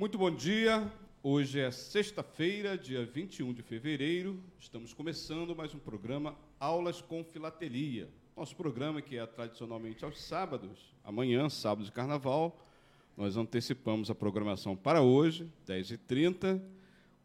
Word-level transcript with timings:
Muito 0.00 0.16
bom 0.16 0.30
dia. 0.30 0.90
Hoje 1.22 1.60
é 1.60 1.70
sexta-feira, 1.70 2.78
dia 2.78 3.04
21 3.04 3.52
de 3.52 3.60
fevereiro. 3.60 4.42
Estamos 4.58 4.94
começando 4.94 5.54
mais 5.54 5.74
um 5.74 5.78
programa 5.78 6.34
Aulas 6.58 7.02
com 7.02 7.22
Filatelia. 7.22 8.08
Nosso 8.34 8.56
programa 8.56 9.02
que 9.02 9.18
é 9.18 9.26
tradicionalmente 9.26 10.02
aos 10.02 10.18
sábados, 10.22 10.94
amanhã, 11.04 11.50
sábado 11.50 11.84
de 11.84 11.92
carnaval. 11.92 12.66
Nós 13.14 13.36
antecipamos 13.36 14.10
a 14.10 14.14
programação 14.14 14.74
para 14.74 15.02
hoje, 15.02 15.46
10h30, 15.68 16.62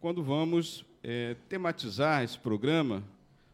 quando 0.02 0.22
vamos 0.22 0.84
é, 1.02 1.38
tematizar 1.48 2.26
esse 2.26 2.38
programa 2.38 3.02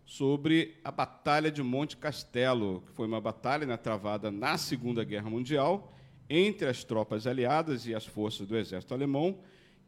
sobre 0.04 0.80
a 0.84 0.90
Batalha 0.90 1.52
de 1.52 1.62
Monte 1.62 1.96
Castelo, 1.96 2.82
que 2.88 2.92
foi 2.94 3.06
uma 3.06 3.22
batalha 3.22 3.68
né, 3.68 3.78
travada 3.78 4.32
na 4.32 4.58
Segunda 4.58 5.04
Guerra 5.04 5.30
Mundial 5.30 5.94
entre 6.34 6.68
as 6.70 6.84
tropas 6.84 7.28
aliadas 7.28 7.86
e 7.86 7.94
as 7.94 8.06
forças 8.06 8.48
do 8.48 8.58
exército 8.58 8.94
alemão, 8.94 9.38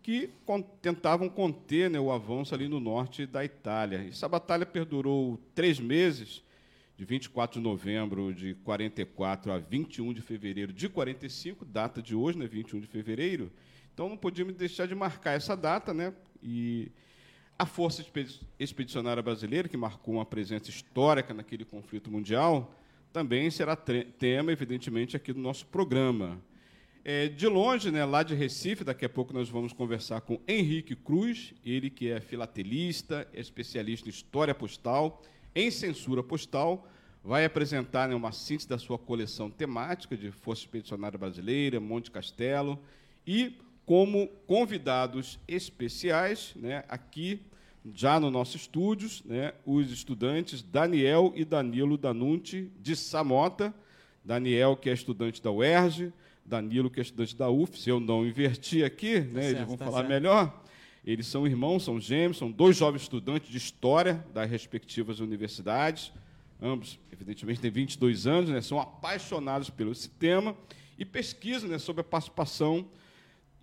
que 0.02 0.30
tentavam 0.82 1.30
conter 1.30 1.90
né, 1.90 1.98
o 1.98 2.12
avanço 2.12 2.54
ali 2.54 2.68
no 2.68 2.82
norte 2.82 3.26
da 3.26 3.46
Itália. 3.46 4.06
Essa 4.10 4.28
batalha 4.28 4.66
perdurou 4.66 5.40
três 5.56 5.80
meses, 5.80 6.44
de 6.98 7.06
24 7.06 7.60
de 7.60 7.64
novembro 7.64 8.34
de 8.34 8.54
44 8.56 9.54
a 9.54 9.58
21 9.58 10.14
de 10.14 10.22
fevereiro 10.22 10.74
de 10.74 10.90
45, 10.90 11.64
data 11.64 12.02
de 12.02 12.14
hoje, 12.14 12.38
né, 12.38 12.46
21 12.46 12.82
de 12.82 12.88
fevereiro. 12.88 13.50
Então 13.94 14.10
não 14.10 14.18
podíamos 14.18 14.54
deixar 14.56 14.86
de 14.86 14.94
marcar 14.94 15.32
essa 15.32 15.56
data, 15.56 15.94
né? 15.94 16.14
E 16.42 16.92
a 17.58 17.66
Força 17.66 18.04
Expedicionária 18.60 19.24
Brasileira, 19.24 19.70
que 19.70 19.78
marcou 19.78 20.16
uma 20.16 20.26
presença 20.26 20.70
histórica 20.70 21.34
naquele 21.34 21.64
conflito 21.64 22.12
mundial, 22.12 22.76
também 23.14 23.52
será 23.52 23.76
tema, 23.76 24.52
evidentemente, 24.52 25.16
aqui 25.16 25.32
do 25.32 25.40
nosso 25.40 25.68
programa. 25.68 26.42
É, 27.06 27.28
de 27.28 27.48
longe, 27.48 27.92
né, 27.92 28.04
lá 28.04 28.24
de 28.24 28.34
Recife, 28.34 28.84
daqui 28.84 29.06
a 29.06 29.10
pouco 29.10 29.32
nós 29.34 29.50
vamos 29.50 29.72
conversar 29.72 30.22
com 30.22 30.42
Henrique 30.48 30.96
Cruz, 30.96 31.54
ele 31.64 31.92
que 31.92 32.10
é 32.10 32.20
filatelista, 32.20 33.28
é 33.32 33.40
especialista 33.40 34.08
em 34.08 34.10
história 34.10 34.56
postal, 34.56 35.22
em 35.54 35.70
censura 35.70 36.24
postal, 36.24 36.88
vai 37.24 37.46
apresentar 37.46 38.10
né, 38.10 38.16
uma 38.16 38.32
síntese 38.32 38.68
da 38.68 38.80
sua 38.80 38.98
coleção 38.98 39.48
temática 39.48 40.18
de 40.18 40.32
Força 40.32 40.64
Expedicionária 40.64 41.20
Brasileira, 41.20 41.80
Monte 41.80 42.10
Castelo, 42.10 42.80
e 43.28 43.58
como 43.86 44.28
convidados 44.48 45.40
especiais, 45.48 46.54
né, 46.56 46.84
aqui 46.88 47.42
já 47.94 48.20
no 48.20 48.32
nosso 48.32 48.56
estúdios, 48.56 49.22
né, 49.26 49.54
os 49.66 49.92
estudantes 49.92 50.62
Daniel 50.62 51.34
e 51.36 51.44
Danilo 51.44 51.98
Danunti, 51.98 52.72
de 52.80 52.96
Samota. 52.96 53.74
Daniel, 54.24 54.78
que 54.78 54.90
é 54.90 54.94
estudante 54.94 55.42
da 55.42 55.52
UERJ, 55.52 56.14
Danilo, 56.46 56.90
que 56.90 57.00
é 57.00 57.04
estudante 57.04 57.36
da 57.36 57.50
UF. 57.50 57.78
Se 57.78 57.90
eu 57.90 58.00
não 58.00 58.26
inverti 58.26 58.84
aqui, 58.84 59.20
tá 59.20 59.28
né, 59.28 59.42
certo, 59.42 59.56
eles 59.58 59.68
vão 59.68 59.78
tá 59.78 59.86
falar 59.86 59.98
certo. 59.98 60.10
melhor. 60.10 60.64
Eles 61.06 61.28
são 61.28 61.46
irmãos, 61.46 61.84
são 61.84 62.00
gêmeos, 62.00 62.38
são 62.38 62.50
dois 62.50 62.78
jovens 62.78 63.02
estudantes 63.02 63.50
de 63.50 63.58
História 63.58 64.26
das 64.34 64.50
respectivas 64.50 65.20
universidades. 65.20 66.14
Ambos, 66.62 66.98
evidentemente, 67.12 67.60
têm 67.60 67.70
22 67.70 68.26
anos, 68.26 68.50
né, 68.50 68.62
são 68.62 68.80
apaixonados 68.80 69.70
pelo 69.70 69.92
esse 69.92 70.10
tema 70.10 70.56
e 70.98 71.04
pesquisam 71.04 71.70
né, 71.70 71.78
sobre 71.78 72.00
a 72.00 72.04
participação 72.06 72.88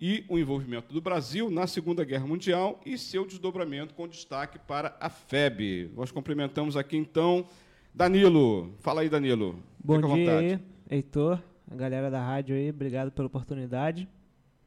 e 0.01 0.25
o 0.27 0.39
envolvimento 0.39 0.91
do 0.91 0.99
Brasil 0.99 1.51
na 1.51 1.67
Segunda 1.67 2.03
Guerra 2.03 2.25
Mundial 2.25 2.81
e 2.83 2.97
seu 2.97 3.23
desdobramento 3.23 3.93
com 3.93 4.07
destaque 4.07 4.57
para 4.57 4.97
a 4.99 5.11
FEB. 5.11 5.91
Nós 5.95 6.11
cumprimentamos 6.11 6.75
aqui 6.75 6.97
então 6.97 7.45
Danilo. 7.93 8.73
Fala 8.79 9.01
aí, 9.01 9.09
Danilo. 9.09 9.61
Bom 9.83 9.97
Fica 9.97 10.15
dia 10.15 10.37
aí, 10.39 10.59
Heitor, 10.89 11.39
a 11.69 11.75
galera 11.75 12.09
da 12.09 12.19
rádio 12.19 12.55
aí, 12.55 12.71
obrigado 12.71 13.11
pela 13.11 13.27
oportunidade. 13.27 14.09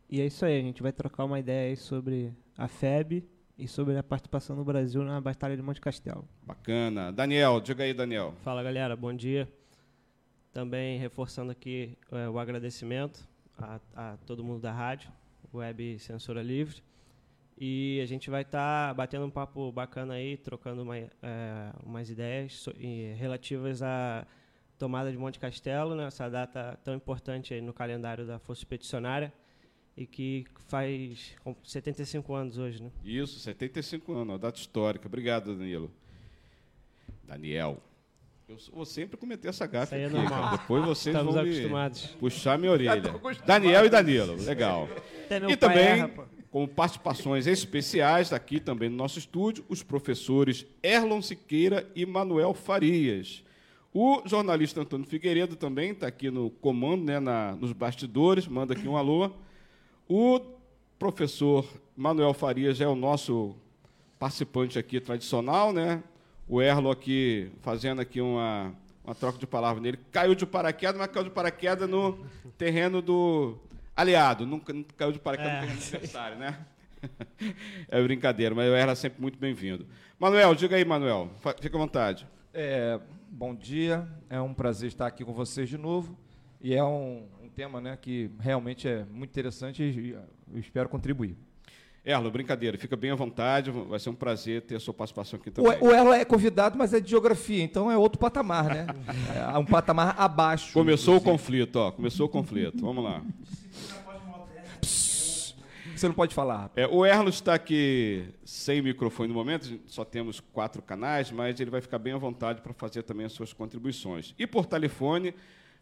E 0.09 0.21
é 0.21 0.27
isso 0.27 0.45
aí, 0.45 0.57
a 0.57 0.63
gente 0.63 0.81
vai 0.81 0.93
trocar 0.93 1.25
uma 1.25 1.41
ideia 1.41 1.71
aí 1.71 1.77
sobre 1.77 2.33
a 2.57 2.69
FEB 2.69 3.25
e 3.59 3.67
sobre 3.67 3.99
a 3.99 4.03
participação 4.05 4.55
do 4.55 4.65
Brasil 4.65 5.03
na 5.03 5.21
Batalha 5.21 5.57
de 5.57 5.63
Monte 5.63 5.81
Castelo. 5.81 6.29
Bacana. 6.47 7.11
Daniel, 7.11 7.61
diga 7.61 7.83
aí, 7.83 7.93
Daniel. 7.93 8.35
Fala, 8.43 8.63
galera, 8.63 8.95
bom 8.95 9.13
dia. 9.13 9.49
Também 10.53 10.99
reforçando 10.99 11.51
aqui 11.51 11.99
é, 12.13 12.29
o 12.29 12.39
agradecimento 12.39 13.27
a, 13.59 13.81
a 13.95 14.17
todo 14.19 14.45
mundo 14.45 14.61
da 14.61 14.73
rádio, 14.73 15.11
Web 15.59 15.99
Censura 15.99 16.43
Livre. 16.43 16.83
E 17.57 18.01
a 18.03 18.07
gente 18.07 18.31
vai 18.31 18.43
estar 18.43 18.89
tá 18.89 18.95
batendo 18.95 19.27
um 19.27 19.31
papo 19.31 19.71
bacana 19.71 20.15
aí, 20.15 20.37
trocando 20.37 20.83
uma, 20.83 20.97
é, 20.99 21.11
umas 21.85 22.11
ideias 22.11 22.67
relativas 23.17 23.81
à 23.83 24.27
tomada 24.79 25.11
de 25.11 25.17
Monte 25.17 25.39
Castelo, 25.39 25.95
né, 25.95 26.07
essa 26.07 26.29
data 26.29 26.79
tão 26.83 26.95
importante 26.95 27.61
no 27.61 27.73
calendário 27.73 28.27
da 28.27 28.39
Força 28.39 28.63
Expedicionária 28.63 29.33
e 29.97 30.07
que 30.07 30.45
faz 30.67 31.37
75 31.63 32.35
anos 32.35 32.59
hoje. 32.59 32.83
Né? 32.83 32.91
Isso, 33.05 33.39
75 33.39 34.13
anos, 34.13 34.29
uma 34.31 34.39
data 34.39 34.59
histórica. 34.59 35.07
Obrigado, 35.07 35.57
Danilo. 35.57 35.91
Daniel. 37.23 37.81
Eu 38.47 38.59
vou 38.75 38.85
sempre 38.85 39.17
cometer 39.17 39.49
essa 39.49 39.67
gafa 39.67 39.97
é 39.97 40.07
normal. 40.07 40.51
Depois 40.51 40.85
vocês 40.85 41.15
Estamos 41.15 41.35
vão 41.35 41.43
acostumados. 41.45 42.07
puxar 42.21 42.59
minha 42.59 42.71
orelha. 42.71 43.15
Daniel 43.47 43.87
e 43.87 43.89
Danilo, 43.89 44.37
legal. 44.37 44.87
e 45.49 45.57
também, 45.57 45.79
erra, 45.79 46.11
com 46.51 46.67
participações 46.67 47.47
especiais 47.47 48.35
aqui 48.35 48.61
também 48.61 48.91
no 48.91 48.97
nosso 48.97 49.19
estúdio, 49.19 49.65
os 49.67 49.83
professores 49.83 50.67
Erlon 50.83 51.23
Siqueira 51.23 51.91
e 51.97 52.05
Manuel 52.05 52.53
Farias. 52.53 53.43
O 53.95 54.21
jornalista 54.27 54.83
Antônio 54.83 55.07
Figueiredo 55.07 55.57
também 55.57 55.93
está 55.93 56.07
aqui 56.07 56.31
no 56.31 56.51
comando, 56.51 57.03
né, 57.05 57.19
na, 57.19 57.57
nos 57.57 57.73
bastidores, 57.73 58.47
manda 58.47 58.75
aqui 58.75 58.87
um 58.87 58.97
alô. 58.97 59.31
O 60.07 60.39
professor 60.99 61.67
Manuel 61.97 62.35
Farias 62.35 62.79
é 62.79 62.87
o 62.87 62.95
nosso 62.95 63.57
participante 64.19 64.79
aqui 64.79 65.01
tradicional, 65.01 65.73
né? 65.73 66.03
O 66.49 66.61
Erlo 66.61 66.91
aqui 66.91 67.51
fazendo 67.61 68.01
aqui 68.01 68.21
uma, 68.21 68.75
uma 69.05 69.15
troca 69.15 69.39
de 69.39 69.47
palavra 69.47 69.81
nele. 69.81 69.99
Caiu 70.11 70.35
de 70.35 70.47
paraquedas, 70.47 70.97
mas 70.97 71.09
caiu 71.09 71.25
de 71.25 71.31
paraquedas 71.31 71.89
no 71.89 72.25
terreno 72.57 73.01
do 73.01 73.59
aliado. 73.97 74.47
Nunca, 74.47 74.73
nunca 74.73 74.95
caiu 74.97 75.13
de 75.13 75.19
paraquedas 75.19 75.53
é, 75.53 75.57
no 75.57 75.61
terreno 75.61 75.81
do 75.81 75.97
adversário, 75.97 76.39
né? 76.39 76.67
é 77.89 78.03
brincadeira, 78.03 78.55
mas 78.55 78.71
o 78.71 78.75
Erlo 78.75 78.93
é 78.93 78.95
sempre 78.95 79.21
muito 79.21 79.39
bem-vindo. 79.39 79.87
Manuel, 80.19 80.55
diga 80.55 80.77
aí, 80.77 80.85
Manuel. 80.85 81.31
Fica 81.61 81.77
à 81.77 81.81
vontade. 81.81 82.27
É, 82.53 83.01
bom 83.29 83.55
dia, 83.55 84.09
é 84.31 84.41
um 84.41 84.55
prazer 84.55 84.89
estar 84.89 85.07
aqui 85.07 85.25
com 85.25 85.33
vocês 85.33 85.69
de 85.69 85.77
novo. 85.77 86.17
E 86.61 86.75
é 86.75 86.83
um, 86.83 87.27
um 87.43 87.49
tema 87.49 87.81
né, 87.81 87.99
que 88.01 88.31
realmente 88.41 88.89
é 88.89 89.05
muito 89.05 89.31
interessante 89.31 89.83
e 89.83 90.13
eu 90.13 90.59
espero 90.59 90.89
contribuir. 90.89 91.37
Erlo, 92.05 92.31
brincadeira, 92.31 92.77
fica 92.77 92.97
bem 92.97 93.11
à 93.11 93.15
vontade, 93.15 93.71
vai 93.71 93.99
ser 93.99 94.11
um 94.11 94.15
prazer 94.15 94.61
ter 94.61 94.77
a 94.77 94.81
sua 94.81 94.93
participação 94.93 95.39
aqui 95.41 95.51
também. 95.51 95.79
O, 95.81 95.87
o 95.87 95.91
Erlo 95.91 96.13
é 96.13 96.23
convidado, 96.23 96.77
mas 96.77 96.93
é 96.93 97.01
de 97.01 97.09
geografia, 97.09 97.63
então 97.63 97.91
é 97.91 97.97
outro 97.97 98.19
patamar, 98.19 98.67
né? 98.67 98.87
É 99.35 99.59
um 99.59 99.65
patamar 99.65 100.15
abaixo. 100.19 100.75
Começou 100.75 101.15
inclusive. 101.17 101.31
o 101.31 101.33
conflito, 101.33 101.77
ó, 101.77 101.91
começou 101.91 102.27
o 102.27 102.29
conflito. 102.29 102.79
Vamos 102.83 103.03
lá. 103.03 103.23
Você 104.83 106.09
não 106.09 106.15
pode 106.15 106.35
falar. 106.35 106.71
É, 106.77 106.87
o 106.87 107.07
Erlo 107.07 107.31
está 107.31 107.55
aqui 107.55 108.27
sem 108.45 108.83
microfone 108.83 109.29
no 109.29 109.35
momento, 109.35 109.81
só 109.87 110.05
temos 110.05 110.41
quatro 110.41 110.83
canais, 110.83 111.31
mas 111.31 111.59
ele 111.59 111.71
vai 111.71 111.81
ficar 111.81 111.99
bem 111.99 112.13
à 112.13 112.19
vontade 112.19 112.61
para 112.61 112.75
fazer 112.75 113.03
também 113.05 113.25
as 113.25 113.33
suas 113.33 113.55
contribuições. 113.55 114.35
E 114.39 114.47
por 114.47 114.67
telefone, 114.67 115.35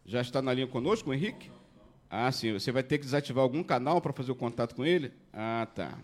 já 0.05 0.21
está 0.21 0.41
na 0.41 0.53
linha 0.53 0.67
conosco 0.67 1.09
o 1.09 1.13
Henrique? 1.13 1.51
Ah, 2.09 2.31
sim. 2.31 2.53
Você 2.53 2.71
vai 2.71 2.83
ter 2.83 2.99
que 2.99 3.03
desativar 3.03 3.43
algum 3.43 3.61
canal 3.61 3.99
para 3.99 4.13
fazer 4.13 4.31
o 4.31 4.35
contato 4.35 4.73
com 4.75 4.85
ele? 4.85 5.11
Ah, 5.33 5.67
tá. 5.73 5.97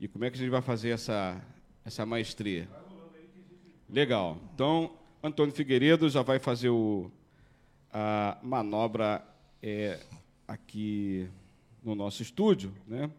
E 0.00 0.06
como 0.06 0.24
é 0.24 0.30
que 0.30 0.36
a 0.36 0.40
gente 0.40 0.50
vai 0.50 0.62
fazer 0.62 0.90
essa, 0.90 1.44
essa 1.84 2.06
maestria? 2.06 2.68
Legal. 3.90 4.38
Então, 4.54 4.92
Antônio 5.20 5.52
Figueiredo 5.52 6.08
já 6.08 6.22
vai 6.22 6.38
fazer 6.38 6.68
o, 6.68 7.10
a 7.92 8.38
manobra 8.40 9.26
é, 9.60 9.98
aqui 10.46 11.28
no 11.82 11.96
nosso 11.96 12.22
estúdio, 12.22 12.72
né? 12.86 13.10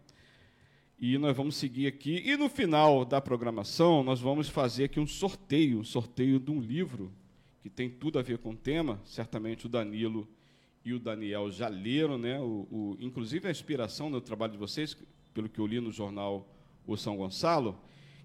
E 0.98 1.18
nós 1.18 1.36
vamos 1.36 1.56
seguir 1.56 1.86
aqui. 1.86 2.22
E 2.24 2.34
no 2.36 2.48
final 2.48 3.04
da 3.04 3.20
programação, 3.20 4.02
nós 4.02 4.20
vamos 4.20 4.48
fazer 4.48 4.84
aqui 4.84 4.98
um 4.98 5.06
sorteio, 5.06 5.80
um 5.80 5.84
sorteio 5.84 6.40
de 6.40 6.50
um 6.50 6.60
livro 6.60 7.12
que 7.62 7.68
tem 7.68 7.90
tudo 7.90 8.18
a 8.18 8.22
ver 8.22 8.38
com 8.38 8.52
o 8.52 8.56
tema. 8.56 8.98
Certamente 9.04 9.66
o 9.66 9.68
Danilo 9.68 10.26
e 10.82 10.94
o 10.94 10.98
Daniel 10.98 11.50
já 11.50 11.68
leram, 11.68 12.16
né? 12.16 12.40
O, 12.40 12.66
o, 12.70 12.96
inclusive 13.00 13.48
a 13.48 13.50
inspiração 13.50 14.10
do 14.10 14.18
trabalho 14.18 14.52
de 14.52 14.58
vocês, 14.58 14.96
pelo 15.34 15.48
que 15.48 15.58
eu 15.58 15.66
li 15.66 15.78
no 15.78 15.92
jornal 15.92 16.48
o 16.86 16.96
São 16.96 17.16
Gonçalo, 17.16 17.78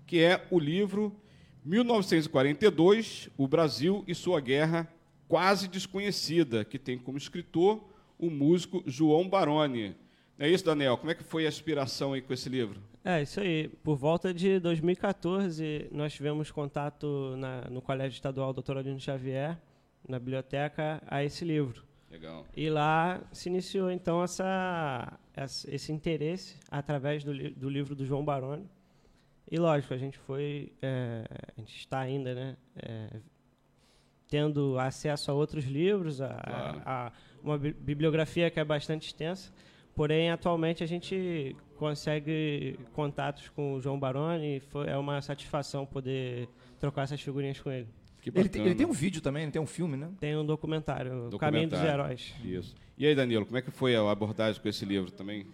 que 0.05 0.21
é 0.21 0.45
o 0.51 0.59
livro 0.59 1.15
1942, 1.63 3.29
O 3.37 3.47
Brasil 3.47 4.03
e 4.07 4.13
Sua 4.13 4.39
Guerra 4.39 4.87
Quase 5.27 5.67
Desconhecida, 5.67 6.63
que 6.63 6.77
tem 6.77 6.97
como 6.97 7.17
escritor 7.17 7.83
o 8.19 8.29
músico 8.29 8.83
João 8.85 9.27
Baroni. 9.27 9.95
Não 10.37 10.45
é 10.45 10.49
isso, 10.49 10.63
Daniel? 10.63 10.97
Como 10.97 11.09
é 11.09 11.15
que 11.15 11.23
foi 11.23 11.45
a 11.45 11.49
inspiração 11.49 12.13
aí 12.13 12.21
com 12.21 12.31
esse 12.31 12.47
livro? 12.47 12.79
É, 13.03 13.21
isso 13.21 13.39
aí. 13.39 13.67
Por 13.83 13.95
volta 13.95 14.33
de 14.33 14.59
2014, 14.59 15.87
nós 15.91 16.13
tivemos 16.13 16.51
contato 16.51 17.35
na, 17.37 17.61
no 17.69 17.81
Colégio 17.81 18.15
Estadual 18.15 18.53
Dr. 18.53 18.77
Aldino 18.77 18.99
Xavier, 18.99 19.57
na 20.07 20.19
biblioteca, 20.19 21.01
a 21.07 21.23
esse 21.23 21.43
livro. 21.43 21.83
Legal. 22.11 22.45
E 22.55 22.69
lá 22.69 23.21
se 23.31 23.49
iniciou 23.49 23.89
então 23.89 24.23
essa 24.23 25.19
esse 25.67 25.91
interesse 25.91 26.57
através 26.69 27.23
do, 27.23 27.31
li 27.33 27.49
do 27.49 27.69
livro 27.69 27.95
do 27.95 28.05
João 28.05 28.23
Baroni. 28.23 28.65
E 29.51 29.57
lógico, 29.57 29.93
a 29.93 29.97
gente 29.97 30.17
foi, 30.17 30.71
é, 30.81 31.23
a 31.55 31.59
gente 31.61 31.77
está 31.77 31.99
ainda, 31.99 32.33
né, 32.33 32.57
é, 32.77 33.09
tendo 34.27 34.77
acesso 34.79 35.29
a 35.29 35.33
outros 35.33 35.65
livros, 35.65 36.19
a, 36.21 36.29
Claro. 36.29 36.81
a- 36.85 37.07
a 37.07 37.11
uma 37.43 37.57
bi- 37.57 37.73
bibliografia 37.73 38.49
que 38.49 38.59
é 38.59 38.63
bastante 38.65 39.05
extensa. 39.07 39.51
Porém, 39.93 40.31
atualmente 40.31 40.83
a 40.83 40.87
gente 40.87 41.55
consegue 41.77 42.77
contatos 42.93 43.49
com 43.49 43.75
o 43.75 43.81
João 43.81 43.99
Baroni 43.99 44.57
e 44.57 44.59
foi, 44.59 44.87
é 44.89 44.97
uma 44.97 45.21
satisfação 45.21 45.85
poder 45.85 46.49
trocar 46.79 47.03
essas 47.03 47.21
figurinhas 47.21 47.59
com 47.61 47.71
ele. 47.71 47.87
Que 48.31 48.39
Ele, 48.39 48.49
tem- 48.49 48.65
ele 48.65 48.73
tem 48.73 48.87
um 48.87 48.91
vídeo 48.91 49.21
também, 49.21 49.43
ele 49.43 49.51
tem 49.51 49.61
um 49.61 49.67
filme, 49.67 49.95
né? 49.95 50.09
Tem 50.19 50.35
um 50.35 50.43
documentário, 50.43 51.27
O 51.31 51.37
Caminho 51.37 51.69
dos 51.69 51.77
Documentário. 51.79 52.05
Heróis. 52.05 52.33
Isso. 52.43 52.75
E 52.97 53.05
aí, 53.05 53.13
Danilo, 53.13 53.45
como 53.45 53.57
é 53.57 53.61
que 53.61 53.69
foi 53.69 53.95
a 53.95 54.09
abordagem 54.11 54.59
com 54.59 54.67
esse 54.67 54.83
livro 54.83 55.11
também? 55.11 55.45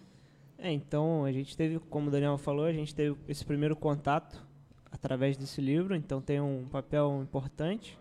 É, 0.56 0.72
então 0.72 1.24
a 1.24 1.30
gente 1.32 1.54
teve, 1.54 1.78
como 1.78 2.08
o 2.08 2.10
Daniel 2.10 2.38
falou, 2.38 2.64
a 2.64 2.72
gente 2.72 2.94
teve 2.94 3.14
esse 3.28 3.44
primeiro 3.44 3.76
contato 3.76 4.42
através 4.90 5.36
desse 5.36 5.60
livro, 5.60 5.94
então 5.94 6.22
tem 6.22 6.40
um 6.40 6.66
papel 6.70 7.20
importante. 7.22 7.98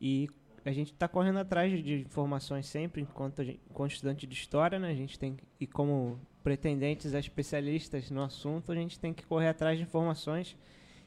E 0.00 0.28
a 0.64 0.72
gente 0.72 0.92
está 0.92 1.06
correndo 1.06 1.38
atrás 1.38 1.70
de- 1.84 2.00
informações 2.00 2.66
sempre, 2.66 3.02
enquanto, 3.02 3.44
gente, 3.44 3.60
enquanto 3.70 3.92
estudante 3.92 4.26
de 4.26 4.34
história, 4.34 4.78
né? 4.78 4.90
A 4.90 4.94
gente 4.94 5.18
tem 5.18 5.36
e 5.60 5.66
como 5.66 6.18
pretendentes 6.42 7.14
a 7.14 7.18
especialistas 7.18 8.10
no 8.10 8.22
assunto, 8.22 8.72
a 8.72 8.74
gente 8.74 8.98
tem 8.98 9.12
que 9.12 9.26
correr 9.26 9.48
atrás 9.48 9.76
de 9.78 9.84
informações 9.84 10.56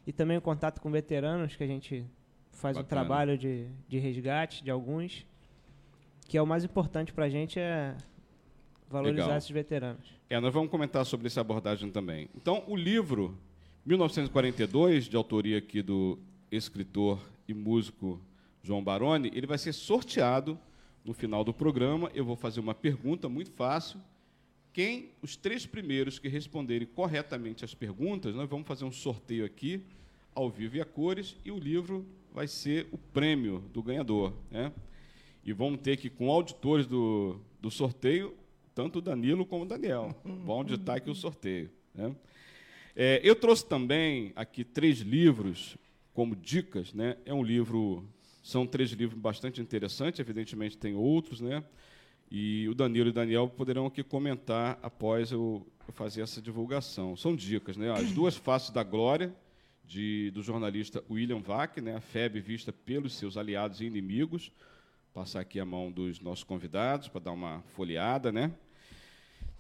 e 0.06 0.12
também 0.12 0.38
o 0.38 0.42
contato 0.42 0.80
com 0.82 0.92
veteranos, 0.92 1.56
que 1.56 1.64
a 1.64 1.68
gente 1.68 2.06
faz 2.52 2.78
um 2.78 2.82
Bacana. 2.82 3.02
trabalho 3.02 3.38
de, 3.38 3.68
de 3.88 3.98
resgate 3.98 4.64
de 4.64 4.70
alguns, 4.70 5.26
que 6.28 6.38
é 6.38 6.42
o 6.42 6.48
mais 6.48 6.64
importante 6.64 7.14
para 7.14 7.26
a 7.26 7.30
gente 7.30 7.60
é 7.60 7.96
valorizar 8.90 9.24
Legal. 9.24 9.38
esses 9.38 9.50
veteranos. 9.50 10.20
É, 10.30 10.40
nós 10.40 10.54
vamos 10.54 10.70
comentar 10.70 11.06
sobre 11.06 11.28
essa 11.28 11.42
abordagem 11.42 11.90
também. 11.92 12.30
Então, 12.36 12.64
o 12.68 12.76
livro 12.76 13.38
1942, 13.86 15.06
de 15.06 15.16
autoria 15.16 15.58
aqui 15.58 15.82
do 15.82 16.20
escritor 16.52 17.20
e 17.48 17.54
músico 17.54 18.20
João 18.62 18.84
Baroni, 18.84 19.32
ele 19.34 19.48
vai 19.48 19.58
ser 19.58 19.74
sorteado 19.74 20.60
no 21.04 21.14
final 21.14 21.44
do 21.44 21.54
programa. 21.54 22.12
Eu 22.14 22.26
vou 22.26 22.36
fazer 22.36 22.60
uma 22.60 22.74
pergunta 22.74 23.30
muito 23.30 23.52
fácil. 23.52 24.00
Quem, 24.74 25.10
os 25.22 25.36
três 25.36 25.66
primeiros 25.66 26.20
que 26.20 26.28
responderem 26.28 26.88
corretamente 26.88 27.66
as 27.66 27.74
perguntas, 27.74 28.36
nós 28.36 28.50
vamos 28.50 28.68
fazer 28.68 28.86
um 28.86 28.92
sorteio 28.92 29.46
aqui, 29.46 29.84
ao 30.40 30.50
vivo 30.50 30.78
e 30.78 30.82
a 30.82 30.86
cores, 30.86 31.36
e 31.44 31.52
o 31.52 31.60
livro 31.60 32.06
vai 32.34 32.48
ser 32.48 32.88
o 32.92 32.98
prêmio 32.98 33.60
do 33.74 33.84
ganhador. 33.84 34.34
Né? 34.50 34.72
E 35.44 35.52
vamos 35.52 35.82
ter 35.82 35.98
que, 35.98 36.10
com 36.10 36.32
auditores 36.32 36.88
do, 36.88 37.40
do 37.60 37.70
sorteio, 37.70 38.34
tanto 38.74 39.00
o 39.00 39.02
Danilo 39.02 39.46
como 39.46 39.66
o 39.66 39.68
Daniel. 39.68 40.16
Vão 40.24 40.58
auditar 40.58 40.96
aqui 40.96 41.10
o 41.10 41.16
sorteio. 41.16 41.70
Né? 41.94 42.16
É, 42.96 43.20
eu 43.22 43.36
trouxe 43.36 43.66
também 43.66 44.32
aqui 44.34 44.64
três 44.64 45.00
livros 45.00 45.76
como 46.14 46.34
dicas. 46.36 46.94
Né? 46.94 47.18
É 47.26 47.34
um 47.34 47.44
livro, 47.44 48.06
são 48.42 48.66
três 48.66 48.92
livros 48.92 49.20
bastante 49.20 49.60
interessantes, 49.60 50.22
evidentemente 50.22 50.78
tem 50.78 50.96
outros, 50.96 51.42
né? 51.42 51.64
E 52.32 52.70
o 52.70 52.76
Danilo 52.76 53.08
e 53.08 53.10
o 53.10 53.14
Daniel 53.14 53.50
poderão 53.50 53.88
aqui 53.88 54.04
comentar 54.04 54.78
após 54.84 55.32
eu, 55.32 55.66
eu 55.88 55.94
fazer 55.94 56.22
essa 56.22 56.40
divulgação. 56.40 57.16
São 57.18 57.36
dicas, 57.36 57.76
né? 57.76 57.92
As 57.92 58.12
duas 58.12 58.38
faces 58.38 58.70
da 58.70 58.84
glória, 58.84 59.34
de, 59.90 60.30
do 60.30 60.44
jornalista 60.44 61.04
William 61.10 61.40
Vac, 61.40 61.82
né? 61.82 61.96
a 61.96 62.00
FEB 62.00 62.40
vista 62.40 62.72
pelos 62.72 63.16
seus 63.16 63.36
aliados 63.36 63.82
e 63.82 63.86
inimigos. 63.86 64.52
Passar 65.12 65.40
aqui 65.40 65.60
a 65.60 65.66
mão 65.66 65.92
dos 65.92 66.20
nossos 66.20 66.44
convidados 66.44 67.08
para 67.08 67.22
dar 67.22 67.32
uma 67.32 67.64
folheada, 67.74 68.32
né? 68.32 68.54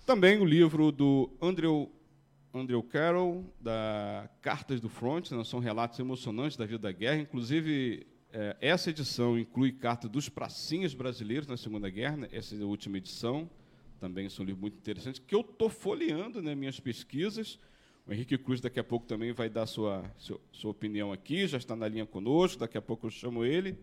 Também 0.05 0.39
o 0.39 0.45
livro 0.45 0.91
do 0.91 1.35
Andrew, 1.41 1.91
Andrew 2.53 2.83
Carroll, 2.83 3.43
da 3.59 4.29
Cartas 4.39 4.79
do 4.79 4.87
Front, 4.87 5.31
né? 5.31 5.43
são 5.43 5.59
relatos 5.59 5.97
emocionantes 5.97 6.55
da 6.55 6.65
vida 6.65 6.77
da 6.77 6.91
guerra. 6.91 7.21
Inclusive, 7.21 8.05
eh, 8.31 8.55
essa 8.61 8.91
edição 8.91 9.37
inclui 9.37 9.71
cartas 9.71 10.11
dos 10.11 10.29
pracinhas 10.29 10.93
brasileiros 10.93 11.47
na 11.47 11.57
Segunda 11.57 11.89
Guerra, 11.89 12.17
né? 12.17 12.29
essa 12.31 12.55
é 12.55 12.61
a 12.61 12.65
última 12.67 12.97
edição. 12.97 13.49
Também 13.99 14.29
são 14.29 14.43
um 14.43 14.45
livro 14.45 14.61
muito 14.61 14.77
interessante, 14.77 15.19
que 15.19 15.33
eu 15.33 15.41
estou 15.41 15.69
folheando 15.69 16.39
né, 16.39 16.53
minhas 16.53 16.79
pesquisas. 16.79 17.57
O 18.09 18.11
Henrique 18.11 18.39
Cruz 18.39 18.59
daqui 18.59 18.79
a 18.79 18.83
pouco 18.83 19.05
também 19.05 19.31
vai 19.33 19.51
dar 19.51 19.67
sua, 19.67 20.03
sua, 20.17 20.41
sua 20.51 20.71
opinião 20.71 21.13
aqui, 21.13 21.45
já 21.45 21.59
está 21.59 21.75
na 21.75 21.87
linha 21.87 22.07
conosco, 22.07 22.57
daqui 22.57 22.75
a 22.75 22.81
pouco 22.81 23.05
eu 23.05 23.11
chamo 23.11 23.45
ele. 23.45 23.77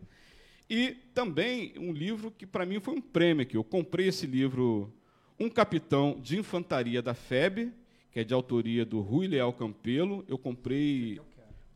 E 0.69 0.97
também 1.15 1.73
um 1.79 1.93
livro 1.93 2.33
que 2.33 2.45
para 2.45 2.67
mim 2.67 2.81
foi 2.81 2.95
um 2.95 3.01
prêmio 3.01 3.45
aqui. 3.45 3.57
Eu 3.57 3.63
comprei 3.63 4.09
esse 4.09 4.27
livro, 4.27 4.93
Um 5.39 5.49
Capitão 5.49 6.19
de 6.21 6.37
Infantaria 6.37 7.01
da 7.01 7.15
FEB, 7.15 7.73
que 8.11 8.19
é 8.19 8.25
de 8.25 8.35
autoria 8.35 8.85
do 8.85 9.01
Rui 9.01 9.29
Leal 9.29 9.53
Campelo. 9.53 10.25
Eu 10.27 10.37
comprei, 10.37 11.21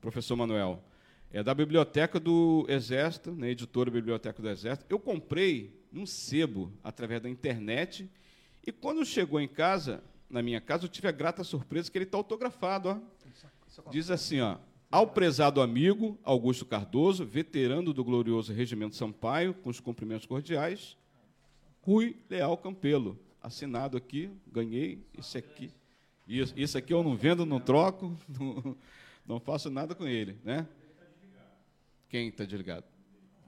professor 0.01 0.35
Manuel, 0.35 0.83
é 1.33 1.45
da 1.45 1.55
Biblioteca 1.55 2.19
do 2.19 2.67
Exército, 2.69 3.31
né, 3.31 3.51
editora 3.51 3.93
Biblioteca 3.93 4.43
do 4.43 4.49
Exército. 4.49 4.87
Eu 4.91 4.99
comprei 4.99 5.73
num 5.93 6.05
sebo 6.05 6.73
através 6.83 7.23
da 7.23 7.31
internet. 7.31 8.11
E 8.67 8.73
quando 8.73 9.07
chegou 9.07 9.41
em 9.41 9.47
casa, 9.47 10.03
na 10.31 10.43
minha 10.43 10.61
casa, 10.61 10.85
eu 10.85 10.89
tive 10.89 11.09
a 11.09 11.13
grata 11.13 11.43
surpresa 11.43 11.91
que 11.91 11.99
ele 11.99 12.05
está 12.05 12.17
autografado. 12.17 12.89
Ó. 12.89 13.91
Diz 13.91 14.11
assim, 14.11 14.41
ó. 14.41 14.57
Ao 14.91 15.07
prezado 15.07 15.61
amigo 15.61 16.19
Augusto 16.25 16.65
Cardoso, 16.65 17.25
veterano 17.25 17.93
do 17.93 18.03
glorioso 18.03 18.53
Regimento 18.53 18.97
Sampaio, 18.97 19.55
com 19.55 19.71
os 19.71 19.79
cumprimentos 19.79 20.27
cordiais, 20.27 20.97
Rui 21.83 22.17
Leal 22.29 22.57
Campelo. 22.57 23.19
Assinado 23.43 23.97
aqui, 23.97 24.31
ganhei 24.47 25.05
esse 25.19 25.39
aqui. 25.39 25.73
Isso, 26.27 26.53
isso 26.57 26.77
aqui 26.77 26.93
eu 26.93 27.03
não 27.03 27.17
vendo, 27.17 27.47
não 27.47 27.59
troco, 27.59 28.17
não, 28.29 28.77
não 29.27 29.41
faço 29.41 29.71
nada 29.71 29.95
com 29.95 30.07
ele, 30.07 30.39
né? 30.45 30.67
Quem 32.09 32.29
está 32.29 32.45
desligado? 32.45 32.85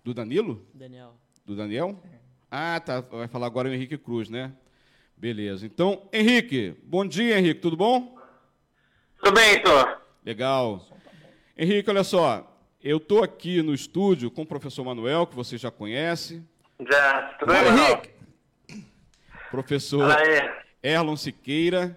Do 0.04 0.14
Danilo? 0.14 0.64
Daniel. 0.72 1.14
Do 1.44 1.56
Daniel? 1.56 2.00
Ah, 2.50 2.78
tá. 2.78 3.00
Vai 3.00 3.26
falar 3.26 3.46
agora 3.46 3.68
o 3.68 3.72
Henrique 3.72 3.98
Cruz, 3.98 4.28
né? 4.28 4.52
Beleza. 5.22 5.64
Então, 5.64 6.02
Henrique, 6.12 6.74
bom 6.82 7.06
dia, 7.06 7.38
Henrique, 7.38 7.60
tudo 7.60 7.76
bom? 7.76 8.18
Tudo 9.22 9.32
bem, 9.32 9.50
Heitor? 9.50 10.00
Legal. 10.26 10.84
Henrique, 11.56 11.88
olha 11.88 12.02
só, 12.02 12.60
eu 12.82 12.96
estou 12.96 13.22
aqui 13.22 13.62
no 13.62 13.72
estúdio 13.72 14.32
com 14.32 14.42
o 14.42 14.46
professor 14.46 14.84
Manuel, 14.84 15.24
que 15.28 15.36
você 15.36 15.56
já 15.56 15.70
conhece, 15.70 16.42
Já, 16.90 17.36
tudo 17.38 17.52
bem? 17.52 17.68
Henrique! 17.68 18.10
professor. 19.48 20.10
Erlon 20.82 21.14
Siqueira, 21.14 21.96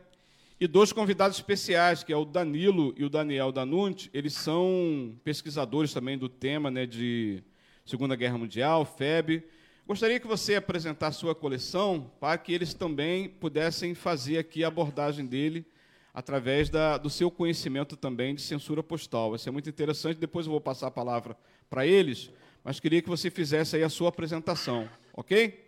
e 0.60 0.68
dois 0.68 0.94
convidados 0.94 1.38
especiais, 1.38 2.04
que 2.04 2.14
é 2.14 2.16
o 2.16 2.26
Danilo 2.26 2.94
e 2.96 3.04
o 3.04 3.10
Daniel 3.10 3.52
Danunti. 3.52 4.08
Eles 4.14 4.34
são 4.34 5.16
pesquisadores 5.24 5.92
também 5.92 6.16
do 6.16 6.30
tema 6.30 6.70
né, 6.70 6.86
de 6.86 7.42
Segunda 7.88 8.16
Guerra 8.16 8.38
Mundial, 8.38 8.86
FEB. 8.86 9.44
Gostaria 9.88 10.20
que 10.20 10.26
você 10.26 10.56
apresentasse 10.56 11.20
sua 11.20 11.36
coleção 11.36 12.12
para 12.20 12.36
que 12.40 12.52
eles 12.52 12.74
também 12.74 13.30
pudessem 13.30 13.94
fazer 13.94 14.40
aqui 14.40 14.64
a 14.64 14.68
abordagem 14.68 15.28
dele 15.28 15.64
através 16.12 16.72
da, 16.72 16.98
do 16.98 17.08
seu 17.08 17.30
conhecimento 17.30 17.96
também 17.96 18.34
de 18.34 18.42
censura 18.42 18.82
postal. 18.82 19.30
Vai 19.30 19.38
ser 19.38 19.52
muito 19.52 19.70
interessante. 19.70 20.18
Depois 20.18 20.48
eu 20.48 20.52
vou 20.52 20.60
passar 20.60 20.88
a 20.88 20.92
palavra 20.92 21.38
para 21.70 21.86
eles, 21.86 22.34
mas 22.64 22.80
queria 22.80 23.00
que 23.00 23.08
você 23.08 23.30
fizesse 23.30 23.76
aí 23.76 23.84
a 23.84 23.90
sua 23.90 24.10
apresentação, 24.10 24.90
ok? 25.14 25.64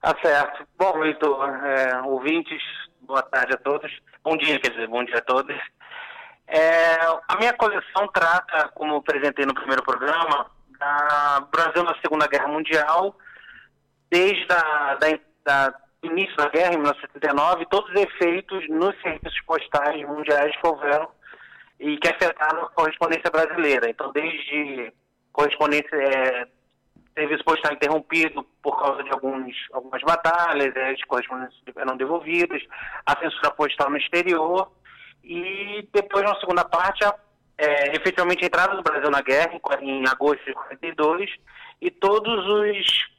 Tá 0.00 0.16
certo. 0.22 0.64
Bom, 0.78 1.04
Heitor, 1.04 1.48
é, 1.48 2.02
ouvintes, 2.02 2.62
boa 3.00 3.22
tarde 3.22 3.54
a 3.54 3.58
todos. 3.58 3.90
Bom 4.22 4.36
dia, 4.36 4.60
quer 4.60 4.70
dizer, 4.70 4.86
bom 4.86 5.02
dia 5.02 5.18
a 5.18 5.22
todos. 5.22 5.56
É, 6.46 7.00
a 7.26 7.36
minha 7.36 7.52
coleção 7.54 8.06
trata, 8.14 8.68
como 8.68 8.94
apresentei 8.94 9.44
no 9.44 9.54
primeiro 9.54 9.82
programa, 9.82 10.48
da 10.78 11.48
Brasil 11.50 11.82
na 11.82 11.98
Segunda 12.00 12.28
Guerra 12.28 12.48
Mundial, 12.48 13.16
desde 14.14 14.46
a, 14.52 14.94
da, 14.94 15.18
da 15.44 15.74
início 16.04 16.36
da 16.36 16.48
guerra, 16.48 16.74
em 16.74 16.78
1979, 16.78 17.66
todos 17.66 17.90
os 17.90 18.00
efeitos 18.00 18.68
nos 18.68 18.94
serviços 19.02 19.40
postais 19.44 20.06
mundiais 20.06 20.54
que 20.54 20.66
houveram 20.66 21.08
e 21.80 21.96
que 21.96 22.08
afetaram 22.08 22.62
a 22.62 22.70
correspondência 22.70 23.28
brasileira. 23.28 23.90
Então, 23.90 24.12
desde 24.12 24.92
correspondência, 25.32 25.96
é, 25.96 26.46
serviço 27.18 27.42
postal 27.44 27.72
interrompido 27.72 28.44
por 28.62 28.78
causa 28.78 29.02
de 29.02 29.10
alguns, 29.10 29.52
algumas 29.72 30.02
batalhas, 30.02 30.76
é, 30.76 30.90
as 30.90 31.02
correspondências 31.04 31.60
eram 31.76 31.96
devolvidas, 31.96 32.62
a 33.04 33.18
censura 33.18 33.50
postal 33.50 33.90
no 33.90 33.96
exterior, 33.96 34.70
e 35.24 35.88
depois, 35.92 36.22
na 36.22 36.38
segunda 36.38 36.64
parte, 36.64 37.04
a, 37.04 37.12
é, 37.58 37.96
efetivamente 37.96 38.44
a 38.44 38.46
entrada 38.46 38.76
do 38.76 38.82
Brasil 38.82 39.10
na 39.10 39.22
guerra, 39.22 39.58
em, 39.80 40.02
em 40.02 40.08
agosto 40.08 40.44
de 40.44 40.52
42, 40.52 41.28
e 41.80 41.90
todos 41.90 42.46
os 42.46 43.14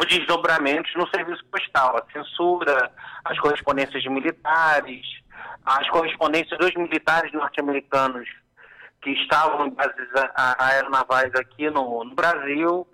os 0.00 0.06
desdobramentos 0.06 0.90
no 0.94 1.06
serviço 1.08 1.44
postal, 1.46 1.96
a 1.96 2.12
censura, 2.12 2.90
as 3.24 3.38
correspondências 3.38 4.02
de 4.02 4.08
militares, 4.08 5.06
as 5.64 5.88
correspondências 5.90 6.58
dos 6.58 6.74
militares 6.74 7.30
norte-americanos 7.32 8.26
que 9.02 9.10
estavam 9.10 9.66
em 9.66 9.70
bases 9.70 10.08
aeronavais 10.34 11.34
aqui 11.34 11.70
no, 11.70 12.04
no 12.04 12.14
Brasil 12.14 12.86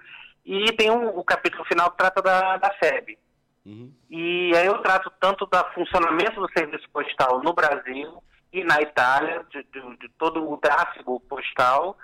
E 0.45 0.73
tem 0.73 0.91
um, 0.91 1.09
o 1.09 1.25
capítulo 1.25 1.65
final 1.65 1.91
que 1.91 1.99
trata 1.99 2.23
da, 2.23 2.57
da 2.57 2.71
FEB. 2.75 3.19
Uhum. 3.65 3.93
E 4.09 4.53
aí 4.57 4.67
eu 4.67 4.79
trato 4.79 5.11
tanto 5.21 5.47
do 5.47 5.65
funcionamento 5.75 6.41
do 6.41 6.51
serviço 6.53 6.89
postal 6.91 7.43
no 7.43 7.53
Brasil 7.53 8.23
e 8.53 8.63
na 8.63 8.81
Itália, 8.81 9.45
de, 9.51 9.63
de, 9.65 9.97
de 9.99 10.09
todo 10.19 10.49
o 10.49 10.57
tráfego 10.59 11.21
postal. 11.21 11.99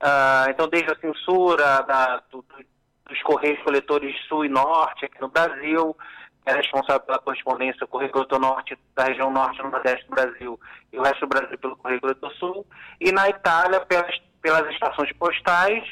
Ah, 0.00 0.46
então, 0.48 0.68
desde 0.68 0.90
a 0.90 0.98
censura 0.98 1.82
da, 1.82 2.20
do, 2.30 2.44
dos 3.08 3.22
Correios 3.22 3.62
Coletores 3.62 4.16
Sul 4.28 4.44
e 4.44 4.48
Norte 4.48 5.04
aqui 5.04 5.20
no 5.20 5.28
Brasil, 5.28 5.96
é 6.46 6.54
responsável 6.54 7.00
pela 7.00 7.18
correspondência, 7.18 7.86
Correio 7.86 8.12
Coletor 8.12 8.38
Norte 8.38 8.78
da 8.94 9.04
região 9.04 9.30
norte 9.30 9.60
e 9.60 9.62
nordeste 9.62 10.06
do 10.06 10.14
Brasil, 10.14 10.60
e 10.92 10.98
o 10.98 11.02
resto 11.02 11.20
do 11.20 11.28
Brasil 11.28 11.58
pelo 11.58 11.76
Correio 11.76 12.00
Coletor 12.00 12.32
Sul, 12.34 12.66
e 13.00 13.10
na 13.12 13.28
Itália 13.28 13.80
pelas, 13.80 14.18
pelas 14.42 14.70
estações 14.72 15.10
postais, 15.12 15.82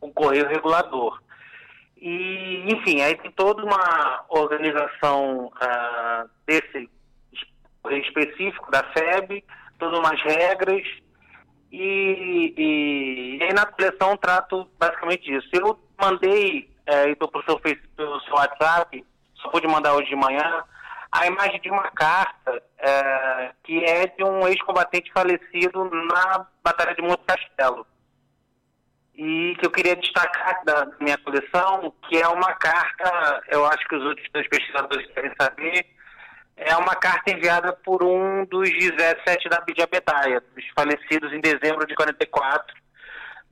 o 0.00 0.12
Correio 0.12 0.48
Regulador. 0.48 1.22
E, 1.96 2.64
enfim, 2.70 3.00
aí 3.00 3.16
tem 3.16 3.30
toda 3.30 3.64
uma 3.64 4.24
organização 4.28 5.50
ah, 5.60 6.26
desse 6.46 6.90
correio 7.82 8.02
específico 8.02 8.70
da 8.70 8.82
FEB, 8.92 9.42
todas 9.78 9.98
umas 9.98 10.20
regras, 10.22 10.86
e, 11.72 12.54
e, 12.56 13.36
e 13.38 13.42
aí 13.42 13.52
na 13.54 13.64
coleção 13.64 14.16
trato 14.16 14.68
basicamente 14.78 15.24
disso. 15.24 15.48
Eu 15.52 15.78
mandei, 15.98 16.70
é, 16.86 17.10
então, 17.10 17.28
para 17.28 17.40
o 17.40 17.44
seu, 17.44 17.58
pelo 17.58 18.20
seu 18.20 18.34
WhatsApp, 18.34 19.04
só 19.36 19.48
pude 19.48 19.66
mandar 19.66 19.94
hoje 19.94 20.08
de 20.08 20.16
manhã, 20.16 20.64
a 21.12 21.26
imagem 21.26 21.60
de 21.60 21.70
uma 21.70 21.90
carta 21.92 22.62
é, 22.78 23.50
que 23.62 23.84
é 23.84 24.06
de 24.06 24.24
um 24.24 24.46
ex-combatente 24.48 25.12
falecido 25.12 25.84
na 25.84 26.46
Batalha 26.62 26.94
de 26.94 27.02
Monte 27.02 27.22
Castelo. 27.24 27.86
E 29.14 29.54
que 29.60 29.66
eu 29.66 29.70
queria 29.70 29.94
destacar 29.94 30.64
da 30.64 30.88
minha 31.00 31.16
coleção, 31.18 31.94
que 32.08 32.20
é 32.20 32.26
uma 32.26 32.52
carta, 32.54 33.42
eu 33.48 33.64
acho 33.64 33.86
que 33.86 33.94
os 33.94 34.04
outros 34.04 34.28
dois 34.32 34.48
pesquisadores 34.48 35.08
devem 35.14 35.32
saber, 35.40 35.86
é 36.56 36.76
uma 36.76 36.96
carta 36.96 37.30
enviada 37.30 37.72
por 37.72 38.02
um 38.02 38.44
dos 38.46 38.68
17 38.70 39.48
da 39.48 39.60
Bidiabetaia, 39.60 40.42
dos 40.54 40.64
falecidos 40.74 41.32
em 41.32 41.40
dezembro 41.40 41.86
de 41.86 41.94
44, 41.94 42.74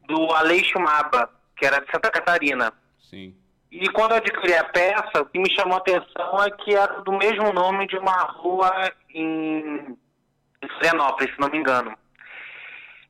do 0.06 0.32
Aleixo 0.32 0.80
Maba, 0.80 1.30
que 1.62 1.66
era 1.66 1.80
de 1.80 1.88
Santa 1.92 2.10
Catarina. 2.10 2.72
Sim. 3.08 3.36
E 3.70 3.88
quando 3.92 4.10
eu 4.10 4.16
adquiri 4.16 4.54
a 4.54 4.64
peça, 4.64 5.22
o 5.22 5.26
que 5.26 5.38
me 5.38 5.48
chamou 5.54 5.74
a 5.74 5.78
atenção 5.78 6.42
é 6.42 6.50
que 6.50 6.74
era 6.74 7.00
do 7.02 7.12
mesmo 7.12 7.52
nome 7.52 7.86
de 7.86 7.96
uma 7.96 8.20
rua 8.24 8.92
em 9.14 9.96
Florianópolis, 10.60 11.32
se 11.32 11.40
não 11.40 11.48
me 11.48 11.58
engano. 11.58 11.96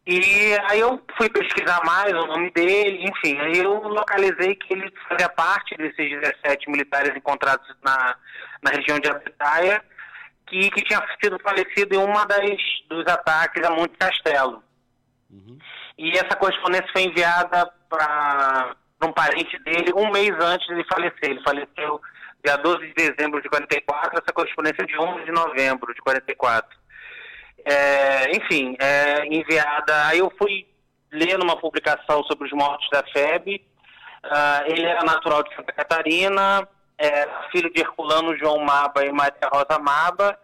E 0.07 0.55
aí 0.69 0.81
eu 0.81 1.03
fui 1.17 1.31
pesquisar 1.31 1.81
mais 1.87 2.13
o 2.13 2.27
nome 2.27 2.51
dele, 2.51 3.09
enfim, 3.09 3.39
aí 3.39 3.59
eu 3.59 3.73
localizei 3.89 4.55
que 4.57 4.75
ele 4.75 4.93
fazia 5.09 5.29
parte 5.31 5.75
desses 5.77 6.21
17 6.21 6.71
militares 6.71 7.17
encontrados 7.17 7.67
na, 7.83 8.17
na 8.61 8.71
região 8.71 8.99
de 8.99 9.09
Abitaia, 9.09 9.83
que, 10.47 10.71
que 10.71 10.83
tinha 10.83 11.03
sido 11.23 11.39
falecido 11.39 11.95
em 11.95 11.99
uma 11.99 12.27
das 12.27 12.45
dos 12.89 13.07
ataques 13.07 13.65
a 13.65 13.71
Monte 13.71 13.97
Castelo. 13.97 14.63
Uhum. 15.31 15.59
E 15.99 16.11
essa 16.13 16.37
correspondência 16.37 16.89
foi 16.93 17.03
enviada 17.03 17.71
para 17.89 18.75
um 19.03 19.13
parente 19.13 19.59
dele 19.63 19.93
um 19.95 20.11
mês 20.11 20.33
antes 20.41 20.67
de 20.67 20.85
falecer. 20.85 21.31
Ele 21.31 21.43
faleceu 21.43 22.01
dia 22.45 22.57
12 22.57 22.87
de 22.89 22.95
dezembro 22.95 23.41
de 23.41 23.49
44, 23.49 24.21
essa 24.21 24.33
correspondência 24.33 24.83
é 24.83 24.87
de 24.87 24.99
11 24.99 25.25
de 25.25 25.33
novembro 25.33 25.95
de 25.95 26.01
44. 26.01 26.79
É, 27.65 28.37
enfim, 28.37 28.77
é, 28.81 29.27
enviada. 29.27 30.07
Aí 30.07 30.19
eu 30.19 30.33
fui 30.37 30.67
lendo 31.13 31.45
uma 31.45 31.57
publicação 31.57 32.25
sobre 32.25 32.47
os 32.47 32.53
mortos 32.53 32.89
da 32.91 33.05
FEB. 33.13 33.65
Ah, 34.25 34.65
ele 34.67 34.85
era 34.85 35.03
natural 35.05 35.43
de 35.43 35.55
Santa 35.55 35.73
Catarina, 35.73 36.67
era 36.97 37.49
filho 37.51 37.73
de 37.73 37.81
Herculano 37.81 38.37
João 38.39 38.59
Maba 38.61 39.05
e 39.05 39.13
Maria 39.13 39.49
Rosa 39.53 39.79
Maba. 39.79 40.39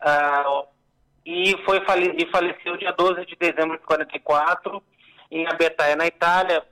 ah, 0.00 0.64
e, 1.26 1.56
foi 1.64 1.82
e 2.16 2.26
faleceu 2.30 2.76
dia 2.76 2.92
12 2.92 3.26
de 3.26 3.34
dezembro 3.34 3.76
de 3.76 3.84
44 3.84 4.80
em 5.28 5.44
Abetaia, 5.48 5.96
na 5.96 6.06
Itália, 6.06 6.62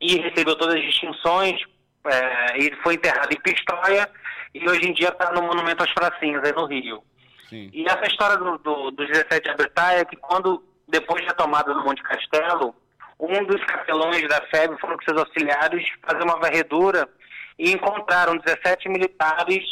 e 0.00 0.16
recebeu 0.16 0.56
todas 0.56 0.74
as 0.74 0.82
distinções. 0.82 1.60
É, 2.04 2.58
ele 2.58 2.74
foi 2.82 2.94
enterrado 2.94 3.32
em 3.32 3.40
Pistoia 3.40 4.10
e 4.52 4.68
hoje 4.68 4.90
em 4.90 4.92
dia 4.92 5.10
está 5.10 5.30
no 5.32 5.42
Monumento 5.42 5.84
às 5.84 5.94
Pracinhas, 5.94 6.42
aí 6.44 6.52
no 6.52 6.66
Rio. 6.66 7.04
Sim. 7.48 7.70
E 7.72 7.84
essa 7.84 8.04
história 8.06 8.36
do, 8.36 8.58
do, 8.58 8.90
dos 8.90 9.06
17 9.06 9.42
de 9.42 9.50
Abetaia 9.50 10.00
é 10.00 10.04
que 10.04 10.16
quando, 10.16 10.64
depois 10.88 11.24
da 11.24 11.32
tomada 11.32 11.72
do 11.72 11.84
Monte 11.84 12.02
Castelo, 12.02 12.74
um 13.20 13.44
dos 13.44 13.64
capelões 13.64 14.28
da 14.28 14.42
FEB 14.48 14.76
foram 14.80 14.96
com 14.96 15.04
seus 15.04 15.20
auxiliares 15.20 15.86
fazer 16.02 16.24
uma 16.24 16.40
varredura 16.40 17.08
e 17.56 17.70
encontraram 17.70 18.36
17 18.38 18.88
militares 18.88 19.64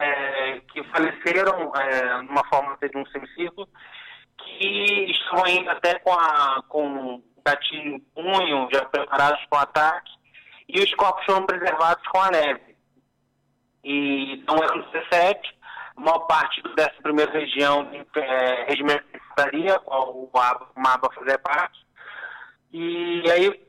é, 0.00 0.60
que 0.72 0.82
faleceram 0.84 1.72
é, 1.74 2.22
numa 2.22 2.44
forma 2.48 2.76
de 2.80 2.96
um 2.96 3.06
semicírculo, 3.06 3.68
que 4.38 5.10
estavam 5.10 5.44
ainda 5.44 5.72
até 5.72 5.98
com, 5.98 6.12
a, 6.12 6.62
com 6.68 7.22
gatilho 7.44 7.94
em 7.96 8.00
punho, 8.00 8.68
já 8.72 8.84
preparados 8.84 9.44
para 9.46 9.58
o 9.58 9.62
ataque, 9.62 10.10
e 10.68 10.80
os 10.80 10.94
corpos 10.94 11.24
foram 11.24 11.46
preservados 11.46 12.06
com 12.08 12.20
a 12.20 12.30
neve. 12.30 12.76
E 13.84 14.34
então 14.34 14.56
eram 14.62 14.80
17, 14.92 15.58
a 15.96 16.00
maior 16.00 16.20
parte 16.20 16.60
do 16.62 16.70
11 16.70 17.30
região, 17.32 17.90
é, 18.16 18.64
regimento 18.68 19.04
de 19.10 19.16
infantaria, 19.16 19.78
qual 19.80 20.10
o 20.12 20.30
Maba- 20.76 21.12
fazia 21.14 21.38
parte, 21.38 21.78
e 22.72 23.22
aí 23.30 23.66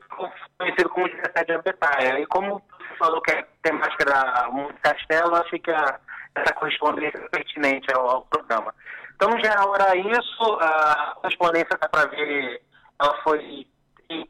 conhecido 0.58 0.90
como 0.90 1.08
17 1.08 1.46
de 1.46 1.52
Abetaia. 1.52 2.20
E 2.20 2.26
como 2.26 2.62
você 2.78 2.96
falou 2.98 3.20
que 3.22 3.32
a 3.32 3.42
temática 3.62 4.04
era 4.06 4.48
Castelo, 4.82 5.36
achei 5.36 5.58
que 5.58 5.70
a- 5.70 5.98
essa 6.34 6.54
correspondência 6.54 7.18
é 7.18 7.28
pertinente 7.28 7.92
ao, 7.92 8.08
ao 8.08 8.22
programa. 8.22 8.74
Então, 9.14 9.30
no 9.30 9.40
geral, 9.40 9.74
era 9.74 9.96
isso. 9.96 10.58
A 10.60 11.14
correspondência 11.16 11.78
dá 11.80 11.88
para 11.88 12.08
ver, 12.08 12.62
ela 12.98 13.22
foi, 13.22 13.66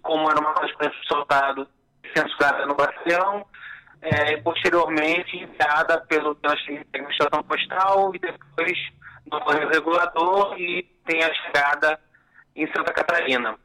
como 0.02 0.30
era 0.30 0.40
uma 0.40 0.52
correspondência 0.54 1.00
soltada, 1.06 1.66
censurada 2.16 2.66
no 2.66 2.74
batalhão, 2.74 3.46
é, 4.02 4.36
posteriormente 4.38 5.36
enviada 5.36 6.00
pelo, 6.08 6.34
pela 6.36 6.54
administração 6.54 7.42
postal 7.42 8.14
e 8.14 8.18
depois 8.18 8.78
no 9.30 9.40
correio 9.40 9.68
regulador 9.68 10.58
e 10.58 10.82
tem 11.06 11.22
a 11.22 11.32
chegada 11.34 12.00
em 12.56 12.66
Santa 12.74 12.92
Catarina. 12.92 13.56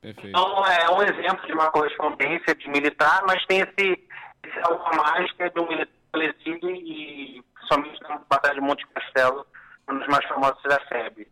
Perfeito. 0.00 0.28
Então, 0.28 0.64
é 0.66 0.90
um 0.90 1.02
exemplo 1.02 1.46
de 1.46 1.52
uma 1.52 1.70
correspondência 1.70 2.54
de 2.54 2.68
militar, 2.68 3.22
mas 3.26 3.44
tem 3.46 3.60
esse, 3.60 4.08
esse 4.44 4.58
algo 4.62 4.84
a 4.84 4.96
mais 4.96 5.32
que 5.32 5.42
é 5.42 5.48
de 5.48 5.58
um 5.58 5.66
militar 5.66 5.95
falecido 6.16 6.70
e 6.70 7.42
somente 7.68 8.00
na 8.02 8.18
Batalha 8.28 8.54
de 8.54 8.60
Monte 8.60 8.86
Castelo, 8.88 9.46
um 9.90 9.98
dos 9.98 10.06
mais 10.08 10.24
famosos 10.26 10.62
da 10.64 10.80
FEB. 10.88 11.26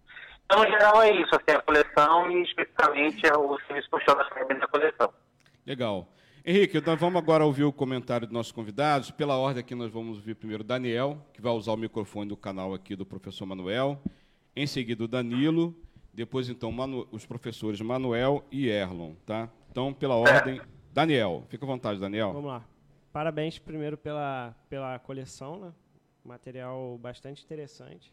Então, 0.45 0.63
no 0.63 0.71
geral, 0.71 1.03
é 1.03 1.11
isso, 1.13 1.31
assim, 1.35 1.57
a 1.57 1.63
coleção 1.63 2.31
e 2.31 2.43
especificamente 2.43 3.27
é 3.27 3.37
o 3.37 3.59
serviço 3.67 3.89
postal 3.91 4.17
da 4.17 4.25
FEB 4.31 4.55
na 4.55 4.67
coleção. 4.69 5.13
Legal. 5.67 6.09
Henrique, 6.47 6.79
nós 6.87 7.01
vamos 7.01 7.17
agora 7.23 7.43
ouvir 7.43 7.65
o 7.65 7.73
comentário 7.73 8.27
dos 8.27 8.35
nossos 8.35 8.53
convidados. 8.53 9.11
Pela 9.11 9.39
ordem 9.39 9.61
aqui, 9.61 9.75
nós 9.75 9.91
vamos 9.91 10.19
ouvir 10.19 10.35
primeiro 10.35 10.63
o 10.63 10.67
Daniel, 10.67 11.17
que 11.33 11.41
vai 11.41 11.53
usar 11.53 11.73
o 11.73 11.77
microfone 11.77 12.29
do 12.29 12.37
canal 12.37 12.75
aqui 12.75 12.95
do 12.95 13.07
professor 13.07 13.47
Manuel. 13.47 13.99
Em 14.55 14.67
seguida, 14.67 15.03
o 15.05 15.09
Danilo. 15.09 15.75
Depois, 16.13 16.51
então, 16.51 16.71
Manu- 16.71 17.09
os 17.11 17.25
professores 17.25 17.81
Manuel 17.81 18.45
e 18.53 18.69
Erlon, 18.69 19.15
tá? 19.27 19.49
Então, 19.71 19.93
pela 19.95 20.15
ordem, 20.17 20.61
Daniel. 20.93 21.45
Fica 21.49 21.65
à 21.65 21.67
vontade, 21.67 21.99
Daniel. 21.99 22.33
Vamos 22.35 22.51
lá. 22.51 22.63
Parabéns 23.15 23.61
primeiro 23.61 23.97
pela, 23.97 24.57
pela 24.69 24.99
coleção, 24.99 25.57
né? 25.57 25.73
Material 26.25 26.99
bastante 26.99 27.45
interessante. 27.45 28.13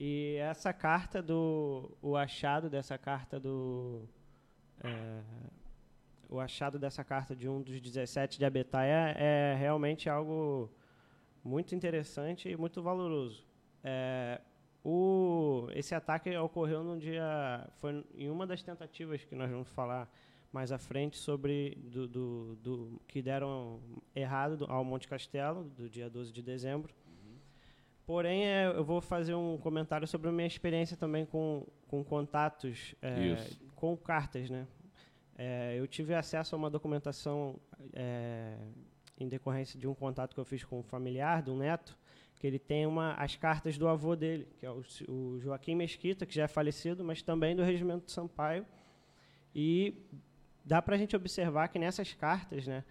E 0.00 0.34
essa 0.40 0.72
carta 0.72 1.22
do. 1.22 1.96
O 2.02 2.16
achado 2.16 2.68
dessa 2.68 2.98
carta 2.98 3.38
do. 3.38 4.02
é, 4.82 5.20
o 6.28 6.40
achado 6.40 6.76
dessa 6.76 7.04
carta 7.04 7.36
de 7.36 7.48
um 7.48 7.62
dos 7.62 7.80
17 7.80 8.36
de 8.36 8.44
Abetaia 8.44 9.14
é 9.16 9.54
realmente 9.54 10.10
algo 10.10 10.68
muito 11.44 11.72
interessante 11.76 12.48
e 12.48 12.56
muito 12.56 12.82
valoroso. 12.82 13.46
É, 13.84 14.40
o, 14.84 15.68
esse 15.72 15.94
ataque 15.94 16.36
ocorreu 16.36 16.82
no 16.82 16.98
dia. 16.98 17.70
Foi 17.80 18.04
em 18.16 18.28
uma 18.28 18.44
das 18.44 18.60
tentativas 18.60 19.24
que 19.24 19.36
nós 19.36 19.48
vamos 19.48 19.68
falar 19.68 20.10
mais 20.52 20.70
à 20.70 20.78
frente 20.78 21.16
sobre 21.16 21.76
do, 21.82 22.06
do, 22.06 22.56
do- 22.56 23.00
que 23.08 23.22
deram 23.22 23.80
errado 24.14 24.56
do- 24.58 24.66
ao 24.70 24.84
Monte 24.84 25.08
Castelo, 25.08 25.64
do 25.64 25.88
dia 25.88 26.10
12 26.10 26.32
de 26.32 26.42
dezembro. 26.42 26.92
Porém, 28.04 28.44
é, 28.44 28.66
eu 28.66 28.84
vou 28.84 29.00
fazer 29.00 29.34
um 29.34 29.56
comentário 29.58 30.06
sobre 30.06 30.28
a 30.28 30.32
minha 30.32 30.46
experiência 30.46 30.96
também 30.96 31.24
com, 31.24 31.66
com 31.88 32.02
contatos, 32.04 32.94
é, 33.00 33.10
com 33.76 33.96
cartas, 33.96 34.50
né? 34.50 34.66
É, 35.38 35.76
eu 35.78 35.86
tive 35.86 36.12
acesso 36.14 36.54
a 36.54 36.58
uma 36.58 36.68
documentação 36.68 37.58
é, 37.94 38.56
em 39.18 39.28
decorrência 39.28 39.78
de 39.78 39.86
um 39.88 39.94
contato 39.94 40.34
que 40.34 40.40
eu 40.40 40.44
fiz 40.44 40.62
com 40.64 40.80
um 40.80 40.82
familiar, 40.82 41.42
de 41.42 41.50
um 41.50 41.56
neto, 41.56 41.96
que 42.38 42.46
ele 42.46 42.58
tem 42.58 42.86
uma, 42.86 43.14
as 43.14 43.36
cartas 43.36 43.78
do 43.78 43.88
avô 43.88 44.14
dele, 44.16 44.46
que 44.58 44.66
é 44.66 44.70
o, 44.70 44.82
o 45.08 45.40
Joaquim 45.40 45.76
Mesquita, 45.76 46.26
que 46.26 46.34
já 46.34 46.42
é 46.44 46.48
falecido, 46.48 47.02
mas 47.04 47.22
também 47.22 47.54
do 47.56 47.62
Regimento 47.62 48.10
Sampaio. 48.10 48.66
E 49.54 49.94
dá 50.64 50.80
para 50.82 50.94
a 50.94 50.98
gente 50.98 51.14
observar 51.16 51.68
que 51.68 51.78
nessas 51.78 52.12
cartas, 52.14 52.66
né, 52.66 52.84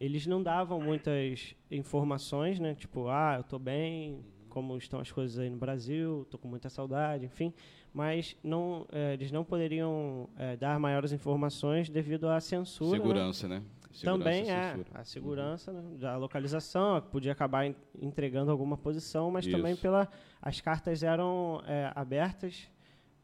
eles 0.00 0.26
não 0.26 0.42
davam 0.42 0.80
muitas 0.80 1.54
informações, 1.70 2.58
né? 2.58 2.74
Tipo, 2.74 3.08
ah, 3.08 3.36
eu 3.38 3.44
tô 3.44 3.58
bem, 3.58 4.24
como 4.48 4.76
estão 4.76 4.98
as 5.00 5.10
coisas 5.12 5.38
aí 5.38 5.48
no 5.48 5.56
Brasil, 5.56 6.26
tô 6.30 6.36
com 6.38 6.48
muita 6.48 6.68
saudade, 6.68 7.24
enfim. 7.24 7.52
Mas 7.94 8.36
não, 8.42 8.86
eh, 8.90 9.12
eles 9.14 9.30
não 9.30 9.44
poderiam 9.44 10.28
eh, 10.36 10.56
dar 10.56 10.78
maiores 10.80 11.12
informações 11.12 11.88
devido 11.88 12.28
à 12.28 12.40
censura. 12.40 12.98
né? 12.98 13.02
Segurança, 13.04 13.48
né? 13.48 13.62
Segurança 13.92 14.24
Também 14.24 14.50
é 14.50 14.76
a 14.94 15.04
segurança 15.04 15.70
né, 15.72 15.82
da 15.98 16.16
localização, 16.16 16.98
que 17.02 17.08
podia 17.10 17.30
acabar 17.32 17.66
en- 17.66 17.76
entregando 18.00 18.50
alguma 18.50 18.76
posição, 18.76 19.30
mas 19.30 19.46
também 19.46 19.72
Isso. 19.72 19.82
pela 19.82 20.08
as 20.40 20.60
cartas 20.62 21.02
eram 21.02 21.62
é, 21.66 21.92
abertas 21.94 22.68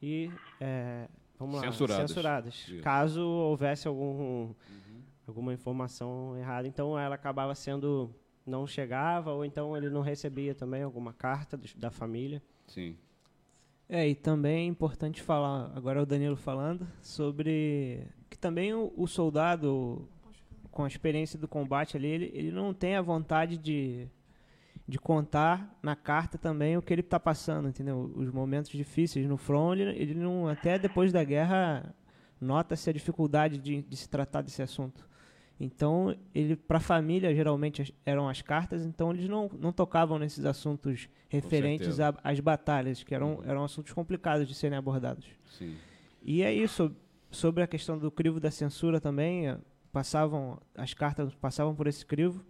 e 0.02 0.30
é, 0.60 1.08
vamos 1.38 1.56
lá, 1.56 1.62
Censuradas. 2.08 2.68
Uhum. 2.68 2.80
caso 2.80 3.22
houvesse 3.22 3.86
algum 3.88 4.52
alguma 5.26 5.52
informação 5.52 6.36
errada. 6.38 6.66
Então 6.66 6.98
ela 6.98 7.14
acabava 7.14 7.54
sendo 7.54 8.10
não 8.46 8.66
chegava 8.66 9.30
ou 9.32 9.44
então 9.44 9.76
ele 9.76 9.90
não 9.90 10.00
recebia 10.00 10.54
também 10.54 10.82
alguma 10.82 11.12
carta 11.12 11.56
dos- 11.56 11.74
da 11.74 11.90
família. 11.90 12.42
Sim. 12.66 12.96
É, 13.88 14.06
e 14.08 14.14
também 14.14 14.64
é 14.66 14.68
importante 14.68 15.22
falar, 15.22 15.70
agora 15.74 16.00
é 16.00 16.02
o 16.02 16.06
Danilo 16.06 16.36
falando, 16.36 16.86
sobre 17.00 18.06
que 18.28 18.36
também 18.38 18.72
o, 18.74 18.92
o 18.96 19.06
soldado, 19.06 20.06
com 20.70 20.84
a 20.84 20.86
experiência 20.86 21.38
do 21.38 21.48
combate 21.48 21.96
ali, 21.96 22.06
ele, 22.06 22.30
ele 22.34 22.50
não 22.52 22.74
tem 22.74 22.96
a 22.96 23.02
vontade 23.02 23.56
de, 23.56 24.06
de 24.88 24.98
contar 24.98 25.78
na 25.82 25.94
carta 25.94 26.38
também 26.38 26.76
o 26.76 26.80
que 26.82 26.92
ele 26.94 27.02
está 27.02 27.20
passando, 27.20 27.68
entendeu? 27.68 28.10
Os 28.16 28.30
momentos 28.30 28.70
difíceis 28.70 29.26
no 29.28 29.36
front, 29.36 29.78
ele, 29.78 29.90
ele 30.00 30.14
não, 30.14 30.48
até 30.48 30.78
depois 30.78 31.12
da 31.12 31.22
guerra, 31.22 31.94
nota-se 32.40 32.88
a 32.88 32.92
dificuldade 32.92 33.58
de, 33.58 33.82
de 33.82 33.96
se 33.96 34.08
tratar 34.08 34.40
desse 34.40 34.62
assunto. 34.62 35.06
Então, 35.60 36.16
ele 36.34 36.54
para 36.56 36.78
a 36.78 36.80
família 36.80 37.34
geralmente 37.34 37.94
eram 38.06 38.28
as 38.28 38.40
cartas, 38.40 38.86
então 38.86 39.10
eles 39.10 39.28
não, 39.28 39.50
não 39.58 39.72
tocavam 39.72 40.18
nesses 40.18 40.44
assuntos 40.44 41.08
referentes 41.28 41.98
a- 42.00 42.14
às 42.24 42.38
batalhas, 42.40 43.02
que 43.02 43.14
eram, 43.14 43.42
eram 43.44 43.64
assuntos 43.64 43.92
complicados 43.92 44.46
de 44.48 44.54
serem 44.54 44.78
abordados. 44.78 45.26
Sim. 45.58 45.76
E 46.22 46.42
é 46.42 46.52
isso, 46.54 46.94
sobre 47.30 47.62
a 47.62 47.66
questão 47.66 47.98
do 47.98 48.10
crivo 48.10 48.38
da 48.40 48.50
censura 48.52 49.00
também, 49.00 49.48
eh, 49.48 49.58
passavam 49.92 50.58
as 50.76 50.94
cartas 50.94 51.34
passavam 51.34 51.74
por 51.74 51.86
esse 51.88 52.06
crivo. 52.06 52.42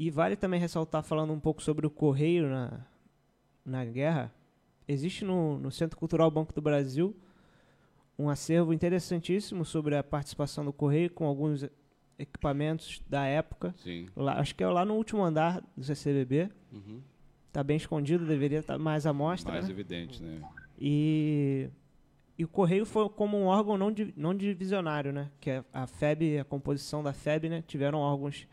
E 0.00 0.10
vale 0.10 0.34
também 0.34 0.58
ressaltar 0.58 1.02
falando 1.02 1.30
um 1.30 1.38
pouco 1.38 1.62
sobre 1.62 1.86
o 1.86 1.90
correio 1.90 2.48
na, 2.48 2.80
na 3.62 3.84
guerra. 3.84 4.32
Existe 4.88 5.26
no, 5.26 5.58
no 5.58 5.70
Centro 5.70 5.98
Cultural 5.98 6.30
Banco 6.30 6.54
do 6.54 6.62
Brasil 6.62 7.14
um 8.18 8.30
acervo 8.30 8.72
interessantíssimo 8.72 9.62
sobre 9.62 9.94
a 9.94 10.02
participação 10.02 10.64
do 10.64 10.72
correio 10.72 11.10
com 11.10 11.26
alguns 11.26 11.68
equipamentos 12.18 13.02
da 13.10 13.26
época. 13.26 13.74
Sim. 13.76 14.08
Lá- 14.16 14.40
acho 14.40 14.54
que 14.54 14.64
é 14.64 14.66
lá 14.68 14.86
no 14.86 14.94
último 14.94 15.22
andar 15.22 15.62
do 15.76 15.84
CCBB. 15.84 16.48
Uhum. 16.72 17.02
Está 17.48 17.62
bem 17.62 17.76
escondido, 17.76 18.24
deveria 18.24 18.60
estar 18.60 18.78
mais 18.78 19.04
à 19.04 19.12
mostra. 19.12 19.52
Mais 19.52 19.66
né? 19.66 19.70
evidente, 19.70 20.22
né? 20.22 20.40
E, 20.78 21.68
e 22.38 22.44
o 22.44 22.48
Correio 22.48 22.86
foi 22.86 23.06
como 23.10 23.36
um 23.36 23.44
órgão 23.44 23.76
não, 23.76 23.92
di- 23.92 24.14
não 24.16 24.34
divisionário, 24.34 25.12
né? 25.12 25.30
Que 25.38 25.50
a, 25.50 25.64
a 25.74 25.86
FEB, 25.86 26.38
a 26.38 26.44
composição 26.44 27.02
da 27.02 27.12
FEB, 27.12 27.50
né? 27.50 27.62
Tiveram 27.66 27.98
órgãos 27.98 28.48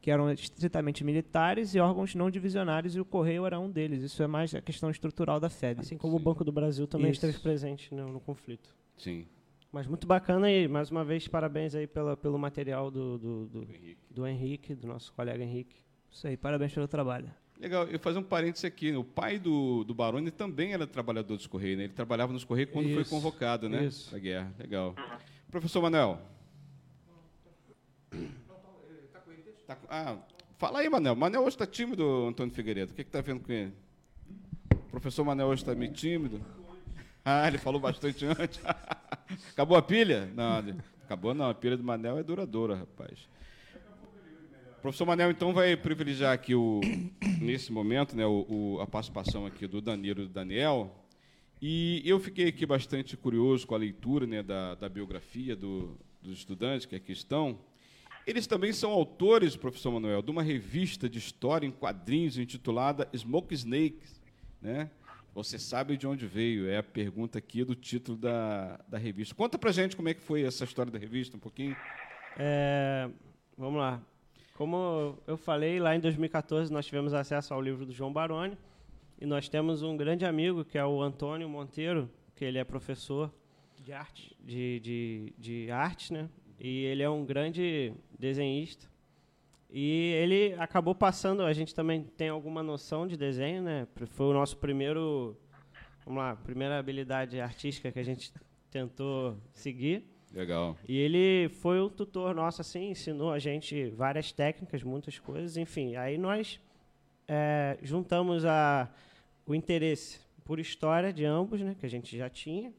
que 0.00 0.10
eram 0.10 0.30
estritamente 0.32 1.02
militares 1.04 1.74
e 1.74 1.80
órgãos 1.80 2.14
não 2.14 2.30
divisionários 2.30 2.94
e 2.94 3.00
o 3.00 3.04
Correio 3.04 3.44
era 3.44 3.58
um 3.58 3.70
deles. 3.70 4.02
Isso 4.02 4.22
é 4.22 4.26
mais 4.26 4.54
a 4.54 4.60
questão 4.60 4.90
estrutural 4.90 5.40
da 5.40 5.50
FEB. 5.50 5.80
Assim 5.80 5.96
como 5.98 6.14
o 6.14 6.18
Sim. 6.18 6.24
Banco 6.24 6.44
do 6.44 6.52
Brasil 6.52 6.86
também 6.86 7.10
Isso. 7.10 7.24
esteve 7.26 7.42
presente 7.42 7.94
no, 7.94 8.12
no 8.12 8.20
conflito. 8.20 8.74
Sim. 8.96 9.26
Mas 9.70 9.86
muito 9.86 10.06
bacana 10.06 10.50
e 10.50 10.66
mais 10.66 10.90
uma 10.90 11.04
vez 11.04 11.28
parabéns 11.28 11.74
aí 11.74 11.86
pela, 11.86 12.16
pelo 12.16 12.38
material 12.38 12.90
do, 12.90 13.18
do, 13.18 13.46
do, 13.46 13.62
Henrique. 13.64 13.98
do 14.10 14.26
Henrique, 14.26 14.74
do 14.74 14.86
nosso 14.86 15.12
colega 15.12 15.42
Henrique. 15.44 15.76
Isso 16.10 16.26
aí, 16.26 16.36
parabéns 16.36 16.72
pelo 16.72 16.88
trabalho. 16.88 17.30
Legal, 17.60 17.84
eu 17.84 17.90
vou 17.90 17.98
fazer 17.98 18.18
um 18.18 18.22
parênteses 18.22 18.64
aqui. 18.64 18.92
né? 18.92 18.96
O 18.96 19.04
pai 19.04 19.38
do, 19.38 19.84
do 19.84 19.92
Baroni 19.92 20.30
também 20.30 20.72
era 20.72 20.86
trabalhador 20.86 21.36
dos 21.36 21.46
Correios, 21.46 21.76
né? 21.76 21.84
Ele 21.84 21.92
trabalhava 21.92 22.32
nos 22.32 22.44
Correios 22.44 22.70
quando 22.72 22.88
foi 22.92 23.02
Isso, 23.02 23.10
convocado, 23.10 23.68
né? 23.68 23.84
isso. 23.84 24.08
Pra 24.10 24.18
guerra. 24.18 24.54
Legal. 24.58 24.94
Professor 25.50 25.82
Manuel. 25.82 26.20
Tá 29.68 29.76
ah, 29.90 30.16
fala 30.56 30.78
aí, 30.78 30.88
Manel. 30.88 31.14
Manel 31.14 31.42
hoje 31.42 31.50
está 31.50 31.66
tímido, 31.66 32.26
Antônio 32.26 32.54
Figueiredo. 32.54 32.90
O 32.92 32.94
que 32.94 33.02
está 33.02 33.20
vendo 33.20 33.40
com 33.40 33.52
ele? 33.52 33.70
O 34.72 34.90
professor 34.90 35.22
Manel 35.26 35.46
hoje 35.48 35.60
está 35.60 35.74
meio 35.74 35.92
tímido. 35.92 36.40
Ah, 37.22 37.46
ele 37.46 37.58
falou 37.58 37.78
bastante 37.78 38.24
antes. 38.24 38.58
Acabou 39.52 39.76
a 39.76 39.82
pilha? 39.82 40.24
Não, 40.34 40.64
acabou 41.04 41.34
não. 41.34 41.50
A 41.50 41.54
pilha 41.54 41.76
do 41.76 41.84
Manel 41.84 42.16
é 42.16 42.22
duradoura, 42.22 42.76
rapaz. 42.76 43.28
O 44.78 44.80
professor 44.80 45.04
Manel, 45.04 45.30
então, 45.30 45.52
vai 45.52 45.76
privilegiar 45.76 46.32
aqui, 46.32 46.54
o, 46.54 46.80
nesse 47.38 47.70
momento, 47.70 48.16
né, 48.16 48.24
o, 48.24 48.46
o- 48.48 48.80
a 48.80 48.86
participação 48.86 49.44
aqui 49.44 49.66
do 49.66 49.82
Danilo 49.82 50.22
e 50.22 50.26
do 50.28 50.32
Daniel. 50.32 50.94
E 51.60 52.00
eu 52.06 52.18
fiquei 52.18 52.48
aqui 52.48 52.64
bastante 52.64 53.18
curioso 53.18 53.66
com 53.66 53.74
a 53.74 53.78
leitura 53.78 54.26
né, 54.26 54.42
da, 54.42 54.76
da 54.76 54.88
biografia 54.88 55.54
do- 55.54 55.98
dos 56.22 56.38
estudantes 56.38 56.86
que 56.86 56.96
aqui 56.96 57.12
estão. 57.12 57.58
Eles 58.28 58.46
também 58.46 58.74
são 58.74 58.90
autores, 58.90 59.56
professor 59.56 59.90
Manuel, 59.90 60.20
de 60.20 60.30
uma 60.30 60.42
revista 60.42 61.08
de 61.08 61.18
história 61.18 61.66
em 61.66 61.70
quadrinhos 61.70 62.36
intitulada 62.36 63.08
Smoke 63.16 63.54
Snakes. 63.54 64.20
Né? 64.60 64.90
Você 65.34 65.58
sabe 65.58 65.96
de 65.96 66.06
onde 66.06 66.26
veio? 66.26 66.68
É 66.68 66.76
a 66.76 66.82
pergunta 66.82 67.38
aqui 67.38 67.64
do 67.64 67.74
título 67.74 68.18
da, 68.18 68.78
da 68.86 68.98
revista. 68.98 69.34
Conta 69.34 69.56
pra 69.56 69.72
gente 69.72 69.96
como 69.96 70.10
é 70.10 70.14
que 70.14 70.20
foi 70.20 70.42
essa 70.42 70.64
história 70.64 70.92
da 70.92 70.98
revista, 70.98 71.38
um 71.38 71.40
pouquinho. 71.40 71.74
É, 72.36 73.08
vamos 73.56 73.80
lá. 73.80 73.98
Como 74.52 75.16
eu 75.26 75.38
falei, 75.38 75.80
lá 75.80 75.96
em 75.96 76.00
2014 76.00 76.70
nós 76.70 76.84
tivemos 76.84 77.14
acesso 77.14 77.54
ao 77.54 77.62
livro 77.62 77.86
do 77.86 77.94
João 77.94 78.12
Baroni 78.12 78.58
e 79.18 79.24
nós 79.24 79.48
temos 79.48 79.80
um 79.82 79.96
grande 79.96 80.26
amigo 80.26 80.66
que 80.66 80.76
é 80.76 80.84
o 80.84 81.00
Antônio 81.00 81.48
Monteiro, 81.48 82.10
que 82.36 82.44
ele 82.44 82.58
é 82.58 82.64
professor 82.64 83.32
De 83.78 83.90
arte. 83.90 84.36
de, 84.44 84.80
de, 84.80 85.32
de 85.38 85.70
arte, 85.70 86.12
né? 86.12 86.28
E 86.60 86.84
ele 86.86 87.02
é 87.04 87.08
um 87.08 87.24
grande 87.24 87.94
desenhista. 88.18 88.86
E 89.70 90.12
ele 90.14 90.54
acabou 90.54 90.94
passando, 90.94 91.42
a 91.42 91.52
gente 91.52 91.74
também 91.74 92.02
tem 92.02 92.30
alguma 92.30 92.62
noção 92.62 93.06
de 93.06 93.16
desenho, 93.16 93.62
né? 93.62 93.86
Foi 94.06 94.26
o 94.26 94.32
nosso 94.32 94.56
primeiro, 94.56 95.36
vamos 96.04 96.22
lá, 96.22 96.36
primeira 96.36 96.78
habilidade 96.78 97.38
artística 97.38 97.92
que 97.92 97.98
a 97.98 98.02
gente 98.02 98.32
tentou 98.70 99.36
seguir. 99.52 100.04
Legal. 100.32 100.76
E 100.86 100.96
ele 100.96 101.48
foi 101.48 101.80
um 101.80 101.88
tutor 101.88 102.34
nosso, 102.34 102.60
assim, 102.60 102.90
ensinou 102.90 103.30
a 103.30 103.38
gente 103.38 103.90
várias 103.90 104.32
técnicas, 104.32 104.82
muitas 104.82 105.18
coisas, 105.18 105.56
enfim. 105.56 105.96
Aí 105.96 106.16
nós 106.16 106.60
é, 107.26 107.78
juntamos 107.82 108.44
a, 108.44 108.90
o 109.46 109.54
interesse 109.54 110.20
por 110.44 110.58
história 110.58 111.12
de 111.12 111.26
ambos, 111.26 111.60
né, 111.60 111.76
que 111.78 111.84
a 111.84 111.90
gente 111.90 112.16
já 112.16 112.30
tinha, 112.30 112.72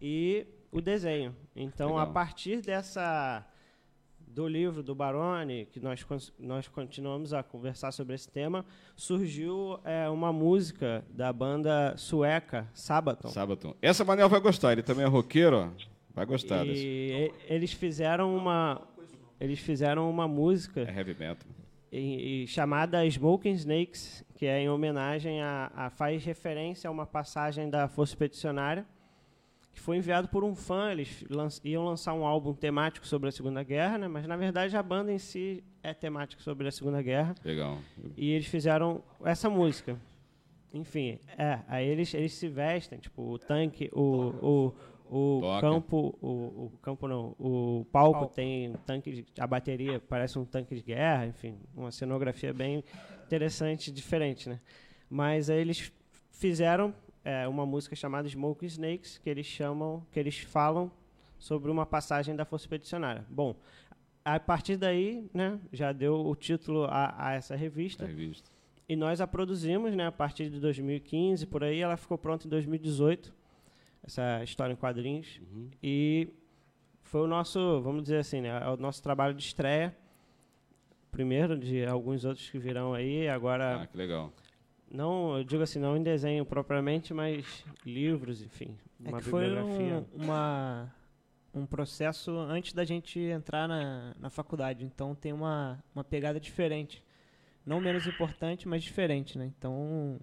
e 0.00 0.46
o 0.70 0.82
desenho. 0.82 1.34
Então, 1.56 1.92
Legal. 1.92 2.02
a 2.02 2.06
partir 2.06 2.60
dessa 2.60 3.46
do 4.38 4.46
livro 4.46 4.84
do 4.84 4.94
Baroni, 4.94 5.66
que 5.66 5.80
nós, 5.80 6.06
nós 6.38 6.68
continuamos 6.68 7.32
a 7.32 7.42
conversar 7.42 7.90
sobre 7.90 8.14
esse 8.14 8.28
tema, 8.28 8.64
surgiu 8.94 9.80
é, 9.84 10.08
uma 10.08 10.32
música 10.32 11.04
da 11.10 11.32
banda 11.32 11.96
sueca 11.96 12.68
Sabaton. 12.72 13.30
Sabaton. 13.30 13.74
Essa 13.82 14.04
Manel 14.04 14.28
vai 14.28 14.38
gostar, 14.38 14.70
ele 14.70 14.82
também 14.84 15.04
é 15.04 15.08
roqueiro, 15.08 15.56
ó. 15.56 15.68
Vai 16.14 16.24
gostar. 16.24 16.64
E 16.64 16.70
e- 16.70 17.32
eles 17.48 17.72
fizeram 17.72 18.36
uma 18.36 18.80
eles 19.40 19.58
fizeram 19.58 20.08
uma 20.08 20.28
música 20.28 20.82
É 20.82 20.96
heavy 20.96 21.16
metal. 21.18 21.48
e, 21.90 22.44
e 22.44 22.46
chamada 22.46 23.04
Smoking 23.04 23.54
Snakes, 23.54 24.24
que 24.36 24.46
é 24.46 24.60
em 24.60 24.68
homenagem 24.68 25.42
a, 25.42 25.72
a 25.74 25.90
faz 25.90 26.24
referência 26.24 26.86
a 26.86 26.92
uma 26.92 27.06
passagem 27.06 27.68
da 27.68 27.88
Força 27.88 28.12
Expedicionária 28.12 28.86
que 29.78 29.84
foi 29.84 29.96
enviado 29.96 30.28
por 30.28 30.42
um 30.44 30.54
fã. 30.54 30.90
Eles 30.90 31.24
lan- 31.30 31.48
iam 31.64 31.84
lançar 31.84 32.12
um 32.12 32.26
álbum 32.26 32.52
temático 32.52 33.06
sobre 33.06 33.28
a 33.28 33.32
Segunda 33.32 33.62
Guerra, 33.62 33.96
né? 33.98 34.08
Mas 34.08 34.26
na 34.26 34.36
verdade 34.36 34.76
a 34.76 34.82
banda 34.82 35.12
em 35.12 35.18
si 35.18 35.62
é 35.82 35.94
temática 35.94 36.42
sobre 36.42 36.66
a 36.66 36.70
Segunda 36.72 37.00
Guerra 37.00 37.34
Legal. 37.44 37.78
e 38.16 38.30
eles 38.32 38.46
fizeram 38.46 39.02
essa 39.24 39.48
música. 39.48 39.96
Enfim, 40.74 41.18
é, 41.38 41.60
aí 41.66 41.86
eles, 41.86 42.12
eles 42.12 42.34
se 42.34 42.46
vestem, 42.48 42.98
tipo, 42.98 43.22
o 43.22 43.38
tanque, 43.38 43.88
o, 43.92 44.02
o, 44.42 44.74
o 45.10 45.40
Toca. 45.40 45.60
campo, 45.62 46.18
o, 46.20 46.28
o 46.28 46.72
campo 46.82 47.08
não, 47.08 47.34
o 47.38 47.86
palco, 47.90 48.18
Palco. 48.20 48.34
tem 48.34 48.74
tanque, 48.84 49.12
de, 49.12 49.26
a 49.40 49.46
bateria 49.46 49.98
parece 49.98 50.38
um 50.38 50.44
tanque 50.44 50.74
de 50.74 50.82
guerra, 50.82 51.26
enfim, 51.26 51.56
uma 51.74 51.90
cenografia 51.90 52.52
bem 52.52 52.84
interessante, 53.24 53.90
diferente, 53.90 54.48
né? 54.48 54.60
Mas 55.08 55.48
aí 55.48 55.58
eles 55.60 55.90
fizeram 56.32 56.92
é, 57.28 57.46
uma 57.46 57.66
música 57.66 57.94
chamada 57.94 58.26
Smoke 58.26 58.64
Snakes, 58.64 59.18
que 59.18 59.28
eles 59.28 59.44
chamam, 59.44 60.02
que 60.10 60.18
eles 60.18 60.38
falam 60.38 60.90
sobre 61.38 61.70
uma 61.70 61.84
passagem 61.84 62.34
da 62.34 62.46
Força 62.46 62.64
Expedicionária. 62.64 63.26
Bom, 63.28 63.54
a 64.24 64.40
partir 64.40 64.78
daí, 64.78 65.28
né, 65.34 65.60
já 65.70 65.92
deu 65.92 66.26
o 66.26 66.34
título 66.34 66.84
a, 66.84 67.14
a 67.18 67.34
essa 67.34 67.54
revista. 67.54 68.06
Revista. 68.06 68.50
E 68.88 68.96
nós 68.96 69.20
a 69.20 69.26
produzimos, 69.26 69.94
né, 69.94 70.06
a 70.06 70.12
partir 70.12 70.48
de 70.48 70.58
2015, 70.58 71.44
por 71.46 71.62
aí, 71.62 71.80
ela 71.80 71.98
ficou 71.98 72.16
pronta 72.16 72.46
em 72.46 72.50
2018, 72.50 73.34
essa 74.02 74.42
história 74.42 74.72
em 74.72 74.76
quadrinhos. 74.76 75.38
Uhum. 75.52 75.68
E 75.82 76.30
foi 77.02 77.20
o 77.20 77.26
nosso, 77.26 77.82
vamos 77.82 78.04
dizer 78.04 78.20
assim, 78.20 78.40
né, 78.40 78.58
é 78.64 78.68
o 78.70 78.78
nosso 78.78 79.02
trabalho 79.02 79.34
de 79.34 79.42
estreia. 79.42 79.94
primeiro 81.10 81.58
de 81.58 81.84
alguns 81.84 82.24
outros 82.24 82.48
que 82.48 82.58
virão 82.58 82.94
aí. 82.94 83.28
Agora, 83.28 83.82
Ah, 83.82 83.86
que 83.86 83.96
legal. 83.98 84.32
Não, 84.90 85.38
eu 85.38 85.44
digo 85.44 85.62
assim, 85.62 85.78
não 85.78 85.96
em 85.96 86.02
desenho 86.02 86.44
propriamente, 86.46 87.12
mas 87.14 87.64
livros, 87.84 88.42
enfim, 88.42 88.76
É 89.04 89.08
uma 89.08 89.18
que 89.18 89.24
foi 89.24 89.44
bibliografia. 89.44 90.04
um, 90.14 90.24
uma, 90.24 90.94
um 91.54 91.66
processo 91.66 92.30
antes 92.38 92.72
da 92.72 92.84
gente 92.84 93.18
entrar 93.20 93.66
na, 93.68 94.14
na 94.18 94.30
faculdade. 94.30 94.84
Então 94.84 95.14
tem 95.14 95.32
uma, 95.32 95.82
uma 95.94 96.04
pegada 96.04 96.38
diferente. 96.40 97.02
Não 97.66 97.80
menos 97.80 98.06
importante, 98.06 98.66
mas 98.66 98.82
diferente, 98.82 99.36
né? 99.38 99.46
Então, 99.58 100.18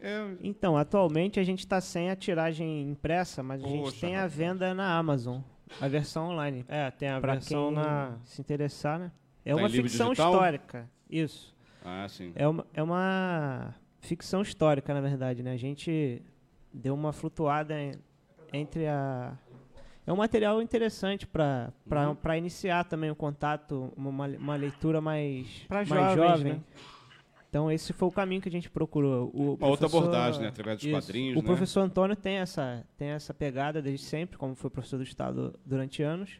É, 0.00 0.36
então 0.42 0.76
atualmente 0.76 1.40
a 1.40 1.44
gente 1.44 1.60
está 1.60 1.80
sem 1.80 2.10
a 2.10 2.16
tiragem 2.16 2.88
impressa, 2.90 3.42
mas 3.42 3.64
a 3.64 3.66
gente 3.66 3.84
Poxa, 3.84 4.00
tem 4.06 4.16
a 4.16 4.26
venda 4.26 4.74
na 4.74 4.96
Amazon, 4.98 5.40
a 5.80 5.88
versão 5.88 6.28
online. 6.30 6.64
É, 6.68 6.90
tem 6.90 7.08
a 7.08 7.20
Pra 7.20 7.32
versão 7.34 7.66
quem 7.68 7.76
na... 7.76 8.18
se 8.24 8.40
interessar, 8.40 8.98
né? 8.98 9.10
É 9.44 9.50
Tá 9.52 9.56
uma 9.56 9.68
ficção 9.70 10.10
digital? 10.10 10.32
histórica. 10.32 10.90
Isso. 11.08 11.53
Ah, 11.84 12.06
sim. 12.08 12.32
É 12.34 12.46
uma, 12.48 12.66
é 12.74 12.82
uma 12.82 13.74
ficção 14.00 14.42
histórica, 14.42 14.92
na 14.94 15.00
verdade, 15.00 15.42
né? 15.42 15.52
A 15.52 15.56
gente 15.56 16.22
deu 16.72 16.94
uma 16.94 17.12
flutuada 17.12 17.78
em- 17.78 17.92
entre 18.52 18.86
a... 18.86 19.36
É 20.06 20.12
um 20.12 20.16
material 20.16 20.60
interessante 20.60 21.26
para 21.26 21.72
Uhum. 21.90 22.34
iniciar 22.36 22.84
também 22.84 23.10
o 23.10 23.16
contato, 23.16 23.92
uma, 23.96 24.26
uma 24.26 24.56
leitura 24.56 25.00
mais, 25.00 25.46
Pra 25.68 25.78
mais 25.78 25.88
jovens, 25.88 26.14
jovem. 26.16 26.52
né? 26.54 26.60
Então 27.48 27.70
esse 27.70 27.92
foi 27.92 28.08
o 28.08 28.10
caminho 28.12 28.42
que 28.42 28.48
a 28.48 28.52
gente 28.52 28.68
procurou. 28.68 29.30
O 29.32 29.54
Uma 29.54 29.68
outra 29.68 29.88
professor- 29.88 29.98
abordagem, 29.98 30.40
né? 30.42 30.48
Através 30.48 30.76
dos 30.78 30.84
Isso. 30.86 30.92
quadrinhos, 30.94 31.36
O 31.36 31.40
né? 31.40 31.46
professor 31.46 31.80
Antônio 31.80 32.16
tem 32.16 32.36
essa, 32.36 32.84
tem 32.98 33.08
essa 33.10 33.32
pegada 33.32 33.80
desde 33.80 34.04
sempre, 34.04 34.36
como 34.36 34.54
foi 34.54 34.68
professor 34.68 34.96
do 34.98 35.04
Estado 35.04 35.58
durante 35.64 36.02
anos. 36.02 36.38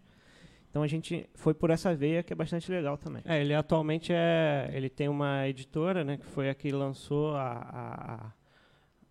Então 0.74 0.82
a 0.82 0.88
gente 0.88 1.30
foi 1.36 1.54
por 1.54 1.70
essa 1.70 1.94
veia 1.94 2.20
que 2.24 2.32
é 2.32 2.36
bastante 2.36 2.68
legal 2.68 2.98
também. 2.98 3.22
É, 3.24 3.40
ele 3.40 3.54
atualmente 3.54 4.12
é, 4.12 4.68
ele 4.72 4.90
tem 4.90 5.08
uma 5.08 5.46
editora, 5.46 6.02
né, 6.02 6.16
que 6.16 6.26
foi 6.26 6.50
a 6.50 6.54
que 6.54 6.68
lançou 6.72 7.36
a, 7.36 7.52
a- 7.52 8.32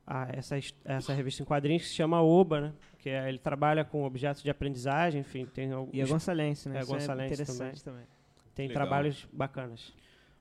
a- 0.06 0.24
a- 0.24 0.28
essa, 0.34 0.58
essa 0.84 1.14
revista 1.14 1.42
em 1.42 1.46
quadrinhos 1.46 1.84
que 1.84 1.88
se 1.88 1.96
chama 1.96 2.22
Oba, 2.22 2.60
né, 2.60 2.74
que 3.00 3.10
é, 3.10 3.30
ele 3.30 3.38
trabalha 3.38 3.86
com 3.86 4.04
objetos 4.04 4.44
de 4.44 4.50
aprendizagem, 4.50 5.22
enfim, 5.22 5.46
tem 5.46 5.70
E 5.70 5.72
a 5.72 5.76
alguns, 5.78 6.10
Gonçalense, 6.10 6.68
né? 6.68 6.80
É, 6.80 6.82
Isso 6.82 6.92
Gonçalense 6.92 7.34
interessante 7.34 7.82
também. 7.82 8.04
tem 8.54 8.68
Legal. 8.68 8.84
trabalhos 8.84 9.26
bacanas. 9.32 9.94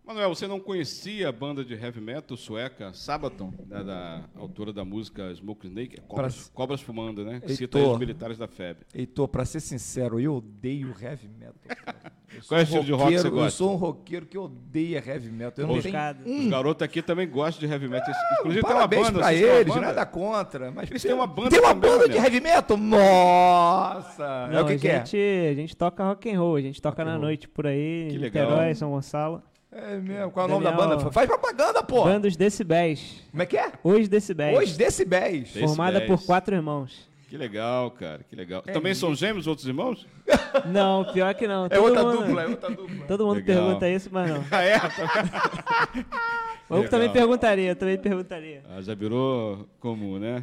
Manuel, 0.04 0.30
você 0.34 0.48
não 0.48 0.58
conhecia 0.58 1.28
a 1.28 1.32
banda 1.32 1.64
de 1.64 1.74
heavy 1.74 2.00
metal 2.00 2.36
sueca 2.36 2.92
Sabaton, 2.92 3.52
da, 3.66 3.84
da 3.84 4.24
autora 4.34 4.72
da 4.72 4.84
música 4.84 5.32
Smoke 5.32 5.68
Snake? 5.68 6.00
Cobras, 6.08 6.34
Pra- 6.48 6.54
Cobras 6.54 6.80
Fumando, 6.80 7.24
né? 7.24 7.40
Que 7.40 7.54
cita 7.54 7.78
aí 7.78 7.84
os 7.84 7.98
militares 8.00 8.36
da 8.36 8.48
FEB. 8.48 8.78
Heitor, 8.92 9.28
pra 9.28 9.44
ser 9.44 9.60
sincero, 9.60 10.18
eu 10.18 10.34
odeio 10.34 10.92
heavy 11.00 11.28
metal. 11.28 11.54
cara. 11.68 12.12
Eu 12.34 12.42
sou 12.42 12.48
Qual 12.48 12.58
é 12.58 12.60
o 12.60 12.60
um 12.60 12.64
estilo 12.64 12.84
de 12.84 12.92
rock 12.92 13.04
que 13.04 13.10
você 13.10 13.16
roqueiro- 13.18 13.36
Eu 13.36 13.42
gosta? 13.44 13.58
sou 13.58 13.72
um 13.72 13.76
roqueiro 13.76 14.26
que 14.26 14.38
odeia 14.38 15.04
heavy 15.06 15.30
metal. 15.30 15.62
Eu 15.64 15.66
não 15.68 15.80
tenho 15.80 15.92
Buscado. 15.94 16.24
Os 16.28 16.46
garotos 16.48 16.82
aqui 16.82 17.00
também 17.02 17.28
gostam 17.28 17.60
de 17.68 17.72
heavy 17.72 17.88
metal. 17.88 18.12
Inclusive 18.40 18.62
tem 18.66 18.74
uma 18.74 18.86
banda. 18.88 19.18
pra 19.20 19.34
eles, 19.34 19.72
banda? 19.74 19.86
nada 19.86 20.06
contra. 20.06 20.70
Mas 20.72 20.90
Eles 20.90 21.02
têm 21.02 21.12
uma 21.12 21.26
banda 21.28 21.50
Tem 21.50 21.60
uma 21.60 21.74
também, 21.74 21.90
banda 21.90 22.08
de 22.08 22.16
heavy 22.16 22.40
metal? 22.40 22.76
Nossa! 22.76 24.48
é 24.50 24.54
Não, 24.54 24.62
o 24.64 24.66
que, 24.66 24.72
a, 24.72 24.78
que 24.78 24.88
é? 24.88 24.98
gente, 24.98 25.16
a 25.50 25.54
gente 25.54 25.76
toca 25.76 26.02
rock 26.04 26.28
and 26.28 26.40
roll, 26.40 26.56
a 26.56 26.60
gente 26.60 26.82
toca 26.82 27.02
Rock 27.02 27.06
na 27.06 27.12
roll. 27.16 27.22
noite 27.26 27.46
por 27.48 27.66
aí, 27.68 28.08
Que 28.10 28.16
em 28.16 28.18
legal. 28.18 28.44
Niterói, 28.50 28.74
São 28.74 28.90
Gonçalo. 28.90 29.42
É 29.74 29.96
mesmo. 29.96 30.30
Qual 30.30 30.46
é 30.46 30.48
o 30.48 30.52
nome 30.52 30.64
da 30.64 30.70
Daniel- 30.72 30.98
banda? 30.98 31.10
Faz 31.10 31.26
propaganda, 31.26 31.82
pô! 31.82 32.04
Banda 32.04 32.28
Os 32.28 32.36
Decibéis. 32.36 33.22
Como 33.30 33.42
é 33.42 33.46
que 33.46 33.56
é? 33.56 33.72
Os 33.82 34.08
Decibéis. 34.08 34.58
Os 34.58 34.76
decibéis. 34.76 35.42
Decibéis. 35.44 35.70
Formada 35.70 36.00
por 36.02 36.22
quatro 36.24 36.54
irmãos. 36.54 37.10
Que 37.28 37.38
legal, 37.38 37.90
cara. 37.92 38.20
Que 38.28 38.36
legal. 38.36 38.62
É 38.66 38.72
também 38.72 38.94
são 38.94 39.14
gêmeos 39.14 39.46
outros 39.46 39.66
irmãos? 39.66 40.06
Não, 40.66 41.02
pior 41.14 41.32
que 41.34 41.48
não. 41.48 41.64
É 41.64 41.70
Todo 41.70 41.84
outra 41.86 42.04
mundo, 42.04 42.26
dupla, 42.26 42.42
é 42.42 42.46
outra 42.46 42.68
dupla. 42.70 43.06
Todo 43.06 43.24
mundo 43.26 43.36
Legal. 43.36 43.56
pergunta 43.64 43.88
isso, 43.88 44.10
mas 44.12 44.30
não. 44.30 44.44
Ah, 44.52 44.62
é? 44.62 44.76
Eu 46.68 46.76
Legal. 46.76 46.90
também 46.90 47.10
perguntaria, 47.10 47.70
eu 47.70 47.76
também 47.76 47.98
perguntaria. 47.98 48.62
Ah, 48.70 48.80
já 48.80 48.94
virou 48.94 49.66
comum, 49.80 50.18
né? 50.18 50.42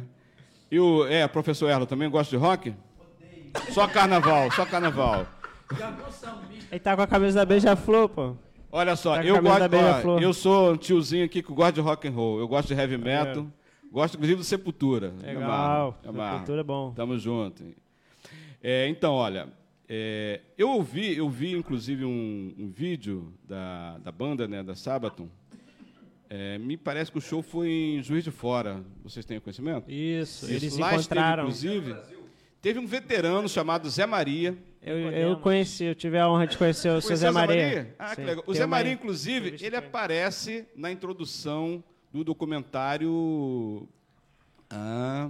E 0.70 0.78
o 0.78 1.06
é, 1.06 1.26
professor 1.26 1.68
Erlo, 1.68 1.86
também 1.86 2.08
gosta 2.10 2.30
de 2.30 2.36
rock? 2.36 2.72
Só 3.70 3.86
carnaval, 3.88 4.50
só 4.52 4.64
carnaval. 4.64 5.26
Ele 6.70 6.78
tá 6.80 6.94
com 6.94 7.02
a 7.02 7.06
camisa 7.06 7.38
da 7.40 7.44
Beija-Flor, 7.44 8.08
pô. 8.08 8.36
Olha 8.72 8.94
só, 8.94 9.16
Tá 9.16 9.24
eu 9.24 9.42
gosto, 9.42 10.06
ó, 10.06 10.18
eu 10.20 10.32
sou 10.32 10.72
um 10.72 10.76
tiozinho 10.76 11.24
aqui 11.24 11.42
que 11.42 11.52
gosta 11.52 11.72
de 11.72 11.80
rock 11.80 12.06
and 12.06 12.12
roll. 12.12 12.38
Eu 12.38 12.46
gosto 12.46 12.68
de 12.68 12.74
heavy 12.80 12.96
metal. 12.96 13.46
Gosto 13.90 14.14
inclusive 14.14 14.38
do 14.38 14.44
Sepultura. 14.44 15.12
Legal. 15.22 15.98
amarro. 16.06 16.38
Cultura 16.38 16.60
é 16.60 16.64
bom. 16.64 16.92
Tamo 16.92 17.18
junto. 17.18 17.64
É, 18.62 18.86
então, 18.88 19.14
olha, 19.14 19.48
é, 19.88 20.40
eu 20.56 20.70
ouvi, 20.70 21.16
eu 21.16 21.28
vi 21.28 21.52
inclusive 21.52 22.04
um, 22.04 22.54
um 22.56 22.70
vídeo 22.70 23.32
da, 23.42 23.98
da 23.98 24.12
banda, 24.12 24.46
né, 24.46 24.62
da 24.62 24.76
Sabaton. 24.76 25.28
É, 26.28 26.58
me 26.58 26.76
parece 26.76 27.10
que 27.10 27.18
o 27.18 27.20
show 27.20 27.42
foi 27.42 27.68
em 27.68 28.02
Juiz 28.02 28.22
de 28.22 28.30
Fora. 28.30 28.84
Vocês 29.02 29.24
têm 29.24 29.40
conhecimento? 29.40 29.90
Isso, 29.90 30.46
eles 30.48 30.78
Lá 30.78 30.94
esteve, 30.94 31.18
encontraram. 31.18 31.42
inclusive, 31.42 31.96
teve 32.62 32.78
um 32.78 32.86
veterano 32.86 33.48
chamado 33.48 33.90
Zé 33.90 34.06
Maria. 34.06 34.56
Eu, 34.82 34.98
eu 35.10 35.36
conheci, 35.36 35.84
eu 35.84 35.94
tive 35.94 36.18
a 36.18 36.28
honra 36.28 36.46
de 36.46 36.56
conhecer 36.56 36.88
o 36.90 37.02
seu 37.02 37.14
Zé 37.14 37.30
Maria. 37.30 37.94
Ah, 37.98 38.16
que 38.16 38.22
legal. 38.22 38.44
O 38.46 38.54
Zé 38.54 38.64
Maria, 38.64 38.92
inclusive, 38.92 39.56
ele 39.60 39.76
aparece 39.76 40.66
na 40.74 40.90
introdução 40.90 41.84
do 42.10 42.24
documentário. 42.24 43.86
Ah, 44.70 45.28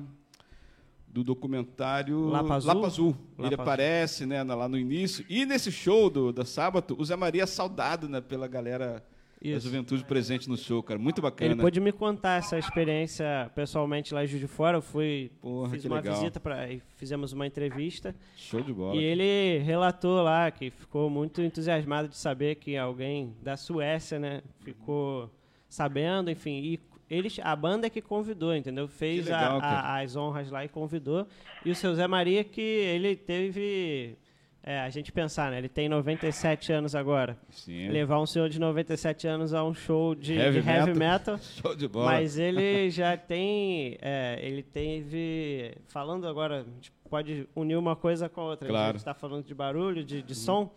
do 1.09 1.25
documentário 1.25 2.29
Lapa 2.29 2.55
Azul? 2.55 2.87
Azul. 2.87 3.07
Lapa 3.09 3.19
ele 3.39 3.55
Azul. 3.55 3.63
aparece 3.63 4.27
né, 4.27 4.43
lá 4.43 4.69
no 4.69 4.79
início. 4.79 5.25
E 5.29 5.45
nesse 5.45 5.73
show 5.73 6.09
do, 6.09 6.33
da 6.33 6.45
sábado, 6.45 6.97
o 6.97 7.05
Zé 7.05 7.17
Maria 7.17 7.43
é 7.43 7.47
saudado 7.47 8.09
né, 8.09 8.21
pela 8.21 8.47
galera 8.47 9.05
da 9.43 9.49
Isso. 9.57 9.67
juventude 9.67 10.05
presente 10.05 10.49
no 10.49 10.57
show, 10.57 10.83
cara. 10.83 10.99
Muito 10.99 11.23
bacana. 11.23 11.53
Ele 11.53 11.61
pôde 11.61 11.81
me 11.81 11.93
contar 11.93 12.39
essa 12.39 12.59
experiência 12.59 13.51
pessoalmente 13.55 14.13
lá 14.13 14.23
em 14.23 14.27
Juiz 14.27 14.41
de 14.41 14.47
Fora. 14.47 14.77
Eu 14.79 14.83
fui, 14.83 15.31
Porra, 15.41 15.71
fiz 15.71 15.85
uma 15.87 15.97
legal. 15.97 16.15
visita 16.15 16.39
para 16.39 16.69
fizemos 16.97 17.33
uma 17.33 17.47
entrevista. 17.47 18.15
Show 18.37 18.61
de 18.61 18.73
bola. 18.73 18.97
E 18.97 19.03
ele 19.03 19.59
relatou 19.65 20.23
lá 20.23 20.51
que 20.51 20.71
ficou 20.71 21.09
muito 21.09 21.41
entusiasmado 21.41 22.09
de 22.09 22.17
saber 22.19 22.57
que 22.57 22.77
alguém 22.77 23.35
da 23.43 23.57
Suécia, 23.57 24.19
né, 24.19 24.43
ficou 24.61 25.31
sabendo, 25.69 26.31
enfim, 26.31 26.61
e 26.63 26.81
eles, 27.09 27.41
a 27.43 27.57
banda 27.57 27.87
é 27.87 27.91
que 27.91 28.01
convidou, 28.03 28.55
entendeu? 28.55 28.87
Fez 28.87 29.29
a- 29.31 29.37
legal, 29.41 29.57
a- 29.59 29.61
cara. 29.63 30.01
as 30.03 30.17
honras 30.17 30.51
lá 30.51 30.65
e 30.65 30.69
convidou. 30.69 31.27
E 31.65 31.71
o 31.71 31.75
seu 31.75 31.95
Zé 31.95 32.07
Maria 32.07 32.45
que 32.45 32.61
ele 32.61 33.17
teve, 33.17 34.17
é, 34.63 34.79
a 34.81 34.91
gente 34.91 35.11
pensar, 35.11 35.51
né, 35.51 35.59
ele 35.59 35.69
tem 35.69 35.89
97 35.89 36.73
anos 36.73 36.95
agora. 36.95 37.39
Sim. 37.51 37.89
Levar 37.89 38.21
um 38.21 38.27
senhor 38.27 38.49
de 38.49 38.61
97 38.61 39.27
anos 39.27 39.55
a 39.55 39.65
um 39.65 39.73
show 39.73 40.15
de 40.15 40.35
de 40.35 40.39
Heavy 40.39 40.59
heavy, 40.59 40.93
metal. 40.93 41.35
metal 41.35 41.39
Show 41.63 41.75
de 41.75 41.89
bola. 41.89 42.13
mas 42.13 42.37
ele 42.39 42.91
já 42.91 43.17
tem. 43.17 43.97
é, 44.03 44.39
ele 44.43 44.63
teve. 44.63 45.75
Falando 45.89 46.27
agora, 46.29 46.61
a 46.61 46.65
gente 46.65 46.93
pode 47.09 47.49
unir 47.57 47.77
uma 47.77 47.97
coisa 47.97 48.29
com 48.29 48.43
a 48.43 48.45
outra. 48.45 48.69
Claro. 48.69 48.83
Uhum. 48.83 48.89
A 48.89 48.93
gente 48.93 48.99
está 48.99 49.15
falando 49.15 49.45
de 49.47 49.55
barulho, 49.55 50.05
de, 50.05 50.21
de 50.23 50.35
som. 50.35 50.71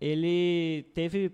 Ele 0.00 0.84
teve 0.94 1.30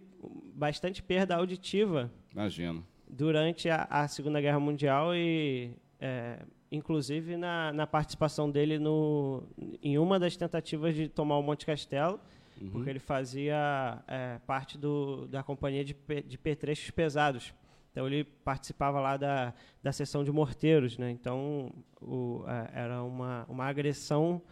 bastante 0.54 1.02
perda 1.02 1.36
auditiva 1.36 2.10
Imagino. 2.32 2.84
durante 3.08 3.70
a, 3.70 3.86
a 3.88 4.08
Segunda 4.08 4.40
Guerra 4.40 4.58
Mundial 4.60 5.14
e. 5.14 5.70
é, 6.00 6.38
inclusive 6.70 7.36
na, 7.36 7.72
na 7.72 7.86
participação 7.86 8.50
dele 8.50 8.78
no, 8.78 9.42
em 9.82 9.98
uma 9.98 10.18
das 10.18 10.36
tentativas 10.36 10.94
de 10.94 11.08
tomar 11.08 11.36
o 11.38 11.42
Monte 11.42 11.64
Castelo, 11.66 12.20
Uhum. 12.60 12.70
porque 12.70 12.90
ele 12.90 12.98
fazia 12.98 14.02
é, 14.08 14.40
parte 14.44 14.76
do, 14.76 15.28
da 15.28 15.44
companhia 15.44 15.84
de, 15.84 15.94
pe- 15.94 16.22
de 16.22 16.36
petrechos 16.36 16.90
pesados. 16.90 17.54
Então 17.92 18.04
ele 18.04 18.24
participava 18.24 18.98
lá 18.98 19.16
da, 19.16 19.54
da 19.80 19.92
seção 19.92 20.24
de 20.24 20.32
morteiros, 20.32 20.98
né? 20.98 21.08
Então 21.08 21.70
o, 22.02 22.42
é, 22.48 22.80
era 22.80 23.00
uma, 23.04 23.46
uma 23.48 23.64
agressão 23.64 24.42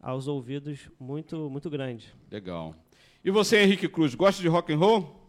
aos 0.00 0.26
ouvidos 0.26 0.88
muito 0.98 1.50
muito 1.50 1.68
grande. 1.68 2.14
Legal. 2.30 2.74
E 3.22 3.30
você, 3.30 3.58
Henrique 3.62 3.88
Cruz, 3.90 4.14
gosta 4.14 4.40
de 4.40 4.48
rock 4.48 4.72
and 4.72 4.78
roll? 4.78 5.20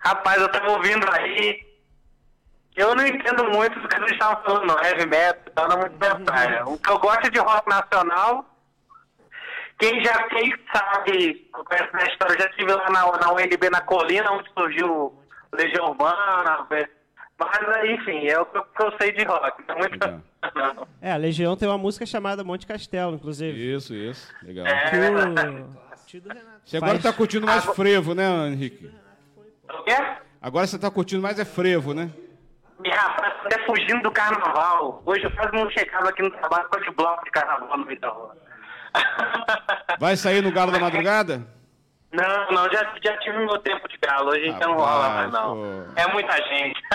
Rapaz, 0.00 0.40
eu 0.40 0.50
tava 0.50 0.70
ouvindo 0.72 1.04
aí. 1.10 1.60
Eu 2.76 2.94
não 2.94 3.06
entendo 3.06 3.44
muito 3.50 3.78
do 3.78 3.88
que 3.88 3.96
eles 3.96 4.12
estavam 4.12 4.42
falando, 4.42 4.66
não. 4.66 4.82
Heavy 4.82 5.06
metal, 5.06 5.54
tá 5.54 5.68
não 5.68 5.78
muito 5.78 5.96
minha 5.98 6.16
praia. 6.20 6.64
O 6.66 6.78
que 6.78 6.90
eu 6.90 6.98
gosto 6.98 7.26
é 7.26 7.30
de 7.30 7.38
rock 7.38 7.68
nacional. 7.68 8.44
Quem 9.78 10.04
já 10.04 10.22
quem 10.28 10.54
sabe, 10.72 11.50
conhece 11.52 11.92
da 11.92 12.04
história, 12.04 12.34
eu 12.34 12.40
já 12.40 12.46
estive 12.48 12.72
lá 12.72 12.90
na, 12.90 13.18
na 13.18 13.32
UNB 13.32 13.70
na 13.70 13.80
colina, 13.80 14.30
onde 14.32 14.48
surgiu 14.52 15.12
Legião 15.52 15.88
Urbana. 15.88 16.66
Mas, 17.38 17.90
enfim, 17.90 18.26
é 18.26 18.38
o 18.40 18.46
que 18.46 18.58
eu, 18.58 18.64
que 18.64 18.82
eu 18.82 18.92
sei 19.00 19.12
de 19.12 19.24
rock. 19.24 19.62
Não 19.68 19.76
muito. 19.76 20.22
É, 21.00 21.12
a 21.12 21.16
Legião 21.16 21.56
tem 21.56 21.68
uma 21.68 21.78
música 21.78 22.06
chamada 22.06 22.44
Monte 22.44 22.66
Castelo, 22.66 23.14
inclusive. 23.14 23.74
Isso, 23.74 23.94
isso. 23.94 24.32
Legal. 24.42 24.66
Renato. 24.66 25.84
Você 26.64 26.76
agora 26.76 26.96
está 26.96 27.12
curtindo 27.12 27.46
mais 27.46 27.64
frevo, 27.64 28.14
né, 28.14 28.48
Henrique? 28.48 28.90
O 29.68 29.82
quê? 29.82 29.96
Agora 30.40 30.66
você 30.66 30.76
está 30.76 30.90
curtindo 30.90 31.22
mais 31.22 31.38
é 31.38 31.44
frevo, 31.44 31.92
né? 31.94 32.10
E, 32.82 32.90
rapaz, 32.90 33.34
até 33.44 33.64
fugindo 33.64 34.02
do 34.02 34.10
carnaval. 34.10 35.02
Hoje 35.06 35.24
eu 35.24 35.30
quase 35.32 35.52
não 35.52 35.70
chegava 35.70 36.08
aqui 36.08 36.22
no 36.22 36.30
trabalho 36.30 36.68
com 36.68 36.80
de 36.80 36.90
bloco 36.90 37.24
de 37.24 37.30
carnaval 37.30 37.78
no 37.78 37.86
meio 37.86 38.00
da 38.00 38.08
rua. 38.08 38.36
Vai 39.98 40.16
sair 40.16 40.42
no 40.42 40.52
Galo 40.52 40.72
da 40.72 40.80
Madrugada? 40.80 41.46
Não, 42.12 42.50
não, 42.50 42.72
já, 42.72 42.94
já 43.04 43.16
tive 43.18 43.38
meu 43.38 43.58
tempo 43.58 43.88
de 43.88 43.98
galo. 43.98 44.30
Hoje 44.30 44.46
então 44.46 44.70
não 44.70 44.78
rola 44.78 45.08
mais, 45.10 45.32
não. 45.32 45.56
Pô. 45.56 46.00
É 46.00 46.06
muita 46.12 46.36
gente. 46.36 46.80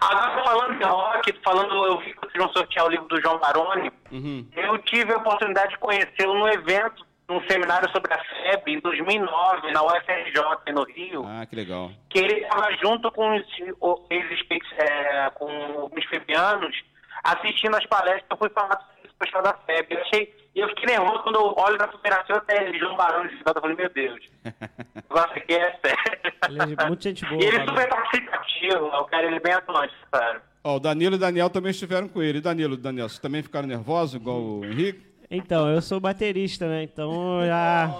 Agora, 0.00 0.44
falando 0.44 0.78
de 0.78 0.84
rock, 0.84 1.40
falando, 1.44 1.86
eu 1.86 1.98
vi 2.00 2.12
que 2.12 2.20
vocês 2.20 2.36
vão 2.36 2.52
sortear 2.52 2.86
o 2.86 2.90
livro 2.90 3.06
do 3.06 3.20
João 3.20 3.38
Baroni. 3.38 3.92
Uhum. 4.10 4.46
Eu 4.56 4.78
tive 4.78 5.12
a 5.12 5.18
oportunidade 5.18 5.70
de 5.70 5.78
conhecê-lo 5.78 6.34
no 6.36 6.48
evento, 6.48 7.06
num 7.28 7.40
seminário 7.48 7.90
sobre 7.90 8.12
a 8.12 8.18
FEB, 8.18 8.72
em 8.74 8.80
2009, 8.80 9.72
na 9.72 9.82
UFRJ, 9.82 10.72
no 10.72 10.84
Rio. 10.84 11.24
Ah, 11.26 11.46
que 11.46 11.56
legal. 11.56 11.90
Que 12.10 12.18
ele 12.18 12.40
estava 12.40 12.70
junto 12.76 13.10
com 13.12 13.36
os, 13.36 13.42
é, 14.78 15.30
com 15.30 15.90
os 15.90 16.04
febianos, 16.06 16.76
assistindo 17.22 17.76
as 17.76 17.86
palestras. 17.86 18.26
Eu 18.30 18.36
fui 18.36 18.50
falar 18.50 18.76
com 18.76 19.08
o 19.08 19.14
pessoal 19.18 19.42
da 19.42 19.54
FEB. 19.54 19.94
Eu 19.94 20.00
achei 20.02 20.34
e 20.54 20.60
eu 20.60 20.68
fiquei 20.68 20.86
nervoso 20.86 21.22
quando 21.24 21.36
eu 21.36 21.54
olho 21.56 21.76
na 21.76 21.90
superação 21.90 22.36
até 22.36 22.62
ele, 22.62 22.78
João 22.78 22.96
Barão 22.96 23.26
de 23.26 23.36
Cidade. 23.38 23.56
Eu 23.56 23.60
falei, 23.60 23.76
meu 23.76 23.90
Deus, 23.90 24.20
o 24.44 25.14
negócio 25.14 25.36
aqui 25.36 25.54
é 25.54 25.78
sério. 25.84 26.20
Ele 26.48 26.76
é 26.78 26.86
muita 26.86 27.02
gente 27.02 27.24
boa. 27.26 27.40
E 27.42 27.46
ele 27.46 27.56
é 27.56 27.66
super 27.66 27.88
participativo, 27.88 28.86
o 28.86 29.04
cara 29.06 29.26
ele 29.26 29.36
é 29.36 29.40
bem 29.40 29.52
atuante, 29.52 29.94
sério. 30.14 30.40
Ó, 30.62 30.76
o 30.76 30.80
Danilo 30.80 31.14
e 31.14 31.18
o 31.18 31.20
Daniel 31.20 31.50
também 31.50 31.72
estiveram 31.72 32.08
com 32.08 32.22
ele. 32.22 32.38
E 32.38 32.40
Danilo, 32.40 32.76
Daniel, 32.76 33.08
vocês 33.08 33.18
também 33.18 33.42
ficaram 33.42 33.66
nervosos, 33.66 34.14
igual 34.14 34.40
o 34.40 34.64
Henrique? 34.64 35.13
Então, 35.36 35.68
eu 35.68 35.82
sou 35.82 36.00
baterista, 36.00 36.68
né? 36.68 36.82
Então 36.82 37.44
já. 37.44 37.90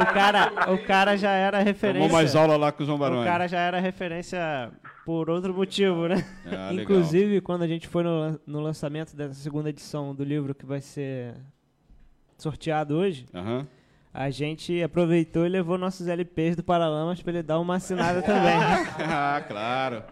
O 0.00 0.06
cara, 0.06 0.72
o 0.72 0.78
cara 0.78 1.16
já 1.16 1.30
era 1.32 1.58
referência. 1.60 2.08
Tomou 2.08 2.18
mais 2.18 2.36
aula 2.36 2.56
lá 2.56 2.70
com 2.70 2.82
o 2.82 2.86
João 2.86 2.98
Barão. 2.98 3.20
O 3.20 3.24
cara 3.24 3.48
já 3.48 3.58
era 3.58 3.80
referência 3.80 4.70
por 5.04 5.30
outro 5.30 5.54
motivo, 5.54 6.06
né? 6.06 6.24
Ah, 6.46 6.72
Inclusive, 6.72 7.40
quando 7.40 7.62
a 7.62 7.66
gente 7.66 7.88
foi 7.88 8.02
no, 8.02 8.38
no 8.46 8.60
lançamento 8.60 9.16
dessa 9.16 9.34
segunda 9.34 9.70
edição 9.70 10.14
do 10.14 10.22
livro 10.22 10.54
que 10.54 10.66
vai 10.66 10.80
ser 10.80 11.34
sorteado 12.36 12.94
hoje, 12.94 13.26
uhum. 13.34 13.66
a 14.12 14.30
gente 14.30 14.82
aproveitou 14.82 15.46
e 15.46 15.48
levou 15.48 15.78
nossos 15.78 16.06
LPs 16.06 16.56
do 16.56 16.62
Paralamas 16.62 17.20
para 17.22 17.32
ele 17.32 17.42
dar 17.42 17.58
uma 17.58 17.76
assinada 17.76 18.22
também. 18.22 18.54
ah, 19.08 19.42
claro. 19.48 20.02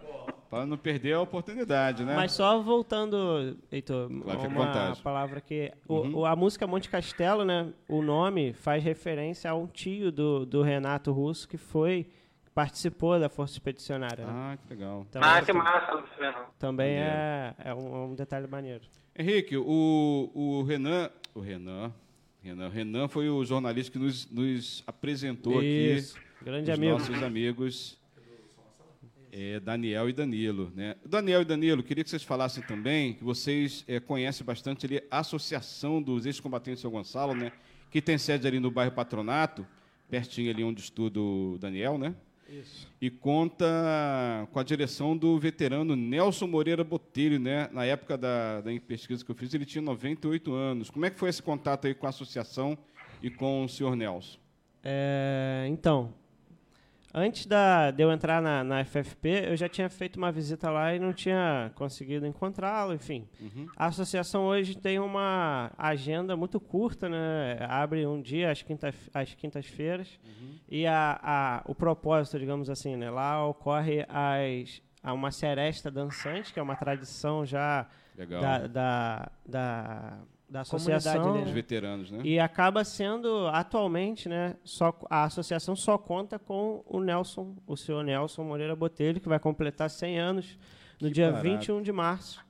Para 0.49 0.65
não 0.65 0.77
perder 0.77 1.13
a 1.13 1.21
oportunidade, 1.21 2.05
né? 2.05 2.15
Mas 2.15 2.31
só 2.31 2.61
voltando, 2.61 3.57
Heitor, 3.71 4.09
claro, 4.21 4.49
uma 4.49 4.95
palavra 4.95 5.41
que... 5.41 5.73
Uhum. 5.89 6.19
O, 6.19 6.25
a 6.25 6.35
música 6.35 6.65
Monte 6.65 6.89
Castelo, 6.89 7.43
né? 7.43 7.73
O 7.87 8.01
nome 8.01 8.53
faz 8.53 8.83
referência 8.83 9.51
a 9.51 9.55
um 9.55 9.67
tio 9.67 10.11
do, 10.11 10.45
do 10.45 10.61
Renato 10.61 11.11
Russo 11.11 11.47
que 11.47 11.57
foi 11.57 12.07
participou 12.57 13.19
da 13.19 13.29
Força 13.29 13.53
Expedicionária. 13.53 14.25
Né? 14.25 14.33
Ah, 14.33 14.57
que 14.57 14.73
legal. 14.73 15.05
Então, 15.07 15.21
ah, 15.23 15.41
que 15.43 15.53
massa, 15.53 15.93
Luciano. 15.93 16.37
Também 16.57 16.97
é, 16.97 17.53
é 17.59 17.71
um, 17.71 18.05
um, 18.05 18.15
detalhe 18.15 18.47
maneiro. 18.47 18.83
Henrique, 19.15 19.55
o, 19.55 20.31
o 20.33 20.63
Renan. 20.63 21.11
O 21.35 21.39
Renan. 21.39 21.93
Renan, 22.41 22.69
Renan 22.69 23.07
foi 23.07 23.29
o 23.29 23.45
jornalista 23.45 23.91
que 23.91 23.99
nos, 23.99 24.31
nos 24.31 24.83
apresentou 24.87 25.61
Isso, 25.61 26.17
aqui. 26.17 26.45
Grande 26.45 26.71
amigo. 26.71 26.93
Nossos 26.93 27.21
amigos. 27.21 27.96
É, 29.39 29.59
Daniel 29.59 30.09
e 30.09 30.13
Danilo. 30.13 30.71
Né? 30.75 30.95
Daniel 31.05 31.43
e 31.43 31.45
Danilo, 31.45 31.83
queria 31.83 32.03
que 32.03 32.09
vocês 32.09 32.23
falassem 32.23 32.63
também, 32.63 33.13
que 33.13 33.23
vocês 33.23 33.85
é, 33.87 33.99
conhecem 33.99 34.43
bastante 34.43 34.87
ali 34.87 35.03
a 35.11 35.19
Associação 35.19 36.01
dos 36.01 36.25
Ex-Combatentes 36.25 36.79
de 36.79 36.81
São 36.81 36.89
Gonçalo, 36.89 37.35
né? 37.35 37.51
que 37.91 38.01
tem 38.01 38.17
sede 38.17 38.47
ali 38.47 38.59
no 38.59 38.71
bairro 38.71 38.91
Patronato, 38.91 39.63
pertinho 40.09 40.49
ali 40.49 40.63
onde 40.63 40.81
estuda 40.81 41.19
o 41.19 41.55
Daniel, 41.59 41.99
né? 41.99 42.15
Isso. 42.49 42.87
E 42.99 43.11
conta 43.11 44.47
com 44.51 44.59
a 44.59 44.63
direção 44.63 45.15
do 45.15 45.37
veterano 45.37 45.95
Nelson 45.95 46.47
Moreira 46.47 46.83
Botelho, 46.83 47.39
né? 47.39 47.69
Na 47.71 47.85
época 47.85 48.17
da, 48.17 48.61
da 48.61 48.71
pesquisa 48.79 49.23
que 49.23 49.29
eu 49.29 49.35
fiz, 49.35 49.53
ele 49.53 49.65
tinha 49.65 49.81
98 49.83 50.51
anos. 50.51 50.89
Como 50.89 51.05
é 51.05 51.11
que 51.11 51.19
foi 51.19 51.29
esse 51.29 51.43
contato 51.43 51.85
aí 51.85 51.93
com 51.93 52.07
a 52.07 52.09
associação 52.09 52.75
e 53.21 53.29
com 53.29 53.65
o 53.65 53.69
senhor 53.69 53.95
Nelson? 53.95 54.39
É, 54.83 55.67
então, 55.69 56.13
Antes 57.13 57.45
da, 57.45 57.89
de 57.89 58.03
eu 58.03 58.11
entrar 58.11 58.41
na, 58.41 58.63
na 58.63 58.83
FFP, 58.83 59.45
eu 59.49 59.57
já 59.57 59.69
tinha 59.69 59.89
feito 59.89 60.17
uma 60.17 60.31
visita 60.31 60.69
lá 60.69 60.93
e 60.93 60.99
não 60.99 61.13
tinha 61.13 61.71
conseguido 61.75 62.25
encontrá-lo, 62.25 62.93
enfim. 62.93 63.27
Uhum. 63.39 63.67
A 63.75 63.87
associação 63.87 64.45
hoje 64.45 64.75
tem 64.75 64.99
uma 64.99 65.71
agenda 65.77 66.35
muito 66.35 66.59
curta, 66.59 67.07
né? 67.07 67.57
Abre 67.61 68.05
um 68.05 68.21
dia 68.21 68.51
às, 68.51 68.61
quinta, 68.61 68.93
às 69.13 69.33
quintas-feiras 69.33 70.19
uhum. 70.23 70.55
e 70.69 70.85
a, 70.85 71.19
a, 71.23 71.61
o 71.65 71.73
propósito, 71.73 72.37
digamos 72.37 72.69
assim, 72.69 72.95
né? 72.95 73.09
Lá 73.09 73.45
ocorre 73.47 74.05
as, 74.09 74.81
uma 75.03 75.31
seresta 75.31 75.89
dançante, 75.89 76.53
que 76.53 76.59
é 76.59 76.63
uma 76.63 76.75
tradição 76.75 77.45
já 77.45 77.87
da, 78.15 78.67
da, 78.67 79.31
da 79.45 80.19
da 80.49 80.61
associação 80.61 81.43
veteranos, 81.45 82.09
né? 82.09 82.21
E 82.23 82.39
acaba 82.39 82.83
sendo 82.83 83.47
atualmente, 83.47 84.29
né, 84.29 84.55
só 84.63 84.97
a 85.09 85.25
associação 85.25 85.75
só 85.75 85.97
conta 85.97 86.39
com 86.39 86.83
o 86.85 86.99
Nelson, 87.01 87.55
o 87.67 87.75
senhor 87.75 88.03
Nelson 88.03 88.43
Moreira 88.43 88.75
Botelho, 88.75 89.19
que 89.19 89.27
vai 89.27 89.39
completar 89.39 89.89
100 89.89 90.19
anos 90.19 90.57
no 91.01 91.09
que 91.09 91.15
dia 91.15 91.31
barato. 91.31 91.49
21 91.49 91.81
de 91.81 91.91
março. 91.91 92.45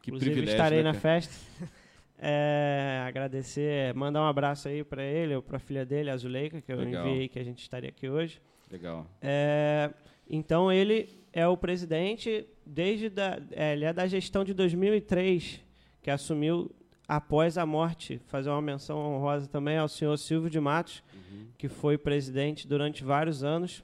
Que 0.00 0.10
Inclusive, 0.10 0.30
privilégio, 0.30 0.56
estarei 0.56 0.82
né, 0.82 0.92
na 0.92 0.94
festa. 0.94 1.34
É, 2.20 3.04
agradecer, 3.06 3.94
mandar 3.94 4.22
um 4.22 4.26
abraço 4.26 4.66
aí 4.66 4.82
para 4.82 5.04
ele, 5.04 5.36
ou 5.36 5.40
para 5.40 5.56
a 5.56 5.60
filha 5.60 5.86
dele, 5.86 6.10
a 6.10 6.16
Zuleika, 6.16 6.60
que 6.60 6.72
eu 6.72 6.78
Legal. 6.78 7.06
enviei 7.06 7.28
que 7.28 7.38
a 7.38 7.44
gente 7.44 7.60
estaria 7.60 7.90
aqui 7.90 8.08
hoje. 8.08 8.42
Legal. 8.68 9.06
É, 9.22 9.88
então 10.28 10.72
ele 10.72 11.08
é 11.32 11.46
o 11.46 11.56
presidente 11.56 12.44
desde 12.66 13.08
da, 13.08 13.38
é, 13.52 13.72
ele 13.72 13.84
é 13.84 13.92
da 13.92 14.04
gestão 14.08 14.42
de 14.42 14.52
2003 14.52 15.60
que 16.02 16.10
assumiu 16.10 16.74
após 17.08 17.56
a 17.56 17.64
morte, 17.64 18.20
fazer 18.26 18.50
uma 18.50 18.60
menção 18.60 18.98
honrosa 18.98 19.48
também 19.48 19.78
ao 19.78 19.88
senhor 19.88 20.14
Silvio 20.18 20.50
de 20.50 20.60
Matos, 20.60 21.02
uhum. 21.14 21.46
que 21.56 21.66
foi 21.66 21.96
presidente 21.96 22.68
durante 22.68 23.02
vários 23.02 23.42
anos 23.42 23.82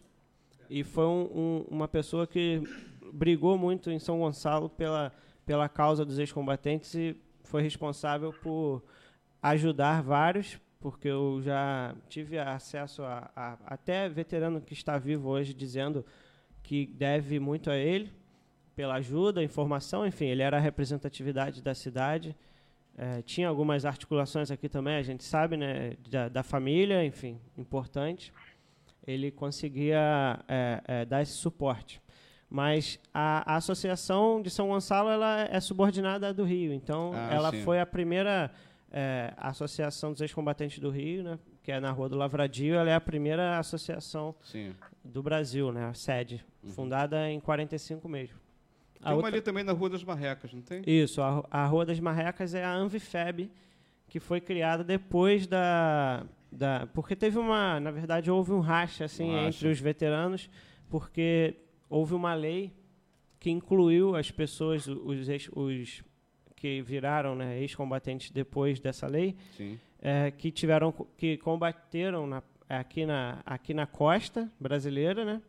e 0.69 0.85
foi 0.85 1.07
um, 1.07 1.31
um, 1.35 1.65
uma 1.71 1.89
pessoa 1.89 2.27
que 2.27 2.63
brigou 3.13 3.57
muito 3.57 3.91
em 3.91 3.99
São 3.99 4.19
Gonçalo 4.19 4.69
pela, 4.69 5.11
pela 5.47 5.69
causa 5.71 6.05
dos 6.05 6.19
ex-combatentes 6.19 6.95
e 6.95 7.17
foi 7.45 7.63
responsável 7.63 8.31
por 8.33 8.83
ajudar 9.43 10.03
vários, 10.03 10.59
porque 10.79 11.09
eu 11.09 11.41
já 11.43 11.95
tive 12.09 12.39
acesso 12.39 13.03
a, 13.03 13.31
a 13.35 13.59
até 13.67 14.07
veterano 14.07 14.61
que 14.61 14.75
está 14.75 14.99
vivo 14.99 15.31
hoje 15.31 15.55
dizendo 15.55 16.05
que 16.63 16.87
deve 16.87 17.41
muito 17.41 17.71
a 17.71 17.77
ele 17.77 18.13
pela 18.77 18.97
ajuda, 18.97 19.43
informação, 19.43 20.07
enfim, 20.07 20.27
ele 20.27 20.43
era 20.43 20.57
a 20.57 20.61
representatividade 20.61 21.63
da 21.63 21.75
cidade 21.75 22.37
é, 22.97 23.23
tinha 23.23 23.49
algumas 23.49 23.85
articulações 23.85 24.51
aqui 24.51 24.69
também, 24.69 24.97
a 24.97 25.03
gente 25.03 25.25
sabe, 25.25 25.57
né, 25.57 25.95
da, 26.09 26.29
da 26.29 26.43
família, 26.43 27.05
enfim, 27.05 27.41
importante. 27.59 28.33
Ele 29.07 29.31
conseguia 29.31 30.39
é, 30.49 30.83
é, 30.87 31.05
dar 31.05 31.21
esse 31.21 31.33
suporte. 31.33 32.01
Mas 32.49 33.01
a, 33.13 33.55
a, 33.55 33.57
Associação 33.57 34.41
de 34.41 34.49
São 34.49 34.69
Gonçalo 34.69 35.11
ela 35.11 35.41
é 35.51 35.59
subordinada 35.59 36.29
à 36.29 36.33
do 36.33 36.45
Rio, 36.45 36.73
então 36.73 37.11
ah, 37.13 37.35
ela 37.35 37.51
sim. 37.51 37.63
foi 37.63 37.81
a 37.81 37.87
primeira 37.87 38.51
é, 38.93 39.33
associação 39.37 40.13
dos 40.13 40.21
ex-combatentes 40.21 40.79
do 40.79 40.89
Rio, 40.89 41.25
né, 41.25 41.39
que 41.65 41.73
é 41.73 41.81
na 41.81 41.91
Rua 41.91 42.09
do 42.09 42.17
Lavradio, 42.17 42.77
ela 42.77 42.91
é 42.91 42.95
a 42.95 43.01
primeira 43.01 43.59
associação 43.59 44.37
sim. 44.41 44.73
do 45.03 45.21
Brasil, 45.21 45.73
né, 45.73 45.87
a 45.87 45.95
sede, 45.95 46.45
uhum. 46.63 46.71
fundada 46.71 47.29
em 47.29 47.41
45 47.41 48.09
mesmo. 48.09 48.44
Tem 49.05 49.13
uma 49.13 49.17
outra... 49.17 49.31
ali 49.31 49.41
também 49.41 49.65
na 49.65 49.73
Rua 49.73 49.91
das 49.91 50.05
Marrecas, 50.05 50.53
não 50.53 50.63
tem? 50.63 50.83
Isso, 50.87 51.23
a, 51.23 51.45
a 51.51 51.67
Rua 51.67 51.87
das 51.87 52.01
Marrecas 52.01 52.55
é 52.55 52.65
a 52.65 52.73
Anvifeb, 52.73 53.51
que 54.09 54.19
foi 54.19 54.41
criada 54.41 54.83
depois 54.83 55.47
da, 55.47 56.25
da... 56.51 56.89
Porque 56.93 57.15
teve 57.15 57.39
uma... 57.39 57.79
Na 57.81 57.91
verdade, 57.91 58.31
houve 58.31 58.53
um 58.53 58.61
racha, 58.61 59.05
assim, 59.05 59.31
um 59.31 59.33
racha. 59.33 59.49
entre 59.49 59.69
os 59.69 59.81
veteranos, 59.81 60.51
porque 60.89 61.57
houve 61.89 62.15
uma 62.15 62.35
lei 62.35 62.73
que 63.39 63.51
incluiu 63.51 64.17
as 64.17 64.31
pessoas, 64.31 64.87
os, 64.87 65.29
os 65.55 66.03
que 66.57 66.81
viraram 66.81 67.35
né, 67.35 67.61
ex-combatentes 67.61 68.31
depois 68.31 68.81
dessa 68.81 69.07
lei, 69.07 69.37
é, 70.01 70.31
que 70.31 70.51
tiveram 70.51 70.93
que 71.17 71.37
combateram 71.37 72.27
na, 72.27 72.43
aqui, 72.69 73.05
na, 73.05 73.43
aqui 73.45 73.75
na 73.75 73.87
costa 73.87 74.51
brasileira, 74.59 75.25
né? 75.27 75.43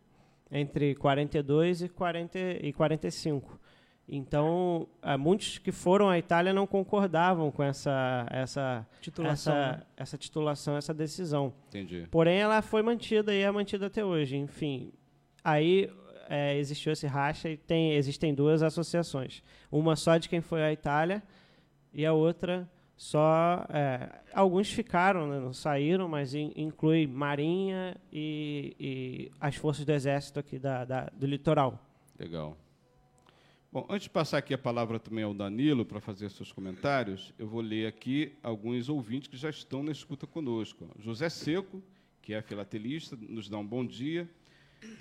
Entre 0.52 0.96
42 0.96 1.84
e, 1.84 1.90
40, 1.90 2.40
e 2.62 2.74
45. 2.74 3.60
Então, 4.08 4.88
é, 5.02 5.18
muitos 5.18 5.58
que 5.58 5.72
foram 5.72 6.10
à 6.10 6.18
Itália 6.20 6.54
não 6.54 6.68
concordavam 6.68 7.50
com 7.50 7.64
essa, 7.64 8.28
essa, 8.30 8.88
titulação, 9.02 9.56
essa, 9.56 9.72
né? 9.72 9.84
essa 9.98 10.18
titulação, 10.18 10.78
essa 10.78 10.94
decisão. 10.94 11.54
Entendi. 11.70 12.08
Porém, 12.12 12.38
ela 12.38 12.62
foi 12.62 12.84
mantida 12.84 13.34
e 13.34 13.42
é 13.42 13.50
mantida 13.50 13.88
até 13.88 14.06
hoje. 14.06 14.38
Enfim, 14.38 14.94
aí 15.44 15.90
é, 16.30 16.56
existiu 16.56 16.94
esse 16.94 17.08
racha 17.08 17.50
e 17.50 17.58
tem, 17.58 17.94
existem 17.94 18.34
duas 18.34 18.62
associações. 18.62 19.42
Uma 19.72 19.96
só 19.96 20.18
de 20.18 20.30
quem 20.30 20.40
foi 20.40 20.62
à 20.62 20.72
Itália 20.72 21.24
e 21.92 22.06
a 22.06 22.14
outra 22.14 22.70
só 22.98 23.66
é, 23.70 24.10
alguns 24.34 24.72
ficaram, 24.72 25.28
né, 25.28 25.40
não 25.40 25.54
saíram, 25.54 26.08
mas 26.08 26.34
in, 26.34 26.52
inclui 26.56 27.06
Marinha 27.06 27.98
e, 28.12 28.76
e, 28.80 29.32
as 29.40 29.56
forças 29.56 29.84
do 29.84 29.92
Exército 29.92 30.40
aqui 30.40 30.58
da, 30.58 30.86
da, 30.86 31.10
do 31.14 31.26
litoral. 31.26 31.78
Legal. 32.18 32.58
Bom, 33.72 33.86
antes 33.90 34.04
de 34.04 34.10
passar 34.10 34.38
aqui 34.38 34.54
a 34.54 34.58
palavra 34.58 34.98
também 34.98 35.26
ao 35.26 35.34
Danilo 35.34 35.84
para 35.84 36.00
fazer 36.00 36.30
seus 36.30 36.50
comentários, 36.54 37.34
eu 37.38 37.46
vou 37.46 37.60
ler 37.60 37.88
aqui 37.88 38.32
alguns 38.42 38.88
ouvintes 38.88 39.28
que 39.28 39.36
já 39.36 39.50
estão 39.50 39.84
na 39.84 39.92
escuta 39.92 40.26
conosco. 40.26 40.88
José 40.98 41.28
Seco, 41.28 41.84
que 42.22 42.34
é 42.34 42.42
filatelista, 42.42 43.18
nos 43.20 43.50
dá 43.50 43.58
um 43.58 43.68
bom 43.68 43.86
dia. 43.86 44.30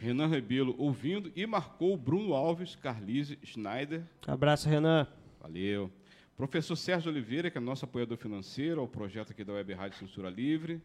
Renan 0.01 0.27
Rebelo 0.27 0.75
ouvindo 0.77 1.31
e 1.37 1.47
marcou 1.47 1.97
Bruno 1.97 2.35
Alves, 2.35 2.75
Carlise 2.75 3.39
Schneider. 3.45 4.03
Abraço, 4.27 4.69
Renan. 4.69 5.07
Valeu. 5.41 5.89
Professor 6.37 6.75
Sérgio 6.75 7.11
Oliveira, 7.11 7.51
que 7.51 7.59
é 7.59 7.61
nosso 7.61 7.85
apoiador 7.85 8.17
financeiro 8.17 8.81
ao 8.81 8.89
projeto 8.89 9.31
aqui 9.31 9.45
da 9.45 9.53
Web 9.53 9.73
Rádio 9.73 9.99
Censura 9.99 10.29
Livre. 10.29 10.81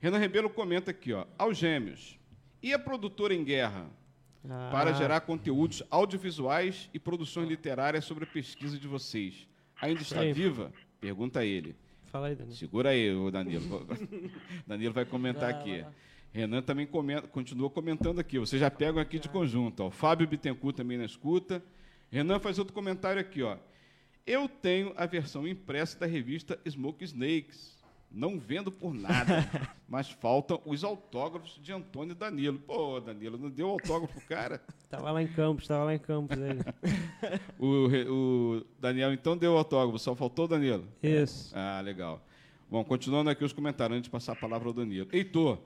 Renan 0.00 0.18
Rebelo 0.18 0.48
comenta 0.48 0.90
aqui, 0.90 1.12
ó, 1.12 1.26
aos 1.38 1.58
gêmeos. 1.58 2.18
E 2.62 2.72
a 2.72 2.78
produtora 2.78 3.34
em 3.34 3.44
guerra? 3.44 3.86
Ah, 4.48 4.70
Para 4.72 4.92
gerar 4.92 5.20
conteúdos 5.20 5.82
audiovisuais 5.90 6.88
e 6.92 6.98
produções 6.98 7.48
literárias 7.48 8.04
sobre 8.04 8.24
a 8.24 8.26
pesquisa 8.26 8.78
de 8.78 8.88
vocês. 8.88 9.46
Ainda 9.80 10.00
está 10.00 10.22
viva? 10.22 10.72
Pergunta 11.00 11.44
ele. 11.44 11.76
Fala 12.06 12.28
aí, 12.28 12.34
Danilo. 12.34 12.56
Segura 12.56 12.90
aí, 12.90 13.14
ô 13.14 13.30
Danilo. 13.30 13.86
Danilo 14.66 14.94
vai 14.94 15.04
comentar 15.04 15.50
aqui. 15.50 15.84
Renan 16.32 16.62
também 16.62 16.86
comenta, 16.86 17.28
continua 17.28 17.68
comentando 17.68 18.18
aqui. 18.20 18.38
Vocês 18.38 18.60
já 18.60 18.70
pegam 18.70 19.00
aqui 19.00 19.18
de 19.18 19.28
conjunto. 19.28 19.84
Ó. 19.84 19.90
Fábio 19.90 20.26
Bittencourt 20.26 20.76
também 20.76 20.96
na 20.96 21.04
escuta. 21.04 21.62
Renan 22.10 22.38
faz 22.38 22.58
outro 22.58 22.72
comentário 22.74 23.20
aqui. 23.20 23.42
Ó. 23.42 23.56
Eu 24.26 24.48
tenho 24.48 24.94
a 24.96 25.04
versão 25.04 25.46
impressa 25.46 25.98
da 25.98 26.06
revista 26.06 26.58
Smoke 26.66 27.04
Snakes. 27.04 27.74
Não 28.10 28.38
vendo 28.38 28.70
por 28.72 28.94
nada. 28.94 29.44
mas 29.86 30.08
faltam 30.08 30.62
os 30.64 30.82
autógrafos 30.82 31.58
de 31.60 31.72
Antônio 31.72 32.12
e 32.12 32.14
Danilo. 32.14 32.58
Pô, 32.60 33.00
Danilo, 33.00 33.36
não 33.36 33.50
deu 33.50 33.68
autógrafo 33.68 34.14
pro 34.14 34.26
cara? 34.26 34.62
Tava 34.88 35.10
lá 35.10 35.20
em 35.20 35.26
Campos, 35.26 35.66
tava 35.66 35.84
lá 35.84 35.94
em 35.94 35.98
Campos 35.98 36.38
ele. 36.38 36.60
O, 37.58 37.88
o 38.08 38.66
Daniel 38.78 39.12
então 39.12 39.36
deu 39.36 39.58
autógrafo. 39.58 39.98
Só 39.98 40.14
faltou 40.14 40.46
o 40.46 40.48
Danilo. 40.48 40.86
Isso. 41.02 41.52
Ah, 41.54 41.80
legal. 41.80 42.24
Bom, 42.70 42.82
continuando 42.82 43.28
aqui 43.28 43.44
os 43.44 43.52
comentários, 43.52 43.98
antes 43.98 44.06
de 44.06 44.10
passar 44.10 44.32
a 44.32 44.36
palavra 44.36 44.68
ao 44.68 44.74
Danilo. 44.74 45.08
Heitor, 45.12 45.58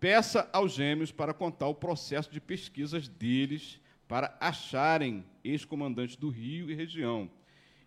peça 0.00 0.48
aos 0.52 0.72
gêmeos 0.72 1.12
para 1.12 1.32
contar 1.32 1.68
o 1.68 1.74
processo 1.74 2.30
de 2.32 2.40
pesquisas 2.40 3.06
deles 3.06 3.78
para 4.08 4.36
acharem 4.40 5.24
ex-comandantes 5.44 6.16
do 6.16 6.28
Rio 6.28 6.70
e 6.70 6.74
região. 6.74 7.30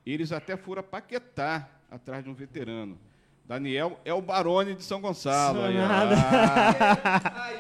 Eles 0.05 0.31
até 0.31 0.57
foram 0.57 0.81
a 0.81 0.83
Paquetá, 0.83 1.69
atrás 1.89 2.23
de 2.23 2.29
um 2.29 2.33
veterano. 2.33 2.97
Daniel 3.45 3.99
é 4.05 4.13
o 4.13 4.21
Barone 4.21 4.75
de 4.75 4.83
São 4.83 5.01
Gonçalo. 5.01 5.61
Aí, 5.61 5.75
nada. 5.75 6.15
ah. 6.17 7.53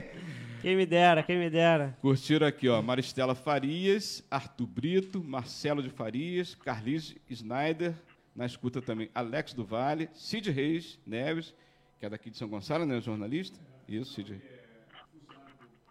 Quem 0.62 0.74
me 0.74 0.84
dera, 0.84 1.22
quem 1.22 1.38
me 1.38 1.48
dera. 1.48 1.96
Curtiram 2.00 2.44
aqui, 2.44 2.68
ó, 2.68 2.82
Maristela 2.82 3.36
Farias, 3.36 4.24
Arthur 4.28 4.66
Brito, 4.66 5.22
Marcelo 5.22 5.80
de 5.80 5.90
Farias, 5.90 6.56
Carlise 6.56 7.20
Snyder, 7.30 7.94
na 8.34 8.46
escuta 8.46 8.82
também 8.82 9.08
Alex 9.14 9.52
do 9.52 9.64
Vale, 9.64 10.08
Cid 10.12 10.50
Reis 10.50 10.98
Neves, 11.06 11.54
que 12.00 12.06
é 12.06 12.10
daqui 12.10 12.30
de 12.30 12.36
São 12.36 12.48
Gonçalo, 12.48 12.84
né, 12.84 13.00
jornalista? 13.00 13.56
Isso, 13.88 14.14
Cid. 14.14 14.42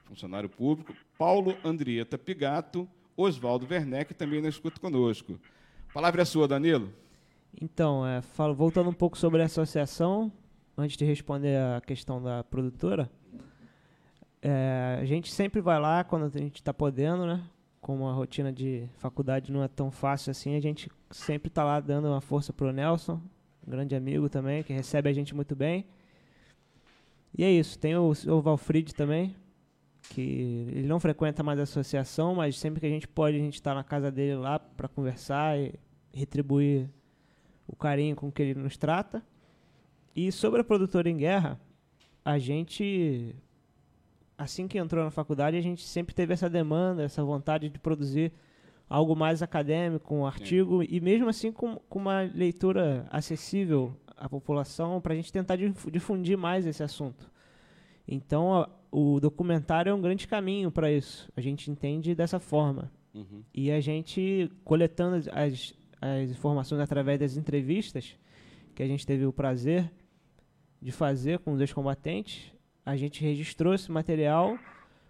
Funcionário 0.03 0.49
público. 0.49 0.93
Paulo 1.17 1.57
Andrieta 1.63 2.17
Pigato, 2.17 2.85
Oswaldo 3.15 3.65
Werneck 3.71 4.13
também 4.13 4.41
na 4.41 4.49
escuta 4.49 4.77
conosco. 4.79 5.39
Palavra 5.95 6.23
é 6.23 6.25
sua, 6.25 6.45
Danilo. 6.45 6.91
Então, 7.61 8.05
é, 8.05 8.21
falo- 8.21 8.53
voltando 8.53 8.89
um 8.89 8.93
pouco 8.93 9.17
sobre 9.17 9.41
a 9.41 9.45
associação, 9.45 10.29
antes 10.77 10.97
de 10.97 11.05
responder 11.05 11.55
a 11.57 11.79
questão 11.79 12.21
da 12.21 12.43
produtora, 12.43 13.09
é, 14.41 14.97
a 14.99 15.05
gente 15.05 15.31
sempre 15.31 15.61
vai 15.61 15.79
lá 15.79 16.03
quando 16.03 16.25
a 16.25 16.37
gente 16.37 16.55
está 16.57 16.73
podendo, 16.73 17.25
né? 17.25 17.41
Como 17.79 18.09
a 18.09 18.11
rotina 18.11 18.51
de 18.51 18.89
faculdade 18.97 19.53
não 19.53 19.63
é 19.63 19.69
tão 19.69 19.89
fácil 19.89 20.31
assim, 20.31 20.57
a 20.57 20.59
gente 20.59 20.91
sempre 21.11 21.47
está 21.47 21.63
lá 21.63 21.79
dando 21.79 22.09
uma 22.09 22.19
força 22.19 22.51
pro 22.51 22.73
Nelson, 22.73 23.21
um 23.65 23.71
grande 23.71 23.95
amigo 23.95 24.27
também, 24.27 24.63
que 24.63 24.73
recebe 24.73 25.09
a 25.09 25.13
gente 25.13 25.33
muito 25.33 25.55
bem. 25.55 25.85
E 27.37 27.41
é 27.41 27.49
isso, 27.49 27.79
tem 27.79 27.95
o, 27.95 28.11
o 28.11 28.41
Valfrid 28.41 28.91
também, 28.93 29.33
que 30.09 30.67
ele 30.73 30.87
não 30.89 30.99
frequenta 30.99 31.41
mais 31.41 31.57
a 31.57 31.63
associação, 31.63 32.35
mas 32.35 32.59
sempre 32.59 32.81
que 32.81 32.85
a 32.85 32.89
gente 32.89 33.07
pode, 33.07 33.37
a 33.37 33.39
gente 33.39 33.53
está 33.53 33.73
na 33.73 33.83
casa 33.83 34.11
dele 34.11 34.35
lá 34.35 34.59
para 34.59 34.89
conversar 34.89 35.57
e 35.57 35.73
retribuir 36.15 36.89
o 37.67 37.75
carinho 37.75 38.15
com 38.15 38.31
que 38.31 38.41
ele 38.41 38.59
nos 38.59 38.77
trata. 38.77 39.23
E 40.15 40.31
sobre 40.31 40.61
a 40.61 40.63
produtora 40.63 41.09
em 41.09 41.17
guerra, 41.17 41.59
a 42.23 42.39
gente, 42.39 43.35
assim 44.37 44.67
que 44.67 44.77
entrou 44.77 45.03
na 45.03 45.11
faculdade, 45.11 45.57
a 45.57 45.61
gente 45.61 45.83
sempre 45.83 46.15
teve 46.15 46.33
essa 46.33 46.49
demanda, 46.49 47.03
essa 47.03 47.23
vontade 47.23 47.69
de 47.69 47.77
produzir 47.77 48.31
algo 48.89 49.15
mais 49.15 49.41
acadêmico, 49.41 50.13
um 50.15 50.25
artigo, 50.25 50.81
e 50.83 50.99
mesmo 51.01 51.27
assim 51.27 51.51
com, 51.51 51.75
com 51.89 51.99
uma 51.99 52.21
leitura 52.21 53.05
acessível 53.11 53.93
à 54.15 54.29
população, 54.29 55.01
para 55.01 55.13
a 55.13 55.15
gente 55.15 55.33
tentar 55.33 55.55
difu- 55.57 55.91
difundir 55.91 56.37
mais 56.37 56.65
esse 56.65 56.81
assunto. 56.83 57.29
Então, 58.07 58.53
a- 58.53 58.69
o 58.91 59.19
documentário 59.19 59.89
é 59.89 59.93
um 59.93 59.99
grande 60.01 60.27
caminho 60.27 60.71
para 60.71 60.89
isso. 60.91 61.29
A 61.35 61.41
gente 61.41 61.69
entende 61.69 62.13
dessa 62.15 62.39
forma. 62.39 62.89
Uhum. 63.13 63.41
E 63.53 63.71
a 63.71 63.81
gente, 63.81 64.49
coletando 64.63 65.15
as- 65.33 65.73
as, 66.23 66.31
informações 66.31 66.79
através 66.79 67.19
das 67.19 67.37
entrevistas, 67.37 68.15
que 68.73 68.83
a 68.83 68.87
gente 68.87 69.05
teve 69.05 69.25
o 69.25 69.33
prazer 69.33 69.91
de 70.81 70.91
fazer 70.91 71.39
com 71.39 71.53
os 71.53 71.61
ex-combatentes, 71.61 72.51
a 72.85 72.95
gente 72.95 73.21
registrou 73.21 73.73
esse 73.73 73.91
material. 73.91 74.57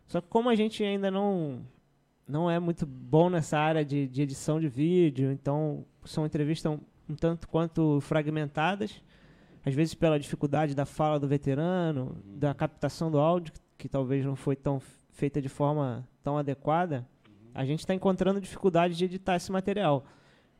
Só 0.07 0.21
que 0.21 0.27
como 0.27 0.49
a 0.49 0.55
gente 0.55 0.83
ainda 0.83 1.09
não, 1.11 1.61
não 2.27 2.49
é 2.49 2.59
muito 2.59 2.85
bom 2.85 3.29
nessa 3.29 3.57
área 3.57 3.83
de, 3.83 4.07
de 4.07 4.21
edição 4.21 4.59
de 4.59 4.67
vídeo, 4.67 5.31
então 5.31 5.85
são 6.05 6.25
entrevistas 6.25 6.71
um, 6.71 6.79
um 7.09 7.15
tanto 7.15 7.47
quanto 7.47 7.99
fragmentadas, 8.01 9.01
às 9.65 9.73
vezes 9.73 9.95
pela 9.95 10.19
dificuldade 10.19 10.75
da 10.75 10.85
fala 10.85 11.19
do 11.19 11.27
veterano, 11.27 12.15
da 12.23 12.53
captação 12.53 13.09
do 13.09 13.19
áudio, 13.19 13.51
que, 13.51 13.59
que 13.79 13.89
talvez 13.89 14.23
não 14.23 14.35
foi 14.35 14.55
tão 14.55 14.79
feita 15.11 15.41
de 15.41 15.49
forma 15.49 16.07
tão 16.23 16.37
adequada, 16.37 17.07
a 17.53 17.63
gente 17.63 17.79
está 17.79 17.93
encontrando 17.93 18.41
dificuldade 18.41 18.95
de 18.95 19.05
editar 19.05 19.37
esse 19.37 19.51
material. 19.51 20.05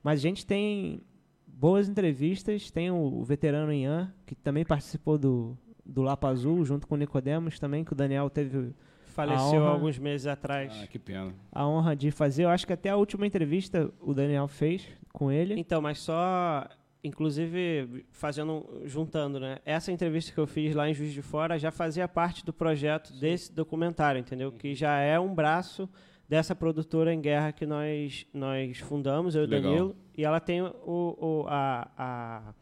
Mas 0.05 0.19
a 0.19 0.21
gente 0.21 0.45
tem 0.45 1.01
boas 1.47 1.89
entrevistas, 1.89 2.69
tem 2.69 2.91
o, 2.91 2.95
o 2.95 3.23
veterano 3.23 3.73
Ian, 3.73 4.13
que 4.23 4.35
também 4.35 4.63
participou 4.63 5.17
do, 5.17 5.57
do 5.83 6.03
Lapa 6.03 6.27
Azul, 6.27 6.63
junto 6.63 6.85
com 6.85 6.93
o 6.93 6.97
Nicodemos 6.97 7.57
também, 7.57 7.83
que 7.83 7.91
o 7.93 7.95
Daniel 7.95 8.29
teve 8.29 8.71
Faleceu 9.07 9.61
honra- 9.61 9.69
alguns 9.71 9.97
meses 9.97 10.27
atrás. 10.27 10.71
Ah, 10.83 10.85
que 10.85 10.99
pena. 10.99 11.33
a 11.51 11.67
honra 11.67 11.95
de 11.95 12.11
fazer. 12.11 12.43
Eu 12.43 12.49
acho 12.49 12.67
que 12.67 12.73
até 12.73 12.89
a 12.89 12.95
última 12.97 13.25
entrevista 13.25 13.91
o 13.99 14.13
Daniel 14.13 14.47
fez 14.47 14.87
com 15.11 15.31
ele. 15.31 15.59
Então, 15.59 15.81
mas 15.81 15.97
só, 15.99 16.67
inclusive, 17.03 18.05
fazendo, 18.11 18.63
juntando, 18.85 19.39
né? 19.39 19.57
Essa 19.65 19.91
entrevista 19.91 20.31
que 20.31 20.37
eu 20.37 20.45
fiz 20.45 20.75
lá 20.75 20.87
em 20.89 20.93
Juiz 20.93 21.13
de 21.13 21.21
Fora 21.23 21.57
já 21.57 21.71
fazia 21.71 22.07
parte 22.07 22.45
do 22.45 22.53
projeto 22.53 23.11
desse 23.19 23.51
documentário, 23.51 24.19
entendeu? 24.19 24.51
Que 24.51 24.75
já 24.75 24.99
é 24.99 25.19
um 25.19 25.33
braço 25.33 25.89
dessa 26.27 26.55
produtora 26.55 27.13
em 27.13 27.21
guerra 27.21 27.51
que 27.51 27.65
nós, 27.65 28.25
nós 28.33 28.79
fundamos, 28.79 29.35
eu 29.35 29.43
e 29.43 29.45
o 29.45 29.49
Legal. 29.49 29.71
Danilo. 29.71 29.95
E 30.17 30.23
ela 30.25 30.39
tem 30.39 30.61
o, 30.61 30.73
o- 30.85 31.45
a, 31.47 31.87
a, 31.97 32.53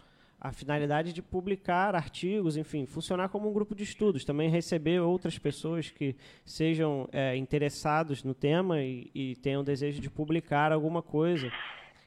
a 0.41 0.51
finalidade 0.51 1.13
de 1.13 1.21
publicar 1.21 1.95
artigos, 1.95 2.57
enfim, 2.57 2.85
funcionar 2.85 3.29
como 3.29 3.49
um 3.49 3.53
grupo 3.53 3.73
de 3.73 3.83
estudos. 3.83 4.25
Também 4.25 4.49
receber 4.49 4.99
outras 4.99 5.37
pessoas 5.39 5.89
que 5.89 6.15
sejam 6.43 7.07
é, 7.11 7.35
interessados 7.37 8.23
no 8.23 8.33
tema 8.33 8.81
e, 8.81 9.09
e 9.15 9.35
tenham 9.37 9.63
desejo 9.63 10.01
de 10.01 10.09
publicar 10.09 10.71
alguma 10.71 11.01
coisa. 11.01 11.49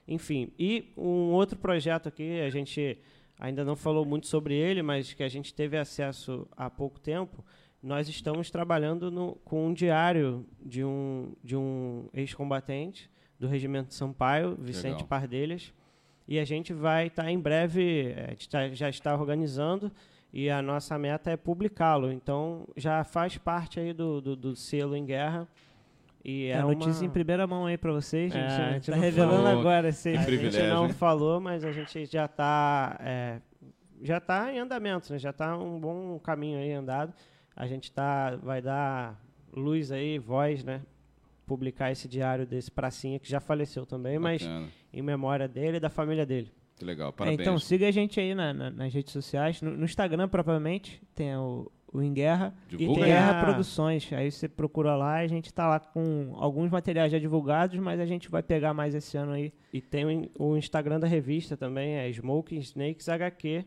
Enfim, 0.06 0.52
e 0.58 0.92
um 0.96 1.32
outro 1.32 1.58
projeto 1.58 2.08
aqui, 2.08 2.40
a 2.40 2.50
gente 2.50 2.98
ainda 3.38 3.64
não 3.64 3.74
falou 3.76 4.04
muito 4.04 4.26
sobre 4.26 4.54
ele, 4.54 4.82
mas 4.82 5.12
que 5.14 5.22
a 5.22 5.28
gente 5.28 5.52
teve 5.54 5.76
acesso 5.76 6.46
há 6.56 6.68
pouco 6.70 7.00
tempo. 7.00 7.44
Nós 7.82 8.08
estamos 8.08 8.50
trabalhando 8.50 9.10
no- 9.10 9.36
com 9.44 9.66
um 9.68 9.72
diário 9.74 10.44
de 10.64 10.82
um, 10.84 11.32
de 11.42 11.56
um 11.56 12.08
ex-combatente 12.12 13.08
do 13.38 13.46
Regimento 13.46 13.94
Sampaio, 13.94 14.56
Vicente 14.60 14.94
Legal. 14.94 15.06
Pardelhas. 15.08 15.72
E 16.26 16.38
a 16.40 16.44
gente 16.44 16.72
vai 16.72 17.06
estar 17.06 17.30
em 17.30 17.38
breve, 17.38 18.12
a 18.26 18.30
gente 18.30 18.48
tá- 18.48 18.68
já 18.70 18.88
está 18.88 19.14
organizando 19.14 19.92
e 20.32 20.50
a 20.50 20.60
nossa 20.60 20.98
meta 20.98 21.30
é 21.30 21.36
publicá-lo. 21.36 22.10
Então 22.10 22.66
já 22.76 23.04
faz 23.04 23.38
parte 23.38 23.78
aí 23.78 23.92
do, 23.92 24.20
do, 24.20 24.34
do 24.34 24.56
selo 24.56 24.96
em 24.96 25.04
guerra. 25.04 25.46
E 26.24 26.46
É 26.46 26.48
é 26.48 26.58
a 26.58 26.62
notícia 26.62 27.02
uma... 27.02 27.06
em 27.06 27.10
primeira 27.10 27.46
mão 27.46 27.66
aí 27.66 27.78
pra 27.78 27.92
vocês. 27.92 28.34
É, 28.34 28.40
gente. 28.40 28.50
a 28.50 28.54
a 28.54 28.72
gente 28.72 28.72
gente 28.72 28.86
tá 28.90 28.96
não 28.96 29.02
revelando 29.02 29.42
falou. 29.44 29.60
agora. 29.60 29.88
Esse... 29.90 30.10
Que 30.10 30.16
A 30.16 30.20
gente 30.22 30.26
privilégio, 30.26 30.74
não 30.74 30.86
hein? 30.86 30.92
falou, 30.92 31.40
mas 31.40 31.64
a 31.64 31.70
gente 31.70 32.04
já 32.06 32.24
está 32.24 32.98
já 34.02 34.20
tá 34.20 34.52
em 34.52 34.58
andamento, 34.58 35.12
né? 35.12 35.18
Já 35.20 35.30
está 35.30 35.56
um 35.56 35.78
bom 35.78 36.18
caminho 36.18 36.58
aí 36.58 36.72
andado. 36.72 37.14
A 37.56 37.66
gente 37.66 37.90
tá 37.90 38.36
vai 38.36 38.60
dar 38.60 39.18
luz 39.52 39.90
aí, 39.90 40.18
voz, 40.18 40.62
né? 40.62 40.82
Publicar 41.46 41.90
esse 41.92 42.06
diário 42.08 42.44
desse 42.46 42.70
pracinha 42.70 43.18
que 43.18 43.28
já 43.30 43.40
faleceu 43.40 43.86
também, 43.86 44.18
mas 44.18 44.42
Bacana. 44.42 44.66
em 44.92 45.00
memória 45.02 45.46
dele 45.48 45.76
e 45.76 45.80
da 45.80 45.88
família 45.88 46.26
dele. 46.26 46.52
Que 46.76 46.84
legal, 46.84 47.08
É, 47.08 47.12
parabéns. 47.12 47.40
então 47.40 47.58
siga 47.58 47.88
a 47.88 47.90
gente 47.90 48.18
aí 48.20 48.34
na- 48.34 48.52
na- 48.52 48.70
nas 48.70 48.92
redes 48.92 49.12
sociais. 49.12 49.62
No, 49.62 49.70
no 49.70 49.84
Instagram, 49.84 50.28
propriamente, 50.28 51.00
tem 51.14 51.34
o, 51.36 51.70
o 51.90 52.02
Em 52.02 52.12
Guerra 52.12 52.52
Divulga 52.68 52.92
e 52.92 52.94
tem 52.96 53.04
aí. 53.04 53.10
Guerra 53.10 53.40
Ah. 53.40 53.44
Produções. 53.44 54.12
Aí 54.12 54.30
você 54.30 54.46
procura 54.48 54.94
lá, 54.96 55.14
a 55.18 55.26
gente 55.26 55.54
tá 55.54 55.66
lá 55.68 55.80
com 55.80 56.34
alguns 56.36 56.68
materiais 56.70 57.10
já 57.12 57.18
divulgados, 57.18 57.78
mas 57.78 57.98
a 58.00 58.04
gente 58.04 58.28
vai 58.28 58.42
pegar 58.42 58.74
mais 58.74 58.94
esse 58.94 59.16
ano 59.16 59.32
aí. 59.32 59.54
E 59.72 59.80
tem 59.80 60.04
o, 60.36 60.48
o 60.50 60.56
Instagram 60.58 61.00
da 61.00 61.06
revista 61.06 61.56
também, 61.56 61.94
é 61.94 62.10
Smoking 62.10 62.58
Snakes 62.58 63.08
HQ. 63.08 63.64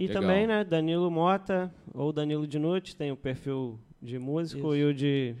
E 0.00 0.06
Legal. 0.06 0.22
também, 0.22 0.46
né, 0.46 0.64
Danilo 0.64 1.10
Mota 1.10 1.70
ou 1.92 2.10
Danilo 2.10 2.46
Dinucci, 2.46 2.96
tem 2.96 3.12
o 3.12 3.16
perfil 3.16 3.78
de 4.00 4.18
músico 4.18 4.68
Isso. 4.68 4.76
e 4.76 4.84
o 4.86 4.94
de 4.94 5.34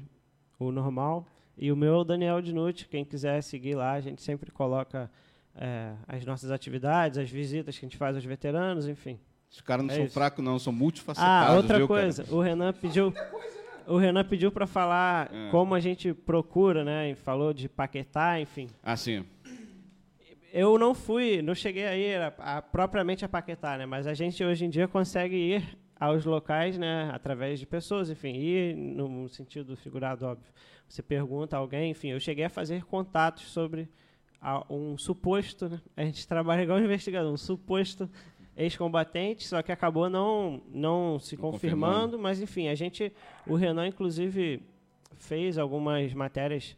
o 0.58 0.70
normal. 0.70 1.26
E 1.56 1.72
o 1.72 1.76
meu 1.76 1.94
é 1.94 1.96
o 1.96 2.04
Daniel 2.04 2.42
Dinucci, 2.42 2.86
quem 2.86 3.02
quiser 3.02 3.42
seguir 3.42 3.74
lá, 3.74 3.92
a 3.92 4.00
gente 4.02 4.20
sempre 4.22 4.50
coloca 4.50 5.10
é, 5.56 5.92
as 6.06 6.26
nossas 6.26 6.50
atividades, 6.50 7.16
as 7.18 7.30
visitas 7.30 7.78
que 7.78 7.86
a 7.86 7.88
gente 7.88 7.96
faz 7.96 8.14
aos 8.16 8.24
veteranos, 8.24 8.86
enfim. 8.86 9.18
Os 9.50 9.62
caras 9.62 9.84
não 9.84 9.92
É 9.92 9.96
são 9.96 10.04
isso. 10.04 10.14
fracos, 10.14 10.44
não, 10.44 10.58
são 10.58 10.72
multifacetados. 10.74 11.48
Ah, 11.54 11.56
outra 11.56 11.78
viu, 11.78 11.88
cara? 11.88 12.02
coisa, 12.02 12.24
o 12.30 12.40
Renan 12.40 12.72
pediu. 12.74 13.14
O 13.86 13.96
Renan 13.96 14.24
pediu 14.24 14.52
para 14.52 14.66
falar 14.66 15.28
É. 15.34 15.50
como 15.50 15.74
a 15.74 15.80
gente 15.80 16.12
procura, 16.14 16.84
né? 16.84 17.10
E 17.10 17.14
falou 17.14 17.52
de 17.52 17.66
Paquetá, 17.68 18.38
enfim. 18.40 18.68
Ah, 18.82 18.96
sim. 18.96 19.24
Eu 20.52 20.78
não 20.78 20.94
fui, 20.94 21.42
não 21.42 21.54
cheguei 21.54 21.86
a 21.86 21.96
ir 21.96 22.16
a, 22.20 22.34
a- 22.38 22.62
propriamente 22.62 23.24
a 23.24 23.28
Paquetá, 23.28 23.78
né? 23.78 23.86
Mas 23.86 24.06
a 24.06 24.14
gente 24.14 24.42
hoje 24.44 24.64
em 24.64 24.70
dia 24.70 24.88
consegue 24.88 25.36
ir 25.36 25.78
aos 25.98 26.24
locais, 26.24 26.76
né? 26.78 27.10
Através 27.12 27.60
de 27.60 27.66
pessoas, 27.66 28.10
enfim, 28.10 28.34
ir 28.34 28.74
no 28.76 29.28
sentido 29.28 29.76
figurado, 29.76 30.26
óbvio. 30.26 30.52
Você 30.88 31.02
pergunta 31.02 31.56
a 31.56 31.58
alguém, 31.60 31.90
enfim. 31.92 32.08
Eu 32.08 32.18
cheguei 32.20 32.44
a 32.44 32.50
fazer 32.50 32.84
contatos 32.84 33.44
sobre 33.44 33.88
a- 34.40 34.64
um 34.68 34.98
suposto, 34.98 35.68
né? 35.68 35.80
A 35.96 36.04
gente 36.04 36.26
trabalha 36.28 36.62
igual 36.62 36.80
investigador, 36.80 37.32
um 37.32 37.36
suposto 37.36 38.10
ex-combatente, 38.56 39.46
só 39.46 39.62
que 39.62 39.70
acabou 39.70 40.10
não, 40.10 40.60
não 40.72 41.18
se 41.18 41.36
Não 41.36 41.42
confirmando, 41.42 41.92
confirmando. 41.92 42.18
mas 42.18 42.40
enfim, 42.42 42.68
a 42.68 42.74
gente, 42.74 43.12
o 43.46 43.54
Renan 43.54 43.86
inclusive 43.86 44.62
fez 45.16 45.56
algumas 45.58 46.12
matérias 46.12 46.76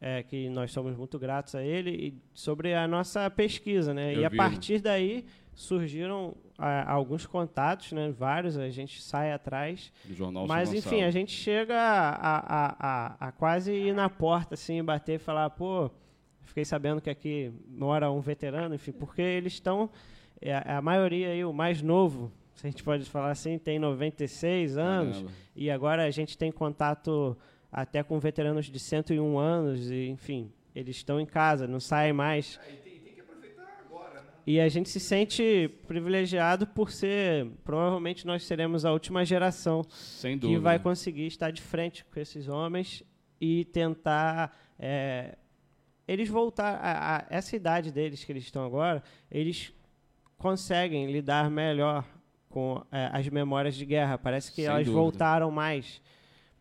é, 0.00 0.22
que 0.22 0.48
nós 0.48 0.72
somos 0.72 0.96
muito 0.96 1.18
gratos 1.18 1.54
a 1.54 1.62
ele 1.62 1.90
e 1.90 2.14
sobre 2.32 2.74
a 2.74 2.88
nossa 2.88 3.28
pesquisa, 3.30 3.92
né? 3.92 4.14
Eu 4.14 4.22
e 4.22 4.24
a 4.24 4.30
partir 4.30 4.80
daí 4.80 5.26
surgiram 5.54 6.34
ah, 6.58 6.90
alguns 6.90 7.26
contatos, 7.26 7.92
né? 7.92 8.10
Vários, 8.10 8.56
a 8.56 8.70
gente 8.70 9.02
sai 9.02 9.32
atrás, 9.32 9.92
Do 10.04 10.14
jornal 10.14 10.46
mas 10.46 10.72
enfim, 10.72 11.02
a 11.02 11.10
gente 11.10 11.32
chega 11.32 11.76
a, 11.76 12.38
a, 12.38 12.76
a, 12.78 13.28
a 13.28 13.32
quase 13.32 13.72
ir 13.72 13.94
na 13.94 14.08
porta, 14.08 14.54
assim, 14.54 14.82
bater 14.82 15.16
e 15.16 15.18
falar, 15.18 15.50
pô, 15.50 15.90
fiquei 16.44 16.64
sabendo 16.64 17.00
que 17.00 17.10
aqui 17.10 17.52
mora 17.68 18.10
um 18.10 18.20
veterano, 18.20 18.74
enfim, 18.74 18.92
porque 18.92 19.20
eles 19.20 19.52
estão, 19.52 19.90
é, 20.40 20.54
a 20.54 20.80
maioria 20.80 21.28
aí, 21.28 21.44
o 21.44 21.52
mais 21.52 21.82
novo, 21.82 22.32
se 22.54 22.66
a 22.66 22.70
gente 22.70 22.82
pode 22.82 23.04
falar 23.04 23.30
assim, 23.30 23.58
tem 23.58 23.78
96 23.78 24.78
anos, 24.78 25.16
Caramba. 25.16 25.32
e 25.54 25.70
agora 25.70 26.04
a 26.04 26.10
gente 26.10 26.38
tem 26.38 26.50
contato 26.50 27.36
até 27.72 28.02
com 28.02 28.18
veteranos 28.18 28.66
de 28.66 28.78
101 28.78 29.38
anos, 29.38 29.90
e, 29.90 30.08
enfim, 30.08 30.52
eles 30.74 30.96
estão 30.96 31.20
em 31.20 31.26
casa, 31.26 31.66
não 31.66 31.80
saem 31.80 32.12
mais. 32.12 32.58
E 34.46 34.58
a 34.58 34.68
gente 34.68 34.88
se 34.88 34.98
sente 34.98 35.70
privilegiado 35.86 36.66
por 36.66 36.90
ser, 36.90 37.46
provavelmente 37.62 38.26
nós 38.26 38.42
seremos 38.44 38.84
a 38.84 38.92
última 38.92 39.24
geração 39.24 39.84
Sem 39.88 40.38
que 40.38 40.58
vai 40.58 40.78
conseguir 40.78 41.26
estar 41.26 41.50
de 41.50 41.62
frente 41.62 42.04
com 42.04 42.18
esses 42.18 42.48
homens 42.48 43.04
e 43.40 43.66
tentar 43.66 44.56
é, 44.78 45.36
eles 46.08 46.28
voltar 46.28 46.74
a, 46.82 47.18
a 47.18 47.26
essa 47.30 47.54
idade 47.54 47.92
deles 47.92 48.24
que 48.24 48.32
eles 48.32 48.42
estão 48.42 48.64
agora, 48.64 49.02
eles 49.30 49.72
conseguem 50.36 51.12
lidar 51.12 51.48
melhor 51.50 52.04
com 52.48 52.84
é, 52.90 53.08
as 53.12 53.28
memórias 53.28 53.76
de 53.76 53.86
guerra. 53.86 54.18
Parece 54.18 54.50
que 54.50 54.62
Sem 54.62 54.64
elas 54.64 54.84
dúvida. 54.86 55.00
voltaram 55.00 55.50
mais, 55.50 56.02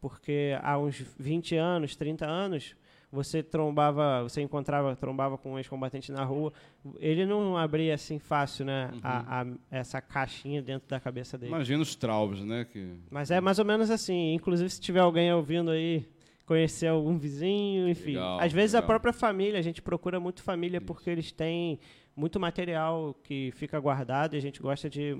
porque 0.01 0.57
há 0.61 0.77
uns 0.77 1.03
20 1.17 1.55
anos, 1.55 1.95
30 1.95 2.25
anos, 2.25 2.75
você 3.11 3.41
trombava, 3.41 4.21
você 4.23 4.41
encontrava, 4.41 4.95
trombava 4.95 5.37
com 5.37 5.53
um 5.53 5.57
ex-combatente 5.57 6.11
na 6.11 6.23
rua, 6.23 6.53
ele 6.99 7.25
não 7.25 7.57
abria 7.57 7.95
assim 7.95 8.19
fácil, 8.19 8.65
né, 8.65 8.91
a- 9.01 9.41
a- 9.41 9.47
essa 9.71 9.99
caixinha 9.99 10.61
dentro 10.61 10.87
da 10.87 10.99
cabeça 10.99 11.37
dele. 11.37 11.51
Imagina 11.51 11.81
os 11.81 11.95
traumas, 11.95 12.39
né? 12.41 12.65
Que... 12.71 12.93
Mas 13.09 13.31
é 13.31 13.41
mais 13.41 13.57
ou 13.57 13.65
menos 13.65 13.89
assim. 13.89 14.33
Inclusive, 14.35 14.69
se 14.69 14.79
tiver 14.79 14.99
alguém 14.99 15.33
ouvindo 15.33 15.71
aí, 15.71 16.07
conhecer 16.45 16.87
algum 16.87 17.17
vizinho, 17.17 17.89
enfim. 17.89 18.11
Legal, 18.13 18.39
Às 18.39 18.51
vezes 18.53 18.75
a 18.75 18.77
legal. 18.79 18.87
própria 18.87 19.13
família, 19.13 19.59
a 19.59 19.63
gente 19.63 19.81
procura 19.81 20.19
muito 20.19 20.41
família 20.43 20.79
porque 20.79 21.09
eles 21.09 21.31
têm 21.31 21.79
muito 22.15 22.39
material 22.39 23.15
que 23.23 23.51
fica 23.55 23.79
guardado 23.79 24.33
e 24.35 24.37
a 24.37 24.41
gente 24.41 24.61
gosta 24.61 24.89
de 24.89 25.17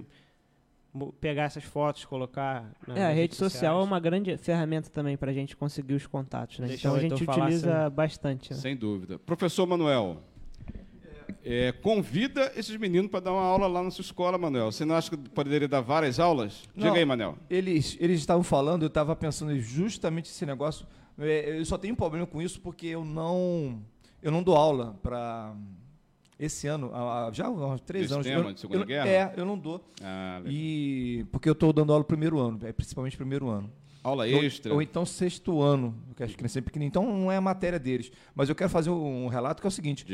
pegar 1.19 1.43
essas 1.43 1.63
fotos, 1.63 2.05
colocar. 2.05 2.71
É, 2.95 3.05
a 3.05 3.11
rede 3.11 3.35
social 3.35 3.79
é 3.79 3.83
uma 3.83 3.99
grande 3.99 4.37
ferramenta 4.37 4.89
também 4.89 5.15
para 5.17 5.31
a 5.31 5.33
gente 5.33 5.55
conseguir 5.55 5.93
os 5.93 6.07
contatos, 6.07 6.59
né? 6.59 6.67
Deixa 6.67 6.87
então 6.87 6.97
a 6.97 6.99
gente 6.99 7.23
utiliza 7.23 7.85
assim. 7.85 7.95
bastante. 7.95 8.53
né? 8.53 8.59
Sem 8.59 8.75
dúvida. 8.75 9.19
Professor 9.19 9.65
Manuel, 9.67 10.23
é, 11.43 11.71
convida 11.71 12.51
esses 12.55 12.75
meninos 12.77 13.09
para 13.09 13.21
dar 13.21 13.31
uma 13.33 13.41
aula 13.43 13.67
lá 13.67 13.83
na 13.83 13.91
sua 13.91 14.01
escola, 14.01 14.37
Manuel. 14.37 14.71
Você 14.71 14.85
não 14.85 14.95
acha 14.95 15.09
que 15.09 15.17
poderia 15.17 15.67
dar 15.67 15.81
várias 15.81 16.19
aulas? 16.19 16.63
Não. 16.75 16.87
Diga 16.87 16.97
aí, 16.99 17.05
Manuel. 17.05 17.37
Eles, 17.49 17.97
eles 17.99 18.19
estavam 18.19 18.43
falando, 18.43 18.83
eu 18.83 18.87
estava 18.87 19.15
pensando 19.15 19.51
em 19.53 19.59
justamente 19.59 20.29
esse 20.29 20.45
negócio. 20.45 20.85
É, 21.17 21.57
Eu 21.59 21.65
só 21.65 21.77
tenho 21.77 21.93
um 21.93 21.97
problema 21.97 22.25
com 22.25 22.41
isso 22.41 22.59
porque 22.61 22.87
eu 22.87 23.03
não, 23.03 23.81
eu 24.21 24.31
não 24.31 24.41
dou 24.41 24.55
aula 24.55 24.97
para 25.01 25.53
esse 26.39 26.67
ano, 26.67 26.91
já 27.33 27.47
há 27.47 27.49
uns 27.49 27.81
três 27.81 28.03
Desse 28.05 28.13
anos. 28.13 28.25
tema 28.27 28.49
eu, 28.49 28.53
de 28.53 28.59
Segunda 28.61 28.79
eu- 28.81 28.85
Guerra? 28.85 29.07
É, 29.09 29.33
eu 29.35 29.45
não 29.45 29.57
dou. 29.57 29.83
Ah. 30.01 30.41
E 30.45 31.25
porque 31.31 31.49
eu 31.49 31.53
estou 31.53 31.73
dando 31.73 31.91
aula 31.91 31.99
no 32.01 32.05
primeiro 32.05 32.39
ano, 32.39 32.59
é, 32.63 32.71
principalmente 32.71 33.17
primeiro 33.17 33.49
ano. 33.49 33.69
Aula 34.01 34.23
Ou- 34.23 34.43
extra. 34.43 34.73
Ou, 34.73 34.81
então 34.81 35.05
sexto 35.05 35.61
ano, 35.61 35.93
que 36.15 36.23
as 36.23 36.33
crianças 36.33 36.53
são 36.53 36.61
pequenininhas. 36.63 36.91
Então 36.91 37.05
não 37.05 37.29
é 37.29 37.35
a 37.35 37.41
matéria 37.41 37.77
deles. 37.77 38.09
Mas 38.33 38.47
eu 38.47 38.55
quero 38.55 38.69
fazer 38.69 38.89
um 38.89 39.27
relato 39.27 39.61
que 39.61 39.67
é 39.67 39.69
o 39.69 39.71
seguinte: 39.71 40.05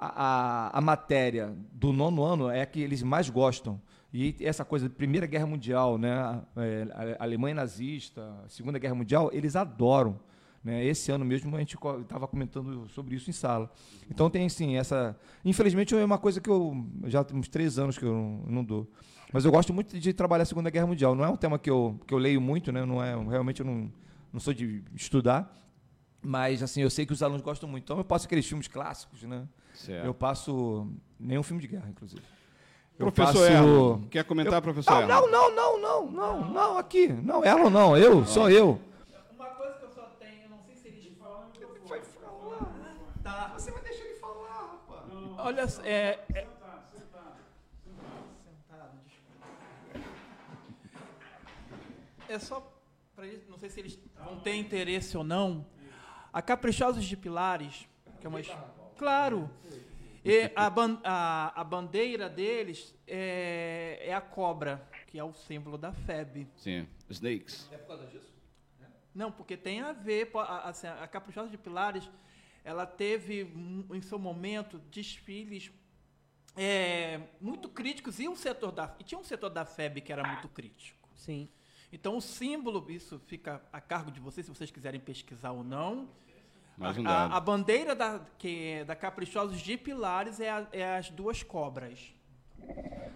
a, 0.00 0.70
a, 0.72 0.78
a 0.78 0.80
matéria 0.80 1.54
do 1.72 1.92
nono 1.92 2.22
ano 2.24 2.48
é 2.48 2.62
a 2.62 2.66
que 2.66 2.80
eles 2.80 3.02
mais 3.02 3.28
gostam. 3.28 3.78
E 4.12 4.34
essa 4.40 4.64
coisa 4.64 4.88
de 4.88 4.94
Primeira 4.94 5.26
Guerra 5.26 5.44
Mundial, 5.44 5.98
né, 5.98 6.40
é, 6.56 7.16
a 7.18 7.22
Alemanha 7.24 7.56
nazista, 7.56 8.34
Segunda 8.48 8.78
Guerra 8.78 8.94
Mundial, 8.94 9.28
eles 9.34 9.54
adoram. 9.54 10.18
Né? 10.62 10.84
Esse 10.84 11.10
ano 11.12 11.24
mesmo 11.24 11.54
a 11.54 11.58
gente 11.60 11.76
estava 12.02 12.26
comentando 12.26 12.88
sobre 12.88 13.14
isso 13.14 13.30
em 13.30 13.32
sala. 13.32 13.70
Então 14.10 14.28
tem 14.28 14.48
sim 14.48 14.76
essa. 14.76 15.16
Infelizmente 15.44 15.94
é 15.94 16.04
uma 16.04 16.18
coisa 16.18 16.40
que 16.40 16.50
eu 16.50 16.84
já 17.04 17.22
tem 17.24 17.38
uns 17.38 17.48
três 17.48 17.78
anos 17.78 17.96
que 17.96 18.04
eu 18.04 18.12
não, 18.12 18.42
não 18.46 18.64
dou. 18.64 18.90
Mas 19.32 19.44
eu 19.44 19.50
gosto 19.52 19.72
muito 19.72 19.98
de 19.98 20.12
trabalhar 20.12 20.42
a 20.42 20.46
Segunda 20.46 20.70
Guerra 20.70 20.86
Mundial. 20.86 21.14
Não 21.14 21.24
é 21.24 21.28
um 21.28 21.36
tema 21.36 21.58
que 21.58 21.70
eu, 21.70 21.98
que 22.06 22.12
eu 22.14 22.18
leio 22.18 22.40
muito, 22.40 22.72
né? 22.72 22.84
Não 22.84 23.02
é 23.02 23.14
realmente 23.28 23.60
eu 23.60 23.66
não, 23.66 23.92
não 24.32 24.40
sou 24.40 24.52
de 24.54 24.82
estudar. 24.94 25.54
Mas 26.20 26.62
assim 26.62 26.82
eu 26.82 26.90
sei 26.90 27.06
que 27.06 27.12
os 27.12 27.22
alunos 27.22 27.42
gostam 27.42 27.68
muito. 27.68 27.84
Então 27.84 27.98
eu 27.98 28.04
passo 28.04 28.26
aqueles 28.26 28.46
filmes 28.46 28.66
clássicos, 28.66 29.22
né? 29.22 29.46
Certo. 29.74 30.04
Eu 30.06 30.12
passo 30.14 30.88
nenhum 31.20 31.42
filme 31.42 31.62
de 31.62 31.68
guerra, 31.68 31.88
inclusive. 31.88 32.22
Eu 32.98 33.12
Professor 33.12 33.46
passo- 33.46 33.52
Erlon, 33.52 34.00
quer 34.10 34.24
comentar, 34.24 34.60
professor 34.60 34.90
Não, 34.90 35.02
Erlon? 35.02 35.30
não, 35.30 35.54
não, 35.54 35.54
não, 35.54 35.80
não, 35.80 36.10
não, 36.10 36.52
não, 36.52 36.78
aqui. 36.78 37.06
Não, 37.06 37.44
ela 37.44 37.70
não, 37.70 37.96
eu, 37.96 38.24
sou 38.26 38.50
eu. 38.50 38.80
Uma 39.36 39.46
coisa 39.50 39.74
que 39.74 39.84
eu 39.84 39.90
só 39.90 40.02
tenho, 40.18 40.42
eu 40.44 40.48
não 40.50 40.58
sei 40.64 40.74
se 40.74 40.88
eles 40.88 41.16
falam 41.16 41.42
no 41.44 41.48
microfone. 41.50 42.00
Tá. 43.22 43.52
Você 43.56 43.70
vai 43.70 43.82
deixar 43.82 44.04
ele 44.04 44.14
falar, 44.18 44.80
rapaz. 44.88 45.12
Olha, 45.38 45.62
é, 45.84 46.18
é... 46.34 46.46
Sentado, 48.44 48.98
desculpa. 49.06 49.46
É 52.28 52.38
só 52.38 52.72
eles, 53.18 53.48
não 53.48 53.58
sei 53.58 53.70
se 53.70 53.80
eles 53.80 53.98
vão 54.24 54.40
ter 54.40 54.54
interesse 54.54 55.16
ou 55.16 55.24
não. 55.24 55.64
A 56.32 56.42
Caprichosos 56.42 57.04
de 57.04 57.16
Pilares, 57.16 57.88
que 58.20 58.26
é 58.26 58.28
uma 58.28 58.40
claro. 58.96 59.50
E 60.24 60.50
a, 60.54 60.68
ban- 60.68 61.00
a- 61.04 61.52
a 61.60 61.64
bandeira 61.64 62.28
deles 62.28 62.94
é, 63.06 63.98
é 64.02 64.12
a 64.14 64.20
cobra, 64.20 64.86
que 65.06 65.18
é 65.18 65.24
o 65.24 65.32
símbolo 65.32 65.78
da 65.78 65.92
FEB. 65.92 66.46
Sim. 66.56 66.86
Snakes. 67.08 67.68
Não, 69.14 69.32
porque 69.32 69.56
tem 69.56 69.80
a 69.80 69.92
ver, 69.92 70.30
a, 70.34 70.68
assim, 70.68 70.86
a 70.86 71.06
Caprichosa 71.08 71.48
de 71.48 71.56
Pilares, 71.56 72.08
ela 72.64 72.84
teve 72.86 73.44
hum, 73.44 73.84
em 73.92 74.00
seu 74.02 74.18
momento 74.18 74.78
desfiles 74.90 75.70
é, 76.56 77.20
muito 77.40 77.68
críticos 77.68 78.18
e 78.18 78.28
um 78.28 78.34
setor 78.36 78.72
da 78.72 78.94
e 78.98 79.04
tinha 79.04 79.18
um 79.18 79.24
setor 79.24 79.48
da 79.50 79.64
FEB 79.64 80.00
que 80.00 80.12
era 80.12 80.26
muito 80.26 80.48
crítico. 80.48 81.08
Sim. 81.14 81.48
Então 81.92 82.16
o 82.16 82.20
símbolo, 82.20 82.84
isso 82.90 83.18
fica 83.26 83.62
a 83.72 83.80
cargo 83.80 84.10
de 84.10 84.20
vocês 84.20 84.44
se 84.46 84.52
vocês 84.52 84.70
quiserem 84.70 85.00
pesquisar 85.00 85.52
ou 85.52 85.62
não. 85.64 86.08
Mais 86.76 86.96
um 86.98 87.06
a, 87.06 87.10
a- 87.10 87.14
dado. 87.28 87.34
a 87.34 87.40
bandeira 87.40 87.94
da, 87.94 88.20
que, 88.38 88.66
é 88.72 88.84
da 88.84 88.94
Caprichosos 88.94 89.60
de 89.60 89.76
Pilares 89.76 90.38
é, 90.40 90.50
a- 90.50 90.66
é 90.72 90.96
as 90.96 91.10
duas 91.10 91.42
cobras. 91.42 92.12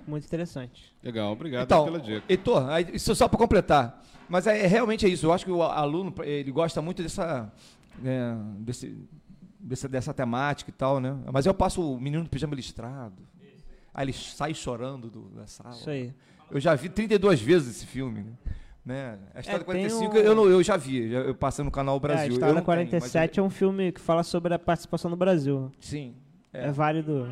Muito 0.06 0.24
interessante. 0.24 0.92
Legal, 1.02 1.32
obrigado 1.32 1.64
Então, 1.64 1.84
pela 1.84 2.00
dica. 2.00 2.24
Heitor, 2.28 2.68
aí, 2.70 2.86
isso 2.94 3.14
só 3.14 3.28
para 3.28 3.38
completar. 3.38 4.02
Mas 4.28 4.46
é, 4.46 4.62
é 4.62 4.66
realmente 4.66 5.04
é 5.04 5.08
isso. 5.08 5.26
Eu 5.26 5.32
acho 5.32 5.44
que 5.44 5.50
o 5.50 5.62
aluno 5.62 6.14
ele 6.24 6.50
gosta 6.50 6.80
muito 6.80 7.02
dessa, 7.02 7.52
né, 7.98 8.34
desse, 8.58 8.96
dessa, 9.62 9.88
dessa 9.88 10.12
temática 10.12 10.70
e 10.70 10.72
tal, 10.74 10.98
né? 11.00 11.16
Mas 11.32 11.46
eu 11.46 11.54
passo 11.54 11.94
o 11.94 12.00
menino 12.00 12.24
do 12.24 12.28
pijama 12.30 12.54
listrado. 12.54 13.22
Aí 13.94 14.04
ele 14.06 14.12
sai 14.12 14.52
chorando 14.54 15.08
do- 15.10 15.28
da 15.30 15.46
sala. 15.46 15.70
Isso 15.74 15.88
aí. 15.90 16.12
Eu 16.50 16.58
já 16.60 16.74
vi 16.74 16.88
32 16.88 17.40
vezes 17.40 17.76
esse 17.76 17.86
filme. 17.86 18.22
né? 18.22 18.32
Né? 18.84 19.18
A 19.34 19.38
Estrada 19.40 19.62
É, 19.62 19.64
tem 19.64 19.88
45 19.88 20.14
um- 20.16 20.18
eu, 20.18 20.34
não- 20.34 20.46
eu 20.48 20.60
já 20.62 20.76
vi, 20.76 21.12
eu 21.12 21.34
passei 21.36 21.64
no 21.64 21.70
canal 21.70 21.94
É, 21.94 21.98
a 21.98 22.00
Brasil. 22.00 22.26
eu 22.26 22.32
Estrada 22.32 22.52
não 22.54 22.60
tenho, 22.62 22.66
mas 22.76 22.88
47 22.88 23.38
é 23.38 23.42
um 23.42 23.48
filme 23.50 23.92
que 23.92 24.00
fala 24.00 24.24
sobre 24.24 24.52
a 24.54 24.58
participação 24.58 25.08
do 25.08 25.16
Brasil. 25.16 25.70
Sim. 25.78 26.16
É, 26.52 26.70
válido. 26.72 27.28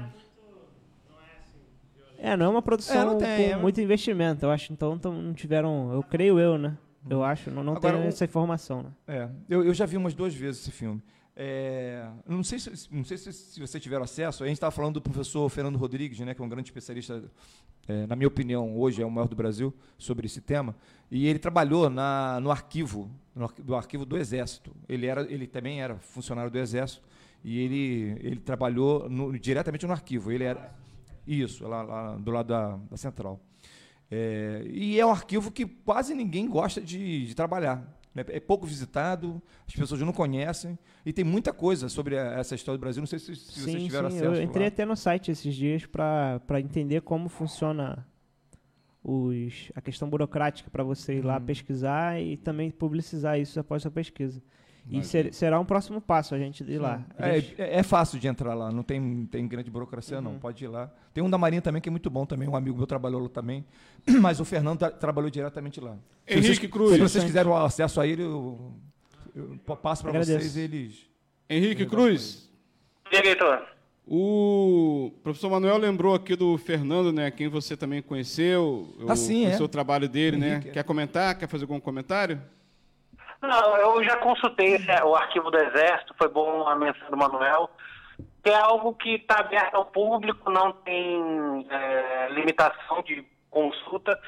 É, 2.19 2.37
não 2.37 2.47
é 2.47 2.49
uma 2.51 2.63
produção 2.63 3.01
É, 3.01 3.05
não 3.05 3.19
tem, 3.19 3.49
com 3.51 3.55
é. 3.55 3.57
muito 3.57 3.81
investimento, 3.81 4.45
eu 4.45 4.51
acho. 4.51 4.73
Então 4.73 4.99
tão- 4.99 5.13
não 5.21 5.33
tiveram. 5.35 5.93
Eu 5.93 6.03
creio 6.03 6.39
eu, 6.39 6.59
né? 6.59 6.77
Eu 7.09 7.25
acho. 7.25 7.51
Não, 7.51 7.63
não 7.65 7.77
Agora, 7.77 7.97
tenho 7.97 8.09
essa 8.09 8.25
informação, 8.25 8.83
né? 8.83 8.91
É, 9.07 9.29
eu, 9.49 9.65
eu 9.65 9.73
já 9.75 9.87
vi 9.87 9.97
umas 9.97 10.15
duas 10.15 10.35
vezes 10.35 10.61
esse 10.63 10.71
filme. 10.71 11.03
É, 11.35 12.07
não 12.29 12.43
sei, 12.45 12.59
se, 12.59 12.71
não 12.93 13.03
sei 13.05 13.17
se, 13.17 13.33
se 13.33 13.59
vocês 13.61 13.83
tiveram 13.83 14.05
acesso. 14.05 14.45
A 14.45 14.47
gente 14.47 14.57
estava 14.57 14.71
falando 14.71 14.95
do 14.95 15.01
professor 15.01 15.49
Fernando 15.49 15.77
Rodrigues, 15.77 16.19
né, 16.21 16.35
que 16.35 16.43
é 16.43 16.45
um 16.45 16.49
grande 16.49 16.69
especialista, 16.69 17.25
é, 17.89 18.07
na 18.07 18.15
minha 18.15 18.29
opinião, 18.29 18.77
hoje 18.77 19.01
é 19.01 19.07
o 19.07 19.11
maior 19.11 19.27
do 19.27 19.35
Brasil, 19.35 19.73
sobre 19.97 20.27
esse 20.27 20.41
tema. 20.43 20.77
E 21.11 21.27
ele 21.27 21.39
trabalhou 21.39 21.89
na, 21.89 22.39
no 22.41 22.51
arquivo, 22.51 23.11
no 23.35 23.49
do 23.59 23.75
arquivo 23.75 24.05
do 24.05 24.19
Exército. 24.19 24.71
Ele, 24.89 25.07
era, 25.07 25.23
ele 25.33 25.47
também 25.47 25.81
era 25.81 25.97
funcionário 25.97 26.51
do 26.51 26.59
Exército 26.59 27.03
e 27.43 27.59
ele, 27.59 28.19
ele 28.21 28.37
trabalhou 28.41 29.09
no- 29.09 29.39
diretamente 29.39 29.87
no 29.87 29.93
arquivo. 29.93 30.31
Ele 30.31 30.45
era 30.45 30.75
isso, 31.27 31.67
lá, 31.67 31.83
lá 31.83 32.17
do 32.17 32.31
lado 32.31 32.49
da, 32.49 32.77
da 32.91 32.97
central. 32.99 33.41
É, 34.11 34.65
e 34.69 34.99
é 34.99 35.07
um 35.07 35.11
arquivo 35.11 35.51
que 35.51 35.65
quase 35.67 36.15
ninguém 36.15 36.49
gosta 36.49 36.81
de, 36.81 37.27
de 37.27 37.35
trabalhar. 37.35 37.77
né? 38.15 38.25
É 38.29 38.41
pouco 38.41 38.67
visitado, 38.67 39.41
as 39.69 39.75
pessoas 39.75 40.01
não 40.01 40.13
conhecem, 40.13 40.77
e 41.07 41.13
tem 41.13 41.25
muita 41.25 41.53
coisa 41.53 41.89
sobre 41.89 42.17
essa 42.17 42.55
história 42.57 42.77
do 42.77 42.81
Brasil. 42.81 43.01
Não 43.01 43.07
sei 43.07 43.19
se, 43.21 43.37
se 43.37 43.61
vocês 43.61 43.77
sim, 43.77 43.85
tiveram 43.87 44.11
sim. 44.11 44.17
acesso. 44.17 44.35
Eu 44.35 44.43
entrei 44.43 44.65
lá. 44.65 44.69
até 44.69 44.85
no 44.85 44.97
site 44.97 45.31
esses 45.31 45.55
dias 45.55 45.87
para 45.87 46.61
entender 46.61 47.03
como 47.03 47.29
funciona 47.29 48.05
os, 49.03 49.71
a 49.75 49.81
questão 49.81 50.11
burocrática 50.11 50.69
para 50.71 50.83
você 50.83 51.15
ir 51.19 51.25
lá 51.25 51.39
Uhum. 51.39 51.45
pesquisar 51.45 52.21
e 52.21 52.37
também 52.37 52.71
publicizar 52.71 53.39
isso 53.39 53.59
após 53.61 53.87
a 53.87 53.91
pesquisa. 53.91 54.43
E 54.91 55.05
ser- 55.05 55.33
será 55.33 55.59
um 55.61 55.65
próximo 55.65 56.01
passo 56.01 56.35
a 56.35 56.39
gente 56.39 56.63
ir 56.65 56.79
lá. 56.79 57.05
A 57.19 57.29
É, 57.29 57.41
gente- 57.41 57.61
é- 57.61 57.79
é 57.79 57.83
fácil 57.83 58.19
de 58.19 58.27
entrar 58.29 58.55
lá, 58.55 58.71
não 58.73 58.83
tem, 58.83 59.27
tem 59.27 59.47
grande 59.47 59.71
burocracia, 59.71 60.21
não. 60.21 60.33
Uhum. 60.33 60.39
Pode 60.39 60.65
ir 60.65 60.69
lá. 60.69 60.91
Tem 61.15 61.23
um 61.23 61.31
da 61.31 61.39
Marinha 61.39 61.63
também 61.63 61.81
que 61.81 61.89
é 61.89 61.93
muito 61.93 62.11
bom 62.11 62.27
também, 62.27 62.49
um 62.49 62.57
amigo 62.57 62.77
meu 62.77 62.87
trabalhou 62.87 63.23
lá 63.23 63.29
também, 63.29 63.65
mas 64.21 64.41
o 64.41 64.45
Fernando 64.45 64.79
tra- 64.79 64.91
trabalhou 64.91 65.31
diretamente 65.31 65.81
lá. 65.81 65.97
Se 66.27 66.35
Henrique 66.35 66.55
vocês, 66.57 66.71
Cruz. 66.71 66.93
Se 66.95 66.99
vocês 67.01 67.25
quiserem 67.25 67.51
o 67.51 67.57
acesso 67.57 68.01
a 68.01 68.07
ele, 68.07 68.23
eu, 68.23 68.73
eu 69.35 69.59
pa- 69.65 69.77
passo 69.77 70.03
para 70.03 70.13
vocês 70.19 70.57
eles. 70.57 71.07
Henrique 71.49 71.85
Cruz, 71.87 72.49
Diga, 73.13 73.29
Heitor. 73.29 73.63
o 74.07 75.13
professor 75.23 75.51
Manuel 75.51 75.77
lembrou 75.79 76.15
aqui 76.15 76.35
do 76.37 76.57
Fernando, 76.59 77.13
né? 77.13 77.31
Quem 77.31 77.49
você 77.49 77.77
também 77.77 78.03
conheceu, 78.03 78.89
o, 79.01 79.11
Ah, 79.11 79.17
sim, 79.17 79.47
o 79.47 79.49
é. 79.51 79.57
seu 79.57 79.69
trabalho 79.69 80.09
dele, 80.09 80.37
né? 80.37 80.53
Henrique, 80.55 80.69
é. 80.69 80.73
Quer 80.73 80.85
comentar? 80.85 81.37
Quer 81.39 81.49
fazer 81.49 81.65
algum 81.65 81.79
comentário? 81.81 82.41
Não, 83.43 83.77
eu 83.77 84.05
já 84.05 84.17
consultei 84.17 84.75
esse- 84.75 85.03
o 85.03 85.15
arquivo 85.17 85.51
do 85.51 85.59
Exército, 85.59 86.15
foi 86.19 86.29
bom 86.29 86.69
a 86.69 86.77
menção 86.77 87.11
do 87.11 87.17
Manuel. 87.17 87.71
É 88.45 88.55
algo 88.55 88.95
que 88.95 89.15
está 89.15 89.41
aberto 89.41 89.75
ao 89.75 89.87
público, 89.87 90.51
não 90.51 90.73
tem 90.73 91.67
é, 91.71 92.29
limitação 92.31 93.03
de 93.03 93.25
consulta. 93.51 94.19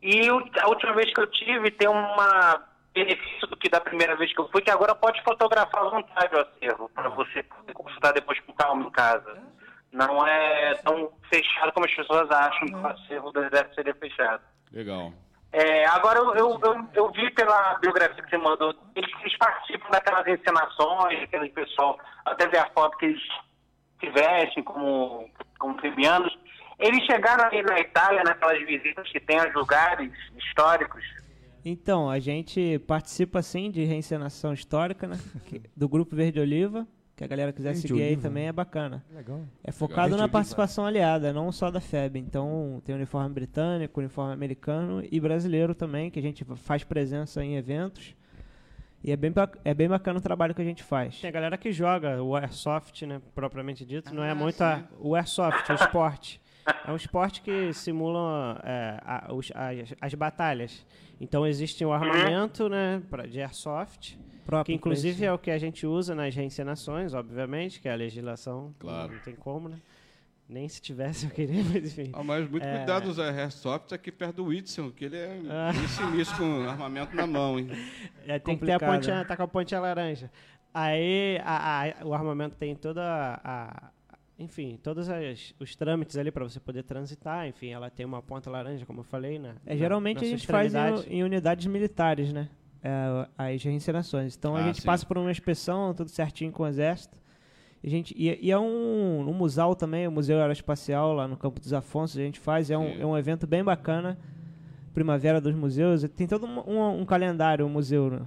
E 0.00 0.30
o- 0.30 0.44
a 0.60 0.68
última 0.68 0.92
vez 0.92 1.12
que 1.12 1.20
eu 1.20 1.26
tive, 1.28 1.70
tem 1.70 1.88
uma 1.88 2.62
benefício 2.92 3.46
do 3.48 3.56
que 3.56 3.70
da 3.70 3.80
primeira 3.80 4.14
vez 4.16 4.34
que 4.34 4.40
eu 4.40 4.48
fui, 4.50 4.60
que 4.60 4.70
agora 4.70 4.94
pode 4.94 5.22
fotografar 5.22 5.80
à 5.82 5.88
vontade 5.88 6.34
o 6.34 6.40
acervo, 6.40 6.90
para 6.90 7.08
você 7.08 7.42
poder 7.42 7.72
consultar 7.72 8.12
depois 8.12 8.38
com 8.40 8.52
calma 8.52 8.84
em 8.84 8.90
casa. 8.90 9.40
Não 9.90 10.26
é 10.26 10.74
tão 10.84 11.10
fechado 11.30 11.72
como 11.72 11.86
as 11.86 11.94
pessoas 11.94 12.30
acham 12.30 12.68
que 12.68 12.74
o 12.74 12.86
acervo 12.86 13.30
do 13.32 13.44
Exército 13.44 13.74
seria 13.76 13.94
fechado. 13.94 14.42
Legal. 14.72 15.12
É, 15.52 15.84
agora, 15.86 16.18
eu, 16.18 16.34
eu, 16.34 16.60
eu, 16.62 16.88
eu 16.94 17.12
vi 17.12 17.30
pela 17.32 17.74
biografia 17.74 18.22
que 18.22 18.30
você 18.30 18.38
mandou, 18.38 18.74
eles, 18.96 19.10
eles 19.20 19.36
participam 19.36 19.90
daquelas 19.90 20.26
encenações, 20.26 21.22
aquele 21.22 21.50
pessoal, 21.50 21.98
até 22.24 22.48
ver 22.48 22.58
a 22.58 22.70
foto 22.70 22.96
que 22.96 23.04
eles 23.04 23.22
se 24.00 24.10
vestem 24.10 24.62
como, 24.64 25.28
como 25.58 25.76
tribianos. 25.76 26.36
Eles 26.78 27.04
chegaram 27.04 27.48
aí 27.50 27.62
na 27.62 27.78
Itália, 27.78 28.22
naquelas 28.24 28.64
visitas 28.66 29.08
que 29.10 29.20
tem 29.20 29.38
aos 29.38 29.52
lugares 29.54 30.10
históricos. 30.36 31.04
Então, 31.64 32.10
a 32.10 32.18
gente 32.18 32.78
participa 32.88 33.42
sim 33.42 33.70
de 33.70 33.84
reencenação 33.84 34.52
histórica, 34.52 35.06
né? 35.06 35.16
Do 35.76 35.88
grupo 35.88 36.16
Verde 36.16 36.40
Oliva, 36.40 36.86
que 37.16 37.22
a 37.24 37.26
galera 37.26 37.52
quiser 37.52 37.72
Verde 37.72 37.88
seguir 37.88 38.02
aí 38.02 38.16
também 38.16 38.46
é 38.48 38.52
bacana. 38.52 39.04
Legal. 39.14 39.42
É 39.62 39.70
focado 39.70 40.08
Verde 40.10 40.22
na 40.22 40.28
participação 40.28 40.86
aliada, 40.86 41.32
não 41.32 41.52
só 41.52 41.70
da 41.70 41.80
FEB. 41.80 42.18
Então, 42.18 42.80
tem 42.84 42.94
uniforme 42.94 43.34
britânico, 43.34 44.00
uniforme 44.00 44.32
americano 44.32 45.02
e 45.10 45.20
brasileiro 45.20 45.74
também, 45.74 46.10
que 46.10 46.18
a 46.18 46.22
gente 46.22 46.44
faz 46.56 46.82
presença 46.84 47.44
em 47.44 47.56
eventos. 47.56 48.14
E 49.04 49.10
é 49.10 49.16
bem, 49.16 49.32
é 49.64 49.74
bem 49.74 49.88
bacana 49.88 50.18
o 50.18 50.22
trabalho 50.22 50.54
que 50.54 50.62
a 50.62 50.64
gente 50.64 50.82
faz. 50.82 51.20
Tem 51.20 51.28
a 51.28 51.32
galera 51.32 51.58
que 51.58 51.72
joga 51.72 52.22
o 52.22 52.36
airsoft, 52.36 53.02
né, 53.04 53.20
propriamente 53.34 53.84
dito, 53.84 54.14
não 54.14 54.22
é 54.22 54.30
Ah, 54.30 54.34
muito 54.34 54.62
a- 54.62 54.84
o 55.00 55.14
airsoft, 55.16 55.68
o 55.70 55.74
esporte. 55.74 56.40
É 56.86 56.90
um 56.92 56.96
esporte 56.96 57.42
que 57.42 57.72
simula 57.72 58.60
é, 58.64 58.98
a- 59.04 59.32
os- 59.34 59.50
as, 59.54 59.94
as 60.00 60.14
batalhas. 60.14 60.84
Então 61.20 61.46
existe 61.46 61.84
o 61.84 61.92
armamento 61.92 62.68
né, 62.68 63.02
pra, 63.10 63.26
de 63.26 63.40
airsoft, 63.40 64.16
Próprio 64.44 64.64
que 64.64 64.72
inclusive 64.76 65.24
é 65.24 65.32
o 65.32 65.38
que 65.38 65.50
a 65.52 65.58
gente 65.58 65.86
usa 65.86 66.14
nas 66.16 66.34
reencenações, 66.34 67.14
obviamente, 67.14 67.80
que 67.80 67.88
é 67.88 67.92
a 67.92 67.96
legislação. 67.96 68.74
Claro. 68.78 69.12
Não 69.12 69.20
tem 69.20 69.34
como, 69.36 69.68
né? 69.68 69.78
Nem 70.48 70.68
se 70.68 70.82
tivesse 70.82 71.26
eu 71.26 71.30
queria, 71.30 71.62
mas 71.72 71.96
enfim. 71.98 72.10
Ah, 72.12 72.24
mas 72.24 72.48
muito 72.50 72.64
É. 72.66 72.76
cuidado 72.78 73.06
usar 73.08 73.32
Airsoft 73.32 73.92
aqui 73.94 74.10
perto 74.10 74.36
do 74.36 74.46
Whitson, 74.46 74.90
que 74.90 75.04
ele 75.04 75.16
é 75.16 75.40
Ah. 75.48 75.70
bem 75.74 75.86
sinistro 75.88 76.38
com 76.38 76.68
armamento 76.68 77.14
na 77.14 77.26
mão, 77.26 77.58
hein? 77.58 77.68
É, 78.26 78.38
tem 78.38 78.56
que 78.58 78.64
ter 78.66 78.72
a 78.72 78.78
complicado, 78.78 78.94
pontinha, 78.96 79.16
né? 79.18 79.24
tá 79.24 79.36
com 79.36 79.42
a 79.44 79.48
pontinha 79.48 79.80
laranja. 79.80 80.30
Aí 80.74 81.38
a- 81.44 81.84
a- 82.00 82.04
o 82.06 82.12
armamento 82.14 82.56
tem 82.56 82.74
toda 82.74 83.02
a, 83.02 83.40
a- 83.44 83.90
enfim, 84.38 84.78
todos 84.82 85.08
as- 85.08 85.54
os 85.60 85.76
trâmites 85.76 86.16
ali 86.16 86.30
para 86.30 86.42
você 86.44 86.58
poder 86.58 86.82
transitar. 86.82 87.46
Enfim, 87.46 87.68
ela 87.70 87.90
tem 87.90 88.04
uma 88.04 88.20
ponta 88.22 88.50
laranja, 88.50 88.84
como 88.86 89.00
eu 89.00 89.04
falei, 89.04 89.38
né? 89.38 89.54
É, 89.64 89.76
geralmente 89.76 90.24
a 90.24 90.28
gente 90.28 90.46
faz 90.46 90.74
em, 90.74 91.18
em 91.18 91.22
unidades 91.22 91.66
militares, 91.66 92.32
né? 92.32 92.48
É, 92.82 93.28
as 93.38 93.62
reencenações. 93.62 94.36
Então 94.36 94.56
a 94.56 94.60
Ah, 94.60 94.62
gente 94.64 94.80
sim. 94.80 94.86
passa 94.86 95.06
por 95.06 95.16
uma 95.16 95.30
inspeção, 95.30 95.94
tudo 95.94 96.10
certinho 96.10 96.50
com 96.50 96.64
o 96.64 96.66
exército. 96.66 97.16
E, 97.82 97.86
a 97.86 97.90
gente, 97.90 98.14
e, 98.16 98.46
e 98.46 98.50
é 98.50 98.58
um, 98.58 99.20
um 99.28 99.32
museu 99.34 99.74
também, 99.74 100.06
o 100.08 100.12
Museu 100.12 100.40
Aeroespacial 100.40 101.12
lá 101.12 101.28
no 101.28 101.36
Campo 101.36 101.60
dos 101.60 101.72
Afonsos, 101.72 102.18
a 102.18 102.22
gente 102.22 102.40
faz. 102.40 102.70
É 102.70 102.78
um, 102.78 102.92
Sim. 102.94 103.00
é 103.00 103.06
um 103.06 103.16
evento 103.16 103.46
bem 103.46 103.62
bacana. 103.62 104.18
Primavera 104.94 105.40
dos 105.40 105.54
Museus. 105.54 106.02
Tem 106.16 106.26
todo 106.26 106.46
um, 106.46 106.60
um- 106.70 107.00
um 107.00 107.04
calendário, 107.04 107.64
o 107.64 107.68
museu 107.68 108.10
né, 108.10 108.20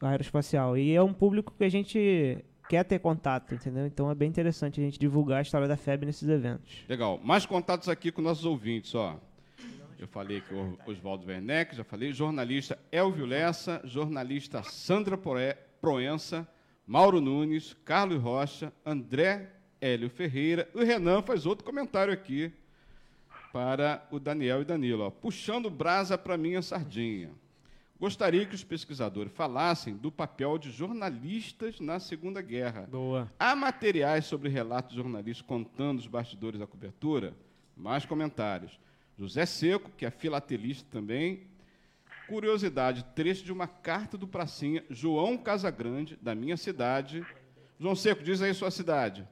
aeroespacial. 0.00 0.76
E 0.76 0.94
é 0.94 1.02
um 1.02 1.12
público 1.12 1.52
que 1.56 1.64
a 1.64 1.68
gente 1.68 2.44
quer 2.72 2.84
ter 2.84 2.98
contato, 3.00 3.54
entendeu? 3.54 3.84
Então 3.86 4.10
é 4.10 4.14
bem 4.14 4.30
interessante 4.30 4.80
a 4.80 4.84
gente 4.84 4.98
divulgar 4.98 5.40
a 5.40 5.42
história 5.42 5.68
da 5.68 5.76
FEB 5.76 6.06
nesses 6.06 6.26
eventos. 6.26 6.84
Legal. 6.88 7.20
Mais 7.22 7.44
contatos 7.44 7.86
aqui 7.86 8.10
com 8.10 8.22
nossos 8.22 8.46
ouvintes, 8.46 8.94
ó. 8.94 9.20
Eu 9.98 10.08
falei 10.08 10.40
que 10.40 10.54
o 10.54 10.78
Oswaldo 10.86 11.26
Werneck, 11.26 11.76
já 11.76 11.84
falei. 11.84 12.14
Jornalista 12.14 12.78
Elvio 12.90 13.26
Lessa, 13.26 13.82
jornalista 13.84 14.62
Sandra 14.62 15.18
Proe- 15.18 15.54
Proença, 15.82 16.48
Mauro 16.86 17.20
Nunes, 17.20 17.76
Carlos 17.84 18.22
Rocha, 18.22 18.72
André 18.86 19.50
Hélio 19.78 20.08
Ferreira. 20.08 20.66
O 20.72 20.82
Renan 20.82 21.20
faz 21.20 21.44
outro 21.44 21.66
comentário 21.66 22.10
aqui 22.10 22.50
para 23.52 24.02
o 24.10 24.18
Daniel 24.18 24.62
e 24.62 24.64
Danilo. 24.64 25.02
Ó. 25.04 25.10
Puxando 25.10 25.68
brasa 25.68 26.16
para 26.16 26.38
minha 26.38 26.62
sardinha. 26.62 27.28
Gostaria 28.02 28.44
que 28.44 28.54
os 28.56 28.64
pesquisadores 28.64 29.32
falassem 29.32 29.94
do 29.94 30.10
papel 30.10 30.58
de 30.58 30.72
jornalistas 30.72 31.78
na 31.78 32.00
Segunda 32.00 32.42
Guerra. 32.42 32.88
Boa. 32.90 33.32
Há 33.38 33.54
materiais 33.54 34.24
sobre 34.24 34.48
relatos 34.48 34.96
jornalistas 34.96 35.46
contando 35.46 36.00
os 36.00 36.08
bastidores 36.08 36.58
da 36.58 36.66
cobertura? 36.66 37.32
Mais 37.76 38.04
comentários. 38.04 38.76
José 39.16 39.46
Seco, 39.46 39.88
que 39.96 40.04
é 40.04 40.10
filatelista 40.10 40.84
também. 40.90 41.46
Curiosidade, 42.26 43.04
trecho 43.14 43.44
de 43.44 43.52
uma 43.52 43.68
carta 43.68 44.18
do 44.18 44.26
pracinha 44.26 44.82
João 44.90 45.38
Casagrande, 45.38 46.18
da 46.20 46.34
minha 46.34 46.56
cidade. 46.56 47.24
João 47.78 47.94
Seco, 47.94 48.24
diz 48.24 48.42
aí 48.42 48.52
sua 48.52 48.72
cidade. 48.72 49.24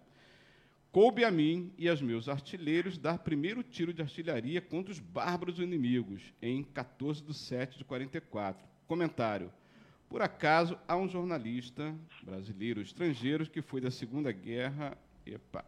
Coube 0.92 1.24
a 1.24 1.30
mim 1.30 1.72
e 1.78 1.88
aos 1.88 2.02
meus 2.02 2.28
artilheiros 2.28 2.98
dar 2.98 3.18
primeiro 3.18 3.62
tiro 3.62 3.92
de 3.94 4.02
artilharia 4.02 4.60
contra 4.60 4.90
os 4.92 4.98
bárbaros 4.98 5.60
inimigos, 5.60 6.20
em 6.42 6.64
14 6.64 7.22
de 7.22 7.32
7 7.32 7.78
de 7.78 7.84
44. 7.84 8.66
Comentário. 8.88 9.52
Por 10.08 10.20
acaso, 10.20 10.76
há 10.88 10.96
um 10.96 11.08
jornalista 11.08 11.94
brasileiro 12.24 12.80
estrangeiro 12.80 13.48
que 13.48 13.62
foi 13.62 13.80
da 13.80 13.90
Segunda 13.90 14.32
Guerra. 14.32 14.98
Epa! 15.24 15.64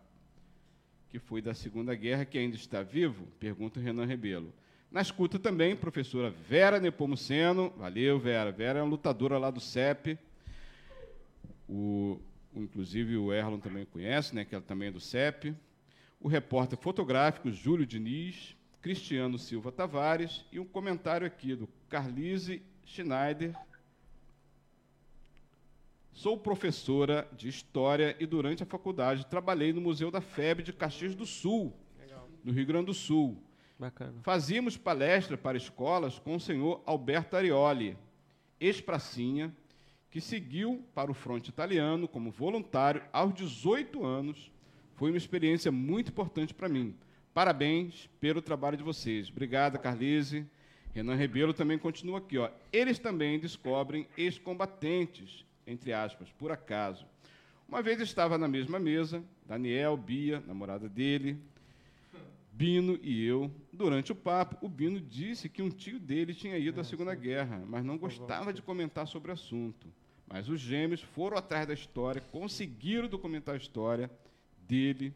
Que 1.09 1.21
foi 1.21 1.41
da 1.41 1.55
Segunda 1.55 1.95
Guerra 1.95 2.25
que 2.25 2.37
ainda 2.37 2.57
está 2.57 2.83
vivo? 2.83 3.25
Pergunta 3.39 3.79
o 3.79 3.83
Renan 3.83 4.05
Rebelo. 4.07 4.53
Na 4.91 5.01
escuta 5.01 5.39
também, 5.39 5.77
professora 5.77 6.31
Vera 6.31 6.81
Nepomuceno. 6.81 7.71
Valeu, 7.77 8.19
Vera. 8.19 8.51
Vera 8.51 8.81
é 8.81 8.83
uma 8.83 8.91
lutadora 8.91 9.39
lá 9.39 9.51
do 9.53 9.61
CEP. 9.61 10.19
O- 11.69 12.19
inclusive 12.55 13.17
o 13.17 13.33
Erlon 13.33 13.59
também 13.59 13.85
conhece, 13.87 14.35
né, 14.35 14.45
que 14.45 14.55
ela 14.55 14.65
também 14.65 14.89
é 14.89 14.93
do 14.93 15.01
CEP. 15.01 15.55
O 16.21 16.29
repórter 16.29 16.79
fotográfico 16.79 17.51
Júlio 17.51 17.87
Diniz, 17.87 18.57
Cristiano 18.81 19.39
Silva 19.39 19.73
Tavares 19.73 20.45
e 20.53 20.59
um 20.59 20.65
comentário 20.65 21.27
aqui 21.27 21.55
do 21.55 21.69
Carlise 21.89 22.63
Schneider. 22.85 23.55
Sou 26.13 26.37
professora 26.37 27.27
de 27.33 27.49
História 27.49 28.17
e 28.21 28.27
durante 28.27 28.63
a 28.63 28.67
faculdade 28.67 29.27
trabalhei 29.27 29.73
no 29.73 29.81
Museu 29.81 30.11
da 30.11 30.21
FEB 30.21 30.63
de 30.63 30.73
Caxias 30.73 31.15
do 31.15 31.25
Sul, 31.25 31.73
no 32.45 32.53
Rio 32.53 32.67
Grande 32.67 32.87
do 32.87 32.95
Sul. 32.95 33.43
Bacana. 33.79 34.21
Fazíamos 34.23 34.77
palestra 34.77 35.37
para 35.37 35.57
escolas 35.57 36.19
com 36.19 36.37
o 36.37 36.41
senhor 36.41 36.83
Alberto 36.87 37.37
Arioli, 37.37 37.97
ex-pracinha, 38.61 39.53
que 40.13 40.21
seguiu 40.21 40.85
para 40.95 41.11
o 41.11 41.15
fronte 41.15 41.49
italiano 41.49 42.07
como 42.07 42.31
voluntário 42.31 43.03
aos 43.11 43.33
18 43.33 44.05
anos. 44.05 44.53
Foi 44.95 45.11
uma 45.11 45.17
experiência 45.17 45.73
muito 45.73 46.11
importante 46.11 46.53
para 46.53 46.69
mim. 46.69 46.95
Parabéns 47.33 48.11
pelo 48.21 48.43
trabalho 48.43 48.77
de 48.77 48.83
vocês. 48.83 49.31
Obrigada, 49.31 49.79
Carlise. 49.79 50.47
Renan 50.95 51.15
Rebelo 51.15 51.55
também 51.55 51.79
continua 51.79 52.19
aqui. 52.19 52.37
Ó. 52.37 52.51
Eles 52.71 52.99
também 52.99 53.39
descobrem 53.39 54.07
ex-combatentes, 54.19 55.47
entre 55.67 55.95
aspas, 55.95 56.31
por 56.33 56.53
acaso. 56.53 57.07
Uma 57.67 57.81
vez 57.81 57.99
estava 57.99 58.37
na 58.37 58.47
mesma 58.47 58.79
mesa, 58.79 59.25
Daniel, 59.49 59.97
Bia, 59.97 60.43
namorada 60.47 60.91
dele, 60.91 61.39
Bino 62.53 63.01
e 63.03 63.25
eu. 63.25 63.51
Durante 63.73 64.13
o 64.13 64.15
papo, 64.15 64.59
o 64.61 64.69
Bino 64.69 65.01
disse 65.01 65.49
que 65.49 65.63
um 65.63 65.71
tio 65.71 65.99
dele 65.99 66.35
tinha 66.35 66.59
ido 66.59 66.79
à 66.83 66.85
Segunda 66.85 67.15
Guerra, 67.15 67.65
mas 67.67 67.83
não 67.83 67.97
gostava 67.97 68.53
de 68.53 68.61
comentar 68.61 69.07
sobre 69.07 69.31
o 69.31 69.33
assunto. 69.33 69.89
Mas 70.33 70.49
os 70.49 70.59
gêmeos 70.59 71.03
foram 71.03 71.37
atrás 71.37 71.67
da 71.67 71.75
história, 71.75 72.23
conseguiram 72.33 73.07
documentar 73.07 73.55
a 73.55 73.59
história 73.59 74.11
dele. 74.67 75.13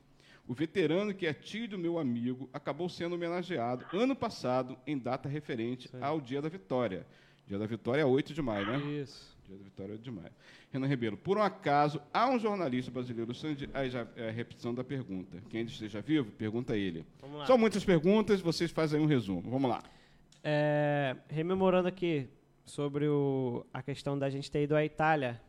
O 0.47 0.53
veterano, 0.53 1.15
que 1.15 1.27
é 1.27 1.33
tio 1.33 1.67
do 1.67 1.79
meu 1.79 1.99
amigo, 1.99 2.51
acabou 2.53 2.87
sendo 2.87 3.15
homenageado 3.15 3.87
ano 3.97 4.15
passado 4.15 4.77
em 4.87 4.99
data 4.99 5.27
referente 5.27 5.89
ao 6.03 6.21
Dia 6.21 6.43
da 6.43 6.51
Vitória. 6.51 7.07
Dia 7.49 7.59
da 7.59 7.65
Vitória 7.65 8.03
é 8.03 8.05
8 8.05 8.35
de 8.35 8.43
maio, 8.43 8.67
né? 8.67 8.79
Isso. 9.01 9.35
Dia 9.47 9.57
da 9.57 9.65
Vitória 9.65 9.95
é 9.95 9.97
de 9.97 10.11
maio. 10.11 10.31
Renan 10.71 10.87
Ribeiro, 10.87 11.17
por 11.17 11.39
um 11.39 11.43
acaso, 11.43 11.99
há 12.13 12.29
um 12.29 12.39
jornalista 12.39 12.91
brasileiro, 12.91 13.33
aí 13.73 13.89
já 13.89 14.07
é 14.17 14.29
a 14.29 14.33
repetição 14.33 14.75
da 14.75 14.85
pergunta. 14.85 15.43
Quem 15.49 15.61
ainda 15.61 15.73
esteja 15.73 16.03
vivo, 16.03 16.31
pergunta 16.33 16.75
a 16.75 16.77
ele. 16.77 17.07
São 17.47 17.57
muitas 17.57 17.83
perguntas, 17.83 18.43
vocês 18.43 18.71
fazem 18.71 19.01
um 19.01 19.07
resumo. 19.07 19.51
Vamos 19.51 19.71
lá. 19.71 19.83
É, 20.45 21.17
rememorando 21.31 21.89
aqui 21.89 22.29
sobre 22.67 23.09
o, 23.09 23.65
a 23.73 23.81
questão 23.81 24.19
da 24.19 24.29
gente 24.29 24.51
ter 24.51 24.65
ido 24.65 24.75
à 24.77 24.85
Itália. 24.85 25.41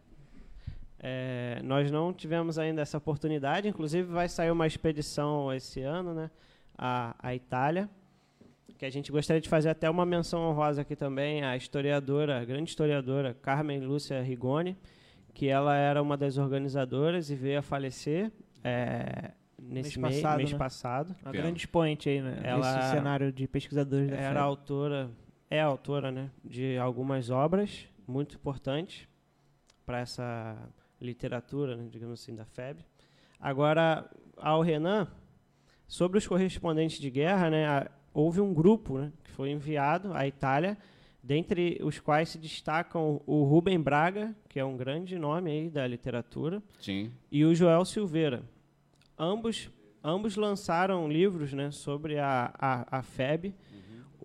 É, 0.99 1.59
nós 1.63 1.91
não 1.91 2.13
tivemos 2.13 2.57
ainda 2.57 2.82
essa 2.82 2.97
oportunidade, 2.97 3.68
inclusive 3.68 4.07
vai 4.07 4.30
sair 4.30 4.49
uma 4.51 4.65
expedição 4.65 5.53
esse 5.53 5.82
ano, 5.82 6.13
né, 6.13 6.32
à, 6.78 7.15
à 7.20 7.36
Itália, 7.36 7.89
que 8.78 8.86
a 8.86 8.89
gente 8.89 9.11
gostaria 9.11 9.41
de 9.41 9.49
fazer 9.49 9.70
até 9.70 9.89
uma 9.89 10.05
menção 10.05 10.41
honrosa 10.49 10.82
aqui 10.82 10.95
também 10.95 11.43
à 11.43 11.55
historiadora, 11.57 12.39
a 12.39 12.45
grande 12.45 12.70
historiadora 12.70 13.36
Carmen 13.41 13.80
Lúcia 13.82 14.22
Rigoni, 14.22 14.78
que 15.34 15.47
ela 15.47 15.76
era 15.76 16.01
uma 16.01 16.15
das 16.18 16.38
organizadoras 16.38 17.30
e 17.30 17.36
veio 17.36 17.59
a 17.59 17.61
falecer 17.61 18.32
é, 18.63 19.32
nesse 19.59 19.99
Mês 19.99 20.15
passado, 20.18 20.38
mês 20.38 20.51
né? 20.51 20.57
passado. 20.57 21.15
Uma 21.24 21.32
grande 21.32 21.59
expoente 21.59 22.09
aí, 22.09 22.22
né? 22.22 22.39
Ela- 22.43 22.76
Nesse 22.76 22.89
cenário 22.89 23.32
de 23.32 23.47
pesquisadores 23.47 24.11
Era 24.11 24.41
autora, 24.41 25.09
é 25.49 25.61
autora, 25.61 26.11
né, 26.11 26.29
de 26.43 26.77
algumas 26.77 27.29
obras 27.29 27.87
muito 28.07 28.35
importantes 28.35 29.07
para 29.85 29.99
essa 29.99 30.57
literatura, 30.99 31.75
né, 31.75 31.87
digamos 31.89 32.21
assim, 32.21 32.35
da 32.35 32.45
FEB. 32.45 32.79
Agora, 33.39 34.09
ao 34.37 34.61
Renan, 34.61 35.07
sobre 35.87 36.17
os 36.17 36.27
correspondentes 36.27 36.99
de 36.99 37.09
guerra, 37.09 37.49
né, 37.49 37.65
a- 37.67 37.91
houve 38.13 38.41
um 38.41 38.53
grupo 38.53 38.97
né, 38.97 39.11
que 39.23 39.31
foi 39.31 39.51
enviado 39.51 40.13
à 40.13 40.27
Itália, 40.27 40.77
dentre 41.23 41.77
os 41.83 41.99
quais 41.99 42.29
se 42.29 42.37
destacam 42.37 43.21
o 43.25 43.43
Rubem 43.43 43.79
Braga, 43.79 44.35
que 44.49 44.59
é 44.59 44.65
um 44.65 44.75
grande 44.77 45.17
nome 45.19 45.51
aí 45.51 45.69
da 45.69 45.85
literatura, 45.85 46.61
Sim. 46.79 47.11
e 47.31 47.43
o 47.45 47.53
Joel 47.53 47.83
Silveira. 47.85 48.43
Ambos, 49.17 49.69
ambos 50.03 50.35
lançaram 50.35 51.07
livros 51.09 51.53
né, 51.53 51.69
sobre 51.71 52.17
a, 52.17 52.53
a, 52.57 52.99
a 52.99 53.03
FEB. 53.03 53.53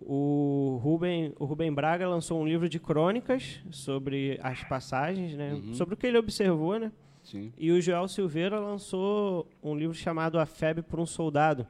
O, 0.05 0.79
Rubem, 0.81 1.33
o 1.39 1.45
Rubem 1.45 1.71
Braga 1.73 2.07
lançou 2.07 2.41
um 2.41 2.45
livro 2.47 2.67
de 2.69 2.79
crônicas 2.79 3.59
sobre 3.71 4.39
as 4.41 4.63
passagens, 4.63 5.35
né, 5.35 5.53
Uhum. 5.53 5.73
sobre 5.73 5.93
o 5.93 5.97
que 5.97 6.07
ele 6.07 6.17
observou. 6.17 6.79
Né, 6.79 6.91
Sim. 7.23 7.53
e 7.57 7.71
o 7.71 7.81
Joel 7.81 8.07
Silveira 8.07 8.59
lançou 8.59 9.47
um 9.61 9.75
livro 9.75 9.95
chamado 9.95 10.37
A 10.39 10.45
FEB 10.45 10.81
por 10.83 10.99
um 10.99 11.05
Soldado, 11.05 11.65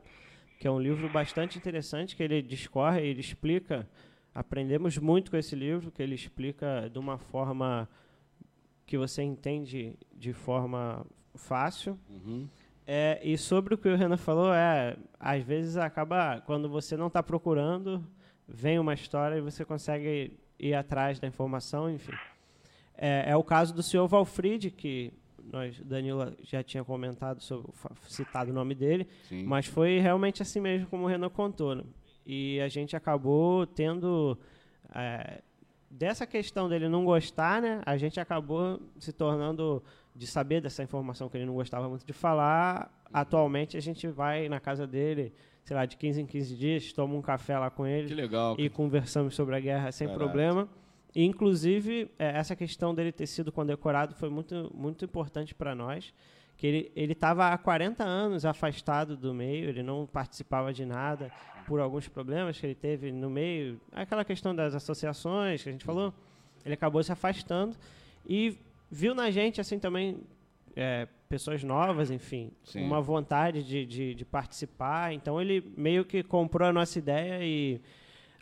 que 0.59 0.67
é 0.67 0.71
um 0.71 0.79
livro 0.79 1.09
bastante 1.09 1.57
interessante, 1.57 2.15
que 2.15 2.23
ele 2.23 2.41
discorre, 2.41 3.01
ele 3.01 3.19
explica. 3.19 3.87
Aprendemos 4.33 4.97
muito 4.97 5.29
com 5.29 5.37
esse 5.37 5.55
livro, 5.55 5.91
que 5.91 6.01
ele 6.01 6.15
explica 6.15 6.89
de 6.91 6.97
uma 6.97 7.17
forma 7.19 7.87
que 8.85 8.97
você 8.97 9.21
entende 9.21 9.93
de 10.15 10.33
forma 10.33 11.05
fácil. 11.35 11.99
Uhum. 12.09 12.47
É, 12.85 13.19
e 13.23 13.37
sobre 13.37 13.75
o 13.75 13.77
que 13.77 13.87
o 13.87 13.95
Renan 13.95 14.17
falou, 14.17 14.53
é, 14.53 14.97
às 15.19 15.41
vezes 15.43 15.77
acaba, 15.77 16.41
quando 16.45 16.67
você 16.67 16.97
não 16.97 17.07
está 17.07 17.21
procurando, 17.23 18.03
vem 18.47 18.79
uma 18.79 18.93
história 18.93 19.37
e 19.37 19.41
você 19.41 19.63
consegue 19.65 20.37
ir 20.59 20.73
atrás 20.73 21.19
da 21.19 21.27
informação, 21.27 21.89
enfim. 21.89 22.13
É, 22.95 23.31
é 23.31 23.35
o 23.35 23.43
caso 23.43 23.73
do 23.73 23.81
senhor 23.81 24.07
Valfried, 24.07 24.71
que 24.71 25.11
nós, 25.51 25.79
Danilo 25.81 26.35
já 26.41 26.63
tinha 26.63 26.83
comentado, 26.83 27.41
sobre, 27.41 27.71
citado 28.07 28.51
o 28.51 28.53
nome 28.53 28.75
dele, 28.75 29.07
Sim. 29.27 29.43
mas 29.43 29.65
foi 29.65 29.99
realmente 29.99 30.41
assim 30.41 30.59
mesmo 30.59 30.87
como 30.87 31.03
o 31.03 31.07
Renan 31.07 31.29
contou. 31.29 31.75
né? 31.75 31.83
E 32.25 32.59
a 32.61 32.67
gente 32.69 32.95
acabou 32.95 33.65
tendo. 33.67 34.37
é, 34.93 35.41
dessa 35.89 36.25
questão 36.25 36.69
dele 36.69 36.87
não 36.87 37.03
gostar, 37.03 37.61
né? 37.61 37.81
A 37.85 37.97
gente 37.97 38.19
acabou 38.19 38.79
se 38.99 39.11
tornando. 39.11 39.83
De 40.15 40.27
saber 40.27 40.61
dessa 40.61 40.83
informação 40.83 41.27
que 41.27 41.35
ele 41.35 41.45
não 41.47 41.55
gostava 41.55 41.89
muito 41.89 42.05
de 42.05 42.13
falar. 42.13 43.03
Atualmente 43.11 43.75
a 43.75 43.79
gente 43.79 44.07
vai 44.07 44.47
na 44.47 44.59
casa 44.59 44.85
dele, 44.85 45.33
sei 45.63 45.75
lá, 45.75 45.85
de 45.85 45.95
15 45.97 46.21
em 46.21 46.25
15 46.25 46.55
dias, 46.55 46.93
toma 46.93 47.15
um 47.15 47.21
café 47.21 47.57
lá 47.57 47.69
com 47.69 47.85
ele 47.85 48.07
Que 48.07 48.13
legal. 48.13 48.55
e 48.59 48.69
conversamos 48.69 49.35
sobre 49.35 49.55
a 49.55 49.59
guerra 49.59 49.91
sem 49.91 50.07
Caraca. 50.07 50.23
problema. 50.25 50.67
E, 51.15 51.23
inclusive, 51.23 52.09
eh, 52.17 52.31
essa 52.37 52.55
questão 52.55 52.93
dele 52.93 53.11
ter 53.11 53.27
sido 53.27 53.51
condecorado 53.51 54.15
foi 54.15 54.29
muito, 54.29 54.71
muito 54.73 55.05
importante 55.05 55.53
para 55.53 55.73
nós. 55.75 56.13
Que 56.57 56.67
ele 56.67 56.91
ele 56.95 57.13
estava 57.13 57.49
há 57.49 57.57
40 57.57 58.03
anos 58.03 58.45
afastado 58.45 59.15
do 59.17 59.33
meio, 59.33 59.69
ele 59.69 59.81
não 59.83 60.05
participava 60.05 60.71
de 60.73 60.85
nada 60.85 61.31
por 61.67 61.79
alguns 61.79 62.07
problemas 62.07 62.59
que 62.59 62.65
ele 62.65 62.75
teve 62.75 63.11
no 63.11 63.29
meio. 63.29 63.79
Aquela 63.91 64.23
questão 64.25 64.55
das 64.55 64.75
associações 64.75 65.63
que 65.63 65.69
a 65.69 65.71
gente 65.71 65.85
falou, 65.85 66.13
ele 66.65 66.73
acabou 66.73 67.01
se 67.03 67.11
afastando 67.11 67.75
e 68.27 68.57
viu 68.91 69.15
na 69.15 69.31
gente, 69.31 69.59
assim, 69.61 69.79
também 69.79 70.17
eh, 70.75 71.07
pessoas 71.29 71.63
novas, 71.63 72.11
enfim, 72.11 72.51
Sim. 72.63 72.83
uma 72.83 73.01
vontade 73.01 73.63
de, 73.63 73.85
de, 73.85 74.15
de 74.15 74.25
participar. 74.25 75.13
Então, 75.13 75.41
ele 75.41 75.63
meio 75.75 76.05
que 76.05 76.21
comprou 76.21 76.67
a 76.67 76.73
nossa 76.73 76.99
ideia 76.99 77.39
e 77.41 77.81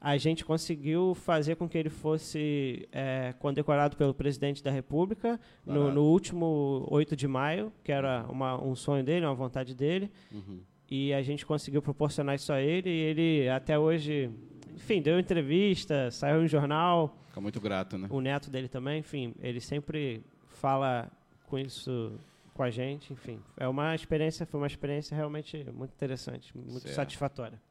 a 0.02 0.18
gente 0.18 0.44
conseguiu 0.44 1.14
fazer 1.14 1.56
com 1.56 1.70
que 1.70 1.78
ele 1.78 1.90
fosse 1.90 2.90
é, 2.92 3.36
condecorado 3.38 3.96
pelo 3.96 4.16
presidente 4.16 4.64
da 4.64 4.72
República 4.72 5.40
no, 5.64 5.92
no 5.92 6.04
último 6.04 6.88
8 6.90 7.16
de 7.16 7.28
maio, 7.28 7.72
que 7.84 7.92
era 7.92 8.26
uma, 8.28 8.60
um 8.62 8.76
sonho 8.76 9.04
dele, 9.04 9.28
uma 9.28 9.36
vontade 9.36 9.76
dele. 9.76 10.12
Uhum. 10.32 10.62
E 10.90 11.14
a 11.14 11.22
gente 11.22 11.46
conseguiu 11.46 11.84
proporcionar 11.84 12.36
isso 12.36 12.52
a 12.52 12.60
ele. 12.60 12.90
E 12.90 13.00
ele, 13.00 13.50
até 13.50 13.78
hoje, 13.78 14.32
enfim, 14.74 15.04
deu 15.04 15.20
entrevista, 15.20 16.10
saiu 16.10 16.44
em 16.44 16.48
jornal. 16.48 17.16
Fica 17.28 17.40
muito 17.40 17.62
grato, 17.62 17.96
né? 17.96 18.08
O 18.10 18.20
neto 18.20 18.50
dele 18.50 18.68
também, 18.68 19.00
enfim, 19.00 19.36
ele 19.40 19.62
sempre 19.62 20.24
fala 20.50 21.12
com 21.52 21.60
isso 21.60 22.18
com 22.54 22.64
a 22.64 22.70
gente. 22.72 23.12
Enfim, 23.12 23.40
é 23.58 23.68
uma 23.68 23.94
experiência, 23.94 24.46
foi 24.46 24.60
uma 24.62 24.68
experiência 24.68 25.16
realmente 25.16 25.66
muito 25.74 25.92
interessante, 25.94 26.56
muito 26.58 26.80
Certo. 26.80 26.96
satisfatória. 26.96 27.62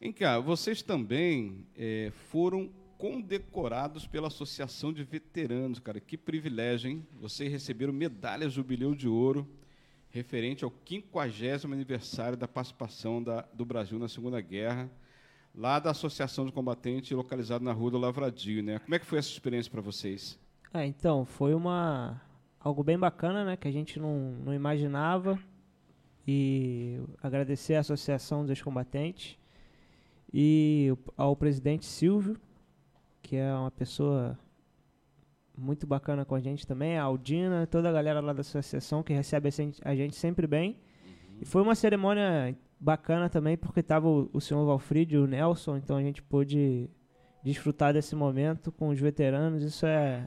Vem 0.00 0.12
cá, 0.12 0.38
vocês 0.40 0.82
também 0.82 1.64
eh, 1.76 2.10
foram 2.30 2.68
condecorados 2.98 4.06
pela 4.06 4.26
Associação 4.28 4.92
de 4.92 5.04
Veteranos, 5.04 5.78
cara. 5.78 6.00
Que 6.00 6.16
privilégio, 6.16 6.90
hein? 6.90 7.06
Vocês 7.20 7.50
receberam 7.50 7.92
medalha 7.92 8.48
Jubileu 8.48 8.94
de 8.94 9.08
Ouro 9.08 9.48
referente 10.10 10.64
ao 10.64 10.72
50 10.84 11.66
aniversário 11.72 12.36
da 12.36 12.46
participação 12.48 13.22
da- 13.22 13.42
do 13.52 13.64
Brasil 13.64 13.98
na 13.98 14.08
Segunda 14.08 14.40
Guerra, 14.40 14.90
lá 15.54 15.78
da 15.78 15.90
Associação 15.90 16.44
de 16.46 16.52
Combatentes, 16.52 17.10
localizado 17.12 17.64
na 17.64 17.72
Rua 17.72 17.90
do 17.92 17.98
Lavradio, 17.98 18.62
né? 18.62 18.78
Como 18.80 18.94
é 18.94 18.98
que 18.98 19.06
foi 19.06 19.18
essa 19.18 19.28
experiência 19.30 19.70
para 19.70 19.80
vocês? 19.80 20.38
É, 20.72 20.84
então, 20.86 21.24
foi 21.24 21.52
uma 21.54 22.20
algo 22.64 22.82
bem 22.82 22.98
bacana, 22.98 23.44
né, 23.44 23.56
que 23.58 23.68
a 23.68 23.70
gente 23.70 24.00
não, 24.00 24.32
não 24.42 24.54
imaginava. 24.54 25.38
E 26.26 26.98
agradecer 27.22 27.74
à 27.74 27.80
Associação 27.80 28.46
dos 28.46 28.62
Combatentes 28.62 29.38
e 30.32 30.90
ao 31.18 31.36
presidente 31.36 31.84
Silvio, 31.84 32.40
que 33.22 33.36
é 33.36 33.54
uma 33.54 33.70
pessoa 33.70 34.38
muito 35.56 35.86
bacana 35.86 36.24
com 36.24 36.34
a 36.34 36.40
gente 36.40 36.66
também, 36.66 36.96
a 36.96 37.02
Aldina, 37.02 37.66
toda 37.66 37.90
a 37.90 37.92
galera 37.92 38.20
lá 38.20 38.32
da 38.32 38.40
associação 38.40 39.02
que 39.02 39.12
recebe 39.12 39.50
a 39.84 39.94
gente, 39.94 40.16
sempre 40.16 40.46
bem. 40.46 40.78
E 41.40 41.44
foi 41.44 41.60
uma 41.60 41.74
cerimônia 41.74 42.56
bacana 42.80 43.28
também, 43.28 43.58
porque 43.58 43.82
tava 43.82 44.08
o, 44.08 44.30
o 44.32 44.40
senhor 44.40 44.64
Valfried 44.64 45.14
e 45.14 45.18
o 45.18 45.26
Nelson, 45.26 45.76
então 45.76 45.98
a 45.98 46.02
gente 46.02 46.22
pôde 46.22 46.88
desfrutar 47.44 47.92
desse 47.92 48.16
momento 48.16 48.72
com 48.72 48.88
os 48.88 48.98
veteranos, 48.98 49.62
isso 49.62 49.84
é, 49.84 50.26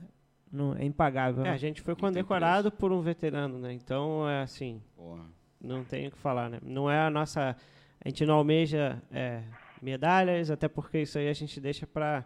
não, 0.52 0.76
é 0.76 0.84
impagável. 0.86 1.42
É, 1.44 1.50
né? 1.50 1.54
a 1.54 1.58
gente 1.58 1.82
foi 1.82 1.96
condecorado 1.96 2.72
por 2.72 2.92
um 2.92 3.02
veterano, 3.02 3.58
né? 3.60 3.74
Então, 3.74 4.28
é 4.30 4.42
assim, 4.42 4.82
Porra. 4.96 5.26
não 5.62 5.84
tem 5.84 6.08
o 6.08 6.12
que 6.12 6.18
falar, 6.18 6.50
né? 6.50 6.60
Não 6.64 6.90
é 6.90 7.00
a 7.00 7.10
nossa... 7.10 7.56
A 8.04 8.10
gente 8.10 8.26
não 8.26 8.36
almeja 8.36 9.02
é, 9.12 9.42
medalhas, 9.82 10.50
até 10.52 10.68
porque 10.68 11.02
isso 11.02 11.18
aí 11.18 11.28
a 11.28 11.34
gente 11.34 11.60
deixa 11.60 11.86
para... 11.86 12.26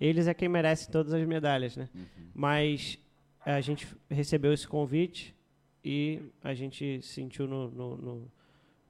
Eles 0.00 0.26
é 0.26 0.34
quem 0.34 0.48
merece 0.48 0.90
todas 0.90 1.12
as 1.14 1.26
medalhas, 1.26 1.76
né? 1.76 1.88
Uhum. 1.94 2.02
Mas 2.34 2.98
a 3.44 3.60
gente 3.60 3.86
recebeu 4.10 4.52
esse 4.52 4.66
convite 4.66 5.34
e 5.84 6.20
a 6.42 6.54
gente 6.54 7.00
sentiu 7.02 7.46
no, 7.46 7.70
no- 7.70 7.96
no- 7.96 8.32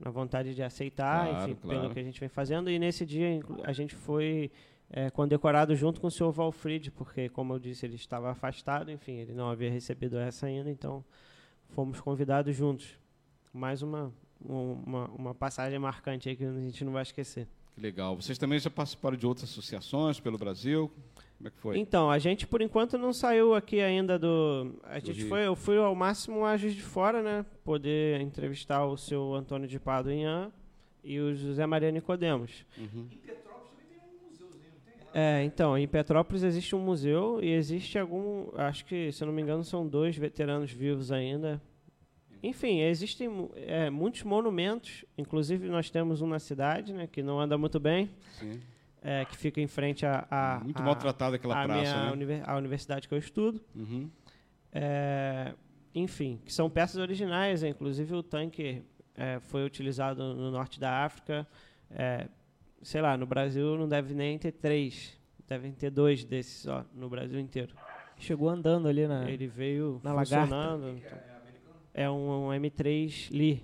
na 0.00 0.10
vontade 0.10 0.54
de 0.54 0.62
aceitar, 0.62 1.28
Claro, 1.28 1.44
enfim, 1.50 1.60
claro. 1.60 1.80
pelo 1.80 1.94
que 1.94 2.00
a 2.00 2.02
gente 2.02 2.18
vem 2.18 2.28
fazendo. 2.28 2.68
E 2.70 2.78
nesse 2.78 3.06
dia 3.06 3.40
a 3.62 3.72
gente 3.72 3.94
foi 3.94 4.50
é, 4.92 5.10
condecorado 5.10 5.74
junto 5.74 6.00
com 6.00 6.06
o 6.06 6.10
senhor 6.10 6.30
Valfried, 6.30 6.90
porque, 6.92 7.28
como 7.30 7.54
eu 7.54 7.58
disse, 7.58 7.86
ele 7.86 7.96
estava 7.96 8.30
afastado, 8.30 8.90
enfim, 8.90 9.12
ele 9.14 9.32
não 9.32 9.48
havia 9.48 9.70
recebido 9.70 10.18
essa 10.18 10.46
ainda, 10.46 10.70
então 10.70 11.02
fomos 11.70 12.00
convidados 12.00 12.54
juntos. 12.54 12.98
Mais 13.52 13.82
uma, 13.82 14.12
um- 14.46 14.72
uma, 14.86 15.04
uma 15.10 15.34
passagem 15.34 15.78
marcante 15.78 16.28
aí 16.28 16.36
que 16.36 16.44
a 16.44 16.52
gente 16.52 16.84
não 16.84 16.92
vai 16.92 17.02
esquecer. 17.02 17.48
Que 17.74 17.80
legal. 17.80 18.14
Vocês 18.16 18.36
também 18.36 18.58
já 18.58 18.68
participaram 18.70 19.16
de 19.16 19.26
outras 19.26 19.48
associações 19.50 20.20
pelo 20.20 20.36
Brasil? 20.36 20.90
Como 21.38 21.48
é 21.48 21.50
que 21.50 21.56
foi? 21.58 21.78
Então, 21.78 22.10
a 22.10 22.18
gente 22.18 22.46
por 22.46 22.60
enquanto 22.60 22.98
não 22.98 23.12
saiu 23.14 23.54
aqui 23.54 23.80
ainda 23.80 24.18
do. 24.18 24.74
A 24.84 24.98
Do 24.98 25.06
gente 25.06 25.20
Rio. 25.20 25.28
foi, 25.28 25.46
eu 25.46 25.56
fui 25.56 25.76
ao 25.78 25.94
máximo 25.94 26.44
a 26.44 26.56
Juiz 26.56 26.74
de 26.74 26.82
Fora, 26.82 27.22
né? 27.22 27.44
Poder 27.64 28.20
entrevistar 28.20 28.84
o 28.86 28.96
seu 28.98 29.34
Antônio 29.34 29.66
de 29.66 29.80
Paduinhan 29.80 30.52
e 31.02 31.18
o 31.18 31.34
José 31.34 31.66
Maria 31.66 31.90
Nicodemos. 31.90 32.64
Uhum. 32.78 33.08
É, 35.14 35.42
então, 35.44 35.76
em 35.76 35.86
Petrópolis 35.86 36.42
existe 36.42 36.74
um 36.74 36.80
museu 36.80 37.38
e 37.42 37.50
existe 37.50 37.98
algum. 37.98 38.48
Acho 38.56 38.84
que, 38.84 39.12
se 39.12 39.22
eu 39.22 39.26
não 39.26 39.34
me 39.34 39.42
engano, 39.42 39.62
são 39.62 39.86
dois 39.86 40.16
veteranos 40.16 40.70
vivos 40.72 41.12
ainda. 41.12 41.60
Enfim, 42.42 42.80
existem 42.80 43.48
é, 43.54 43.88
muitos 43.90 44.22
monumentos, 44.24 45.04
inclusive 45.16 45.68
nós 45.68 45.90
temos 45.90 46.20
um 46.22 46.26
na 46.26 46.40
cidade, 46.40 46.92
né, 46.92 47.06
que 47.06 47.22
não 47.22 47.38
anda 47.38 47.56
muito 47.56 47.78
bem, 47.78 48.10
é, 49.00 49.24
que 49.24 49.36
fica 49.36 49.60
em 49.60 49.68
frente 49.68 50.04
à 50.04 50.26
a, 50.28 50.60
Muito 50.64 50.80
a, 50.80 50.84
maltratada 50.84 51.36
aquela 51.36 51.62
a 51.62 51.64
praça, 51.66 51.80
minha 51.80 52.04
né? 52.06 52.12
univer- 52.12 52.42
a 52.44 52.56
universidade 52.56 53.06
que 53.06 53.14
eu 53.14 53.18
estudo. 53.18 53.60
Uhum. 53.76 54.10
É, 54.72 55.54
enfim, 55.94 56.40
que 56.44 56.52
são 56.52 56.68
peças 56.70 56.96
originais, 56.96 57.62
né? 57.62 57.68
inclusive 57.68 58.12
o 58.14 58.22
tanque 58.24 58.82
é, 59.14 59.38
foi 59.40 59.64
utilizado 59.64 60.34
no 60.34 60.50
norte 60.50 60.80
da 60.80 61.04
África. 61.04 61.46
É, 61.90 62.26
sei 62.82 63.00
lá, 63.00 63.16
no 63.16 63.26
Brasil 63.26 63.76
não 63.76 63.88
deve 63.88 64.14
nem 64.14 64.38
ter 64.38 64.52
três, 64.52 65.18
devem 65.48 65.72
ter 65.72 65.90
dois 65.90 66.24
desses 66.24 66.66
ó, 66.66 66.84
no 66.94 67.08
Brasil 67.08 67.38
inteiro. 67.38 67.74
Chegou 68.18 68.48
andando 68.48 68.86
ali 68.88 69.06
na. 69.06 69.28
Ele 69.30 69.46
veio 69.46 70.00
na 70.04 70.12
lagarta. 70.12 70.42
funcionando. 70.54 70.88
então. 70.96 71.18
É 71.94 72.08
um, 72.10 72.48
um 72.48 72.50
M3 72.50 73.28
Lee. 73.32 73.62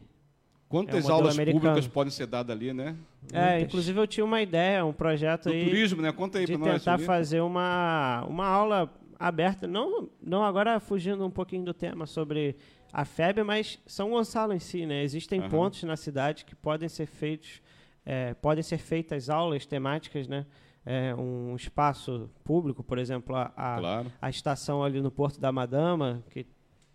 Quantas 0.68 1.06
É 1.08 1.08
um 1.08 1.14
aulas 1.14 1.34
americano. 1.34 1.60
públicas 1.62 1.86
podem 1.88 2.10
ser 2.10 2.26
dadas 2.26 2.54
ali, 2.54 2.72
né? 2.74 2.94
É, 3.32 3.50
Muitas. 3.52 3.62
inclusive 3.68 3.98
eu 4.00 4.06
tinha 4.06 4.24
uma 4.24 4.42
ideia, 4.42 4.84
um 4.84 4.92
projeto 4.92 5.44
Do 5.44 5.52
aí 5.52 5.64
turismo, 5.64 6.02
né? 6.02 6.12
Conta 6.12 6.38
aí 6.38 6.46
pra 6.46 6.58
nós. 6.58 6.84
tentar 6.84 6.98
fazer 6.98 7.40
uma, 7.40 8.24
uma 8.28 8.46
aula 8.46 8.92
aberta, 9.18 9.66
não, 9.66 10.08
não 10.22 10.44
agora 10.44 10.78
fugindo 10.78 11.24
um 11.24 11.30
pouquinho 11.30 11.64
do 11.64 11.72
tema 11.72 12.04
sobre 12.06 12.54
a 12.92 13.04
FEB, 13.04 13.42
mas 13.44 13.78
São 13.86 14.10
Gonçalo 14.10 14.52
em 14.52 14.58
si, 14.58 14.84
né? 14.84 15.02
Existem 15.02 15.40
Aham. 15.40 15.48
pontos 15.48 15.82
na 15.84 15.96
cidade 15.96 16.44
que 16.44 16.54
podem 16.54 16.88
ser 16.88 17.06
feitos, 17.06 17.62
é, 18.09 18.32
podem 18.32 18.62
ser 18.62 18.78
feitas 18.78 19.28
aulas 19.28 19.66
temáticas, 19.66 20.26
né? 20.26 20.46
É, 20.86 21.14
um 21.14 21.54
espaço 21.54 22.30
público, 22.42 22.82
por 22.82 22.96
exemplo, 22.96 23.36
a, 23.36 23.52
a, 23.54 23.78
Claro. 23.78 24.12
a 24.22 24.30
estação 24.30 24.82
ali 24.82 25.02
no 25.02 25.11
Porto 25.11 25.38
da 25.38 25.52
Madama, 25.52 26.24
que 26.30 26.46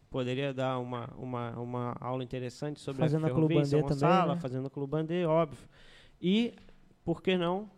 poderia 0.09 0.51
dar 0.51 0.79
uma, 0.79 1.07
uma, 1.15 1.51
uma 1.51 1.95
aula 2.01 2.23
interessante 2.23 2.79
sobre 2.79 2.99
Fazendo 2.99 3.25
a 3.25 3.27
a 3.27 3.29
ferrovia 3.29 3.59
em 3.59 3.63
São 3.63 3.79
Clubandê 3.79 3.95
também, 3.95 4.09
Gonçalo, 4.09 4.33
né? 4.33 4.41
fazendo 4.41 4.65
a 4.65 4.69
Clubandê, 4.71 5.25
óbvio. 5.25 5.69
E, 6.19 6.55
por 7.05 7.21
que 7.21 7.37
não, 7.37 7.69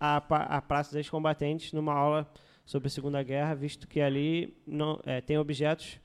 a, 0.00 0.16
a 0.16 0.62
Praça 0.62 0.96
dos 0.96 1.10
Combatentes 1.10 1.70
numa 1.74 1.92
aula 1.92 2.26
sobre 2.64 2.86
a 2.86 2.90
Segunda 2.90 3.22
Guerra, 3.22 3.54
visto 3.54 3.86
que 3.86 4.00
ali 4.00 4.56
não, 4.66 4.98
é, 5.04 5.20
tem 5.20 5.36
objetos 5.36 6.00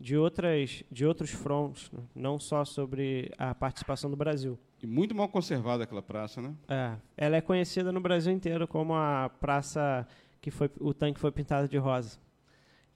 de, 0.00 0.16
outras, 0.16 0.82
de 0.90 1.06
outros 1.06 1.30
fronts, 1.30 1.92
né? 1.92 2.02
não 2.12 2.40
só 2.40 2.64
sobre 2.64 3.30
a 3.38 3.54
participação 3.54 4.10
do 4.10 4.16
Brasil. 4.16 4.58
E 4.82 4.86
muito 4.86 5.14
mal 5.14 5.28
conservada 5.28 5.84
aquela 5.84 6.02
praça, 6.02 6.42
né? 6.42 6.52
É, 6.68 6.96
ela 7.16 7.36
é 7.36 7.40
conhecida 7.40 7.92
no 7.92 8.00
Brasil 8.00 8.32
inteiro 8.32 8.66
como 8.66 8.94
a 8.94 9.30
praça 9.40 10.04
que 10.40 10.50
foi 10.50 10.68
o 10.80 10.92
tanque 10.92 11.20
foi 11.20 11.30
pintado 11.30 11.68
de 11.68 11.78
rosa. 11.78 12.18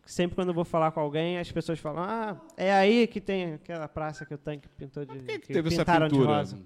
Sempre 0.04 0.34
quando 0.34 0.48
eu 0.48 0.54
vou 0.54 0.64
falar 0.64 0.90
com 0.90 0.98
alguém, 0.98 1.38
as 1.38 1.50
pessoas 1.50 1.78
falam: 1.78 2.02
"Ah, 2.02 2.36
é 2.56 2.72
aí 2.72 3.06
que 3.06 3.20
tem 3.20 3.54
aquela 3.54 3.86
praça 3.86 4.26
que 4.26 4.34
o 4.34 4.38
tanque 4.38 4.68
pintou 4.68 5.04
de 5.04 5.16
Por 5.16 5.22
que, 5.24 5.32
que 5.32 5.38
que 5.46 5.52
teve 5.52 5.68
essa 5.68 5.78
pintaram 5.84 6.08
de 6.08 6.14
pintura? 6.14 6.36
rosa". 6.36 6.58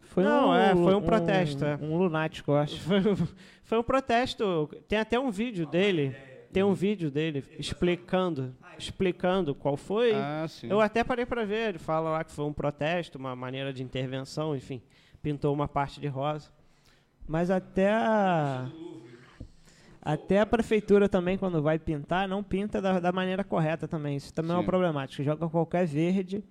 Foi 0.00 0.24
Não, 0.24 0.48
um, 0.48 0.54
é, 0.54 0.74
foi 0.74 0.94
um 0.94 1.02
protesto, 1.02 1.64
é. 1.64 1.76
Um 1.76 1.96
lunático, 1.96 2.50
eu 2.50 2.56
acho. 2.56 2.80
Foi, 2.80 3.00
foi 3.62 3.78
um 3.78 3.82
protesto. 3.82 4.68
Tem 4.88 4.98
até 4.98 5.18
um 5.20 5.30
vídeo 5.30 5.66
dele. 5.66 6.16
Tem 6.52 6.62
um 6.62 6.72
vídeo 6.72 7.10
dele 7.10 7.44
explicando, 7.58 8.54
explicando 8.78 9.54
qual 9.54 9.76
foi. 9.76 10.12
Ah, 10.14 10.46
sim. 10.48 10.68
Eu 10.70 10.80
até 10.80 11.04
parei 11.04 11.26
para 11.26 11.44
ver. 11.44 11.70
Ele 11.70 11.78
fala 11.78 12.10
lá 12.10 12.24
que 12.24 12.32
foi 12.32 12.44
um 12.44 12.52
protesto, 12.52 13.18
uma 13.18 13.36
maneira 13.36 13.72
de 13.72 13.82
intervenção, 13.82 14.56
enfim. 14.56 14.80
Pintou 15.22 15.52
uma 15.52 15.68
parte 15.68 16.00
de 16.00 16.06
rosa. 16.06 16.50
Mas 17.26 17.50
até 17.50 17.90
a. 17.92 18.70
Até 20.00 20.38
a 20.38 20.46
prefeitura 20.46 21.08
também, 21.08 21.36
quando 21.36 21.60
vai 21.60 21.80
pintar, 21.80 22.28
não 22.28 22.40
pinta 22.40 22.80
da, 22.80 23.00
da 23.00 23.10
maneira 23.10 23.42
correta 23.42 23.88
também. 23.88 24.16
Isso 24.16 24.32
também 24.32 24.52
é 24.52 24.54
uma 24.54 24.62
Sim. 24.62 24.66
problemática. 24.66 25.24
Joga 25.24 25.48
qualquer 25.48 25.84
verde 25.84 26.44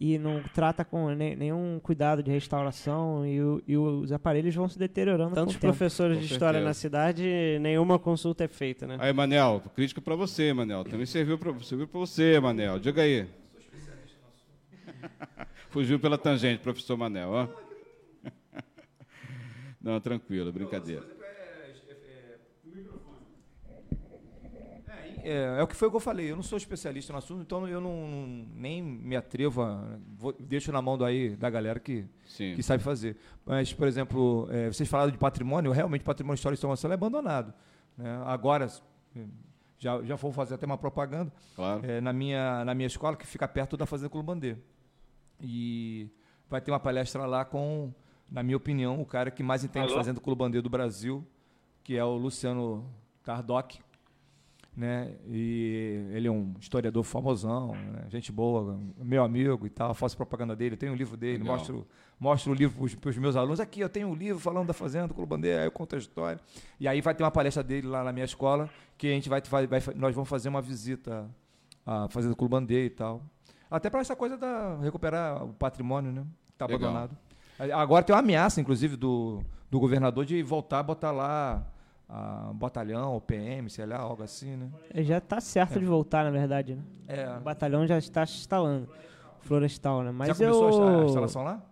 e 0.00 0.16
não 0.18 0.42
trata 0.54 0.82
com 0.84 1.10
ne- 1.10 1.36
nenhum 1.36 1.78
cuidado 1.78 2.22
de 2.22 2.30
restauração 2.30 3.26
e, 3.26 3.40
o- 3.42 3.62
e 3.68 3.76
os 3.76 4.10
aparelhos 4.10 4.54
vão 4.54 4.66
se 4.66 4.78
deteriorando 4.78 5.34
Tantos 5.34 5.54
com 5.54 5.58
o 5.58 5.60
tempo. 5.60 5.74
professores 5.76 6.16
Com 6.16 6.24
de 6.24 6.32
história 6.32 6.58
certeza. 6.60 6.68
na 6.68 6.74
cidade, 6.74 7.58
nenhuma 7.60 7.98
consulta 7.98 8.44
é 8.44 8.48
feita, 8.48 8.86
né? 8.86 8.96
Aí, 8.98 9.12
Manel, 9.12 9.62
crítica 9.76 10.00
pra 10.00 10.14
você, 10.16 10.52
Manel. 10.54 10.84
Também 10.84 11.04
serviu 11.04 11.36
pra, 11.38 11.52
serviu 11.60 11.86
pra 11.86 12.00
você, 12.00 12.40
Manel. 12.40 12.78
Diga 12.78 13.02
aí. 13.02 13.26
Fugiu 15.68 16.00
pela 16.00 16.16
tangente, 16.18 16.62
professor 16.62 16.96
Manel, 16.96 17.28
ó. 17.30 17.48
Não, 19.80 20.00
tranquilo, 20.00 20.50
brincadeira. 20.52 21.19
É, 25.24 25.58
é 25.58 25.62
o 25.62 25.66
que 25.66 25.74
foi 25.76 25.88
o 25.88 25.90
que 25.90 25.96
eu 25.96 26.00
falei. 26.00 26.30
Eu 26.30 26.36
não 26.36 26.42
sou 26.42 26.56
especialista 26.58 27.12
no 27.12 27.18
assunto, 27.18 27.42
então 27.42 27.66
eu 27.68 27.80
não 27.80 28.46
nem 28.54 28.82
me 28.82 29.16
atrevo 29.16 29.62
a. 29.62 29.98
vou- 30.16 30.34
deixo 30.38 30.70
na 30.72 30.80
mão 30.82 30.96
daí 30.98 31.36
da 31.36 31.48
galera 31.50 31.78
que, 31.80 32.04
Sim. 32.26 32.54
que 32.54 32.62
sabe 32.62 32.82
fazer. 32.82 33.16
Mas, 33.44 33.72
por 33.72 33.86
exemplo, 33.88 34.48
é, 34.50 34.68
vocês 34.68 34.88
falaram 34.88 35.10
de 35.10 35.18
patrimônio, 35.18 35.70
realmente 35.72 36.02
o 36.02 36.04
patrimônio 36.04 36.34
histórico 36.36 36.56
de 36.56 36.60
São 36.60 36.70
Gonçalo 36.70 36.92
é 36.92 36.94
abandonado. 36.94 37.52
né? 37.96 38.22
Agora, 38.24 38.66
é, 39.16 39.20
já, 39.78 40.02
já 40.02 40.14
vou 40.16 40.32
fazer 40.32 40.54
até 40.54 40.66
uma 40.66 40.76
propaganda, 40.78 41.32
Claro. 41.56 41.84
é, 41.84 42.00
na, 42.00 42.12
minha, 42.12 42.64
na 42.64 42.74
minha 42.74 42.86
escola, 42.86 43.16
que 43.16 43.26
fica 43.26 43.46
perto 43.48 43.76
da 43.76 43.86
Fazenda 43.86 44.10
Columbandeira. 44.10 44.58
E 45.40 46.08
vai 46.48 46.60
ter 46.60 46.70
uma 46.70 46.80
palestra 46.80 47.24
lá 47.26 47.44
com, 47.44 47.92
na 48.30 48.42
minha 48.42 48.56
opinião, 48.56 49.00
o 49.00 49.06
cara 49.06 49.30
que 49.30 49.42
mais 49.42 49.64
entende 49.64 49.86
de 49.86 49.92
Alô? 49.92 50.00
Fazenda 50.02 50.20
Columbandeira 50.20 50.62
do 50.62 50.68
Brasil, 50.70 51.26
que 51.82 51.96
é 51.96 52.04
o 52.04 52.14
Luciano 52.16 52.84
Tardoc. 53.24 53.78
Né? 54.80 55.12
E 55.28 56.06
ele 56.10 56.26
é 56.26 56.30
um 56.30 56.54
historiador 56.58 57.04
famosão, 57.04 57.74
né? 57.74 58.06
gente 58.08 58.32
boa, 58.32 58.80
meu 58.96 59.22
amigo 59.22 59.66
e 59.66 59.68
tal, 59.68 59.92
faço 59.92 60.16
propaganda 60.16 60.56
dele, 60.56 60.74
tenho 60.74 60.94
o 60.94 60.96
livro 60.96 61.18
dele, 61.18 61.42
Legal. 61.42 61.58
mostro, 61.58 61.86
mostro 62.18 62.52
o 62.52 62.54
livro 62.54 62.88
para 62.96 63.10
os 63.10 63.18
meus 63.18 63.36
alunos. 63.36 63.60
Aqui, 63.60 63.80
eu 63.80 63.90
tenho 63.90 64.08
um 64.08 64.14
livro 64.14 64.40
falando 64.40 64.68
da 64.68 64.72
Fazenda 64.72 65.08
do 65.08 65.12
Columbandeira, 65.12 65.60
aí 65.60 65.66
eu 65.66 65.70
conto 65.70 65.96
a 65.96 65.98
história. 65.98 66.40
E 66.80 66.88
aí 66.88 67.02
vai 67.02 67.14
ter 67.14 67.22
uma 67.22 67.30
palestra 67.30 67.62
dele 67.62 67.88
lá 67.88 68.02
na 68.02 68.10
minha 68.10 68.24
escola, 68.24 68.70
que 68.96 69.06
a 69.06 69.10
gente 69.10 69.28
vai, 69.28 69.42
vai, 69.42 69.66
vai 69.66 69.82
nós 69.94 70.14
vamos 70.14 70.30
fazer 70.30 70.48
uma 70.48 70.62
visita 70.62 71.28
à 71.84 72.08
Fazenda 72.08 72.32
do 72.32 72.36
Columbandeira 72.36 72.86
e 72.86 72.88
tal. 72.88 73.20
Até 73.70 73.90
para 73.90 74.00
essa 74.00 74.16
coisa 74.16 74.38
da 74.38 74.78
recuperar 74.78 75.44
o 75.44 75.52
patrimônio, 75.52 76.10
né? 76.10 76.24
Que 76.46 76.52
está 76.54 76.64
Legal. 76.64 76.88
abandonado. 76.88 77.18
Agora 77.74 78.02
tem 78.02 78.14
uma 78.14 78.20
ameaça, 78.20 78.62
inclusive, 78.62 78.96
do, 78.96 79.44
do 79.70 79.78
governador 79.78 80.24
de 80.24 80.42
voltar 80.42 80.78
a 80.78 80.82
botar 80.82 81.10
lá 81.10 81.70
a, 82.10 82.50
um 82.50 82.54
batalhão, 82.54 83.16
o 83.16 83.20
PM, 83.20 83.70
sei 83.70 83.86
lá, 83.86 83.96
algo 83.98 84.22
assim, 84.22 84.56
né? 84.56 84.68
Ele 84.92 85.04
Já 85.04 85.18
está 85.18 85.40
certo 85.40 85.78
de 85.78 85.86
voltar, 85.86 86.24
na 86.24 86.30
verdade. 86.30 86.74
Né? 86.74 86.82
É. 87.08 87.36
O 87.38 87.40
batalhão 87.40 87.86
já 87.86 87.96
está 87.98 88.26
se 88.26 88.34
instalando. 88.38 88.88
Florestal, 89.40 90.02
né? 90.02 90.10
Mas 90.12 90.28
Já 90.28 90.34
começou 90.34 90.68
a 90.88 90.92
eu... 90.92 91.00
a 91.00 91.04
instalação 91.04 91.42
lá? 91.42 91.62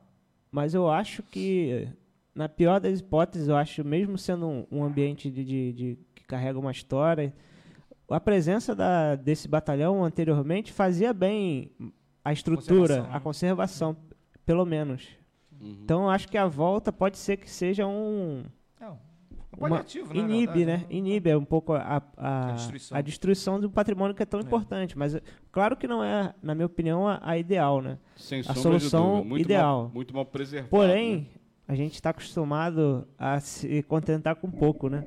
Mas 0.50 0.72
eu 0.72 0.88
acho 0.90 1.22
que, 1.22 1.88
na 2.34 2.48
pior 2.48 2.80
das 2.80 3.00
hipóteses, 3.00 3.48
eu 3.48 3.56
acho, 3.56 3.84
mesmo 3.84 4.16
sendo 4.16 4.46
um, 4.46 4.66
um 4.70 4.84
ambiente 4.84 5.30
de, 5.30 5.44
de- 5.44 5.72
de- 5.72 5.98
que 6.14 6.24
carrega 6.24 6.58
uma 6.58 6.70
história, 6.72 7.34
a 8.10 8.18
presença 8.18 8.74
da, 8.74 9.16
desse 9.16 9.46
batalhão 9.46 10.02
anteriormente 10.02 10.72
fazia 10.72 11.12
bem 11.12 11.70
a 12.24 12.32
estrutura, 12.32 12.78
Conservação, 12.78 13.02
né? 13.10 13.16
a 13.16 13.20
conservação, 13.20 13.96
pelo 14.46 14.64
menos. 14.64 15.06
Uhum. 15.60 15.78
Então 15.82 16.02
eu 16.04 16.10
acho 16.10 16.26
que 16.28 16.38
a 16.38 16.46
volta 16.46 16.90
pode 16.90 17.18
ser 17.18 17.36
que 17.36 17.50
seja 17.50 17.86
um, 17.86 18.44
Não. 18.80 18.98
Uma, 19.58 19.68
Paliativo, 19.70 20.14
né, 20.14 20.20
inibe, 20.20 20.64
verdade, 20.64 20.82
né? 20.82 20.86
Inibe 20.88 21.34
um 21.36 21.44
pouco 21.44 21.72
a, 21.74 22.02
a, 22.16 22.48
A 22.48 22.52
destruição. 22.52 22.96
a 22.96 23.00
destruição 23.00 23.60
do 23.60 23.70
patrimônio 23.70 24.14
que 24.14 24.22
é 24.22 24.26
tão 24.26 24.40
importante. 24.40 24.96
Mas 24.96 25.14
é, 25.16 25.22
claro 25.50 25.76
que 25.76 25.86
não 25.88 26.02
é, 26.02 26.32
na 26.42 26.54
minha 26.54 26.66
opinião, 26.66 27.06
a, 27.08 27.20
a 27.22 27.36
ideal, 27.36 27.82
né? 27.82 27.98
Sem 28.16 28.40
A 28.40 28.42
sombra 28.44 28.54
de 28.54 28.62
solução. 28.62 29.24
Muito 29.24 29.44
ideal. 29.44 29.82
Mal, 29.84 29.90
muito 29.92 30.14
mal 30.14 30.24
preservado. 30.24 30.70
Porém, 30.70 31.16
né? 31.16 31.26
a 31.66 31.74
gente 31.74 31.94
está 31.94 32.10
acostumado 32.10 33.06
a 33.18 33.40
se 33.40 33.82
contentar 33.82 34.36
com 34.36 34.50
pouco, 34.50 34.88
né? 34.88 35.04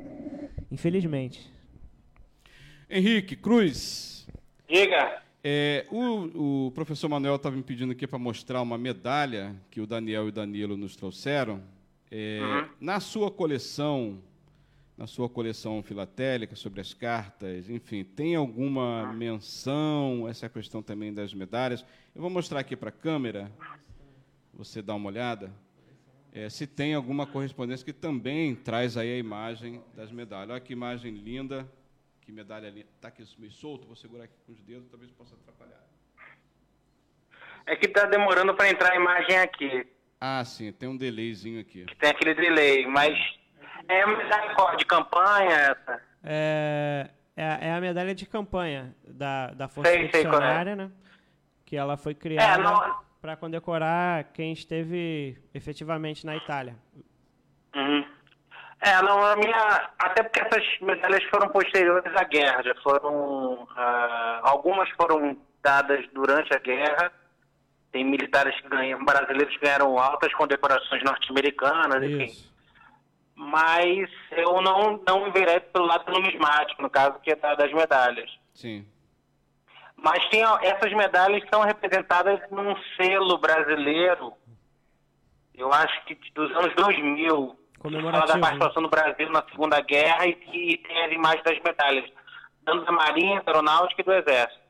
Infelizmente. 0.69 1.49
Henrique 2.89 3.35
Cruz, 3.37 4.27
Diga. 4.67 5.21
é, 5.43 5.85
o, 5.89 6.65
o 6.67 6.71
professor 6.71 7.07
Manuel 7.07 7.35
estava 7.37 7.55
me 7.55 7.63
pedindo 7.63 7.91
aqui 7.93 8.05
para 8.05 8.19
mostrar 8.19 8.61
uma 8.61 8.77
medalha 8.77 9.55
que 9.69 9.79
o 9.79 9.87
Daniel 9.87 10.25
e 10.25 10.29
o 10.29 10.31
Danilo 10.31 10.75
nos 10.75 10.95
trouxeram. 10.95 11.61
É, 12.13 12.41
Uhum. 12.41 12.67
Na 12.81 12.99
sua 12.99 13.31
coleção, 13.31 14.17
na 15.01 15.07
sua 15.07 15.27
coleção 15.27 15.81
filatélica 15.81 16.55
sobre 16.55 16.79
as 16.79 16.93
cartas, 16.93 17.71
enfim, 17.71 18.03
tem 18.03 18.35
alguma 18.35 19.11
menção 19.11 20.27
essa 20.29 20.47
questão 20.47 20.83
também 20.83 21.11
das 21.11 21.33
medalhas? 21.33 21.83
Eu 22.13 22.21
vou 22.21 22.29
mostrar 22.29 22.59
aqui 22.59 22.75
para 22.75 22.89
a 22.89 22.91
câmera, 22.91 23.51
você 24.53 24.79
dá 24.79 24.93
uma 24.93 25.07
olhada. 25.07 25.51
É, 26.31 26.47
se 26.49 26.67
tem 26.67 26.93
alguma 26.93 27.25
correspondência 27.25 27.83
que 27.83 27.91
também 27.91 28.53
traz 28.53 28.95
aí 28.95 29.11
a 29.11 29.17
imagem 29.17 29.81
das 29.95 30.11
medalhas. 30.11 30.51
Olha 30.51 30.59
que 30.59 30.71
imagem 30.71 31.15
linda, 31.15 31.67
que 32.21 32.31
medalha 32.31 32.69
linda. 32.69 32.87
Está 32.95 33.07
aqui 33.07 33.23
meio 33.39 33.51
solto, 33.51 33.87
vou 33.87 33.95
segurar 33.95 34.25
aqui 34.25 34.35
com 34.45 34.51
os 34.51 34.61
dedos, 34.61 34.87
talvez 34.87 35.11
possa 35.13 35.33
atrapalhar. 35.33 35.83
É 37.65 37.75
que 37.75 37.87
tá 37.87 38.05
demorando 38.05 38.53
para 38.53 38.69
entrar 38.69 38.91
a 38.91 38.95
imagem 38.95 39.39
aqui. 39.39 39.87
Ah, 40.19 40.45
sim, 40.45 40.71
tem 40.71 40.87
um 40.87 40.95
delayzinho 40.95 41.59
aqui. 41.59 41.87
Tem 41.99 42.11
aquele 42.11 42.35
delay, 42.35 42.85
mas 42.85 43.40
é 43.87 44.05
uma 44.05 44.17
medalha 44.17 44.75
de 44.77 44.85
campanha 44.85 45.55
essa? 45.55 46.01
É, 46.23 47.09
é, 47.35 47.43
a- 47.45 47.57
é 47.61 47.73
a 47.73 47.81
medalha 47.81 48.13
de 48.15 48.25
campanha 48.25 48.95
da, 49.07 49.47
da 49.47 49.67
Força 49.67 49.91
Sei, 49.91 49.99
qual 49.99 50.05
é. 50.13 50.17
Expedicionária, 50.17 50.75
né? 50.75 50.91
Que 51.65 51.75
ela 51.77 51.97
foi 51.97 52.13
criada 52.13 52.61
não- 52.63 52.99
para 53.21 53.35
condecorar 53.35 54.25
quem 54.33 54.51
esteve 54.51 55.37
efetivamente 55.53 56.25
na 56.25 56.35
Itália. 56.35 56.75
Uhum. 57.75 58.05
É, 58.81 58.99
não, 59.03 59.23
a 59.23 59.35
minha. 59.35 59.89
Até 59.99 60.23
porque 60.23 60.39
essas 60.41 60.63
medalhas 60.81 61.23
foram 61.25 61.49
posteriores 61.49 62.15
à 62.15 62.23
guerra, 62.23 62.63
já 62.63 62.73
foram. 62.81 63.67
ah, 63.77 64.39
algumas 64.43 64.89
foram 64.91 65.37
dadas 65.63 66.03
durante 66.13 66.51
a 66.55 66.57
guerra. 66.59 67.11
Tem 67.91 68.03
militares 68.03 68.59
que 68.61 68.67
ganham, 68.69 69.03
brasileiros 69.05 69.53
que 69.55 69.63
ganharam 69.65 69.97
altas 69.99 70.33
condecorações 70.33 71.03
norte-americanas, 71.03 72.01
enfim. 72.03 72.50
Mas 73.43 74.07
eu 74.31 74.61
não, 74.61 75.01
não 75.07 75.27
enverei 75.27 75.59
pelo 75.59 75.87
lado 75.87 76.11
numismático, 76.11 76.79
no 76.79 76.89
caso, 76.91 77.19
que 77.21 77.31
é 77.31 77.35
da- 77.35 77.55
das 77.55 77.73
medalhas. 77.73 78.29
Sim. 78.53 78.87
Mas 79.95 80.23
tem, 80.29 80.43
essas 80.61 80.93
medalhas 80.93 81.43
são 81.51 81.61
representadas 81.61 82.39
num 82.51 82.75
selo 82.95 83.39
brasileiro, 83.39 84.33
eu 85.55 85.73
acho 85.73 86.05
que 86.05 86.15
dos 86.35 86.51
anos 86.55 86.75
2000, 86.75 87.57
que 87.81 88.01
fala 88.11 88.25
da 88.27 88.35
né? 88.35 88.41
participação 88.41 88.83
do 88.83 88.89
Brasil 88.89 89.29
na 89.31 89.43
Segunda 89.49 89.81
Guerra 89.81 90.27
e 90.27 90.35
que 90.35 90.77
tem 90.77 91.05
as 91.05 91.11
imagens 91.11 91.43
das 91.43 91.59
medalhas, 91.63 92.11
tanto 92.63 92.85
da 92.85 92.91
Marinha, 92.91 93.41
da 93.41 93.51
Aeronáutica 93.51 94.01
e 94.01 94.05
do 94.05 94.13
Exército. 94.13 94.61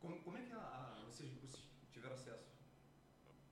Como, 0.00 0.16
como 0.22 0.36
é 0.36 0.40
que 0.42 0.52
vocês, 1.06 1.30
tiveram 1.92 2.14
acesso? 2.14 2.44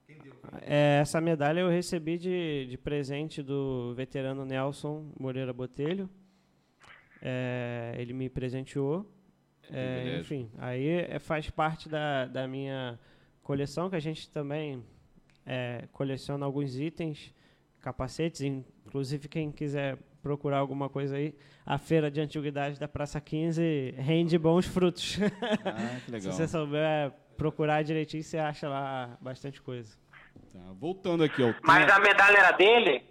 Quem 0.05 0.19
deu? 0.19 0.33
É, 0.61 0.99
essa 1.01 1.19
medalha 1.19 1.59
eu 1.61 1.69
recebi 1.69 2.17
de, 2.17 2.67
de 2.69 2.77
presente 2.77 3.41
do 3.41 3.93
veterano 3.95 4.45
Nelson 4.45 5.11
Moreira 5.19 5.53
Botelho. 5.53 6.09
É, 7.21 7.95
ele 7.97 8.13
me 8.13 8.29
presenteou. 8.29 9.11
É, 9.71 10.19
enfim, 10.19 10.51
aí 10.59 10.87
é, 10.87 11.17
faz 11.17 11.49
parte 11.49 11.89
da, 11.89 12.25
da 12.25 12.47
minha 12.47 12.99
coleção, 13.41 13.89
que 13.89 13.95
a 13.95 13.99
gente 13.99 14.29
também 14.29 14.83
é, 15.45 15.87
coleciona 15.91 16.45
alguns 16.45 16.77
itens, 16.77 17.33
capacetes, 17.81 18.41
inclusive 18.41 19.27
quem 19.27 19.51
quiser 19.51 19.97
procurar 20.21 20.57
alguma 20.57 20.89
coisa 20.89 21.17
aí, 21.17 21.35
a 21.65 21.77
feira 21.77 22.09
de 22.09 22.19
antiguidades 22.19 22.79
da 22.79 22.87
Praça 22.87 23.21
15 23.21 23.93
rende 23.97 24.37
bons 24.37 24.65
frutos. 24.65 25.19
Ah, 25.63 25.99
Se 26.19 26.27
você 26.27 26.47
souber 26.47 27.11
procurar 27.37 27.83
direitinho, 27.83 28.23
você 28.23 28.37
acha 28.37 28.67
lá 28.67 29.17
bastante 29.21 29.61
coisa. 29.61 29.95
Tá, 30.55 30.71
Voltando 30.71 31.21
aqui 31.21 31.43
ao 31.43 31.53
Mas 31.61 31.91
a 31.91 31.99
medalha 31.99 32.37
era 32.37 32.51
dele? 32.51 33.03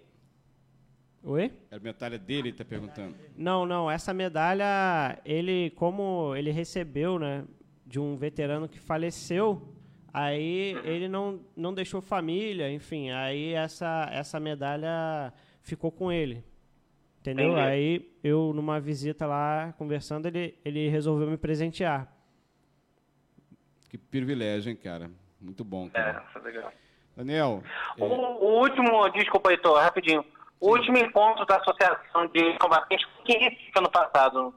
Oi? 1.23 1.51
A 1.71 1.77
medalha 1.77 2.17
dele 2.17 2.49
está 2.49 2.65
perguntando. 2.65 3.15
Não, 3.37 3.67
não. 3.67 3.89
Essa 3.89 4.13
medalha, 4.15 5.19
ele, 5.23 5.69
como 5.75 6.35
ele 6.35 6.49
recebeu, 6.49 7.19
né, 7.19 7.43
de 7.85 7.99
um 7.99 8.15
veterano 8.15 8.67
que 8.67 8.79
faleceu, 8.79 9.73
aí 10.11 10.75
ele 10.83 11.07
não, 11.07 11.39
não 11.55 11.71
deixou 11.71 12.01
família, 12.01 12.71
enfim, 12.71 13.11
aí 13.11 13.53
essa, 13.53 14.09
essa 14.11 14.39
medalha 14.39 15.31
ficou 15.61 15.91
com 15.91 16.11
ele. 16.11 16.43
Entendeu? 17.19 17.51
Entendi. 17.51 17.61
Aí 17.61 18.11
eu, 18.23 18.53
numa 18.53 18.79
visita 18.79 19.27
lá, 19.27 19.71
conversando, 19.77 20.27
ele, 20.27 20.57
ele 20.65 20.89
resolveu 20.89 21.29
me 21.29 21.37
presentear. 21.37 22.11
Que 23.89 23.99
privilégio, 23.99 24.69
hein, 24.71 24.75
cara? 24.75 25.11
Muito 25.39 25.63
bom, 25.63 25.87
É, 25.87 25.89
cara. 25.89 26.21
foi 26.33 26.41
legal. 26.41 26.71
Daniel, 27.15 27.63
O, 27.97 28.03
é, 28.03 28.07
o 28.07 28.59
último, 28.61 29.09
desculpa, 29.09 29.51
Heitor, 29.51 29.77
rapidinho. 29.79 30.23
O 30.59 30.69
último 30.71 30.97
encontro 30.97 31.45
da 31.45 31.57
Associação 31.57 32.27
de 32.27 32.57
Combatentes 32.57 33.05
foi 33.25 33.35
em 33.35 33.39
Recife 33.43 33.71
ano 33.77 33.89
passado. 33.89 34.53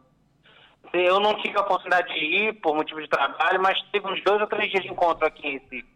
Eu 0.93 1.21
não 1.21 1.35
tive 1.43 1.57
a 1.59 1.61
oportunidade 1.61 2.09
de 2.15 2.19
ir 2.25 2.53
por 2.61 2.75
motivo 2.75 3.01
de 3.01 3.09
trabalho, 3.09 3.61
mas 3.61 3.81
teve 3.93 4.07
uns 4.09 4.23
dois 4.25 4.41
ou 4.41 4.47
três 4.47 4.71
dias 4.71 4.83
de 4.83 4.91
encontro 4.91 5.27
aqui 5.27 5.47
em 5.47 5.53
Recife. 5.59 5.87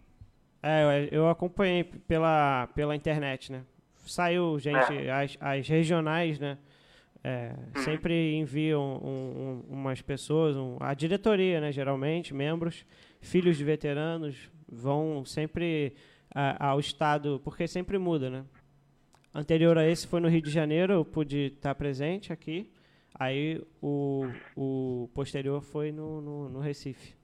É, 0.63 1.09
eu 1.11 1.29
acompanhei 1.29 1.83
pela, 1.85 2.69
pela 2.75 2.95
internet, 2.95 3.51
né? 3.51 3.63
Saiu, 4.05 4.59
gente, 4.59 5.09
as, 5.09 5.37
as 5.41 5.69
regionais, 5.69 6.39
né? 6.39 6.59
É, 7.25 7.53
sempre 7.77 8.35
enviam 8.37 8.83
um- 9.03 9.63
um- 9.71 9.75
umas 9.75 10.03
pessoas, 10.03 10.57
um- 10.57 10.77
a 10.81 10.93
diretoria, 10.93 11.61
né? 11.61 11.71
Geralmente, 11.73 12.35
membros, 12.35 12.85
filhos 13.21 13.57
de 13.57 13.65
veteranos, 13.65 14.51
vão 14.69 15.25
sempre 15.25 15.95
a- 16.35 16.69
ao 16.71 16.81
estado, 16.81 17.41
porque 17.45 17.67
sempre 17.67 17.99
muda, 17.99 18.31
né? 18.31 18.45
Anterior 19.35 19.79
a 19.79 19.87
esse 19.87 20.07
foi 20.07 20.21
no 20.21 20.29
Rio 20.29 20.43
de 20.43 20.51
Janeiro, 20.51 20.93
eu 20.93 21.05
pude 21.05 21.53
estar 21.55 21.75
presente 21.75 22.33
aqui. 22.33 22.71
Aí 23.15 23.63
o, 23.81 24.25
o 24.57 25.11
posterior 25.15 25.63
foi 25.63 25.91
no, 25.93 26.21
no, 26.21 26.49
no 26.49 26.61
Recife. 26.61 27.15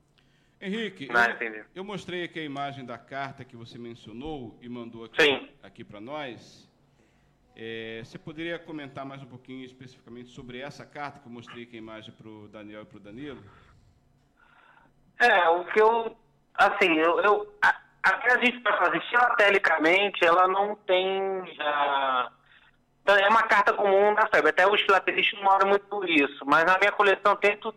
Henrique, 0.60 1.08
Ah, 1.14 1.26
eu, 1.26 1.34
entendi. 1.36 1.64
eu 1.74 1.84
mostrei 1.84 2.24
aqui 2.24 2.40
a 2.40 2.44
imagem 2.44 2.84
da 2.84 2.98
carta 2.98 3.44
que 3.44 3.56
você 3.56 3.78
mencionou 3.78 4.58
e 4.60 4.68
mandou 4.68 5.04
aqui, 5.04 5.22
Sim. 5.22 5.48
aqui 5.62 5.84
para 5.84 6.00
nós. 6.00 6.68
É, 7.54 8.02
você 8.04 8.18
poderia 8.18 8.58
comentar 8.58 9.04
mais 9.04 9.22
um 9.22 9.26
pouquinho 9.26 9.64
especificamente 9.64 10.30
sobre 10.30 10.58
essa 10.60 10.84
carta 10.86 11.18
que 11.20 11.26
eu 11.26 11.32
mostrei 11.32 11.64
aqui 11.64 11.76
a 11.76 11.78
imagem 11.78 12.12
para 12.12 12.28
o 12.28 12.48
Daniel 12.48 12.82
e 12.82 12.86
para 12.86 12.96
o 12.96 13.00
Danilo? 13.00 13.42
É, 15.20 15.48
o 15.48 15.64
que 15.66 15.80
eu. 15.80 16.16
Assim, 16.54 16.92
eu. 16.94 17.20
eu 17.20 17.52
a, 17.62 17.77
a 18.02 18.12
que 18.12 18.30
a 18.30 18.44
gente 18.44 18.62
vai 18.62 18.76
fazer 18.78 19.00
filatelicamente, 19.08 20.24
ela 20.24 20.46
não 20.48 20.76
tem. 20.76 21.08
é 23.06 23.28
uma 23.28 23.42
carta 23.42 23.72
comum 23.72 24.14
da 24.14 24.26
FEB. 24.28 24.48
Até 24.48 24.66
os 24.66 24.80
filatelistas 24.82 25.40
não 25.40 25.48
olham 25.48 25.68
muito 25.68 25.86
por 25.86 26.08
isso. 26.08 26.44
Mas 26.46 26.64
na 26.64 26.78
minha 26.78 26.92
coleção 26.92 27.36
tento 27.36 27.74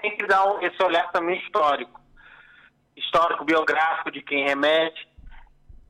sempre 0.00 0.26
dar 0.26 0.44
esse 0.62 0.82
olhar 0.82 1.10
também 1.10 1.38
histórico. 1.40 2.00
Histórico, 2.96 3.44
biográfico 3.44 4.10
de 4.10 4.22
quem 4.22 4.46
remete. 4.46 5.08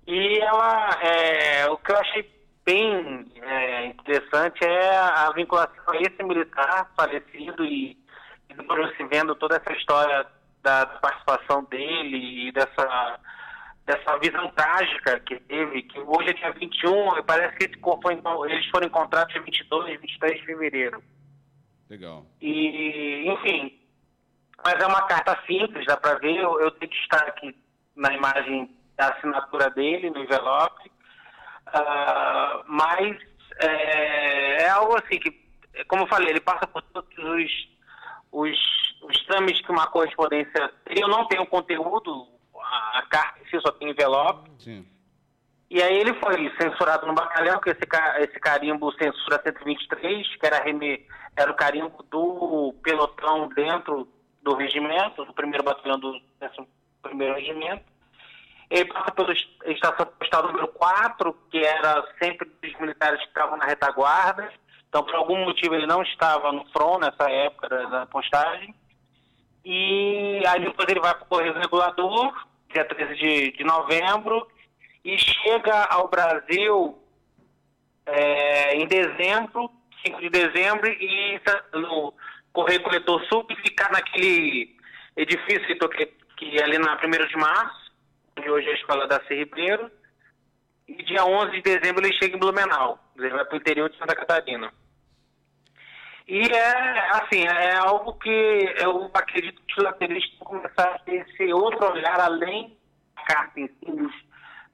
E 0.06 0.38
ela. 0.38 0.90
É, 1.02 1.66
o 1.68 1.76
que 1.76 1.92
eu 1.92 1.98
achei 1.98 2.42
bem 2.64 3.26
é, 3.42 3.86
interessante 3.86 4.64
é 4.64 4.96
a 4.96 5.32
vinculação 5.34 5.82
a 5.88 5.96
esse 5.96 6.22
militar 6.22 6.90
falecido 6.96 7.64
e, 7.64 7.98
e 8.48 8.54
depois 8.54 8.96
se 8.96 9.04
vendo 9.04 9.34
toda 9.34 9.56
essa 9.56 9.72
história 9.76 10.26
da 10.62 10.86
participação 10.86 11.64
dele 11.64 12.48
e 12.48 12.52
dessa, 12.52 13.18
dessa 13.84 14.16
visão 14.18 14.48
trágica 14.50 15.18
que 15.20 15.40
teve, 15.40 15.82
que 15.82 15.98
hoje 16.00 16.30
é 16.30 16.32
dia 16.34 16.52
21, 16.52 17.18
e 17.18 17.22
parece 17.22 17.56
que 17.56 17.64
esse 17.64 17.76
corpo 17.78 18.02
foi, 18.02 18.14
então, 18.14 18.46
eles 18.46 18.66
foram 18.70 18.86
encontrados 18.86 19.32
dia 19.32 19.42
22, 19.42 20.00
23 20.00 20.40
de 20.40 20.46
fevereiro. 20.46 21.02
Legal. 21.90 22.24
E, 22.40 23.28
enfim, 23.28 23.78
mas 24.64 24.80
é 24.80 24.86
uma 24.86 25.02
carta 25.02 25.38
simples, 25.46 25.84
dá 25.86 25.96
para 25.96 26.18
ver. 26.18 26.36
Eu, 26.36 26.60
eu 26.60 26.70
tenho 26.72 26.90
destaque 26.90 27.54
na 27.96 28.12
imagem 28.14 28.70
da 28.96 29.08
assinatura 29.08 29.68
dele, 29.70 30.10
no 30.10 30.22
envelope. 30.22 30.90
Ah, 31.66 32.62
mas 32.66 33.16
é, 33.60 34.62
é 34.62 34.68
algo 34.70 34.96
assim 34.96 35.18
que, 35.18 35.30
como 35.88 36.04
eu 36.04 36.06
falei, 36.06 36.30
ele 36.30 36.40
passa 36.40 36.66
por 36.66 36.82
todos 36.82 37.18
os, 37.18 37.50
os, 38.30 38.58
os 39.02 39.24
trâmites 39.26 39.64
que 39.64 39.72
uma 39.72 39.88
correspondência. 39.88 40.72
Eu 40.86 41.08
não 41.08 41.26
tenho 41.26 41.44
conteúdo, 41.46 42.28
a, 42.72 42.98
a 42.98 43.02
carta 43.02 43.40
em 43.40 43.46
si 43.46 43.60
só 43.60 43.70
tem 43.72 43.90
envelope. 43.90 44.50
Sim. 44.58 44.86
E 45.70 45.82
aí 45.82 45.96
ele 45.96 46.12
foi 46.14 46.50
censurado 46.60 47.06
no 47.06 47.14
batalhão, 47.14 47.60
que 47.60 47.70
esse, 47.70 47.80
esse 48.18 48.40
carimbo 48.40 48.92
censura 48.92 49.40
123, 49.42 50.36
que 50.36 50.46
era, 50.46 50.62
era 51.36 51.50
o 51.50 51.54
carimbo 51.54 52.02
do 52.10 52.74
pelotão 52.82 53.48
dentro 53.48 54.06
do 54.42 54.54
regimento, 54.54 55.24
do 55.24 55.32
primeiro 55.32 55.64
batalhão 55.64 55.98
do 55.98 56.20
primeiro 57.02 57.34
regimento. 57.34 57.84
Ele 58.68 58.86
passa 58.86 59.12
pela 59.12 59.32
estação 59.32 60.06
postal 60.18 60.46
número 60.46 60.68
4, 60.68 61.32
que 61.50 61.58
era 61.58 62.06
sempre 62.22 62.50
dos 62.62 62.80
militares 62.80 63.20
que 63.20 63.28
estavam 63.28 63.56
na 63.56 63.66
retaguarda. 63.66 64.50
Então, 64.88 65.04
por 65.04 65.14
algum 65.14 65.42
motivo, 65.44 65.74
ele 65.74 65.86
não 65.86 66.02
estava 66.02 66.52
no 66.52 66.66
front 66.66 67.00
nessa 67.00 67.30
época 67.30 67.68
da 67.68 68.06
postagem. 68.06 68.74
E 69.64 70.42
aí 70.46 70.60
depois 70.60 70.88
ele 70.88 71.00
vai 71.00 71.14
para 71.14 71.22
o 71.24 71.28
Correio 71.28 71.54
Regulador, 71.54 72.34
dia 72.72 72.84
13 72.84 73.14
de, 73.14 73.52
de 73.52 73.64
novembro, 73.64 74.46
e 75.04 75.16
chega 75.18 75.84
ao 75.84 76.08
Brasil 76.08 76.98
é, 78.06 78.76
em 78.76 78.86
dezembro, 78.86 79.70
5 80.04 80.20
de 80.20 80.30
dezembro, 80.30 80.88
e 80.88 81.40
no 81.74 82.14
Correio 82.52 82.82
Coletor 82.82 83.24
Sul, 83.26 83.46
e 83.50 83.56
ficar 83.56 83.90
naquele 83.92 84.76
edifício 85.16 85.66
que, 85.66 86.06
que 86.36 86.58
é 86.58 86.64
ali 86.64 86.78
na 86.78 86.94
1 86.94 87.26
de 87.28 87.36
março, 87.36 87.92
onde 88.36 88.50
hoje 88.50 88.68
é 88.68 88.72
a 88.72 88.76
escola 88.76 89.06
da 89.06 89.22
C. 89.24 89.34
Ribeiro, 89.34 89.90
e 90.88 91.02
dia 91.04 91.24
11 91.24 91.52
de 91.52 91.62
dezembro 91.62 92.04
ele 92.04 92.14
chega 92.14 92.36
em 92.36 92.40
Blumenau, 92.40 92.98
ele 93.16 93.30
vai 93.30 93.44
para 93.44 93.54
o 93.54 93.58
interior 93.58 93.88
de 93.90 93.98
Santa 93.98 94.14
Catarina. 94.14 94.72
E 96.26 96.40
é, 96.40 97.10
assim, 97.10 97.44
é 97.44 97.76
algo 97.76 98.14
que 98.14 98.74
eu 98.80 99.10
acredito 99.12 99.60
que 99.62 99.78
os 99.78 99.84
lateristas 99.84 100.38
vão 100.38 100.60
começar 100.60 100.94
a 100.94 100.98
ter 101.00 101.26
esse 101.26 101.52
outro 101.52 101.90
olhar 101.90 102.20
além 102.20 102.76
da 103.16 103.22
carta 103.22 103.60
em 103.60 103.66
si, 103.66 103.90
dos, 103.90 104.12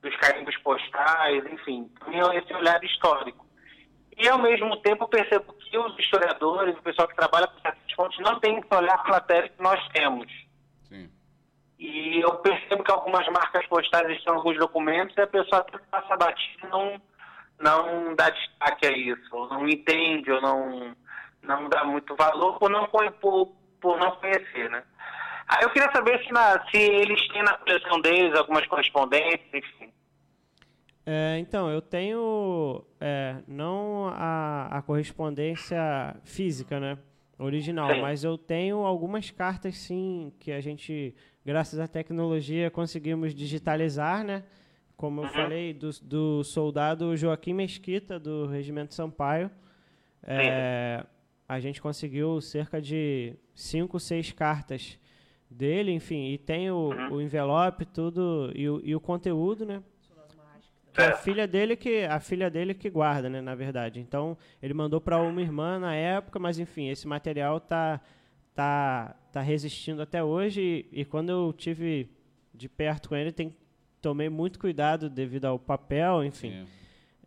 dos 0.03 0.17
carimbos 0.17 0.57
postais, 0.59 1.45
enfim, 1.47 1.91
esse 2.35 2.55
olhar 2.55 2.83
histórico. 2.85 3.47
E, 4.17 4.29
ao 4.29 4.39
mesmo 4.39 4.77
tempo, 4.79 5.09
percebo 5.09 5.53
que 5.55 5.79
os 5.79 5.97
historiadores, 5.99 6.77
o 6.77 6.83
pessoal 6.83 7.07
que 7.07 7.15
trabalha 7.15 7.47
com 7.47 7.69
essas 7.69 7.93
fontes, 7.95 8.19
não 8.19 8.41
tem 8.41 8.59
esse 8.59 8.75
olhar 8.75 9.03
platério 9.05 9.51
que 9.51 9.63
nós 9.63 9.81
temos. 9.91 10.27
Sim. 10.89 11.09
E 11.79 12.21
eu 12.21 12.35
percebo 12.37 12.83
que 12.83 12.91
algumas 12.91 13.27
marcas 13.29 13.65
postais 13.69 14.11
estão 14.11 14.35
em 14.35 14.37
alguns 14.39 14.59
documentos 14.59 15.17
e 15.17 15.21
a 15.21 15.27
pessoa 15.27 15.65
passa 15.91 16.17
batida 16.17 16.67
e 16.67 16.67
não, 16.67 17.01
não 17.61 18.15
dá 18.17 18.29
destaque 18.29 18.87
a 18.87 18.91
isso, 18.91 19.29
ou 19.31 19.49
não 19.49 19.69
entende, 19.69 20.33
ou 20.33 20.41
não 20.41 20.97
não 21.49 21.69
dá 21.69 21.85
muito 21.85 22.15
valor 22.15 22.59
por 22.59 22.71
não, 22.71 22.87
por, 22.87 23.47
por 23.81 23.99
não 23.99 24.13
conhecer, 24.17 24.71
né? 24.71 24.83
Aí 25.49 25.63
eu 25.63 25.71
queria 25.71 25.91
saber 25.91 26.23
se, 26.25 26.31
na, 26.31 26.63
se 26.71 26.77
eles 26.77 27.27
têm 27.29 27.43
na 27.43 27.57
coleção 27.57 28.01
deles 28.03 28.39
algumas 28.39 28.67
correspondências, 28.67 29.41
enfim. 29.53 29.91
É, 31.07 31.39
então, 31.39 31.71
eu 31.71 31.81
tenho 31.81 32.85
é, 33.01 33.37
não 33.49 34.09
a, 34.13 34.69
a, 34.71 34.83
correspondência 34.83 36.15
física, 36.23 36.79
né? 36.79 36.99
Original, 37.39 37.95
sim. 37.95 38.01
mas 38.03 38.25
eu 38.25 38.37
tenho 38.37 38.85
algumas 38.85 39.31
cartas, 39.31 39.79
sim, 39.79 40.33
que 40.39 40.53
a 40.53 40.61
gente, 40.61 41.15
graças 41.47 41.79
à 41.79 41.89
tecnologia, 41.89 42.71
conseguimos 42.71 43.35
digitalizar, 43.35 44.23
né? 44.23 44.45
Como 44.99 45.21
eu 45.21 45.25
uhum. 45.25 45.31
falei, 45.31 45.73
do, 45.73 45.89
do, 46.03 46.45
soldado 46.45 47.17
Joaquim 47.17 47.55
Mesquita, 47.55 48.19
do 48.19 48.47
Regimento 48.47 48.93
Sampaio. 48.93 49.51
É, 50.23 51.07
a 51.49 51.59
gente 51.59 51.81
conseguiu 51.81 52.41
cerca 52.43 52.81
de 52.81 53.35
cinco, 53.55 53.99
seis 53.99 54.31
cartas 54.31 54.99
dele, 55.51 55.91
enfim, 55.91 56.33
e 56.33 56.37
tem 56.37 56.71
o, 56.71 56.91
uhum. 56.91 57.15
o 57.15 57.23
envelope, 57.23 57.87
tudo, 57.87 58.53
e 58.55 58.69
o, 58.69 58.81
e 58.85 58.95
o 58.95 59.01
conteúdo, 59.01 59.65
né? 59.65 59.83
Que 60.93 61.01
é 61.01 61.07
a 61.07 61.17
filha 61.17 61.47
dele 61.47 61.77
que 61.77 62.05
a 62.05 62.21
filha 62.21 62.51
dele 62.51 62.75
que 62.75 62.91
guarda, 62.91 63.31
né, 63.31 63.41
na 63.41 63.55
verdade. 63.55 63.99
Então, 63.99 64.37
ele 64.61 64.75
mandou 64.75 65.01
para 65.01 65.23
uma 65.23 65.41
irmã 65.41 65.79
na 65.79 65.95
época, 65.95 66.39
mas 66.39 66.59
enfim, 66.59 66.89
esse 66.89 67.07
material 67.09 67.61
tá 67.61 68.01
tá 68.55 69.17
tá 69.33 69.41
resistindo 69.41 70.03
até 70.03 70.23
hoje 70.23 70.87
e, 70.93 71.01
e 71.01 71.05
quando 71.05 71.31
eu 71.31 71.53
tive 71.53 72.11
de 72.53 72.69
perto 72.69 73.11
com 73.11 73.17
ele, 73.17 73.33
tem, 73.33 73.57
tomei 74.03 74.29
muito 74.29 74.59
cuidado 74.59 75.09
devido 75.09 75.47
ao 75.47 75.59
papel, 75.59 76.25
enfim. 76.25 76.67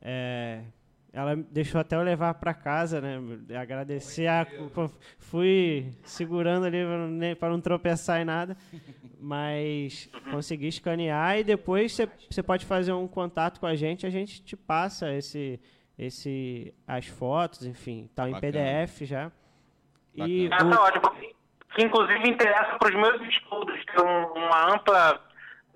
É, 0.02 0.64
ela 1.14 1.36
deixou 1.36 1.82
até 1.82 1.98
eu 1.98 2.04
levar 2.04 2.34
para 2.36 2.54
casa, 2.54 3.02
né? 3.02 3.20
Agradecer. 3.60 4.28
A, 4.28 4.48
fui 5.20 5.92
segurando 6.04 6.66
ali 6.66 6.78
para 7.38 7.50
não 7.50 7.60
tropeçar 7.60 8.22
em 8.22 8.26
nada. 8.26 8.56
Mas 9.20 10.10
consegui 10.32 10.68
escanear 10.68 11.38
e 11.38 11.44
depois 11.44 11.96
você 12.30 12.42
pode 12.42 12.66
fazer 12.66 12.94
um 12.94 13.08
contato 13.08 13.60
com 13.60 13.68
a 13.68 13.76
gente. 13.76 14.06
A 14.06 14.10
gente 14.10 14.42
te 14.42 14.56
passa 14.56 15.14
esse, 15.14 15.60
esse, 15.98 16.74
as 16.88 17.06
fotos, 17.06 17.66
enfim, 17.66 18.10
tá 18.16 18.28
em 18.30 18.40
PDF 18.40 19.02
já. 19.02 19.32
E 20.16 20.50
ah, 20.52 20.58
tá 20.58 20.82
ótimo. 20.82 21.12
Que 21.76 21.84
inclusive 21.84 22.30
interessa 22.30 22.78
para 22.80 22.90
os 22.90 22.96
meus 22.96 23.22
estudos, 23.30 23.86
ter 23.86 24.02
um, 24.02 24.24
uma 24.34 24.74
ampla 24.74 25.22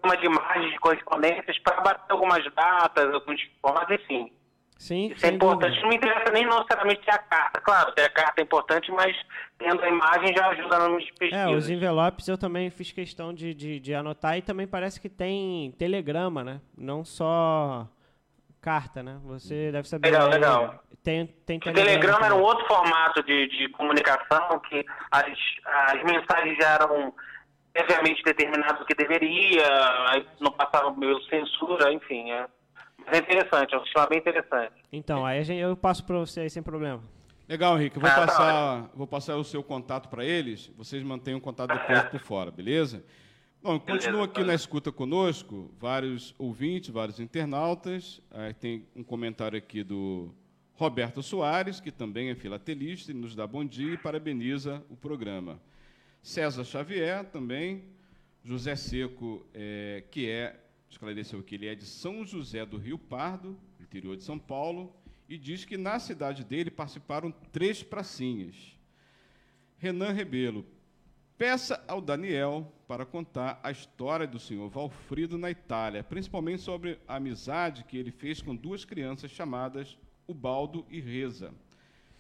gama 0.02 0.18
de 0.18 0.26
imagens 0.26 0.72
de 0.72 0.80
correspondências 0.80 1.60
para 1.60 1.82
bater 1.82 2.12
algumas 2.12 2.44
datas, 2.54 3.14
alguns 3.14 3.42
formas, 3.62 3.90
enfim. 3.92 4.32
Sim, 4.78 5.08
Isso 5.08 5.26
é 5.26 5.30
importante. 5.30 5.70
Dúvida. 5.70 5.82
Não 5.82 5.90
me 5.90 5.96
interessa 5.96 6.32
nem 6.32 6.46
necessariamente 6.46 7.02
ter 7.02 7.12
a 7.12 7.18
carta. 7.18 7.62
Claro, 7.62 7.92
ter 7.94 8.04
a 8.04 8.10
carta 8.10 8.42
é 8.42 8.44
importante, 8.44 8.92
mas 8.92 9.16
tendo 9.58 9.82
a 9.82 9.88
imagem 9.88 10.36
já 10.36 10.48
ajuda 10.50 10.90
nas 10.90 11.04
pesquisas. 11.12 11.34
É, 11.34 11.48
os 11.48 11.70
envelopes 11.70 12.28
eu 12.28 12.38
também 12.38 12.70
fiz 12.70 12.92
questão 12.92 13.34
de, 13.34 13.54
de, 13.54 13.80
de, 13.80 13.94
anotar 13.94 14.38
e 14.38 14.42
também 14.42 14.68
parece 14.68 15.00
que 15.00 15.10
tem 15.10 15.74
telegrama, 15.80 16.44
né? 16.44 16.62
Não 16.78 17.06
só 17.06 17.88
carta, 18.62 19.02
né? 19.02 19.18
Você 19.24 19.72
deve 19.72 19.88
saber. 19.88 20.10
Legal, 20.10 20.28
legal. 20.28 20.84
Tem, 21.02 21.26
tem 21.46 21.60
telegrama. 21.60 21.72
O 21.72 21.86
telegrama 21.86 22.26
era 22.26 22.36
um 22.36 22.42
outro 22.42 22.68
formato 22.68 23.24
de, 23.24 23.48
de 23.48 23.70
comunicação 23.70 24.60
que 24.60 24.86
as, 25.10 25.38
as 25.66 26.04
mensagens 26.04 26.58
já 26.58 26.74
eram 26.74 27.14
previamente 27.72 28.24
determinadas 28.24 28.82
o 28.82 28.86
que 28.86 28.96
deveria, 28.96 29.68
aí 30.10 30.26
não 30.40 30.52
passava 30.52 30.92
pelo 30.94 31.22
censura, 31.24 31.94
enfim. 31.94 32.32
É. 32.32 32.48
É 33.08 33.18
interessante, 33.18 33.74
é 33.74 33.78
um 33.78 33.84
sistema 33.84 34.08
bem 34.08 34.20
interessante. 34.20 34.74
Então, 34.92 35.26
aí 35.26 35.44
gente, 35.44 35.60
eu 35.60 35.76
passo 35.76 36.04
para 36.04 36.18
você 36.18 36.42
aí 36.42 36.50
sem 36.50 36.64
problema. 36.64 37.02
Legal, 37.48 37.78
Henrique. 37.78 37.98
Eu 37.98 38.02
vou, 38.02 38.10
ah, 38.10 38.16
tá 38.16 38.26
passar, 38.26 38.44
tá 38.44 38.90
vou 38.96 39.08
passar 39.08 39.36
o 39.38 39.44
seu 39.44 39.64
contato 39.64 40.10
para 40.10 40.26
eles. 40.26 40.72
Vocês 40.76 41.04
mantêm 41.04 41.36
o 41.36 41.42
contato 41.42 41.72
depois 41.72 42.04
por 42.06 42.20
fora, 42.20 42.50
beleza? 42.50 43.04
Bom, 43.62 43.80
continua 43.80 44.26
aqui 44.26 44.44
na 44.44 44.54
escuta 44.54 44.92
conosco, 44.92 45.72
vários 45.80 46.34
ouvintes, 46.38 46.90
vários 46.90 47.20
internautas. 47.20 48.22
Aí 48.32 48.54
tem 48.54 48.88
um 48.96 49.04
comentário 49.04 49.58
aqui 49.58 49.84
do 49.84 50.34
Roberto 50.74 51.22
Soares, 51.24 51.80
que 51.80 51.92
também 51.92 52.30
é 52.30 52.36
filatelista 52.36 53.12
e 53.12 53.14
nos 53.14 53.36
dá 53.36 53.48
bom 53.48 53.64
dia 53.64 53.94
e 53.94 53.98
parabeniza 53.98 54.84
o 54.90 54.96
programa. 54.96 55.60
César 56.22 56.64
Xavier 56.64 57.26
também, 57.26 57.86
José 58.44 58.76
Seco, 58.76 59.46
é, 59.54 60.04
que 60.10 60.30
é 60.30 60.60
esclareceu 60.90 61.44
que 61.44 61.56
ele 61.56 61.68
é 61.68 61.76
de 61.76 61.86
São 61.86 62.26
José 62.26 62.66
do 62.66 62.78
Rio 62.78 62.98
Pardo, 62.98 63.58
interior 63.80 64.16
de 64.16 64.24
São 64.24 64.40
Paulo, 64.40 64.96
e 65.28 65.38
diz 65.38 65.66
que 65.66 65.78
na 65.78 66.00
cidade 66.00 66.44
dele 66.44 66.70
participaram 66.70 67.32
três 67.52 67.82
pracinhas. 67.82 68.78
Renan 69.78 70.12
Rebelo, 70.12 70.66
peça 71.38 71.84
ao 71.88 72.00
Daniel 72.00 72.72
para 72.88 73.06
contar 73.06 73.60
a 73.64 73.72
história 73.72 74.28
do 74.28 74.40
senhor 74.40 74.70
Valfrido 74.70 75.38
na 75.38 75.50
Itália, 75.50 76.04
principalmente 76.04 76.62
sobre 76.62 77.00
a 77.08 77.16
amizade 77.16 77.84
que 77.84 77.98
ele 77.98 78.12
fez 78.12 78.42
com 78.42 78.56
duas 78.56 78.86
crianças 78.86 79.32
chamadas 79.32 79.98
Ubaldo 80.28 80.86
e 80.90 81.00
Reza. 81.00 81.54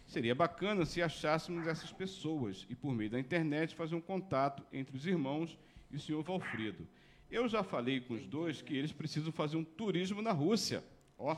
Seria 0.05 0.35
bacana 0.35 0.85
se 0.85 1.01
achássemos 1.01 1.65
essas 1.67 1.91
pessoas 1.91 2.65
e, 2.69 2.75
por 2.75 2.93
meio 2.93 3.09
da 3.09 3.19
internet, 3.19 3.73
fazer 3.73 3.95
um 3.95 4.01
contato 4.01 4.63
entre 4.71 4.95
os 4.95 5.07
irmãos 5.07 5.57
e 5.91 5.95
o 5.95 5.99
senhor 5.99 6.21
Valfrido. 6.21 6.87
Eu 7.35 7.49
já 7.49 7.63
falei 7.63 7.99
com 7.99 8.13
os 8.13 8.25
dois 8.25 8.61
que 8.61 8.73
eles 8.73 8.93
precisam 8.93 9.29
fazer 9.29 9.57
um 9.57 9.63
turismo 9.63 10.21
na 10.21 10.31
Rússia. 10.31 10.81
Ó, 11.17 11.35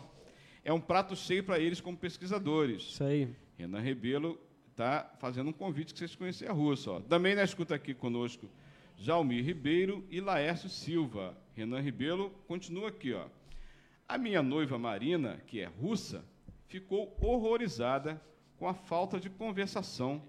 é 0.63 0.71
um 0.71 0.79
prato 0.79 1.15
cheio 1.15 1.43
para 1.43 1.57
eles 1.57 1.81
como 1.81 1.97
pesquisadores. 1.97 2.83
Isso 2.83 3.03
aí. 3.03 3.35
Renan 3.57 3.79
Rebelo 3.79 4.39
está 4.69 5.11
fazendo 5.17 5.49
um 5.49 5.53
convite 5.53 5.93
que 5.93 5.97
vocês 5.97 6.15
conheçam 6.15 6.47
a 6.49 6.51
Rússia. 6.51 6.91
Ó. 6.91 6.99
Também 6.99 7.33
na 7.33 7.43
escuta 7.43 7.73
aqui 7.73 7.95
conosco, 7.95 8.47
Jaumir 8.95 9.43
Ribeiro 9.43 10.05
e 10.11 10.21
Laércio 10.21 10.69
Silva. 10.69 11.35
Renan 11.55 11.79
Rebelo 11.79 12.29
continua 12.47 12.89
aqui. 12.89 13.13
Ó. 13.13 13.25
A 14.07 14.19
minha 14.19 14.43
noiva 14.43 14.77
Marina, 14.77 15.41
que 15.47 15.61
é 15.61 15.65
russa, 15.65 16.23
ficou 16.67 17.17
horrorizada 17.19 18.21
com 18.55 18.67
a 18.67 18.73
falta 18.75 19.19
de 19.19 19.31
conversação, 19.31 20.21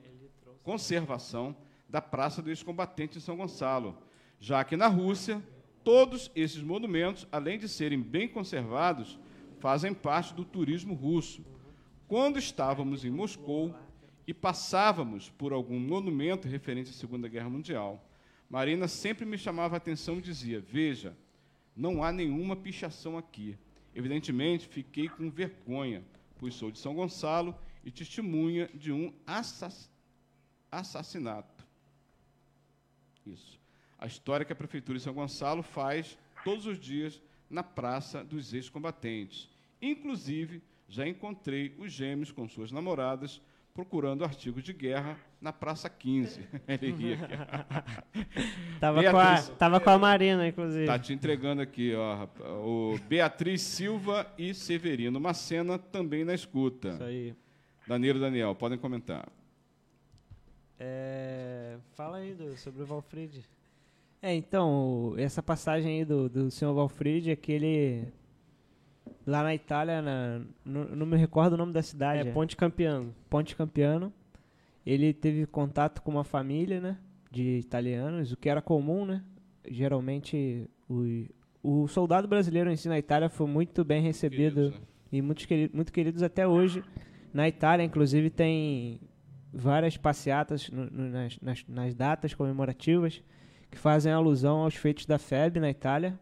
conservação 0.62 1.55
da 1.87 2.01
Praça 2.01 2.41
do 2.41 2.49
Ex-Combatente 2.49 3.19
em 3.19 3.21
São 3.21 3.37
Gonçalo 3.37 4.09
já 4.41 4.62
que 4.64 4.77
na 4.77 4.87
Rússia, 4.87 5.43
todos 5.89 6.30
esses 6.36 6.62
monumentos, 6.62 7.26
além 7.32 7.59
de 7.59 7.66
serem 7.66 7.99
bem 7.99 8.28
conservados, 8.28 9.18
fazem 9.59 9.95
parte 9.95 10.34
do 10.34 10.45
turismo 10.45 10.93
russo. 10.93 11.43
Quando 12.07 12.39
estávamos 12.39 13.07
em 13.07 13.11
Moscou 13.11 13.74
e 14.26 14.34
passávamos 14.34 15.30
por 15.30 15.51
algum 15.51 15.80
monumento 15.80 16.47
referente 16.47 16.91
à 16.91 16.93
Segunda 16.93 17.26
Guerra 17.26 17.49
Mundial, 17.49 18.07
Marina 18.51 18.86
sempre 18.86 19.24
me 19.24 19.39
chamava 19.39 19.76
a 19.76 19.78
atenção 19.78 20.18
e 20.18 20.20
dizia: 20.20 20.61
Veja, 20.61 21.16
não 21.74 22.05
há 22.05 22.12
nenhuma 22.12 22.55
pichação 22.55 23.16
aqui. 23.16 23.57
Evidentemente, 23.95 24.68
fiquei 24.68 25.09
com 25.09 25.30
vergonha, 25.30 26.05
pois 26.39 26.53
sou 26.53 26.70
de 26.70 26.78
São 26.78 26.95
Gonçalo 26.95 27.57
e 27.82 27.91
testemunha 27.91 28.68
de 28.74 28.93
um 28.93 29.11
assass 29.26 29.91
assassinato. 30.70 31.66
Isso. 33.24 33.58
A 33.99 34.07
história 34.07 34.46
que 34.46 34.53
a 34.53 34.57
Prefeitura 34.57 34.99
de 34.99 35.05
São 35.05 35.12
Gonçalo 35.12 35.62
faz 35.62 36.16
todos 36.44 36.66
os 36.66 36.78
dias 36.78 37.20
na 37.51 37.62
Praça 37.62 38.22
dos 38.22 38.55
Ex-Combatentes. 38.55 39.49
Inclusive, 39.82 40.62
já 40.88 41.07
encontrei 41.07 41.74
os 41.78 41.92
gêmeos 41.92 42.30
com 42.30 42.49
suas 42.49 42.70
namoradas 42.70 43.40
procurando 43.74 44.24
artigos 44.24 44.64
de 44.64 44.72
guerra 44.72 45.16
na 45.40 45.53
Praça 45.53 45.88
15. 45.88 46.40
Ele 46.66 46.90
ria 46.90 47.14
aqui. 47.14 48.34
tava, 48.80 49.11
com 49.11 49.18
a, 49.18 49.42
tava 49.42 49.80
com 49.80 49.90
a 49.90 49.99
Marina, 49.99 50.49
inclusive. 50.49 50.86
Tá 50.86 50.99
te 50.99 51.12
entregando 51.12 51.62
aqui, 51.62 51.94
ó. 51.94 52.26
O 52.64 52.99
Beatriz 53.09 53.62
Silva 53.62 54.32
e 54.36 54.53
Severino 54.53 55.20
Macena 55.20 55.78
também 55.78 56.24
na 56.24 56.34
escuta. 56.34 56.88
Isso 56.88 57.03
aí. 57.05 57.36
Danilo 57.86 58.18
e 58.18 58.20
Daniel, 58.20 58.55
podem 58.55 58.76
comentar. 58.76 59.28
É, 60.78 61.78
fala 61.92 62.18
aí 62.18 62.34
do, 62.34 62.57
sobre 62.57 62.82
o 62.82 62.86
Valfrid. 62.86 63.44
É, 64.21 64.35
então, 64.35 65.14
essa 65.16 65.43
passagem 65.43 65.99
aí 66.01 66.05
do, 66.05 66.29
do 66.29 66.51
senhor 66.51 66.75
Valfrid 66.75 67.29
é 67.31 67.37
que 67.37 67.53
ele. 67.53 68.09
Lá 69.27 69.43
na 69.43 69.55
Itália, 69.55 70.01
na, 70.03 70.41
não, 70.64 70.85
não 70.85 71.07
me 71.07 71.16
recordo 71.16 71.53
o 71.53 71.57
nome 71.57 71.73
da 71.73 71.83
cidade. 71.83 72.29
É 72.29 72.33
Ponte 72.33 72.57
Campiano. 72.57 73.14
Ponte 73.29 73.55
Campiano. 73.55 74.12
Ele 74.85 75.12
teve 75.12 75.47
contato 75.47 76.01
com 76.03 76.11
uma 76.11 76.25
família, 76.25 76.81
né? 76.81 76.99
De 77.31 77.59
italianos, 77.59 78.33
o 78.33 78.37
que 78.37 78.49
era 78.49 78.62
comum, 78.62 79.05
né? 79.05 79.23
Geralmente, 79.71 80.69
o, 80.89 81.27
o 81.62 81.87
soldado 81.89 82.27
brasileiro 82.27 82.71
em 82.71 82.77
si 82.77 82.89
na 82.89 82.99
Itália 82.99 83.29
foi 83.29 83.47
muito 83.47 83.85
bem 83.85 84.01
recebido 84.03 84.55
Queridos, 84.55 84.81
né? 84.81 84.87
e 85.12 85.21
muito, 85.23 85.47
querido, 85.47 85.77
muito 85.77 85.93
queridos 85.93 86.23
até 86.23 86.49
hoje. 86.49 86.83
Na 87.35 87.47
Itália, 87.47 87.85
inclusive, 87.85 88.31
tem 88.31 88.99
várias 89.53 89.97
passeatas 89.99 90.71
no- 90.71 90.87
no- 90.91 91.09
nas, 91.11 91.39
nas- 91.41 91.64
nas 91.69 91.95
datas 91.95 92.33
comemorativas 92.33 93.23
que 93.71 93.79
fazem 93.79 94.12
alusão 94.12 94.59
aos 94.62 94.75
feitos 94.75 95.07
da 95.07 95.19
FEB 95.19 95.61
na 95.61 95.71
Itália. 95.71 96.19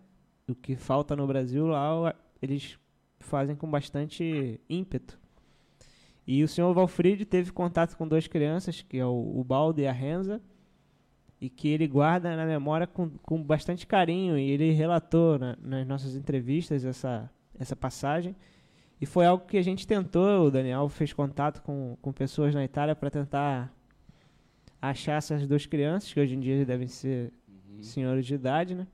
O 0.48 0.54
que 0.54 0.76
falta 0.76 1.16
no 1.16 1.26
Brasil 1.26 1.66
lá, 1.66 2.14
eles 2.40 2.78
fazem 3.18 3.56
com 3.56 3.68
bastante 3.70 4.60
ímpeto. 4.68 5.18
E 6.26 6.42
o 6.42 6.48
senhor 6.48 6.72
Valfrid 6.74 7.24
teve 7.24 7.52
contato 7.52 7.96
com 7.96 8.06
duas 8.06 8.26
crianças, 8.26 8.82
que 8.82 8.98
é 8.98 9.06
o, 9.06 9.32
o 9.38 9.44
Baldo 9.44 9.80
e 9.80 9.86
a 9.86 9.92
Renza, 9.92 10.40
e 11.40 11.48
que 11.48 11.68
ele 11.68 11.86
guarda 11.86 12.34
na 12.36 12.44
memória 12.46 12.86
com, 12.86 13.10
com 13.22 13.42
bastante 13.42 13.86
carinho. 13.86 14.38
E 14.38 14.50
ele 14.50 14.70
relatou 14.72 15.38
na- 15.38 15.56
nas 15.60 15.86
nossas 15.86 16.16
entrevistas 16.16 16.84
essa, 16.84 17.30
essa 17.58 17.76
passagem. 17.76 18.34
E 19.00 19.06
foi 19.06 19.26
algo 19.26 19.44
que 19.46 19.58
a 19.58 19.62
gente 19.62 19.86
tentou, 19.86 20.46
o 20.46 20.50
Daniel 20.50 20.88
fez 20.88 21.12
contato 21.12 21.60
com, 21.62 21.96
com 22.00 22.12
pessoas 22.12 22.54
na 22.54 22.64
Itália 22.64 22.96
para 22.96 23.10
tentar 23.10 23.72
achar 24.80 25.16
essas 25.16 25.46
duas 25.46 25.66
crianças, 25.66 26.12
que 26.12 26.20
hoje 26.20 26.34
em 26.34 26.40
dia 26.40 26.64
devem 26.64 26.88
ser 26.88 27.32
senhores 27.80 28.26
de 28.26 28.34
idade, 28.34 28.74
né? 28.74 28.86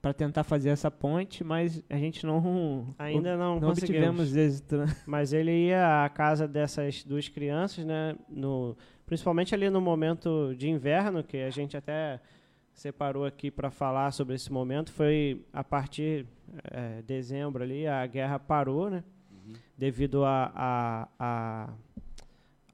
Para 0.00 0.12
tentar 0.12 0.44
fazer 0.44 0.68
essa 0.68 0.90
ponte, 0.90 1.42
mas 1.42 1.82
a 1.90 1.96
gente 1.96 2.24
não 2.24 2.94
Ainda 2.98 3.36
não, 3.36 3.58
não 3.58 3.68
conseguimos. 3.70 4.30
obtivemos 4.30 4.36
êxito, 4.36 4.76
né? 4.76 4.86
Mas 5.04 5.32
ele 5.32 5.50
ia 5.50 6.04
à 6.04 6.08
casa 6.08 6.46
dessas 6.46 7.02
duas 7.02 7.28
crianças, 7.28 7.84
né? 7.84 8.14
No, 8.28 8.76
principalmente 9.04 9.52
ali 9.52 9.68
no 9.68 9.80
momento 9.80 10.54
de 10.56 10.68
inverno, 10.68 11.24
que 11.24 11.38
a 11.38 11.50
gente 11.50 11.76
até 11.76 12.20
separou 12.72 13.24
aqui 13.24 13.50
para 13.50 13.68
falar 13.70 14.12
sobre 14.12 14.36
esse 14.36 14.52
momento. 14.52 14.92
Foi 14.92 15.44
a 15.52 15.64
partir 15.64 16.24
de 16.98 17.02
dezembro 17.02 17.64
ali, 17.64 17.86
a 17.88 18.06
guerra 18.06 18.38
parou, 18.38 18.88
né? 18.88 19.02
Devido 19.76 20.24
a, 20.24 20.52
a, 20.54 21.08
a, 21.18 21.68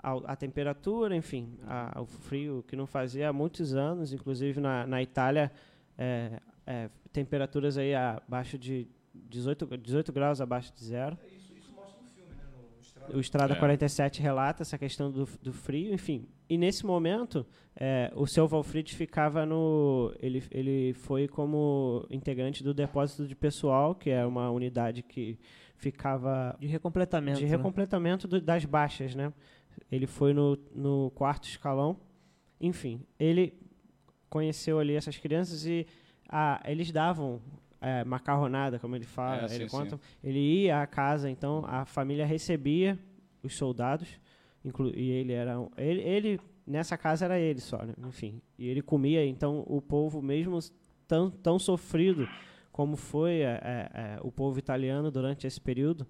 ao- 0.03 0.23
a 0.27 0.35
temperatura, 0.37 1.15
enfim, 1.17 1.57
a- 1.67 1.99
ao 1.99 2.07
frio 2.07 2.65
que 2.67 2.75
não 2.77 2.87
fazia 2.87 3.29
há 3.29 3.33
muitos 3.33 3.75
anos, 3.75 4.13
inclusive 4.13 4.61
na, 4.61 4.87
na 4.87 5.01
Itália, 5.03 5.53
é, 5.97 6.41
é, 6.67 6.91
temperaturas 7.13 7.77
aí 7.79 7.95
abaixo 7.95 8.59
de 8.59 8.89
18, 9.15 9.67
18 9.79 10.13
graus 10.13 10.41
abaixo 10.41 10.73
de 10.75 10.85
zero. 10.85 11.17
O 13.13 13.19
Estrada 13.19 13.55
É. 13.55 13.57
47 13.57 14.23
relata 14.23 14.63
essa 14.63 14.79
questão 14.79 15.11
do, 15.11 15.29
do 15.43 15.53
frio, 15.53 15.93
enfim. 15.93 16.27
E 16.49 16.57
nesse 16.57 16.87
momento, 16.87 17.45
é, 17.75 18.13
o 18.15 18.27
seu 18.27 18.47
Valfrid 18.47 18.95
ficava 18.95 19.45
no. 19.45 20.15
Ele, 20.21 20.43
ele 20.51 20.93
foi 20.95 21.27
como 21.27 22.07
integrante 22.09 22.63
do 22.63 22.73
depósito 22.73 23.27
de 23.27 23.35
pessoal, 23.35 23.95
que 23.95 24.09
é 24.09 24.25
uma 24.25 24.51
unidade 24.51 25.03
que 25.03 25.37
ficava 25.77 26.57
De 26.61 26.67
recompletamento. 26.69 27.39
de 27.39 27.45
né? 27.45 27.51
recompletamento 27.51 28.29
do- 28.29 28.41
das 28.41 28.65
baixas, 28.65 29.15
né? 29.17 29.33
Ele 29.91 30.07
foi 30.07 30.33
no, 30.33 30.57
no 30.75 31.11
quarto 31.15 31.45
escalão. 31.49 31.99
Enfim, 32.61 33.01
ele 33.19 33.55
conheceu 34.31 34.79
ali 34.79 34.95
essas 34.95 35.17
crianças 35.19 35.67
e 35.67 35.87
ah, 36.29 36.63
eles 36.65 36.91
davam 36.91 37.41
é, 37.81 38.05
macarronada, 38.05 38.79
como 38.79 38.97
ele 38.97 39.05
fala, 39.05 39.43
É, 39.45 39.49
sim, 39.49 39.55
ele 39.57 39.65
sim. 39.69 39.77
conta. 39.77 40.01
Ele 40.23 40.39
ia 40.39 40.81
à 40.81 40.87
casa, 40.87 41.29
então 41.29 41.65
a 41.67 41.85
família 41.85 42.25
recebia 42.25 42.99
os 43.43 43.57
soldados, 43.57 44.09
inclu 44.65 44.91
e 44.97 45.11
ele 45.11 45.33
era 45.33 45.59
um- 45.61 45.69
ele, 45.77 46.01
ele 46.01 46.41
nessa 46.67 46.97
casa 46.97 47.25
era 47.25 47.39
ele 47.39 47.61
só, 47.61 47.85
né? 47.85 47.93
enfim. 48.07 48.41
E 48.59 48.69
ele 48.69 48.81
comia, 48.81 49.27
então 49.27 49.65
o 49.67 49.83
povo 49.83 50.23
mesmo 50.23 50.59
tão 51.09 51.29
tão 51.31 51.59
sofrido 51.59 52.27
como 52.71 52.97
foi 52.97 53.41
é, 53.41 53.61
é, 53.63 53.91
é, 53.93 54.19
o 54.23 54.31
povo 54.33 54.59
italiano 54.59 55.11
durante 55.11 55.47
esse 55.47 55.61
período, 55.61 56.07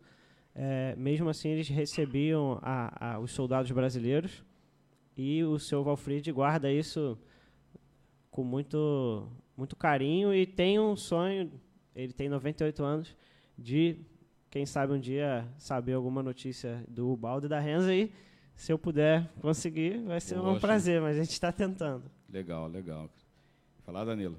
é, 0.54 0.94
mesmo 0.96 1.28
assim 1.28 1.48
eles 1.48 1.68
recebiam 1.68 2.58
a, 2.62 3.14
a, 3.14 3.18
os 3.18 3.30
soldados 3.32 3.70
brasileiros 3.70 4.44
e 5.16 5.42
o 5.44 5.58
seu 5.58 5.82
Valfrid 5.82 6.30
guarda 6.30 6.70
isso 6.70 7.18
com 8.30 8.44
muito 8.44 9.28
muito 9.56 9.76
carinho 9.76 10.34
e 10.34 10.46
tem 10.46 10.80
um 10.80 10.96
sonho, 10.96 11.52
ele 11.94 12.12
tem 12.12 12.28
98 12.28 12.82
anos, 12.82 13.16
de 13.56 13.98
quem 14.50 14.66
sabe 14.66 14.92
um 14.92 14.98
dia 14.98 15.46
saber 15.58 15.92
alguma 15.92 16.22
notícia 16.22 16.84
do 16.88 17.16
Baldo 17.16 17.46
e 17.46 17.48
da 17.48 17.60
Renza 17.60 17.94
e 17.94 18.12
se 18.54 18.72
eu 18.72 18.78
puder 18.78 19.30
conseguir, 19.40 20.02
vai 20.02 20.20
ser 20.20 20.38
um 20.38 20.42
Poxa. 20.42 20.60
prazer, 20.60 21.00
mas 21.00 21.16
a 21.16 21.22
gente 21.22 21.32
está 21.32 21.50
tentando. 21.52 22.10
Legal, 22.28 22.68
legal. 22.68 23.10
Falar, 23.84 24.04
Danilo. 24.04 24.36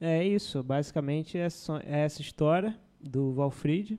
É 0.00 0.24
isso, 0.24 0.62
basicamente 0.62 1.36
é 1.36 1.46
é 1.84 2.00
essa 2.00 2.20
história 2.22 2.78
do 3.00 3.32
Valfrid. 3.32 3.98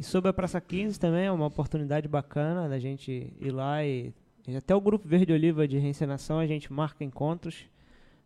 E 0.00 0.02
sobre 0.02 0.30
a 0.30 0.32
Praça 0.32 0.58
15 0.62 0.98
também 0.98 1.26
é 1.26 1.30
uma 1.30 1.44
oportunidade 1.44 2.08
bacana 2.08 2.66
da 2.66 2.78
gente 2.78 3.34
ir 3.38 3.50
lá 3.50 3.84
e. 3.84 4.14
e 4.48 4.56
Até 4.56 4.74
o 4.74 4.80
Grupo 4.80 5.06
Verde 5.06 5.30
Oliva 5.30 5.68
de 5.68 5.76
Reencenação 5.76 6.38
a 6.38 6.46
gente 6.46 6.72
marca 6.72 7.04
encontros 7.04 7.66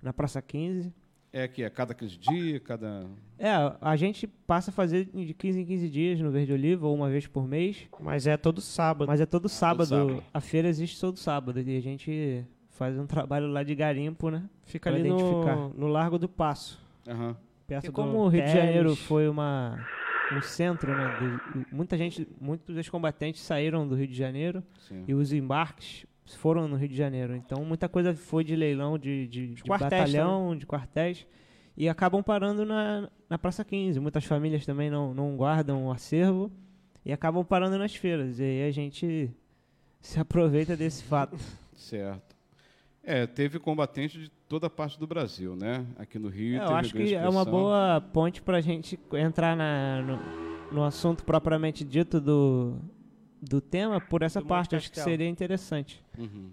na 0.00 0.12
Praça 0.12 0.40
15. 0.40 0.94
É 1.32 1.48
que 1.48 1.64
é 1.64 1.68
cada 1.68 1.92
15 1.92 2.16
dias, 2.16 2.62
cada. 2.62 3.06
É, 3.36 3.50
a 3.80 3.96
gente 3.96 4.24
passa 4.24 4.70
a 4.70 4.72
fazer 4.72 5.06
de 5.06 5.34
15 5.34 5.62
em 5.62 5.64
15 5.64 5.88
dias 5.88 6.20
no 6.20 6.30
Verde 6.30 6.52
Oliva, 6.52 6.86
ou 6.86 6.94
uma 6.94 7.10
vez 7.10 7.26
por 7.26 7.44
mês. 7.44 7.88
Mas 7.98 8.28
é 8.28 8.36
todo 8.36 8.60
sábado. 8.60 9.08
Mas 9.08 9.20
é 9.20 9.26
todo 9.26 9.48
sábado. 9.48 9.88
sábado. 9.88 10.22
A 10.32 10.40
feira 10.40 10.68
existe 10.68 11.00
todo 11.00 11.18
sábado. 11.18 11.60
E 11.60 11.76
a 11.76 11.82
gente 11.82 12.44
faz 12.68 12.96
um 12.96 13.04
trabalho 13.04 13.48
lá 13.48 13.64
de 13.64 13.74
garimpo, 13.74 14.30
né? 14.30 14.44
Fica 14.62 14.92
pra 14.92 15.00
ali 15.00 15.08
no, 15.08 15.70
no 15.70 15.88
Largo 15.88 16.20
do 16.20 16.28
Passo, 16.28 16.80
Aham. 17.08 17.36
perto 17.66 17.86
do 17.86 17.92
como 17.92 18.18
o 18.18 18.28
Rio 18.28 18.42
de 18.42 18.52
Teles. 18.52 18.64
Janeiro 18.64 18.94
foi 18.94 19.28
uma 19.28 19.84
um 20.36 20.42
centro, 20.42 20.90
né? 20.96 21.18
de- 21.54 21.74
muita 21.74 21.96
gente, 21.96 22.26
muitos 22.40 22.76
ex-combatentes 22.76 23.40
saíram 23.42 23.86
do 23.86 23.94
Rio 23.94 24.06
de 24.06 24.14
Janeiro 24.14 24.62
Sim. 24.88 25.04
e 25.06 25.14
os 25.14 25.32
embarques 25.32 26.06
foram 26.38 26.66
no 26.68 26.76
Rio 26.76 26.88
de 26.88 26.96
Janeiro. 26.96 27.34
Então 27.36 27.64
muita 27.64 27.88
coisa 27.88 28.14
foi 28.14 28.44
de 28.44 28.56
leilão 28.56 28.98
de, 28.98 29.26
de, 29.28 29.54
de 29.54 29.62
quartéis 29.62 29.90
batalhão, 29.90 30.56
de 30.56 30.66
quartéis 30.66 31.26
e 31.76 31.88
acabam 31.88 32.22
parando 32.22 32.64
na, 32.64 33.10
na 33.28 33.38
Praça 33.38 33.64
15. 33.64 33.98
Muitas 34.00 34.24
famílias 34.24 34.64
também 34.64 34.90
não, 34.90 35.12
não 35.12 35.36
guardam 35.36 35.86
o 35.86 35.92
acervo 35.92 36.50
e 37.04 37.12
acabam 37.12 37.44
parando 37.44 37.76
nas 37.76 37.94
feiras. 37.94 38.38
E 38.38 38.42
aí 38.42 38.68
a 38.68 38.70
gente 38.70 39.30
se 40.00 40.18
aproveita 40.20 40.76
desse 40.76 41.04
fato. 41.04 41.36
Certo. 41.74 42.34
É, 43.02 43.26
teve 43.26 43.58
combatente 43.58 44.18
de 44.18 44.30
toda 44.54 44.68
a 44.68 44.70
parte 44.70 45.00
do 45.00 45.04
Brasil, 45.04 45.56
né? 45.56 45.84
Aqui 45.98 46.16
no 46.16 46.28
Rio. 46.28 46.60
É, 46.60 46.62
eu 46.62 46.66
teve 46.66 46.78
acho 46.78 46.94
que 46.94 47.12
é 47.12 47.28
uma 47.28 47.44
boa 47.44 48.00
ponte 48.12 48.40
para 48.40 48.58
a 48.58 48.60
gente 48.60 48.96
entrar 49.14 49.56
na, 49.56 50.00
no, 50.00 50.74
no 50.74 50.84
assunto 50.84 51.24
propriamente 51.24 51.82
dito 51.84 52.20
do, 52.20 52.76
do 53.42 53.60
tema 53.60 54.00
por 54.00 54.22
essa 54.22 54.40
Do 54.40 54.46
parte. 54.46 54.76
Acho 54.76 54.92
que 54.92 55.00
seria 55.00 55.28
interessante. 55.28 56.00
Uhum. 56.16 56.52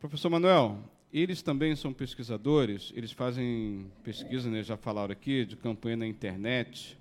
Professor 0.00 0.28
Manuel, 0.28 0.80
eles 1.12 1.40
também 1.40 1.76
são 1.76 1.92
pesquisadores, 1.92 2.92
eles 2.96 3.12
fazem 3.12 3.86
pesquisa, 4.02 4.50
né, 4.50 4.64
já 4.64 4.76
falaram 4.76 5.12
aqui, 5.12 5.46
de 5.46 5.54
campanha 5.54 5.98
na 5.98 6.06
internet, 6.06 6.98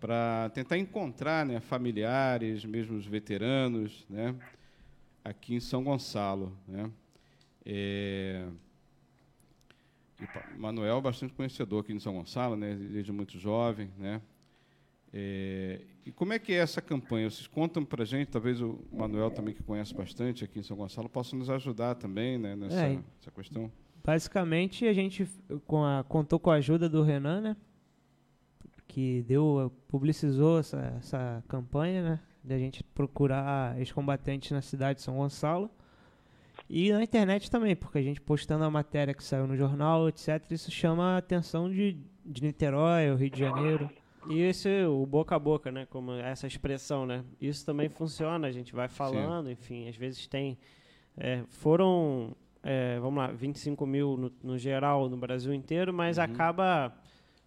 para 0.00 0.50
tentar 0.52 0.76
encontrar 0.78 1.46
né, 1.46 1.60
familiares, 1.60 2.64
mesmo 2.64 2.96
os 2.96 3.06
veteranos, 3.06 4.04
né, 4.10 4.34
aqui 5.24 5.54
em 5.54 5.60
São 5.60 5.84
Gonçalo. 5.84 6.52
Né. 6.66 6.90
É, 7.64 8.46
E 10.22 10.58
Manuel 10.58 10.98
é 10.98 11.00
bastante 11.00 11.32
conhecedor 11.32 11.80
aqui 11.82 11.92
em 11.92 11.98
São 12.00 12.14
Gonçalo, 12.14 12.56
né? 12.56 12.74
Desde 12.74 13.10
muito 13.12 13.38
jovem, 13.38 13.90
né? 13.98 14.20
É, 15.12 15.80
e 16.06 16.12
como 16.12 16.32
é 16.32 16.38
que 16.38 16.52
é 16.52 16.56
essa 16.58 16.80
campanha? 16.80 17.28
Vocês 17.28 17.46
contam 17.48 17.84
para 17.84 18.04
gente, 18.04 18.28
talvez 18.28 18.60
o 18.60 18.78
Manuel 18.92 19.30
também 19.30 19.52
que 19.54 19.62
conhece 19.62 19.92
bastante 19.94 20.44
aqui 20.44 20.60
em 20.60 20.62
São 20.62 20.76
Gonçalo 20.76 21.08
possa 21.08 21.34
nos 21.34 21.50
ajudar 21.50 21.94
também, 21.96 22.38
né? 22.38 22.54
Nessa 22.54 22.86
É. 22.86 22.98
essa 23.20 23.30
questão. 23.30 23.70
Basicamente, 24.04 24.86
a 24.86 24.92
gente 24.92 25.26
com 25.66 25.84
a- 25.84 26.04
contou 26.08 26.38
com 26.38 26.50
a 26.50 26.54
ajuda 26.54 26.88
do 26.88 27.02
Renan, 27.02 27.40
né? 27.40 27.56
Que 28.86 29.22
deu, 29.22 29.72
publicizou 29.88 30.58
essa, 30.58 30.78
essa 30.98 31.44
campanha, 31.48 32.02
né? 32.02 32.20
De 32.42 32.54
a 32.54 32.58
gente 32.58 32.82
procurar 32.82 33.78
ex-combatentes 33.78 34.50
na 34.52 34.62
cidade 34.62 34.98
de 34.98 35.02
São 35.04 35.16
Gonçalo. 35.16 35.70
E 36.72 36.92
na 36.92 37.02
internet 37.02 37.50
também, 37.50 37.74
porque 37.74 37.98
a 37.98 38.02
gente 38.02 38.20
postando 38.20 38.62
a 38.62 38.70
matéria 38.70 39.12
que 39.12 39.24
saiu 39.24 39.44
no 39.44 39.56
jornal, 39.56 40.08
etc., 40.08 40.40
isso 40.52 40.70
chama 40.70 41.14
a 41.14 41.16
atenção 41.16 41.68
de, 41.68 41.98
de 42.24 42.44
Niterói, 42.44 43.10
o 43.10 43.16
Rio 43.16 43.28
de 43.28 43.40
Janeiro. 43.40 43.90
E 44.28 44.38
esse, 44.38 44.84
o 44.84 45.04
boca 45.04 45.34
a 45.34 45.38
boca, 45.38 45.72
né? 45.72 45.84
Como 45.90 46.12
essa 46.12 46.46
expressão, 46.46 47.04
né? 47.04 47.24
Isso 47.40 47.66
também 47.66 47.88
funciona, 47.88 48.46
a 48.46 48.52
gente 48.52 48.72
vai 48.72 48.86
falando, 48.86 49.50
enfim, 49.50 49.88
às 49.88 49.96
vezes 49.96 50.28
tem. 50.28 50.56
é, 51.16 51.42
foram, 51.48 52.36
é, 52.62 53.00
vamos 53.00 53.18
lá, 53.18 53.32
25 53.32 53.84
mil 53.84 54.16
no, 54.16 54.32
no 54.40 54.56
geral 54.56 55.08
no 55.08 55.16
Brasil 55.16 55.52
inteiro, 55.52 55.92
mas 55.92 56.20
acaba 56.20 56.96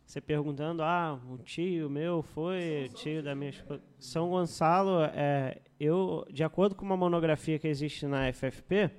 você 0.06 0.20
perguntando, 0.20 0.84
ah, 0.84 1.18
o 1.32 1.38
tio 1.38 1.90
meu 1.90 2.22
foi, 2.22 2.90
o 2.92 2.94
tio 2.94 3.24
da 3.24 3.34
minha 3.34 3.52
esposa. 3.52 3.82
São 3.98 4.32
Gonçalo, 4.32 5.02
é, 5.14 5.62
eu, 5.80 6.26
de 6.30 6.44
acordo 6.44 6.76
com 6.76 6.84
uma 6.84 6.98
monografia 6.98 7.58
que 7.58 7.70
existe 7.70 8.06
na 8.06 8.32
FFP, 8.34 8.92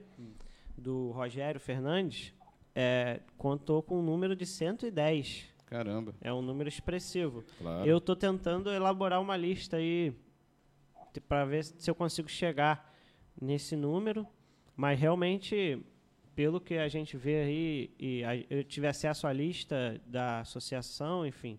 do 0.77 1.11
Rogério 1.13 1.61
Fernandes, 1.61 2.33
é, 2.75 3.21
contou 3.39 3.83
com 3.83 3.99
um 3.99 4.03
número 4.03 4.35
de 4.35 4.45
110. 4.47 5.47
Caramba, 5.67 6.15
É 6.21 6.33
um 6.33 6.43
número 6.43 6.69
expressivo. 6.69 7.45
claro. 7.59 7.87
Eu 7.89 7.99
estou 7.99 8.15
tentando 8.15 8.71
elaborar 8.71 9.21
uma 9.21 9.37
lista 9.37 9.77
aí 9.79 10.13
para 11.29 11.45
ver 11.45 11.65
se 11.65 11.91
eu 11.91 11.95
consigo 11.95 12.29
chegar 12.29 12.93
nesse 13.41 13.75
número, 13.77 14.27
mas 14.77 14.99
realmente, 14.99 15.81
pelo 16.35 16.61
que 16.61 16.75
a 16.75 16.89
gente 16.89 17.17
vê 17.17 17.37
aí, 17.43 17.91
e 17.99 18.25
a- 18.25 18.37
eu 18.51 18.63
tive 18.65 18.87
acesso 18.87 19.27
à 19.27 19.33
lista 19.33 20.01
da 20.07 20.41
associação, 20.41 21.25
enfim, 21.27 21.59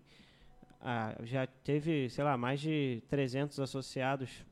ah, 0.80 1.16
já 1.24 1.46
teve, 1.46 2.08
sei 2.10 2.22
lá, 2.24 2.36
mais 2.36 2.60
de 2.60 3.02
300 3.08 3.58
associados, 3.60 4.44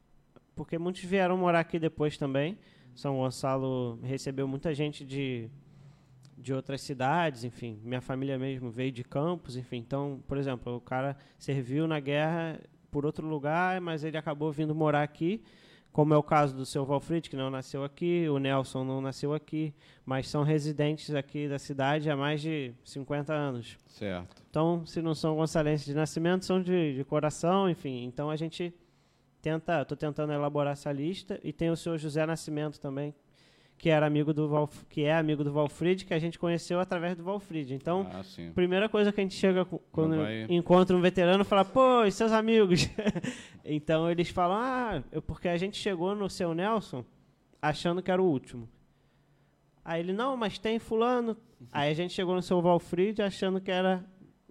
porque 0.55 0.79
muitos 0.79 1.03
vieram 1.05 1.37
morar 1.37 1.61
aqui 1.61 1.79
depois 1.79 2.17
também. 2.17 2.59
São 2.95 3.17
Gonçalo 3.17 3.99
recebeu 4.03 4.47
muita 4.47 4.75
gente 4.75 5.05
de 5.05 5.51
de 6.37 6.53
outras 6.53 6.83
cidades, 6.83 7.45
enfim, 7.45 7.81
minha 7.83 8.01
família 8.01 8.39
mesmo 8.39 8.71
veio 8.71 8.93
de 8.93 9.03
Campos, 9.03 9.57
enfim. 9.57 9.79
Então, 9.79 10.23
por 10.27 10.37
exemplo, 10.37 10.77
o 10.77 10.81
cara 10.81 11.17
serviu 11.39 11.87
na 11.87 12.01
guerra 12.01 12.61
por 12.91 13.07
outro 13.07 13.27
lugar, 13.27 13.81
mas 13.81 14.05
ele 14.05 14.17
acabou 14.17 14.53
vindo 14.53 14.75
morar 14.75 15.03
aqui, 15.03 15.43
como 15.91 16.13
é 16.13 16.17
o 16.17 16.23
caso 16.23 16.55
do 16.57 16.67
seu 16.67 16.85
Valfrid, 16.85 17.31
que 17.31 17.37
não 17.37 17.51
nasceu 17.51 17.85
aqui, 17.85 18.29
o 18.29 18.39
Nelson 18.39 18.85
não 18.85 19.01
nasceu 19.01 19.33
aqui, 19.33 19.73
mas 20.05 20.29
são 20.29 20.43
residentes 20.43 21.15
aqui 21.15 21.49
da 21.49 21.59
cidade 21.59 22.11
há 22.11 22.17
mais 22.17 22.43
de 22.43 22.75
50 22.85 23.33
anos. 23.33 23.79
Certo. 23.87 24.43
Então, 24.51 24.85
se 24.85 25.01
não 25.01 25.15
são 25.15 25.37
gonçalenses 25.37 25.87
de 25.87 25.95
nascimento, 25.95 26.45
são 26.45 26.61
de, 26.61 26.97
de 26.97 27.05
coração, 27.05 27.71
enfim. 27.71 28.05
Então, 28.05 28.29
a 28.29 28.37
gente 28.37 28.75
tenta, 29.45 29.83
estou 29.83 29.97
tentando 29.97 30.33
elaborar 30.33 30.73
essa 30.73 30.91
lista 30.91 31.39
e 31.45 31.53
tem 31.53 31.69
o 31.71 31.77
seu 31.77 31.99
José 31.99 32.25
Nascimento 32.25 32.81
também, 32.81 33.15
que 33.77 33.91
era 33.91 34.07
amigo 34.07 34.33
do 34.33 34.49
Val, 34.49 34.69
que 34.89 35.05
é 35.05 35.15
amigo 35.15 35.45
do 35.45 35.53
Valfrid, 35.53 36.05
que 36.07 36.15
a 36.15 36.19
gente 36.19 36.39
conheceu 36.39 36.81
através 36.81 37.15
do 37.15 37.23
Valfrid. 37.23 37.73
Então, 37.73 38.07
ah, 38.11 38.23
primeira 38.55 38.89
coisa 38.89 39.13
que 39.13 39.21
a 39.21 39.23
gente 39.25 39.35
chega 39.35 39.67
quando 39.93 40.17
vai- 40.17 40.47
encontra 40.49 40.97
um 40.97 41.01
veterano 41.01 41.45
fala, 41.45 41.63
pô, 41.65 42.05
e 42.05 42.11
seus 42.11 42.33
amigos? 42.33 42.89
então 43.65 44.11
eles 44.11 44.31
falam, 44.31 44.57
ah, 44.57 45.03
porque 45.27 45.49
a 45.49 45.57
gente 45.59 45.77
chegou 45.77 46.15
no 46.15 46.31
seu 46.31 46.55
Nelson 46.55 47.05
achando 47.61 48.03
que 48.03 48.11
era 48.11 48.23
o 48.23 48.27
último. 48.27 48.67
Aí 49.85 50.01
ele, 50.01 50.15
não, 50.15 50.37
mas 50.39 50.59
tem 50.59 50.79
fulano. 50.79 51.37
Aí 51.71 51.91
a 51.91 51.95
gente 51.95 52.15
chegou 52.15 52.35
no 52.35 52.41
seu 52.43 52.63
Valfrid 52.63 53.21
achando 53.21 53.61
que 53.61 53.71
era 53.71 54.03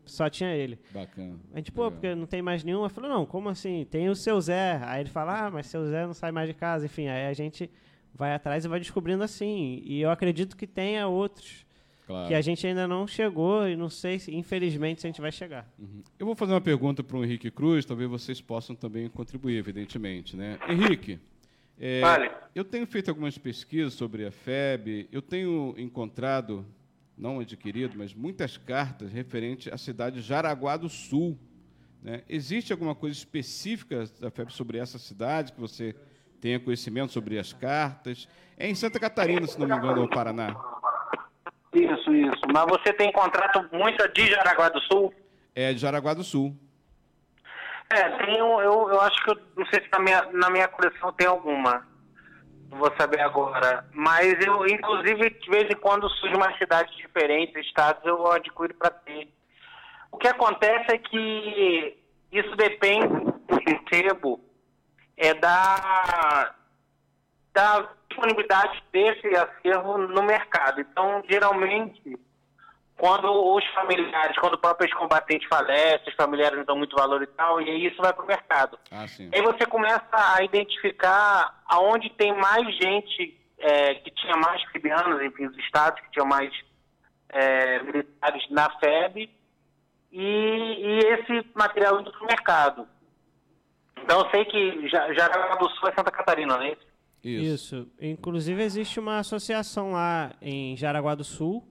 só 0.05 0.29
tinha 0.29 0.55
ele. 0.55 0.79
Bacana. 0.91 1.35
A 1.53 1.57
gente, 1.57 1.71
pô, 1.71 1.83
Legal. 1.83 1.91
porque 1.91 2.15
não 2.15 2.25
tem 2.25 2.41
mais 2.41 2.63
nenhum. 2.63 2.83
Eu 2.83 2.89
falei, 2.89 3.09
não, 3.09 3.25
como 3.25 3.49
assim? 3.49 3.85
Tem 3.89 4.09
o 4.09 4.15
seu 4.15 4.39
Zé. 4.41 4.79
Aí 4.83 5.01
ele 5.01 5.09
fala, 5.09 5.47
ah, 5.47 5.51
mas 5.51 5.67
seu 5.67 5.85
Zé 5.87 6.05
não 6.05 6.13
sai 6.13 6.31
mais 6.31 6.47
de 6.47 6.53
casa. 6.53 6.85
Enfim, 6.85 7.07
aí 7.07 7.27
a 7.27 7.33
gente 7.33 7.69
vai 8.13 8.33
atrás 8.33 8.65
e 8.65 8.67
vai 8.67 8.79
descobrindo 8.79 9.23
assim. 9.23 9.81
E 9.85 10.01
eu 10.01 10.09
acredito 10.09 10.55
que 10.55 10.67
tenha 10.67 11.07
outros 11.07 11.65
Claro. 12.05 12.27
que 12.27 12.33
a 12.33 12.41
gente 12.41 12.67
ainda 12.67 12.85
não 12.85 13.07
chegou 13.07 13.67
e 13.67 13.77
não 13.77 13.89
sei 13.89 14.19
se, 14.19 14.35
infelizmente, 14.35 14.99
se 15.01 15.07
a 15.07 15.09
gente 15.09 15.21
vai 15.21 15.31
chegar. 15.31 15.71
Uhum. 15.79 16.03
Eu 16.19 16.25
vou 16.25 16.35
fazer 16.35 16.51
uma 16.51 16.61
pergunta 16.61 17.01
para 17.01 17.17
o 17.17 17.23
Henrique 17.23 17.49
Cruz, 17.49 17.85
talvez 17.85 18.09
vocês 18.09 18.41
possam 18.41 18.75
também 18.75 19.07
contribuir, 19.07 19.55
evidentemente. 19.55 20.35
Né? 20.35 20.59
Henrique, 20.67 21.17
é, 21.79 22.01
eu 22.53 22.63
tenho 22.63 22.85
feito 22.85 23.09
algumas 23.09 23.37
pesquisas 23.37 23.93
sobre 23.93 24.25
a 24.25 24.31
FEB, 24.31 25.07
eu 25.11 25.21
tenho 25.21 25.73
encontrado, 25.77 26.65
não 27.17 27.39
adquirido, 27.39 27.95
mas 27.97 28.13
muitas 28.13 28.57
cartas 28.57 29.11
referentes 29.11 29.71
à 29.71 29.77
cidade 29.77 30.17
de 30.17 30.21
Jaraguá 30.21 30.77
do 30.77 30.89
Sul. 30.89 31.37
né? 32.01 32.23
Existe 32.27 32.71
alguma 32.71 32.95
coisa 32.95 33.17
específica 33.17 34.05
da 34.19 34.31
FEB 34.31 34.51
sobre 34.51 34.77
essa 34.77 34.97
cidade 34.97 35.53
que 35.53 35.59
você 35.59 35.95
tenha 36.41 36.59
conhecimento 36.59 37.11
sobre 37.11 37.39
as 37.39 37.53
cartas? 37.53 38.27
É 38.57 38.67
em 38.67 38.75
Santa 38.75 38.99
Catarina, 38.99 39.47
se 39.47 39.59
não 39.59 39.67
me 39.67 39.75
engano, 39.75 40.01
ou 40.01 40.09
Paraná. 40.09 40.55
Isso, 41.73 42.13
isso. 42.13 42.41
Mas 42.53 42.65
você 42.65 42.93
tem 42.93 43.11
contrato 43.11 43.67
muito 43.71 44.07
de 44.13 44.27
Jaraguá 44.27 44.69
do 44.69 44.79
Sul? 44.81 45.13
É 45.55 45.73
de 45.73 45.79
Jaraguá 45.79 46.13
do 46.13 46.23
Sul. 46.23 46.55
É, 47.89 48.09
tem 48.25 48.37
eu, 48.37 48.59
eu 48.59 49.01
acho 49.01 49.23
que 49.23 49.31
eu 49.31 49.39
não 49.55 49.65
sei 49.67 49.81
se 49.81 49.89
na 49.91 49.99
minha, 49.99 50.21
na 50.31 50.49
minha 50.49 50.67
coleção 50.67 51.11
tem 51.13 51.27
alguma. 51.27 51.85
Vou 52.77 52.91
saber 52.97 53.21
agora. 53.21 53.85
Mas 53.93 54.33
eu, 54.45 54.65
inclusive, 54.67 55.29
de 55.29 55.49
vez 55.49 55.69
em 55.69 55.75
quando 55.75 56.09
surge 56.09 56.35
uma 56.35 56.57
cidade 56.57 56.95
diferente, 56.97 57.59
estados, 57.59 58.03
eu 58.05 58.31
adquiro 58.31 58.73
para 58.75 58.89
ter. 58.89 59.27
O 60.11 60.17
que 60.17 60.27
acontece 60.27 60.91
é 60.93 60.97
que 60.97 61.97
isso 62.31 62.55
depende 62.55 63.07
do 63.07 63.59
recebo 63.67 64.39
é 65.17 65.33
da, 65.35 66.55
da 67.53 67.89
disponibilidade 68.09 68.83
desse 68.91 69.27
acervo 69.35 69.97
no 69.97 70.23
mercado. 70.23 70.81
Então, 70.81 71.23
geralmente, 71.29 72.17
quando 72.97 73.27
os 73.55 73.65
familiares, 73.73 74.37
quando 74.39 74.53
o 74.53 74.57
próprio 74.57 74.87
ex-combatente 74.87 75.47
falece, 75.47 76.09
os 76.09 76.15
familiares 76.15 76.57
não 76.57 76.65
dão 76.65 76.77
muito 76.77 76.95
valor 76.95 77.21
e 77.23 77.27
tal, 77.27 77.59
e 77.61 77.69
aí 77.69 77.85
isso 77.87 78.01
vai 78.01 78.13
para 78.13 78.23
o 78.23 78.27
mercado. 78.27 78.77
Ah, 78.91 79.07
sim. 79.07 79.29
Aí 79.33 79.41
você 79.41 79.65
começa 79.65 80.05
a 80.13 80.43
identificar 80.43 81.61
aonde 81.65 82.09
tem 82.11 82.31
mais 82.37 82.65
gente 82.77 83.39
é, 83.57 83.95
que 83.95 84.11
tinha 84.11 84.35
mais 84.37 84.61
libianos, 84.73 85.21
enfim, 85.23 85.45
os 85.47 85.57
estados 85.57 85.99
que 86.01 86.11
tinham 86.11 86.27
mais 86.27 86.51
é, 87.29 87.81
militares 87.83 88.43
na 88.51 88.69
FEB, 88.79 89.29
e, 90.11 90.21
e 90.21 90.97
esse 90.99 91.47
material 91.55 91.99
indo 91.99 92.11
para 92.11 92.23
o 92.23 92.27
mercado. 92.27 92.87
Então 94.03 94.19
eu 94.21 94.29
sei 94.29 94.45
que 94.45 94.87
Ja- 94.89 95.11
Jaraguá 95.13 95.55
do 95.55 95.69
Sul 95.71 95.89
é 95.89 95.93
Santa 95.95 96.11
Catarina, 96.11 96.55
não 96.55 96.63
é 96.63 96.71
isso? 96.73 96.93
Isso. 97.23 97.87
Inclusive, 98.01 98.61
existe 98.61 98.99
uma 98.99 99.17
associação 99.19 99.93
lá 99.93 100.33
em 100.41 100.75
Jaraguá 100.75 101.15
do 101.15 101.23
Sul, 101.23 101.65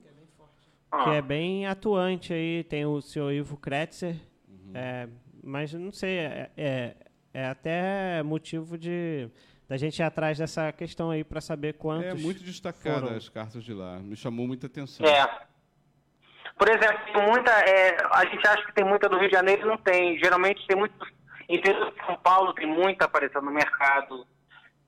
que 1.03 1.09
Ah. 1.09 1.13
é 1.15 1.21
bem 1.21 1.65
atuante 1.65 2.33
aí. 2.33 2.63
Tem 2.63 2.85
o 2.85 3.01
senhor 3.01 3.31
Ivo 3.31 3.57
Kretzer, 3.57 4.15
Uhum. 4.47 4.71
é, 4.75 5.07
mas 5.43 5.73
não 5.73 5.91
sei, 5.91 6.17
é, 6.19 6.51
é, 6.55 6.95
é 7.33 7.45
até 7.47 8.21
motivo 8.23 8.77
de 8.77 9.29
da 9.67 9.77
gente 9.77 9.97
ir 9.99 10.03
atrás 10.03 10.37
dessa 10.37 10.71
questão 10.71 11.09
aí 11.09 11.23
para 11.23 11.41
saber 11.41 11.73
quantos. 11.73 12.05
É 12.05 12.13
muito 12.13 12.43
destacada 12.43 13.01
foram. 13.01 13.17
as 13.17 13.27
cartas 13.29 13.63
de 13.63 13.73
lá. 13.73 13.97
Me 13.97 14.15
chamou 14.15 14.45
muita 14.45 14.67
atenção. 14.67 15.05
É. 15.07 15.25
Por 16.57 16.69
exemplo, 16.69 16.99
tem 17.11 17.25
muita. 17.27 17.51
é, 17.51 17.97
a 18.11 18.25
gente 18.25 18.47
acha 18.47 18.63
que 18.65 18.73
tem 18.73 18.85
muita 18.85 19.09
do 19.09 19.17
Rio 19.17 19.27
de 19.29 19.33
Janeiro 19.35 19.63
e 19.63 19.65
não 19.65 19.77
tem. 19.77 20.17
Geralmente 20.19 20.65
tem 20.67 20.77
muito. 20.77 20.93
De 21.49 21.61
São 22.05 22.15
Paulo 22.17 22.53
tem 22.53 22.67
muita 22.67 23.05
aparecendo 23.05 23.45
no 23.45 23.51
mercado. 23.51 24.25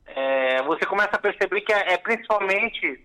É, 0.06 0.62
você 0.64 0.86
começa 0.86 1.12
a 1.16 1.20
perceber 1.20 1.62
que 1.62 1.74
é, 1.74 1.94
é 1.94 1.98
principalmente 1.98 3.04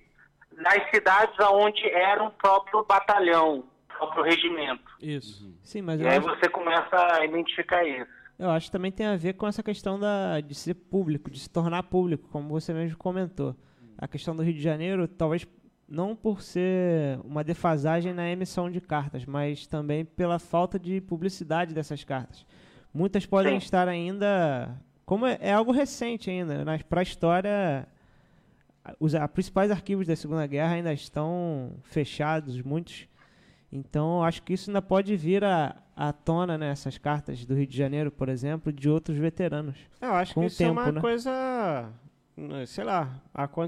nas 0.57 0.91
cidades 0.91 1.35
onde 1.53 1.85
era 1.91 2.23
um 2.23 2.31
próprio 2.31 2.85
batalhão, 2.85 3.65
próprio 3.89 4.25
regimento. 4.25 4.83
Isso. 5.01 5.53
Sim, 5.63 5.83
mas 5.83 6.01
E 6.01 6.07
aí 6.07 6.19
acho, 6.19 6.29
você 6.29 6.49
começa 6.49 6.97
a 7.17 7.25
identificar 7.25 7.85
isso. 7.85 8.11
eu 8.39 8.51
acho 8.51 8.67
que 8.67 8.73
também 8.73 8.91
tem 8.93 9.07
a 9.07 9.17
ver 9.17 9.35
com 9.35 9.47
essa 9.47 9.63
questão 9.63 9.99
da, 9.99 10.41
de 10.41 10.55
ser 10.55 10.75
público, 10.75 11.31
de 11.31 11.39
se 11.39 11.49
tornar 11.51 11.83
público, 11.85 12.29
como 12.31 12.49
você 12.49 12.73
mesmo 12.73 12.97
comentou. 12.97 13.55
A 13.99 14.09
questão 14.09 14.35
do 14.35 14.43
Rio 14.43 14.55
de 14.55 14.63
Janeiro, 14.63 15.07
talvez 15.07 15.47
não 15.87 16.15
por 16.17 16.41
ser 16.41 17.19
uma 17.25 17.43
defasagem 17.45 18.13
na 18.15 18.31
emissão 18.31 18.71
de 18.71 18.81
cartas, 18.81 19.27
mas 19.27 19.67
também 19.67 20.05
pela 20.05 20.39
falta 20.39 20.79
de 20.79 21.01
publicidade 21.01 21.75
dessas 21.75 22.05
cartas. 22.05 22.47
Muitas 22.95 23.27
podem 23.27 23.53
Sim. 23.59 23.65
estar 23.65 23.89
ainda. 23.89 24.75
Como 25.05 25.27
é, 25.27 25.37
é 25.41 25.53
algo 25.53 25.73
recente 25.73 26.31
ainda, 26.31 26.65
para 26.89 27.01
a 27.01 27.03
história, 27.03 27.87
os 28.99 29.13
principais 29.33 29.71
arquivos 29.71 30.07
da 30.07 30.17
Segunda 30.17 30.47
Guerra 30.47 30.75
ainda 30.75 30.93
estão 30.93 31.73
fechados, 31.83 32.61
muitos. 32.63 33.09
Então, 33.73 34.25
acho 34.25 34.43
que 34.43 34.53
isso 34.53 34.71
ainda 34.71 34.83
pode 34.83 35.17
vir 35.17 35.45
à, 35.45 35.77
à 35.95 36.13
tona, 36.13 36.59
né, 36.59 36.71
essas 36.71 36.99
cartas 36.99 37.45
do 37.45 37.55
Rio 37.55 37.67
de 37.67 37.77
Janeiro, 37.77 38.11
por 38.11 38.29
exemplo, 38.29 38.73
de 38.73 38.89
outros 38.89 39.17
veteranos. 39.17 39.77
Eu 40.01 40.13
acho 40.13 40.35
que 40.35 40.45
isso 40.45 40.59
tempo, 40.59 40.81
é 40.81 40.83
uma 40.83 40.93
né? 40.93 41.01
coisa, 41.01 41.93
sei 42.67 42.85
lá, 42.85 43.23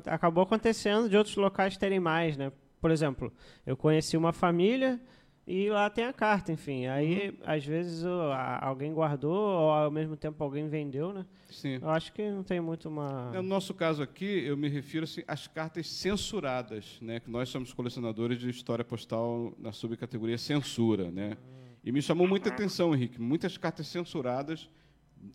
acabou 0.07 0.43
acontecendo 0.43 1.09
de 1.09 1.17
outros 1.17 1.37
locais 1.37 1.77
terem 1.77 2.01
mais, 2.01 2.37
né? 2.37 2.51
Por 2.81 2.91
exemplo, 2.91 3.33
eu 3.65 3.77
conheci 3.77 4.17
uma 4.17 4.33
família 4.33 5.01
e 5.47 5.69
lá 5.71 5.91
tem 5.91 6.05
a 6.05 6.13
carta, 6.13 6.53
enfim. 6.53 6.87
Aí, 6.87 7.31
Uhum. 7.31 7.37
às 7.45 7.65
vezes, 7.67 8.05
o- 8.05 8.31
a- 8.33 8.65
alguém 8.65 8.93
guardou 8.93 9.35
ou 9.35 9.71
ao 9.73 9.91
mesmo 9.91 10.17
tempo 10.17 10.43
alguém 10.43 10.69
vendeu, 10.69 11.13
né? 11.13 11.27
Sim. 11.51 11.79
Eu 11.83 11.91
acho 11.91 12.13
que 12.13 12.23
não 12.31 12.43
tem 12.43 12.61
muito 12.61 12.89
uma... 12.89 13.31
É, 13.35 13.37
No 13.37 13.43
nosso 13.49 13.75
caso 13.75 14.03
aqui, 14.03 14.45
eu 14.47 14.57
me 14.57 14.69
refiro 14.69 15.05
assim, 15.05 15.23
às 15.27 15.47
cartas 15.47 15.87
censuradas, 15.89 16.99
né? 17.03 17.21
Que 17.21 17.31
nós 17.31 17.49
somos 17.49 17.73
colecionadores 17.75 18.39
de 18.39 18.49
história 18.49 18.85
postal 18.85 19.53
na 19.59 19.73
subcategoria 19.73 20.39
censura, 20.39 21.11
né? 21.11 21.37
E 21.85 21.91
me 21.91 22.01
chamou 22.01 22.27
muita 22.29 22.49
atenção, 22.49 22.95
Henrique, 22.95 23.21
muitas 23.21 23.59
cartas 23.59 23.89
censuradas 23.89 24.71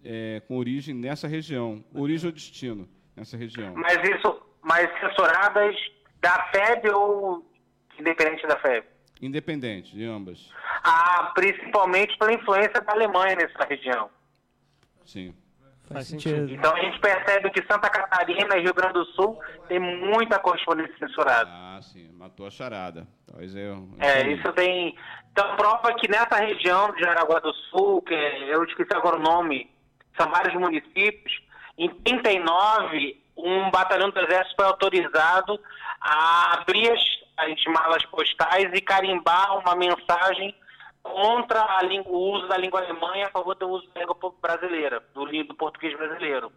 é, 0.04 0.42
com 0.48 0.58
origem 0.58 0.94
nessa 0.96 1.28
região, 1.28 1.84
origem 1.94 2.28
ou 2.28 2.32
destino 2.34 2.88
nessa 3.16 3.36
região. 3.38 3.74
Mas 3.76 3.98
isso, 4.10 4.42
mas 4.62 4.90
censuradas 5.00 5.76
da 6.22 6.50
FEB 6.52 6.90
ou 6.94 7.46
independente 8.00 8.46
da 8.48 8.58
FEB? 8.60 8.86
Independente 9.22 9.95
de 9.95 10.06
ambas, 10.06 10.49
Ah, 10.84 11.31
principalmente 11.34 12.18
pela 12.18 12.34
influência 12.34 12.80
da 12.81 12.94
Alemanha 12.94 13.35
nessa 13.35 13.65
região. 13.68 14.10
sim. 15.06 15.34
Faz 15.89 16.07
sentido. 16.07 16.52
Então 16.52 16.76
a 16.76 16.80
gente 16.81 16.99
percebe 16.99 17.49
que 17.49 17.61
Santa 17.65 17.89
Catarina 17.89 18.57
e 18.57 18.61
Rio 18.61 18.73
Grande 18.73 18.95
do 18.95 19.06
Sul 19.06 19.39
tem 19.69 19.80
muita 19.80 20.38
correspondência 20.38 20.94
censurada. 20.99 21.49
Ah, 21.49 21.80
sim, 21.81 22.11
matou 22.11 22.45
a 22.45 22.49
charada. 22.52 23.07
Talvez 23.26 23.56
eu. 23.56 23.88
É, 23.99 24.27
isso 24.34 24.52
tem. 24.52 24.98
Então, 25.31 25.56
prova 25.56 25.94
que 25.95 26.10
nessa 26.11 26.35
região 26.44 26.91
de 26.91 26.99
Jaraguá 27.03 27.39
do 27.39 27.53
Sul, 27.53 28.02
que 28.02 28.14
eu 28.14 28.65
esqueci 28.65 28.94
agora 28.94 29.15
o 29.15 29.22
nome, 29.22 29.72
são 30.19 30.30
vários 30.30 30.53
municípios, 30.56 31.41
em 31.77 31.88
39, 32.03 33.23
um 33.38 33.72
batalhão 33.72 34.10
do 34.10 34.19
Exército 34.19 34.56
foi 34.57 34.65
autorizado 34.65 35.57
a 36.02 36.56
abrir 36.60 36.91
as, 36.91 36.99
as 37.38 37.64
malas 37.66 38.04
postais 38.06 38.72
e 38.74 38.82
carimbar 38.82 39.60
uma 39.60 39.76
mensagem 39.76 40.56
contra 41.04 41.82
língua- 41.84 42.12
o 42.12 42.34
uso 42.34 42.48
da 42.48 42.58
língua 42.58 42.82
alemã 42.82 43.16
e 43.16 43.24
a 43.24 43.30
favor 43.30 43.56
do 43.56 43.70
uso 43.70 43.88
da 43.94 44.02
língua 44.02 44.18
brasileira, 44.42 45.02
do, 45.14 45.26
do 45.26 45.56
português 45.56 45.96
brasileiro. 45.96 46.52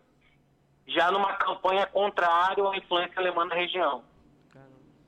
Já 0.86 1.10
numa 1.12 1.34
campanha 1.34 1.86
contrária 1.86 2.68
à 2.68 2.76
influência 2.76 3.18
alemã 3.18 3.44
na 3.44 3.54
região. 3.54 4.02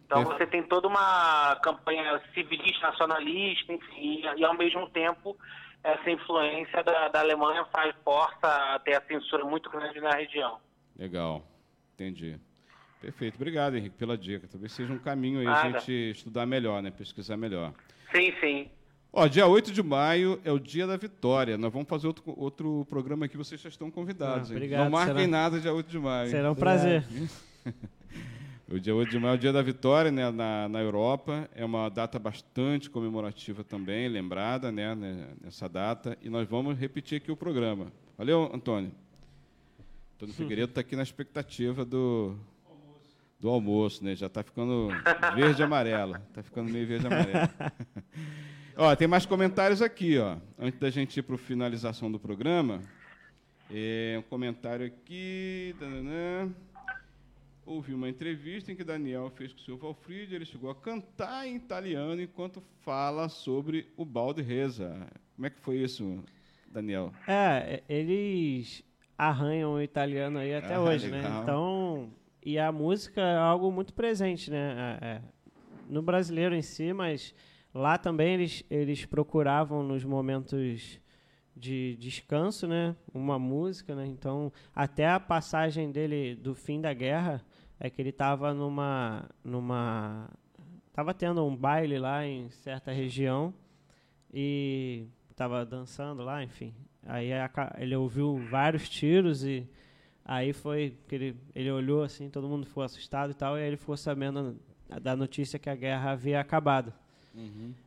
Então 0.04 0.24
você 0.24 0.46
tem 0.46 0.62
toda 0.62 0.86
uma 0.86 1.56
campanha 1.62 2.20
civilista, 2.34 2.88
nacionalista, 2.88 3.72
enfim, 3.72 4.20
e, 4.22 4.40
e 4.40 4.44
ao 4.44 4.54
mesmo 4.54 4.88
tempo 4.90 5.36
essa 5.82 6.10
influência 6.10 6.84
da, 6.84 7.08
da 7.08 7.20
Alemanha 7.20 7.64
faz 7.74 7.94
força 8.04 8.46
a 8.74 8.78
ter 8.78 8.94
a 8.94 9.00
censura 9.06 9.44
muito 9.44 9.70
grande 9.70 10.00
na 10.00 10.10
região. 10.10 10.60
Legal, 10.96 11.42
entendi. 11.94 12.38
Perfeito, 13.02 13.34
obrigado, 13.34 13.76
Henrique, 13.76 13.96
pela 13.96 14.16
dica. 14.16 14.46
Talvez 14.50 14.70
seja 14.72 14.92
um 14.92 14.98
caminho 14.98 15.40
aí 15.40 15.46
a 15.46 15.50
Nada. 15.50 15.80
gente 15.80 15.92
estudar 16.12 16.46
melhor, 16.46 16.80
né? 16.80 16.90
Pesquisar 16.92 17.36
melhor. 17.36 17.74
Sim, 18.14 18.32
sim. 18.40 18.68
Ó, 19.12 19.26
dia 19.26 19.46
8 19.46 19.72
de 19.72 19.82
maio 19.82 20.40
é 20.44 20.52
o 20.52 20.58
dia 20.58 20.86
da 20.86 20.96
vitória. 20.96 21.58
Nós 21.58 21.72
vamos 21.72 21.88
fazer 21.88 22.06
outro, 22.06 22.22
outro 22.36 22.86
programa 22.88 23.26
aqui, 23.26 23.36
vocês 23.36 23.60
já 23.60 23.68
estão 23.68 23.90
convidados. 23.90 24.50
Ah, 24.50 24.52
hein? 24.52 24.56
obrigado, 24.56 24.84
Não 24.84 24.90
marquem 24.90 25.16
será- 25.16 25.26
nada 25.28 25.60
dia 25.60 25.74
8 25.74 25.90
de 25.90 25.98
maio. 25.98 26.30
Será 26.30 26.50
um 26.52 26.54
prazer. 26.54 27.04
O 28.70 28.80
dia 28.80 28.94
8 28.94 29.10
de 29.10 29.18
maio 29.18 29.32
é 29.32 29.34
o 29.34 29.38
dia 29.38 29.52
da 29.52 29.60
vitória 29.60 30.10
né, 30.10 30.30
na, 30.30 30.66
na 30.66 30.80
Europa. 30.80 31.46
É 31.54 31.62
uma 31.62 31.90
data 31.90 32.18
bastante 32.18 32.88
comemorativa 32.88 33.62
também, 33.62 34.08
lembrada 34.08 34.72
né, 34.72 34.94
né, 34.94 35.28
nessa 35.42 35.68
data. 35.68 36.16
E 36.22 36.30
nós 36.30 36.48
vamos 36.48 36.78
repetir 36.78 37.18
aqui 37.18 37.30
o 37.30 37.36
programa. 37.36 37.92
Valeu, 38.16 38.50
Antônio. 38.50 38.90
Antônio 40.16 40.32
Figueiredo 40.34 40.70
está 40.70 40.80
aqui 40.80 40.96
na 40.96 41.02
expectativa 41.02 41.84
do, 41.84 42.34
do 43.42 43.48
almoço, 43.48 44.04
né? 44.04 44.14
Já 44.14 44.28
está 44.28 44.40
ficando 44.44 44.88
verde 45.34 45.60
e 45.60 45.64
amarelo. 45.64 46.14
Está 46.28 46.44
ficando 46.44 46.70
meio 46.70 46.86
verde 46.86 47.04
e 47.04 47.08
amarelo. 47.08 47.50
ó, 48.76 48.94
tem 48.94 49.08
mais 49.08 49.26
comentários 49.26 49.82
aqui, 49.82 50.16
ó. 50.16 50.36
Antes 50.56 50.78
da 50.78 50.88
gente 50.90 51.16
ir 51.18 51.22
para 51.22 51.34
a 51.34 51.38
finalização 51.38 52.10
do 52.10 52.20
programa. 52.20 52.80
É, 53.68 54.14
um 54.16 54.22
comentário 54.22 54.86
aqui. 54.86 55.74
dananã. 55.80 56.52
Houve 57.66 57.92
uma 57.94 58.08
entrevista 58.08 58.70
em 58.70 58.76
que 58.76 58.84
Daniel 58.84 59.28
fez 59.34 59.52
com 59.52 59.58
o 59.58 59.62
seu 59.62 59.76
Valfried, 59.76 60.32
ele 60.34 60.44
chegou 60.44 60.68
a 60.70 60.74
cantar 60.74 61.46
em 61.46 61.56
italiano 61.56 62.20
enquanto 62.20 62.62
fala 62.84 63.28
sobre 63.28 63.88
o 63.96 64.04
balde 64.04 64.42
reza. 64.42 65.06
Como 65.34 65.46
é 65.46 65.50
que 65.50 65.60
foi 65.60 65.76
isso, 65.78 66.22
Daniel? 66.72 67.12
É, 67.26 67.82
eles 67.88 68.82
arranham 69.16 69.74
o 69.74 69.80
italiano 69.82 70.38
aí 70.38 70.54
até 70.54 70.74
Ah, 70.74 70.80
hoje, 70.80 71.08
né? 71.08 71.18
legal. 71.22 71.42
Então, 71.42 72.10
e 72.44 72.58
a 72.58 72.72
música 72.72 73.20
é 73.20 73.36
algo 73.36 73.70
muito 73.70 73.94
presente, 73.94 74.50
né? 74.50 74.98
É- 75.00 75.06
é, 75.06 75.22
no 75.88 76.02
brasileiro 76.02 76.54
em 76.54 76.62
si, 76.62 76.92
mas 76.92 77.34
lá 77.74 77.98
também 77.98 78.34
eles, 78.34 78.64
eles 78.70 79.04
procuravam 79.04 79.82
nos 79.82 80.04
momentos 80.04 81.00
de 81.56 81.96
descanso, 81.96 82.66
né? 82.66 82.96
Uma 83.12 83.38
música, 83.38 83.94
né? 83.94 84.06
Então, 84.06 84.52
até 84.74 85.08
a 85.08 85.20
passagem 85.20 85.90
dele 85.90 86.34
do 86.34 86.54
fim 86.54 86.80
da 86.80 86.92
guerra 86.92 87.44
é 87.78 87.90
que 87.90 88.00
ele 88.00 88.10
estava 88.10 88.54
numa 88.54 89.28
numa 89.44 90.30
tava 90.92 91.12
tendo 91.14 91.44
um 91.44 91.56
baile 91.56 91.98
lá 91.98 92.24
em 92.26 92.50
certa 92.50 92.92
região 92.92 93.52
e 94.32 95.06
estava 95.30 95.64
dançando 95.64 96.22
lá, 96.22 96.42
enfim. 96.42 96.74
Aí 97.04 97.30
ele 97.78 97.96
ouviu 97.96 98.36
vários 98.50 98.88
tiros 98.88 99.44
e 99.44 99.68
aí 100.24 100.52
foi 100.52 100.96
que 101.08 101.14
ele, 101.14 101.36
ele 101.54 101.70
olhou 101.70 102.02
assim, 102.02 102.28
todo 102.30 102.48
mundo 102.48 102.66
ficou 102.66 102.82
assustado 102.82 103.30
e 103.30 103.34
tal, 103.34 103.56
e 103.56 103.62
aí 103.62 103.68
ele 103.68 103.76
ficou 103.76 103.96
sabendo 103.96 104.58
da 105.00 105.16
notícia 105.16 105.58
que 105.58 105.70
a 105.70 105.74
guerra 105.74 106.12
havia 106.12 106.40
acabado. 106.40 106.92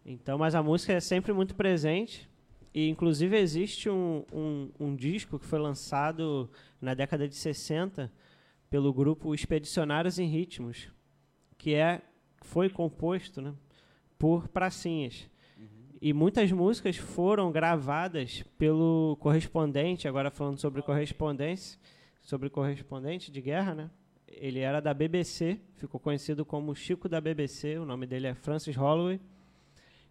Então, 0.05 0.37
mas 0.37 0.55
a 0.55 0.63
música 0.63 0.93
é 0.93 0.99
sempre 0.99 1.31
muito 1.31 1.55
presente 1.55 2.29
e 2.73 2.89
inclusive 2.89 3.37
existe 3.37 3.89
um, 3.89 4.25
um, 4.33 4.69
um 4.79 4.95
disco 4.95 5.39
que 5.39 5.45
foi 5.45 5.59
lançado 5.59 6.49
na 6.81 6.93
década 6.93 7.27
de 7.27 7.35
60 7.35 8.11
pelo 8.69 8.91
grupo 8.91 9.33
Expedicionários 9.33 10.19
em 10.19 10.27
Ritmos, 10.27 10.89
que 11.57 11.73
é 11.73 12.01
foi 12.41 12.69
composto, 12.69 13.41
né, 13.41 13.53
por 14.17 14.47
pracinhas. 14.47 15.29
E 16.01 16.13
muitas 16.13 16.51
músicas 16.51 16.97
foram 16.97 17.51
gravadas 17.51 18.43
pelo 18.57 19.17
correspondente, 19.19 20.07
agora 20.07 20.29
falando 20.29 20.59
sobre 20.59 20.81
correspondência, 20.81 21.79
sobre 22.25 22.49
correspondente 22.49 23.31
de 23.31 23.39
guerra, 23.39 23.73
né? 23.73 23.89
Ele 24.27 24.59
era 24.59 24.81
da 24.81 24.93
BBC, 24.93 25.61
ficou 25.75 25.99
conhecido 25.99 26.43
como 26.43 26.75
Chico 26.75 27.07
da 27.07 27.21
BBC, 27.21 27.77
o 27.77 27.85
nome 27.85 28.05
dele 28.05 28.27
é 28.27 28.33
Francis 28.33 28.75
Holloway. 28.75 29.21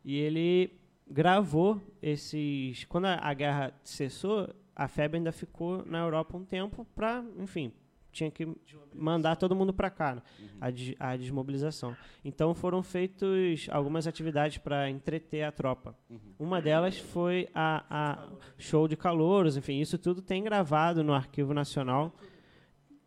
E 0.05 0.17
ele 0.17 0.79
gravou 1.07 1.81
esses. 2.01 2.85
Quando 2.85 3.07
a, 3.07 3.35
guerra 3.35 3.75
cessou, 3.83 4.49
a 4.75 4.87
FEB 4.87 5.17
ainda 5.17 5.33
ficou 5.33 5.85
na 5.85 5.99
Europa 5.99 6.37
um 6.37 6.45
tempo 6.45 6.87
para, 6.95 7.25
enfim, 7.39 7.73
tinha 8.15 8.31
que 8.31 8.49
mandar 8.95 9.37
todo 9.37 9.55
mundo 9.55 9.73
para 9.75 9.91
cá, 9.91 10.15
né? 10.15 10.23
a, 10.61 10.71
des- 10.71 10.95
a 10.99 11.17
desmobilização. 11.17 11.97
Então 12.25 12.55
foram 12.55 12.83
feitas 12.83 13.67
algumas 13.71 14.07
atividades 14.07 14.57
para 14.59 14.89
entreter 14.89 15.43
a 15.43 15.53
tropa. 15.53 15.95
Uma 16.39 16.63
delas 16.63 16.97
foi 16.99 17.49
a, 17.55 17.85
a 17.91 18.29
show 18.57 18.87
de 18.89 18.97
calouros, 18.97 19.57
enfim, 19.57 19.81
isso 19.81 19.99
tudo 19.99 20.23
tem 20.23 20.43
gravado 20.43 21.03
no 21.05 21.13
Arquivo 21.13 21.53
Nacional. 21.53 22.15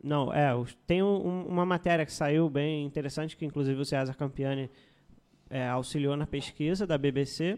Não, 0.03 0.31
é, 0.31 0.49
tem 0.85 1.01
um- 1.01 1.27
um- 1.27 1.45
uma 1.47 1.65
matéria 1.65 2.05
que 2.05 2.13
saiu 2.13 2.49
bem 2.49 2.85
interessante, 2.85 3.35
que 3.35 3.45
inclusive 3.45 3.81
o 3.81 3.85
César 3.85 4.13
Campiani 4.13 4.69
é, 5.49 5.67
auxiliou 5.67 6.15
na 6.17 6.27
pesquisa 6.27 6.85
da 6.85 6.97
BBC. 6.97 7.57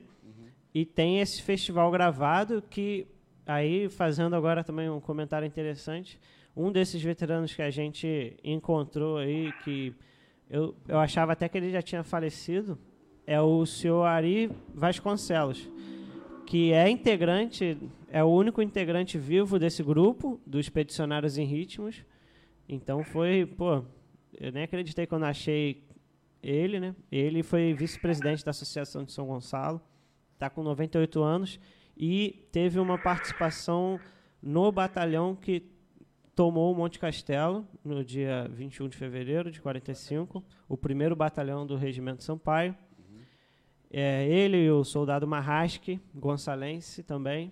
E 0.73 0.85
tem 0.85 1.19
esse 1.19 1.41
festival 1.41 1.89
gravado 1.91 2.61
que, 2.69 3.07
aí, 3.45 3.89
fazendo 3.89 4.35
agora 4.35 4.63
também 4.63 4.87
um 4.89 4.99
comentário 4.99 5.45
interessante, 5.47 6.19
um 6.55 6.71
desses 6.71 7.01
veteranos 7.01 7.53
que 7.53 7.61
a 7.61 7.69
gente 7.69 8.35
encontrou 8.43 9.17
aí, 9.17 9.51
que 9.63 9.93
eu, 10.49 10.75
eu 10.87 10.97
achava 10.97 11.33
até 11.33 11.47
que 11.47 11.57
ele 11.57 11.71
já 11.71 11.81
tinha 11.81 12.03
falecido, 12.03 12.77
é 13.25 13.39
o 13.39 13.65
senhor 13.65 14.03
Ari 14.03 14.51
Vasconcelos, 14.73 15.69
que 16.45 16.73
é 16.73 16.89
integrante, 16.89 17.77
é 18.09 18.23
o 18.23 18.27
único 18.27 18.61
integrante 18.61 19.17
vivo 19.17 19.59
desse 19.59 19.83
grupo, 19.83 20.41
dos 20.45 20.67
Peticionários 20.67 21.37
em 21.37 21.45
Ritmos. 21.45 22.03
Então 22.67 23.03
foi, 23.03 23.45
pô, 23.45 23.83
eu 24.39 24.51
nem 24.51 24.63
acreditei 24.63 25.05
quando 25.05 25.25
achei 25.25 25.83
ele, 26.41 26.79
né? 26.79 26.95
Ele 27.11 27.43
foi 27.43 27.73
vice-presidente 27.73 28.43
da 28.43 28.51
Associação 28.51 29.03
de 29.03 29.11
São 29.11 29.27
Gonçalo, 29.27 29.79
está 30.33 30.49
com 30.49 30.63
98 30.63 31.21
anos 31.21 31.59
e 31.95 32.47
teve 32.51 32.79
uma 32.79 32.97
participação 32.97 33.99
no 34.41 34.71
batalhão 34.71 35.35
que 35.35 35.63
tomou 36.39 36.71
o 36.71 36.73
Monte 36.73 36.97
Castelo 36.97 37.67
no 37.83 38.01
dia 38.01 38.47
21 38.53 38.87
de 38.87 38.95
fevereiro 38.95 39.51
de 39.51 39.59
45, 39.59 40.41
o 40.69 40.77
primeiro 40.77 41.13
batalhão 41.13 41.67
do 41.67 41.75
Regimento 41.75 42.23
Sampaio. 42.23 42.73
É, 43.91 44.25
ele 44.25 44.55
e 44.55 44.71
o 44.71 44.85
soldado 44.85 45.27
Marrasque, 45.27 45.99
gonçalense 46.15 47.03
também, 47.03 47.51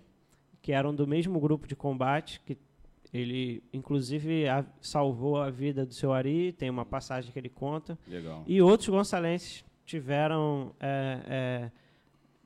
que 0.62 0.72
eram 0.72 0.96
do 0.96 1.06
mesmo 1.06 1.38
grupo 1.38 1.68
de 1.68 1.76
combate, 1.76 2.40
que 2.46 2.58
ele, 3.14 3.62
inclusive, 3.74 4.48
a, 4.48 4.66
salvou 4.80 5.36
a 5.36 5.50
vida 5.50 5.86
do 5.86 5.94
seu 5.94 6.14
Ari, 6.14 6.54
tem 6.54 6.70
uma 6.70 6.86
passagem 6.86 7.30
que 7.30 7.38
ele 7.38 7.50
conta. 7.50 8.00
Legal. 8.08 8.46
E 8.48 8.62
outros 8.62 8.88
gonçalenses 8.88 9.66
tiveram 9.86 10.74
é, 10.80 11.20
é, 11.28 11.72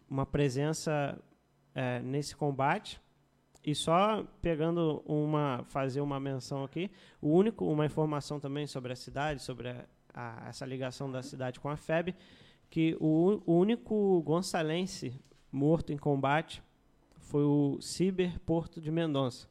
uma 0.09 0.25
presença 0.25 1.21
é, 1.75 1.99
nesse 1.99 2.35
combate. 2.35 2.99
E 3.63 3.75
só 3.75 4.25
pegando 4.41 5.03
uma, 5.05 5.63
fazer 5.65 6.01
uma 6.01 6.19
menção 6.19 6.63
aqui, 6.63 6.89
o 7.21 7.29
único, 7.29 7.65
uma 7.65 7.85
informação 7.85 8.39
também 8.39 8.65
sobre 8.65 8.91
a 8.91 8.95
cidade, 8.95 9.41
sobre 9.41 9.69
a, 9.69 9.85
a, 10.13 10.49
essa 10.49 10.65
ligação 10.65 11.11
da 11.11 11.21
cidade 11.21 11.59
com 11.59 11.69
a 11.69 11.77
FEB, 11.77 12.15
que 12.69 12.97
o, 12.99 13.41
o 13.45 13.53
único 13.53 14.21
gonçalense 14.23 15.13
morto 15.51 15.93
em 15.93 15.97
combate 15.97 16.63
foi 17.19 17.43
o 17.43 17.79
Ciber 17.79 18.39
Porto 18.39 18.81
de 18.81 18.89
Mendonça. 18.89 19.47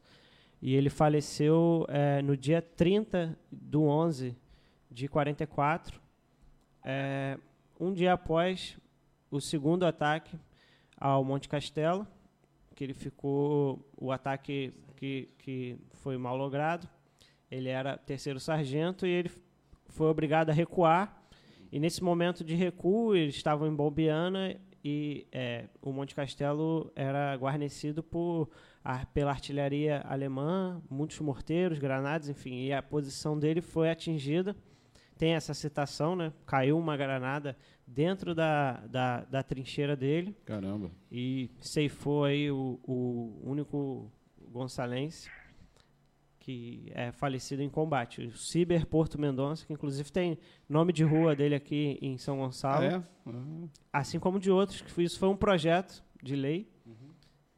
E 0.61 0.75
ele 0.75 0.89
faleceu 0.89 1.85
é, 1.87 2.21
no 2.21 2.35
dia 2.35 2.61
30 2.61 3.37
do 3.51 3.83
11 3.83 4.35
de 4.91 5.07
44, 5.07 5.99
é, 6.83 7.37
um 7.79 7.93
dia 7.93 8.13
após 8.13 8.77
o 9.31 9.39
segundo 9.39 9.85
ataque 9.85 10.37
ao 10.97 11.23
Monte 11.23 11.47
Castelo, 11.47 12.05
que 12.81 12.85
ele 12.85 12.93
ficou 12.95 13.87
o 13.95 14.11
ataque 14.11 14.73
que, 14.95 15.29
que 15.37 15.77
foi 15.91 16.17
mal 16.17 16.35
logrado. 16.35 16.89
Ele 17.51 17.69
era 17.69 17.95
terceiro 17.95 18.39
sargento 18.39 19.05
e 19.05 19.09
ele 19.11 19.31
foi 19.89 20.07
obrigado 20.07 20.49
a 20.49 20.53
recuar. 20.53 21.23
E 21.71 21.79
nesse 21.79 22.03
momento 22.03 22.43
de 22.43 22.55
recuo, 22.55 23.15
eles 23.15 23.35
estavam 23.35 23.67
em 23.67 23.75
Bombiana 23.75 24.59
e 24.83 25.27
é, 25.31 25.65
o 25.79 25.91
Monte 25.91 26.15
Castelo 26.15 26.91
era 26.95 27.35
guarnecido 27.35 28.01
por, 28.01 28.49
a, 28.83 29.05
pela 29.05 29.29
artilharia 29.29 30.01
alemã, 30.07 30.81
muitos 30.89 31.19
morteiros, 31.19 31.77
granadas, 31.77 32.29
enfim, 32.29 32.63
e 32.63 32.73
a 32.73 32.81
posição 32.81 33.37
dele 33.37 33.61
foi 33.61 33.91
atingida. 33.91 34.55
Tem 35.19 35.33
essa 35.33 35.53
citação, 35.53 36.15
né? 36.15 36.33
Caiu 36.47 36.79
uma 36.79 36.97
granada 36.97 37.55
dentro 37.93 38.33
da, 38.33 38.73
da, 38.87 39.21
da 39.25 39.43
trincheira 39.43 39.95
dele. 39.95 40.35
Caramba. 40.45 40.91
E 41.11 41.49
ceifou 41.59 42.23
aí 42.23 42.49
o, 42.49 42.79
o 42.83 43.41
único 43.43 44.11
gonçalense 44.49 45.29
que 46.39 46.91
é 46.95 47.11
falecido 47.11 47.61
em 47.61 47.69
combate. 47.69 48.21
O 48.21 48.35
Ciber 48.35 48.87
Porto 48.87 49.19
Mendonça, 49.19 49.65
que 49.65 49.71
inclusive 49.71 50.11
tem 50.11 50.39
nome 50.67 50.91
de 50.91 51.03
rua 51.03 51.35
dele 51.35 51.53
aqui 51.53 51.99
em 52.01 52.17
São 52.17 52.37
Gonçalo. 52.37 52.83
Ah, 52.83 52.85
é? 52.85 53.29
Uhum. 53.29 53.69
Assim 53.93 54.19
como 54.19 54.39
de 54.39 54.49
outros, 54.49 54.81
que 54.81 55.03
isso 55.03 55.19
foi 55.19 55.29
um 55.29 55.35
projeto 55.35 56.03
de 56.21 56.35
lei 56.35 56.67
uhum. 56.83 57.11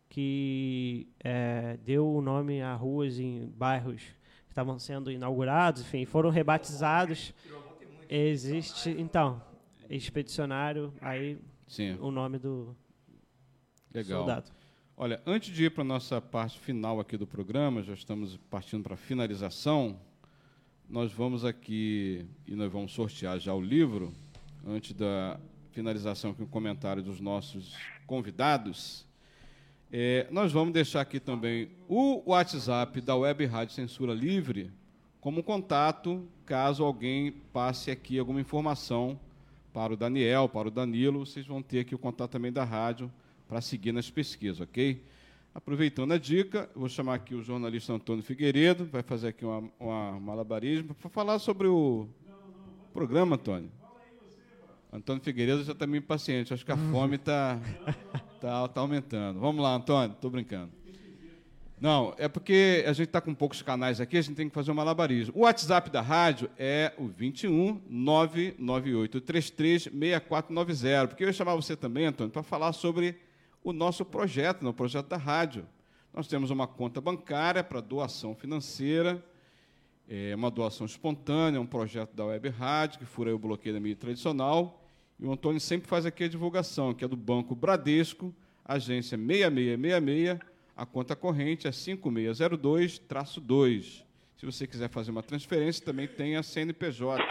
que 0.09 1.07
é, 1.23 1.77
deu 1.85 2.13
o 2.13 2.21
nome 2.21 2.61
a 2.61 2.75
ruas 2.75 3.19
em 3.19 3.47
bairros 3.55 4.01
que 4.01 4.51
estavam 4.51 4.77
sendo 4.77 5.09
inaugurados, 5.09 5.81
enfim, 5.81 6.03
foram 6.05 6.29
rebatizados. 6.29 7.33
Existe, 8.09 8.89
então, 8.99 9.41
expedicionário, 9.89 10.93
aí 11.01 11.37
Sim. 11.67 11.97
o 11.99 12.11
nome 12.11 12.37
do 12.37 12.75
Legal. 13.93 14.19
soldado. 14.19 14.51
Olha, 14.95 15.21
antes 15.25 15.53
de 15.53 15.65
ir 15.65 15.71
para 15.71 15.81
a 15.81 15.85
nossa 15.85 16.21
parte 16.21 16.59
final 16.59 16.99
aqui 16.99 17.17
do 17.17 17.25
programa, 17.25 17.81
já 17.81 17.93
estamos 17.93 18.37
partindo 18.49 18.83
para 18.83 18.93
a 18.93 18.97
finalização, 18.97 19.99
nós 20.87 21.11
vamos 21.11 21.43
aqui, 21.43 22.25
e 22.47 22.55
nós 22.55 22.71
vamos 22.71 22.91
sortear 22.91 23.39
já 23.39 23.53
o 23.53 23.61
livro, 23.61 24.13
antes 24.65 24.93
da 24.93 25.39
finalização 25.71 26.31
aqui, 26.31 26.43
um 26.43 26.47
comentário 26.47 27.01
dos 27.01 27.19
nossos 27.19 27.75
convidados. 28.05 29.05
É, 29.91 30.27
nós 30.29 30.51
vamos 30.51 30.73
deixar 30.73 31.01
aqui 31.01 31.19
também 31.19 31.69
o 31.87 32.29
WhatsApp 32.29 33.01
da 33.01 33.15
Web 33.15 33.45
Rádio 33.45 33.73
Censura 33.73 34.13
Livre 34.13 34.71
como 35.23 35.41
contato, 35.41 36.27
caso 36.45 36.83
alguém 36.83 37.31
passe 37.31 37.89
aqui 37.89 38.19
alguma 38.19 38.41
informação 38.41 39.17
para 39.73 39.93
o 39.93 39.97
Daniel, 39.97 40.47
para 40.47 40.67
o 40.67 40.71
Danilo, 40.71 41.25
vocês 41.25 41.47
vão 41.47 41.61
ter 41.61 41.79
aqui 41.79 41.95
o 41.95 41.97
contato 41.97 42.31
também 42.31 42.51
da 42.51 42.63
rádio 42.63 43.11
para 43.49 43.59
seguir 43.59 43.91
nas 43.91 44.09
pesquisas, 44.09 44.61
ok? 44.61 45.03
Aproveitando 45.53 46.11
a 46.13 46.17
dica, 46.17 46.69
vou 46.75 46.87
chamar 46.87 47.15
aqui 47.15 47.33
o 47.33 47.41
jornalista 47.41 47.91
Antônio 47.91 48.23
Figueiredo, 48.23 48.85
vai 48.85 49.01
fazer 49.01 49.29
aqui 49.29 49.43
uma, 49.43 49.69
uma 49.79 50.19
malabarismo 50.19 50.93
para 50.93 51.09
falar 51.09 51.39
sobre 51.39 51.67
o 51.67 52.07
programa, 52.93 53.35
Antônio. 53.35 53.71
Antônio 54.91 55.23
Figueiredo 55.23 55.63
já 55.63 55.73
está 55.73 55.87
meio 55.87 55.99
impaciente, 55.99 56.53
acho 56.53 56.63
que 56.63 56.71
a 56.71 56.77
fome 56.77 57.15
está 57.15 57.59
tá, 58.39 58.67
tá 58.67 58.81
aumentando. 58.81 59.39
Vamos 59.39 59.61
lá, 59.63 59.75
Antônio, 59.75 60.13
estou 60.13 60.29
brincando. 60.29 60.71
Não, 61.83 62.13
é 62.17 62.29
porque 62.29 62.81
a 62.87 62.93
gente 62.93 63.09
está 63.09 63.19
com 63.19 63.35
poucos 63.35 63.61
canais 63.61 63.99
aqui, 63.99 64.15
a 64.17 64.21
gente 64.21 64.37
tem 64.37 64.47
que 64.47 64.55
fazer 64.55 64.71
um 64.71 64.73
malabarismo. 64.73 65.33
O 65.35 65.41
WhatsApp 65.41 65.89
da 65.89 65.99
rádio 65.99 66.49
é 66.57 66.93
o 66.97 67.09
21 67.09 67.81
998 67.89 69.19
33 69.19 69.83
6490. 69.83 71.07
Porque 71.09 71.25
eu 71.25 71.27
ia 71.27 71.33
chamar 71.33 71.55
você 71.55 71.75
também, 71.75 72.05
Antônio, 72.05 72.31
para 72.31 72.41
falar 72.41 72.71
sobre 72.71 73.17
o 73.61 73.73
nosso 73.73 74.05
projeto, 74.05 74.61
no 74.61 74.73
projeto 74.73 75.07
da 75.07 75.17
rádio. 75.17 75.67
Nós 76.13 76.25
temos 76.25 76.51
uma 76.51 76.65
conta 76.67 77.01
bancária 77.01 77.61
para 77.61 77.81
doação 77.81 78.33
financeira, 78.33 79.21
é 80.07 80.33
uma 80.37 80.49
doação 80.49 80.85
espontânea, 80.85 81.59
um 81.59 81.65
projeto 81.65 82.15
da 82.15 82.23
Web 82.23 82.47
Rádio, 82.47 82.99
que 82.99 83.05
fura 83.05 83.35
o 83.35 83.37
bloqueio 83.37 83.75
da 83.75 83.81
mídia 83.81 83.97
tradicional. 83.97 84.87
E 85.19 85.25
o 85.25 85.33
Antônio 85.33 85.59
sempre 85.59 85.89
faz 85.89 86.05
aqui 86.05 86.23
a 86.23 86.29
divulgação, 86.29 86.93
que 86.93 87.03
é 87.03 87.09
do 87.09 87.17
Banco 87.17 87.53
Bradesco, 87.53 88.33
agência 88.63 89.17
6666, 89.17 90.52
a 90.75 90.85
conta 90.85 91.15
corrente 91.15 91.67
é 91.67 91.71
5602-2. 91.71 94.03
Se 94.37 94.45
você 94.45 94.67
quiser 94.67 94.89
fazer 94.89 95.11
uma 95.11 95.23
transferência, 95.23 95.85
também 95.85 96.07
tem 96.07 96.35
a 96.35 96.43
CNPJ, 96.43 97.23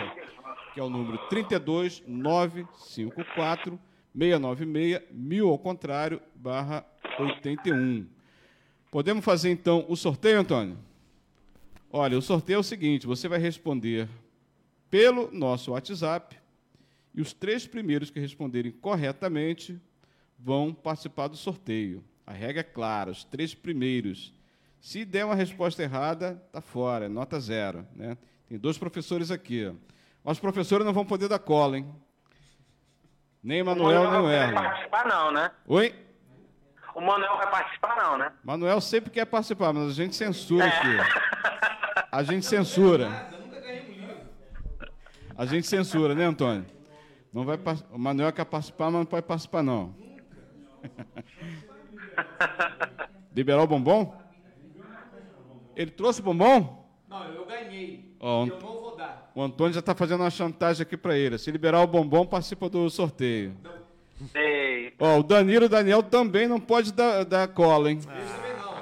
que 0.73 0.81
é 0.81 0.83
o 0.83 0.89
número 0.89 1.19
32954 1.29 3.79
696 4.17 5.03
1000 5.11 5.49
ao 5.49 5.59
contrário, 5.59 6.23
barra 6.35 6.87
81. 7.19 8.07
Podemos 8.91 9.25
fazer 9.25 9.51
então 9.51 9.85
o 9.89 9.97
sorteio, 9.97 10.41
Antônio? 10.41 10.79
Olha, 11.91 12.17
o 12.17 12.23
sorteio 12.23 12.57
é 12.57 12.61
o 12.61 12.63
seguinte: 12.63 13.07
você 13.07 13.29
vai 13.29 13.39
responder 13.39 14.09
pelo 14.91 15.31
nosso 15.33 15.73
WhatsApp 15.73 16.37
e 17.15 17.21
os 17.21 17.33
três 17.33 17.67
primeiros 17.67 18.11
que 18.11 18.21
responderem 18.21 18.73
corretamente 18.73 19.79
vão 20.39 20.73
participar 20.73 21.29
do 21.29 21.37
sorteio. 21.37 22.03
A 22.27 22.33
regra 22.33 22.61
é 22.61 22.65
clara: 22.65 23.11
os 23.11 23.25
três 23.25 23.55
primeiros. 23.55 24.33
Se 24.81 25.05
der 25.05 25.25
uma 25.25 25.35
resposta 25.35 25.83
errada, 25.83 26.43
está 26.47 26.61
fora, 26.61 27.05
é 27.05 27.09
nota 27.09 27.39
zero. 27.39 27.87
Né? 27.95 28.17
Tem 28.49 28.59
dois 28.59 28.77
professores 28.77 29.31
aqui. 29.31 29.73
Os 30.25 30.41
professores 30.41 30.85
não 30.85 30.93
vão 30.93 31.05
poder 31.05 31.29
dar 31.29 31.39
cola, 31.39 31.79
hein? 31.79 31.95
Nem 33.43 33.63
Manuel, 33.63 34.03
nem 34.03 34.09
o 34.09 34.23
Não 34.23 34.31
Erlon. 34.31 34.55
vai 34.55 34.65
participar, 34.65 35.09
não, 35.09 35.33
né? 35.33 35.51
Oi? 35.67 35.95
O 36.95 37.01
Manuel 37.01 37.37
vai 37.39 37.51
participar, 37.51 37.97
não, 37.97 38.19
né? 38.19 38.33
Manuel 38.45 38.81
sempre 38.81 39.11
quer 39.11 39.25
participar, 39.25 39.73
mas 39.73 39.89
a 39.91 39.93
gente 39.93 40.15
censura 40.15 40.67
aqui. 40.67 40.97
A 42.13 42.23
gente 42.23 42.47
censura. 42.47 43.31
A 45.37 45.47
gente 45.47 45.67
censura, 45.67 46.15
né, 46.15 46.25
Antônio? 46.25 46.67
Não 47.33 47.45
vai 47.45 47.59
o 47.91 47.99
Manuel 47.99 48.33
quer 48.33 48.45
participar, 48.45 48.91
mas 48.91 49.01
não 49.01 49.07
pode 49.07 49.27
participar, 49.27 49.63
não. 49.63 49.95
Liberar 53.35 53.63
o 53.63 53.67
bombom? 53.67 54.15
Ele 55.75 55.91
trouxe 55.91 56.21
o 56.21 56.25
bombom? 56.25 56.87
Não, 57.09 57.25
eu 57.33 57.47
ganhei. 57.47 58.15
Ó, 58.21 58.43
Eu 58.45 58.47
não 58.47 58.61
vou 58.61 58.97
dar. 58.97 59.31
o 59.35 59.43
Antônio 59.43 59.73
já 59.73 59.81
está 59.81 59.95
fazendo 59.95 60.21
uma 60.21 60.31
chantagem 60.31 60.83
aqui 60.83 60.97
para 60.97 61.17
ele. 61.17 61.39
Se 61.39 61.51
liberar 61.51 61.81
o 61.83 61.87
bombom, 61.87 62.27
participa 62.27 62.69
do 62.69 62.89
sorteio. 62.91 63.55
Ó, 64.99 65.19
o 65.19 65.23
Danilo 65.23 65.65
e 65.65 65.67
o 65.67 65.69
Daniel 65.69 66.03
também 66.03 66.47
não 66.47 66.61
pode 66.61 66.93
dar, 66.93 67.25
dar 67.25 67.49
cola, 67.49 67.91
hein? 67.91 67.99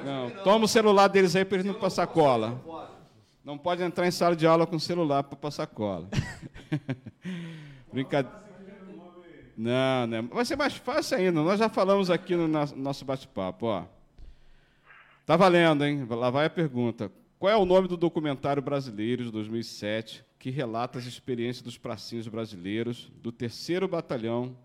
Não, 0.05 0.31
toma 0.44 0.65
o 0.65 0.69
celular 0.69 1.09
deles 1.09 1.35
aí 1.36 1.44
para 1.44 1.57
eles 1.59 1.66
não 1.66 1.74
passar 1.74 2.07
cola. 2.07 2.61
Não 3.44 3.57
pode 3.57 3.82
entrar 3.82 4.07
em 4.07 4.11
sala 4.11 4.36
de 4.36 4.47
aula 4.47 4.66
com 4.66 4.78
celular 4.78 5.23
para 5.23 5.36
passar 5.36 5.66
cola. 5.66 6.09
Brincadeira. 7.93 8.39
Não, 9.61 10.07
não. 10.07 10.28
Vai 10.28 10.45
ser 10.47 10.57
mais 10.57 10.74
fácil 10.74 11.19
ainda. 11.19 11.43
Nós 11.43 11.59
já 11.59 11.69
falamos 11.69 12.09
aqui 12.09 12.35
no 12.35 12.49
nosso 12.49 13.05
bate-papo, 13.05 13.66
ó. 13.66 13.85
Tá 15.27 15.37
valendo, 15.37 15.85
hein? 15.85 16.07
Lá 16.09 16.31
vai 16.31 16.47
a 16.47 16.51
pergunta. 16.51 17.12
Qual 17.39 17.53
é 17.53 17.57
o 17.57 17.66
nome 17.66 17.87
do 17.87 17.95
documentário 17.95 18.62
brasileiro 18.62 19.23
de 19.23 19.31
2007 19.31 20.24
que 20.39 20.49
relata 20.49 20.99
as 20.99 21.05
experiências 21.05 21.62
dos 21.62 21.77
pracinhos 21.77 22.27
brasileiros 22.27 23.12
do 23.23 23.31
3º 23.31 23.87
Batalhão 23.87 24.57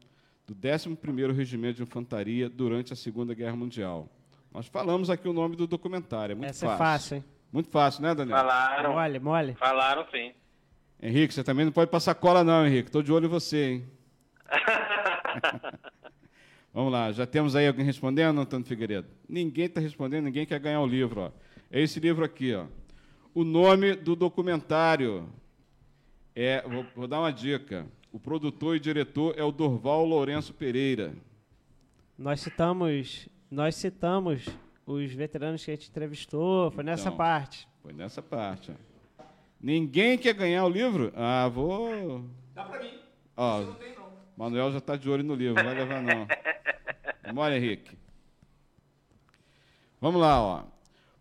do 0.47 0.55
11º 0.55 1.33
Regimento 1.33 1.75
de 1.75 1.83
Infantaria 1.83 2.47
durante 2.49 2.93
a 2.93 2.95
Segunda 2.95 3.33
Guerra 3.33 3.57
Mundial? 3.57 4.07
Nós 4.53 4.67
falamos 4.67 5.09
aqui 5.09 5.27
o 5.27 5.33
nome 5.33 5.57
do 5.57 5.67
documentário, 5.67 6.31
é 6.31 6.35
muito 6.35 6.49
Essa 6.51 6.67
fácil. 6.67 6.75
é 6.75 6.77
fácil, 6.77 7.15
hein? 7.17 7.23
Muito 7.51 7.69
fácil, 7.69 8.01
né, 8.01 8.15
Daniel? 8.15 8.37
falaram. 8.37 8.93
Mole, 8.93 9.19
mole. 9.19 9.53
Falaram 9.55 10.05
sim. 10.09 10.31
Henrique, 11.01 11.33
você 11.33 11.43
também 11.43 11.65
não 11.65 11.73
pode 11.73 11.91
passar 11.91 12.15
cola 12.15 12.45
não, 12.45 12.65
Henrique. 12.65 12.87
Estou 12.87 13.03
de 13.03 13.11
olho 13.11 13.25
em 13.25 13.29
você, 13.29 13.71
hein? 13.71 13.85
Vamos 16.73 16.91
lá, 16.91 17.11
já 17.11 17.25
temos 17.25 17.55
aí 17.55 17.67
alguém 17.67 17.85
respondendo, 17.85 18.39
Antônio 18.41 18.65
Figueiredo? 18.65 19.07
Ninguém 19.29 19.65
está 19.65 19.79
respondendo, 19.79 20.25
ninguém 20.25 20.45
quer 20.45 20.59
ganhar 20.59 20.81
o 20.81 20.85
livro. 20.87 21.21
Ó. 21.21 21.31
É 21.71 21.81
esse 21.81 21.99
livro 21.99 22.25
aqui, 22.25 22.53
ó. 22.53 22.65
O 23.33 23.43
nome 23.45 23.95
do 23.95 24.15
documentário 24.15 25.29
é, 26.35 26.61
vou, 26.67 26.85
vou 26.95 27.07
dar 27.07 27.19
uma 27.19 27.31
dica. 27.31 27.85
O 28.11 28.19
produtor 28.19 28.75
e 28.75 28.79
diretor 28.79 29.33
é 29.37 29.43
o 29.43 29.51
Dorval 29.51 30.05
Lourenço 30.05 30.53
Pereira. 30.53 31.13
Nós 32.17 32.41
citamos, 32.41 33.27
nós 33.49 33.75
citamos 33.75 34.45
os 34.85 35.11
veteranos 35.13 35.63
que 35.63 35.71
a 35.71 35.75
gente 35.75 35.89
entrevistou, 35.89 36.71
foi 36.71 36.83
nessa 36.83 37.07
Então. 37.07 37.17
parte. 37.17 37.67
Foi 37.81 37.93
nessa 37.93 38.21
parte. 38.21 38.71
ó. 38.71 39.23
Ninguém 39.61 40.17
quer 40.17 40.33
ganhar 40.33 40.65
o 40.65 40.69
livro? 40.69 41.11
Ah, 41.15 41.47
vou. 41.47 42.25
Dá 42.53 42.63
pra 42.65 42.79
mim. 42.81 42.99
Ó, 43.35 43.61
Não 43.61 43.73
tem, 43.75 43.95
não. 43.95 44.04
Manuel 44.37 44.71
já 44.71 44.79
está 44.79 44.95
de 44.97 45.09
olho 45.09 45.23
no 45.23 45.33
livro, 45.33 45.55
não 45.55 45.63
vai 45.63 45.75
levar 45.75 46.01
não. 46.01 46.27
Memória, 47.25 47.55
Henrique. 47.55 47.97
Vamos 49.99 50.19
lá, 50.19 50.41
ó. 50.41 50.63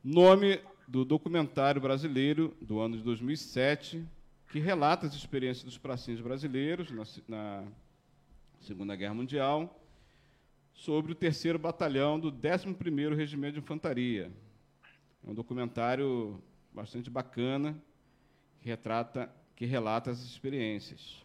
Nome 0.03 0.61
do 0.87 1.05
documentário 1.05 1.81
brasileiro 1.81 2.57
do 2.61 2.81
ano 2.81 2.97
de 2.97 3.03
2007, 3.03 4.05
que 4.51 4.59
relata 4.59 5.07
as 5.07 5.15
experiências 5.15 5.65
dos 5.65 5.79
pracinhos 5.79 6.21
brasileiros 6.21 6.91
na, 6.91 7.05
na 7.29 7.65
Segunda 8.61 8.95
Guerra 8.97 9.15
Mundial, 9.15 9.81
sobre 10.75 11.13
o 11.13 11.15
terceiro 11.15 11.59
batalhão 11.59 12.19
do 12.19 12.33
11º 12.33 13.15
Regimento 13.15 13.55
de 13.55 13.61
Infantaria. 13.61 14.31
É 15.27 15.31
um 15.31 15.35
documentário 15.35 16.43
bastante 16.73 17.09
bacana, 17.09 17.81
que 18.61 18.69
retrata, 18.69 19.33
que 19.55 19.65
relata 19.65 20.11
as 20.11 20.21
experiências. 20.21 21.24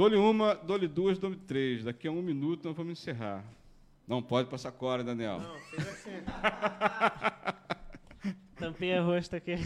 Dou-lhe 0.00 0.16
uma, 0.16 0.54
dou-lhe 0.54 0.88
duas, 0.88 1.18
dou-lhe 1.18 1.36
três. 1.36 1.84
Daqui 1.84 2.08
a 2.08 2.10
um 2.10 2.22
minuto 2.22 2.66
nós 2.66 2.74
vamos 2.74 2.92
encerrar. 2.92 3.44
Não 4.08 4.22
pode 4.22 4.48
passar 4.48 4.72
cora, 4.72 5.04
Daniel. 5.04 5.40
Não, 5.40 5.60
fez 5.60 5.86
assim. 5.86 6.10
Tampei 8.56 8.98
o 8.98 9.04
rosto 9.04 9.36
aqui. 9.36 9.56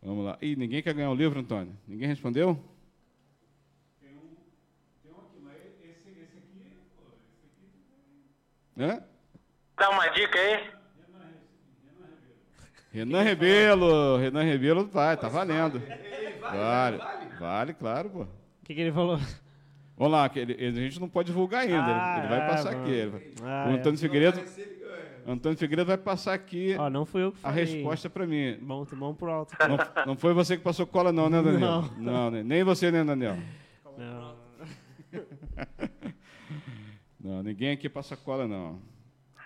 Vamos 0.00 0.24
lá. 0.24 0.38
Ih, 0.40 0.56
ninguém 0.56 0.82
quer 0.82 0.94
ganhar 0.94 1.10
o 1.10 1.14
livro, 1.14 1.38
Antônio? 1.38 1.76
Ninguém 1.86 2.08
respondeu? 2.08 2.58
Hã? 8.78 9.04
Dá 9.76 9.90
uma 9.90 10.08
dica 10.08 10.38
aí. 10.38 10.83
Renan 12.94 13.22
Rebelo. 13.22 14.16
Renan 14.18 14.42
Rebelo 14.44 14.86
vai, 14.86 15.16
tá 15.16 15.28
valendo. 15.28 15.82
Vale, 16.40 16.98
vale, 17.40 17.74
claro, 17.74 18.08
pô. 18.10 18.20
O 18.22 18.28
que, 18.64 18.72
que 18.74 18.80
ele 18.80 18.92
falou? 18.92 19.18
Vamos 19.96 20.12
lá, 20.12 20.28
que 20.28 20.38
ele- 20.38 20.52
ele- 20.58 20.78
a 20.78 20.82
gente 20.82 21.00
não 21.00 21.08
pode 21.08 21.26
divulgar 21.26 21.62
ainda. 21.62 21.74
ele- 21.74 21.82
Ah, 21.92 22.16
ele 22.20 22.28
vai 22.28 22.40
ah, 22.40 22.48
passar 22.48 22.72
bom. 22.74 22.80
aqui. 22.82 22.90
ele 22.92 23.10
vai- 23.10 23.22
Ah, 23.42 23.66
o 23.68 23.70
é. 23.72 23.74
Antônio 23.74 23.98
Figueiredo, 23.98 24.40
Antônio 25.26 25.58
Figueiredo 25.58 25.86
vai 25.88 25.96
passar 25.98 26.34
aqui 26.34 26.76
Ó, 26.78 26.88
não 26.90 27.04
fui 27.04 27.22
eu 27.24 27.32
que 27.32 27.38
a 27.42 27.48
falei. 27.50 27.64
resposta 27.64 28.08
para 28.10 28.26
mim. 28.26 28.58
Bom, 28.60 28.84
bom 28.92 29.14
pro 29.14 29.30
alto. 29.30 29.56
Não, 29.68 30.04
não 30.06 30.16
foi 30.16 30.32
você 30.32 30.56
que 30.56 30.62
passou 30.62 30.86
cola, 30.86 31.10
não, 31.12 31.28
né, 31.28 31.42
Daniel? 31.42 31.60
Não. 31.60 31.82
Não, 31.98 32.30
né? 32.30 32.42
nem 32.44 32.62
você, 32.62 32.90
né, 32.92 33.02
Daniel? 33.02 33.36
Não. 33.98 34.34
Não, 37.20 37.42
ninguém 37.42 37.70
aqui 37.70 37.88
passa 37.88 38.16
cola, 38.18 38.46
não. 38.46 38.78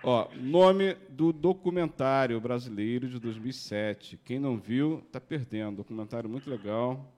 Ó, 0.02 0.28
nome 0.36 0.94
do 1.08 1.32
documentário 1.32 2.40
brasileiro 2.40 3.08
de 3.08 3.18
2007. 3.18 4.16
Quem 4.24 4.38
não 4.38 4.56
viu, 4.56 5.02
tá 5.10 5.20
perdendo. 5.20 5.78
Documentário 5.78 6.30
muito 6.30 6.48
legal. 6.48 7.12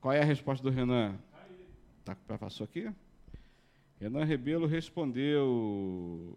Qual 0.00 0.14
é 0.14 0.20
a 0.20 0.24
resposta 0.24 0.62
do 0.62 0.70
Renan? 0.70 1.18
Tá, 2.04 2.16
passou 2.38 2.64
aqui? 2.64 2.88
Renan 4.00 4.24
Rebelo 4.24 4.66
respondeu. 4.66 6.36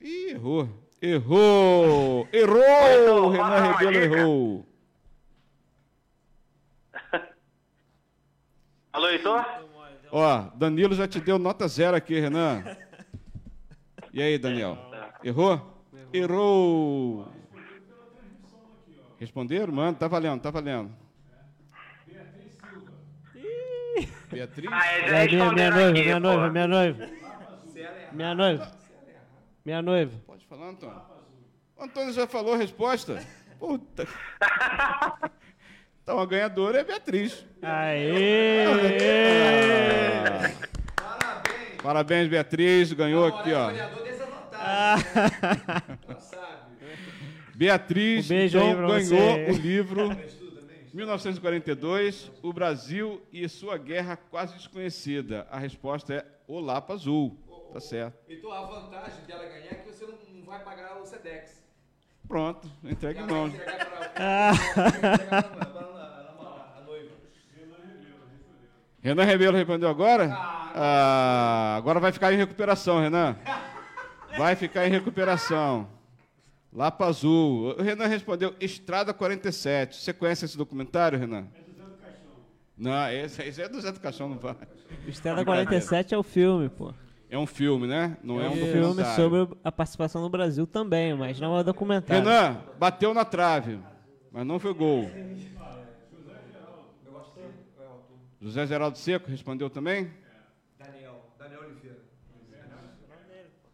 Ih, 0.00 0.30
errou. 0.30 0.68
Errou! 1.02 2.26
Errou! 2.32 2.62
Então, 2.62 3.28
Renan 3.30 3.72
Rebelo 3.72 3.96
errou. 3.96 4.66
Alô, 8.90 9.08
Heitor? 9.08 9.44
Ó, 10.10 10.40
Danilo 10.56 10.94
já 10.94 11.08
te 11.08 11.20
deu 11.20 11.38
nota 11.38 11.66
zero 11.68 11.96
aqui, 11.96 12.18
Renan. 12.20 12.62
E 14.12 14.22
aí, 14.22 14.38
Daniel? 14.38 14.78
Errou? 15.22 15.82
Errou. 16.12 17.28
Responderam? 19.18 19.72
Mano, 19.72 19.96
tá 19.96 20.06
valendo, 20.06 20.40
tá 20.40 20.50
valendo. 20.50 20.92
Beatriz? 24.30 24.70
Ah, 24.72 24.86
é, 24.86 25.08
já 25.08 25.16
É 25.18 25.26
minha, 25.26 25.52
minha 25.52 25.70
responderam 25.70 25.76
noiva, 25.76 25.90
aqui, 25.90 26.02
minha 26.02 26.20
noiva, 26.20 26.50
minha 26.50 26.66
noiva. 26.68 27.10
Minha 28.12 28.34
noiva. 28.34 28.72
Minha 29.64 29.82
noiva. 29.82 30.22
Pode 30.26 30.46
falar, 30.46 30.68
Antônio. 30.68 31.02
O 31.76 31.84
Antônio 31.84 32.12
já 32.12 32.26
falou 32.26 32.54
a 32.54 32.56
resposta. 32.56 33.24
Puta. 33.58 34.06
Então 36.04 36.18
a 36.20 36.26
ganhadora 36.26 36.76
é 36.78 36.80
a 36.82 36.84
Beatriz. 36.84 37.46
Aê! 37.62 38.64
Parabéns. 40.96 41.82
Parabéns, 41.82 42.28
Beatriz. 42.28 42.92
Ganhou 42.92 43.24
aqui, 43.26 43.50
ó. 43.54 43.70
Não 46.06 46.20
sabe. 46.20 46.44
Beatriz 47.54 48.26
Um 48.26 48.28
beijo 48.28 48.58
então, 48.58 48.74
ganhou 48.86 49.00
você. 49.00 49.46
o 49.50 49.54
livro 49.56 50.08
1942, 50.92 52.30
O 52.42 52.52
Brasil 52.52 53.22
e 53.32 53.48
Sua 53.48 53.78
Guerra 53.78 54.16
Quase 54.16 54.54
Desconhecida. 54.56 55.46
A 55.50 55.58
resposta 55.58 56.12
é 56.14 56.26
O 56.46 56.60
Lapa 56.60 56.92
Azul. 56.92 57.38
Tá 57.72 57.80
certo. 57.80 58.18
Então 58.28 58.52
a 58.52 58.60
vantagem 58.66 59.24
dela 59.26 59.44
ganhar 59.46 59.72
é 59.72 59.74
que 59.76 59.90
você 59.90 60.04
não 60.04 60.14
não 60.34 60.44
vai 60.44 60.62
pagar 60.62 61.00
o 61.00 61.06
SEDEX. 61.06 61.64
Pronto, 62.28 62.68
entregue 62.84 63.20
em 63.20 63.26
mãos. 63.26 63.52
Pra- 63.54 63.72
pra- 63.72 64.08
pra- 64.14 64.50
a 66.76 66.80
noiva. 66.86 67.10
Renan 69.04 69.24
Rebelo 69.24 69.54
respondeu 69.54 69.86
agora? 69.86 70.30
Ah, 70.32 71.74
agora 71.76 72.00
vai 72.00 72.10
ficar 72.10 72.32
em 72.32 72.38
recuperação, 72.38 73.02
Renan. 73.02 73.36
Vai 74.38 74.56
ficar 74.56 74.86
em 74.86 74.90
recuperação. 74.90 75.86
Lapa 76.72 77.04
Azul. 77.04 77.74
O 77.78 77.82
Renan 77.82 78.06
respondeu 78.06 78.54
Estrada 78.58 79.12
47. 79.12 79.96
Você 79.96 80.14
conhece 80.14 80.46
esse 80.46 80.56
documentário, 80.56 81.18
Renan? 81.18 81.46
É 81.54 81.60
do 81.60 81.76
Zé 81.76 81.82
do 81.84 81.96
Caixão. 81.98 82.32
Não, 82.78 83.10
esse, 83.10 83.42
esse 83.42 83.60
é 83.62 83.68
do 83.68 83.78
Zé 83.78 83.92
do 83.92 84.00
Caixão, 84.00 84.26
não 84.26 84.38
vai. 84.38 84.56
Estrada 85.06 85.44
47 85.44 86.14
é 86.14 86.16
o 86.18 86.22
filme, 86.22 86.70
pô. 86.70 86.94
É 87.28 87.36
um 87.36 87.46
filme, 87.46 87.86
né? 87.86 88.16
Não 88.22 88.40
é 88.40 88.48
um 88.48 88.52
um 88.52 88.56
documentário. 88.56 88.94
filme 88.94 89.04
sobre 89.16 89.58
a 89.62 89.70
participação 89.70 90.22
do 90.22 90.30
Brasil 90.30 90.66
também, 90.66 91.12
mas 91.12 91.38
não 91.38 91.58
é 91.58 91.62
documentário. 91.62 92.24
Renan, 92.24 92.56
bateu 92.78 93.12
na 93.12 93.26
trave, 93.26 93.78
mas 94.32 94.46
não 94.46 94.58
foi 94.58 94.72
gol. 94.72 95.10
José 98.44 98.66
Geraldo 98.66 98.98
Seco 98.98 99.30
respondeu 99.30 99.70
também? 99.70 100.12
Daniel, 100.78 101.34
Daniel 101.38 101.62
Oliveira. 101.62 101.98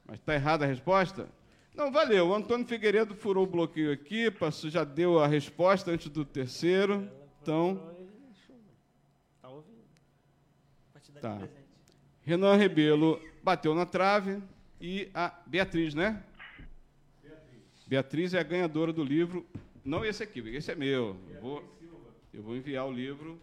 Mas 0.07 0.21
está 0.21 0.33
errada 0.33 0.65
a 0.65 0.69
resposta? 0.69 1.29
Não, 1.75 1.91
valeu. 1.91 2.29
O 2.29 2.35
Antônio 2.35 2.65
Figueiredo 2.65 3.13
furou 3.17 3.43
o 3.43 3.51
bloqueio 3.51 3.91
aqui, 3.91 4.31
passou, 4.31 4.71
já 4.71 4.85
deu 4.85 5.19
a 5.19 5.27
resposta 5.27 5.91
antes 5.91 6.09
do 6.09 6.25
terceiro. 6.25 7.11
Então, 7.43 7.97
Tá. 11.21 11.39
Renan 12.23 12.55
Rebelo 12.55 13.21
bateu 13.43 13.75
na 13.75 13.85
trave 13.85 14.41
e 14.81 15.11
a 15.13 15.37
Beatriz, 15.47 15.95
né? 15.95 16.23
Beatriz 17.89 18.35
é 18.35 18.39
a 18.39 18.45
ganhadora 18.45 18.93
do 18.93 19.03
livro. 19.03 19.45
Não 19.85 20.05
esse 20.05 20.23
aqui, 20.23 20.39
esse 20.55 20.71
é 20.71 20.77
meu. 20.77 21.17
Eu 21.29 21.41
vou, 21.41 21.77
eu 22.33 22.43
vou 22.43 22.57
enviar 22.57 22.87
o 22.87 22.93
livro 22.93 23.39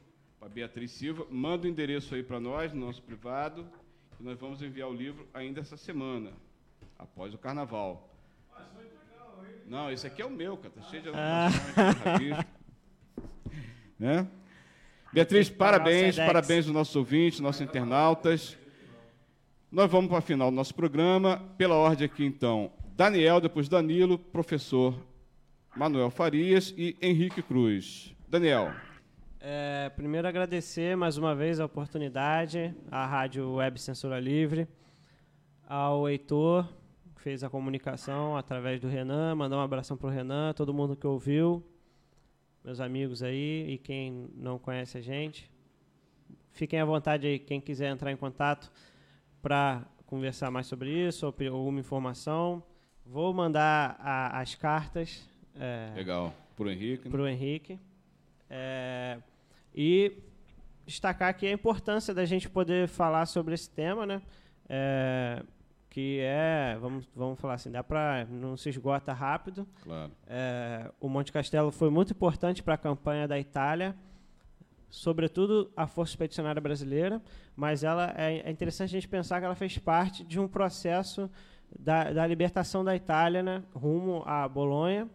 para 0.47 0.53
Beatriz 0.53 0.91
Silva. 0.91 1.27
Manda 1.29 1.67
o 1.67 1.69
endereço 1.69 2.15
aí 2.15 2.23
para 2.23 2.39
nós, 2.39 2.73
no 2.73 2.85
nosso 2.85 3.01
privado. 3.01 3.67
E 4.19 4.23
nós 4.23 4.39
vamos 4.39 4.61
enviar 4.61 4.89
o 4.89 4.93
livro 4.93 5.27
ainda 5.33 5.59
essa 5.59 5.75
semana, 5.75 6.31
após 6.97 7.33
o 7.33 7.37
carnaval. 7.37 8.09
Não, 9.65 9.91
esse 9.91 10.07
aqui 10.07 10.21
é 10.21 10.25
o 10.25 10.29
meu, 10.29 10.57
cara. 10.57 10.73
Tá 10.73 10.81
cheio 10.83 11.03
de 11.03 11.09
anotações, 11.09 11.97
rabisco. 11.97 12.45
né? 13.99 14.27
Beatriz, 15.11 15.49
parabéns, 15.49 16.15
parabéns 16.15 16.65
aos 16.65 16.73
nossos 16.73 16.95
ouvintes, 16.95 17.39
nossos 17.39 17.61
internautas. 17.61 18.57
Nós 19.69 19.91
vamos 19.91 20.09
para 20.09 20.19
a 20.19 20.21
final 20.21 20.49
do 20.49 20.55
nosso 20.55 20.73
programa. 20.73 21.43
Pela 21.57 21.75
ordem 21.75 22.05
aqui, 22.05 22.25
então, 22.25 22.71
Daniel, 22.95 23.41
depois 23.41 23.67
Danilo, 23.67 24.17
professor 24.17 24.97
Manuel 25.75 26.09
Farias 26.09 26.73
e 26.77 26.95
Henrique 27.01 27.41
Cruz. 27.41 28.15
Daniel, 28.29 28.73
É, 29.39 29.89
primeiro 29.95 30.27
agradecer 30.27 30.95
mais 30.97 31.17
uma 31.17 31.35
vez 31.35 31.59
a 31.59 31.65
oportunidade 31.65 32.73
à 32.89 33.05
Rádio 33.05 33.53
Web 33.53 33.79
Censura 33.79 34.19
Livre, 34.19 34.67
ao 35.67 36.09
Heitor, 36.09 36.67
que 37.15 37.21
fez 37.21 37.43
a 37.43 37.49
comunicação 37.49 38.35
através 38.35 38.79
do 38.81 38.87
Renan, 38.87 39.35
mandar 39.35 39.57
um 39.57 39.61
abração 39.61 39.95
para 39.95 40.07
o 40.07 40.09
Renan, 40.11 40.53
todo 40.53 40.73
mundo 40.73 40.95
que 40.95 41.05
ouviu, 41.05 41.63
meus 42.63 42.79
amigos 42.79 43.21
aí 43.21 43.65
e 43.73 43.77
quem 43.77 44.29
não 44.35 44.57
conhece 44.57 44.97
a 44.97 45.01
gente. 45.01 45.49
fiquem 46.51 46.79
à 46.79 46.85
vontade 46.85 47.27
aí, 47.27 47.37
quem 47.37 47.61
quiser 47.61 47.91
entrar 47.91 48.11
em 48.11 48.17
contato 48.17 48.71
para 49.43 49.85
conversar 50.07 50.49
mais 50.49 50.65
sobre 50.65 50.89
isso 50.89 51.27
ou 51.27 51.33
alguma 51.55 51.79
informação. 51.79 52.63
Vou 53.05 53.31
mandar 53.31 53.95
a- 53.99 54.39
as 54.39 54.55
cartas. 54.55 55.23
é, 55.59 55.93
Legal. 55.95 56.33
Pro 56.55 56.67
Henrique. 56.71 57.09
para 57.09 57.21
o 57.21 57.27
Henrique. 57.27 57.79
É, 58.49 59.17
e 59.73 60.17
destacar 60.85 61.29
aqui 61.29 61.45
a 61.45 61.51
importância 61.51 62.13
da 62.13 62.25
gente 62.25 62.49
poder 62.49 62.87
falar 62.87 63.25
sobre 63.25 63.53
esse 63.53 63.69
tema, 63.69 64.05
né? 64.05 64.21
É, 64.69 65.43
que 65.89 66.19
é, 66.21 66.77
vamos, 66.79 67.09
vamos 67.15 67.39
falar 67.39 67.55
assim, 67.55 67.71
dá 67.71 67.83
para 67.83 68.25
não 68.29 68.55
se 68.55 68.69
esgota 68.69 69.13
rápido. 69.13 69.67
Claro. 69.83 70.11
É, 70.27 70.91
o 70.99 71.09
Monte 71.09 71.31
Castelo 71.31 71.71
foi 71.71 71.89
muito 71.89 72.13
importante 72.13 72.61
para 72.61 72.75
a 72.75 72.77
campanha 72.77 73.27
da 73.27 73.39
Itália, 73.39 73.95
sobretudo 74.89 75.71
a 75.75 75.87
Força 75.87 76.11
Expedicionária 76.11 76.61
Brasileira, 76.61 77.21
mas 77.55 77.83
ela 77.83 78.13
é, 78.15 78.47
é 78.47 78.51
interessante 78.51 78.89
a 78.89 78.99
gente 78.99 79.07
pensar 79.07 79.39
que 79.39 79.45
ela 79.45 79.55
fez 79.55 79.77
parte 79.77 80.23
de 80.23 80.39
um 80.39 80.47
processo 80.47 81.29
da, 81.77 82.13
da 82.13 82.27
libertação 82.27 82.83
da 82.83 82.95
Itália, 82.95 83.43
né, 83.43 83.63
rumo 83.73 84.23
a 84.25 84.47
Bolonha. 84.47 85.09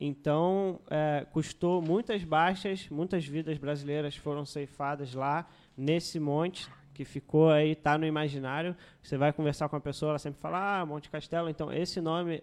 Então, 0.00 0.80
é, 0.88 1.26
custou 1.32 1.82
muitas 1.82 2.22
baixas, 2.22 2.88
muitas 2.88 3.26
vidas 3.26 3.58
brasileiras 3.58 4.16
foram 4.16 4.44
ceifadas 4.46 5.12
lá 5.14 5.48
nesse 5.76 6.20
monte 6.20 6.68
que 6.94 7.04
ficou 7.04 7.50
aí, 7.50 7.72
está 7.72 7.96
no 7.98 8.06
imaginário. 8.06 8.76
Você 9.02 9.16
vai 9.16 9.32
conversar 9.32 9.68
com 9.68 9.76
a 9.76 9.80
pessoa, 9.80 10.10
ela 10.10 10.18
sempre 10.18 10.40
fala, 10.40 10.80
ah, 10.80 10.86
Monte 10.86 11.10
Castelo. 11.10 11.48
Então, 11.48 11.72
esse 11.72 12.00
nome 12.00 12.42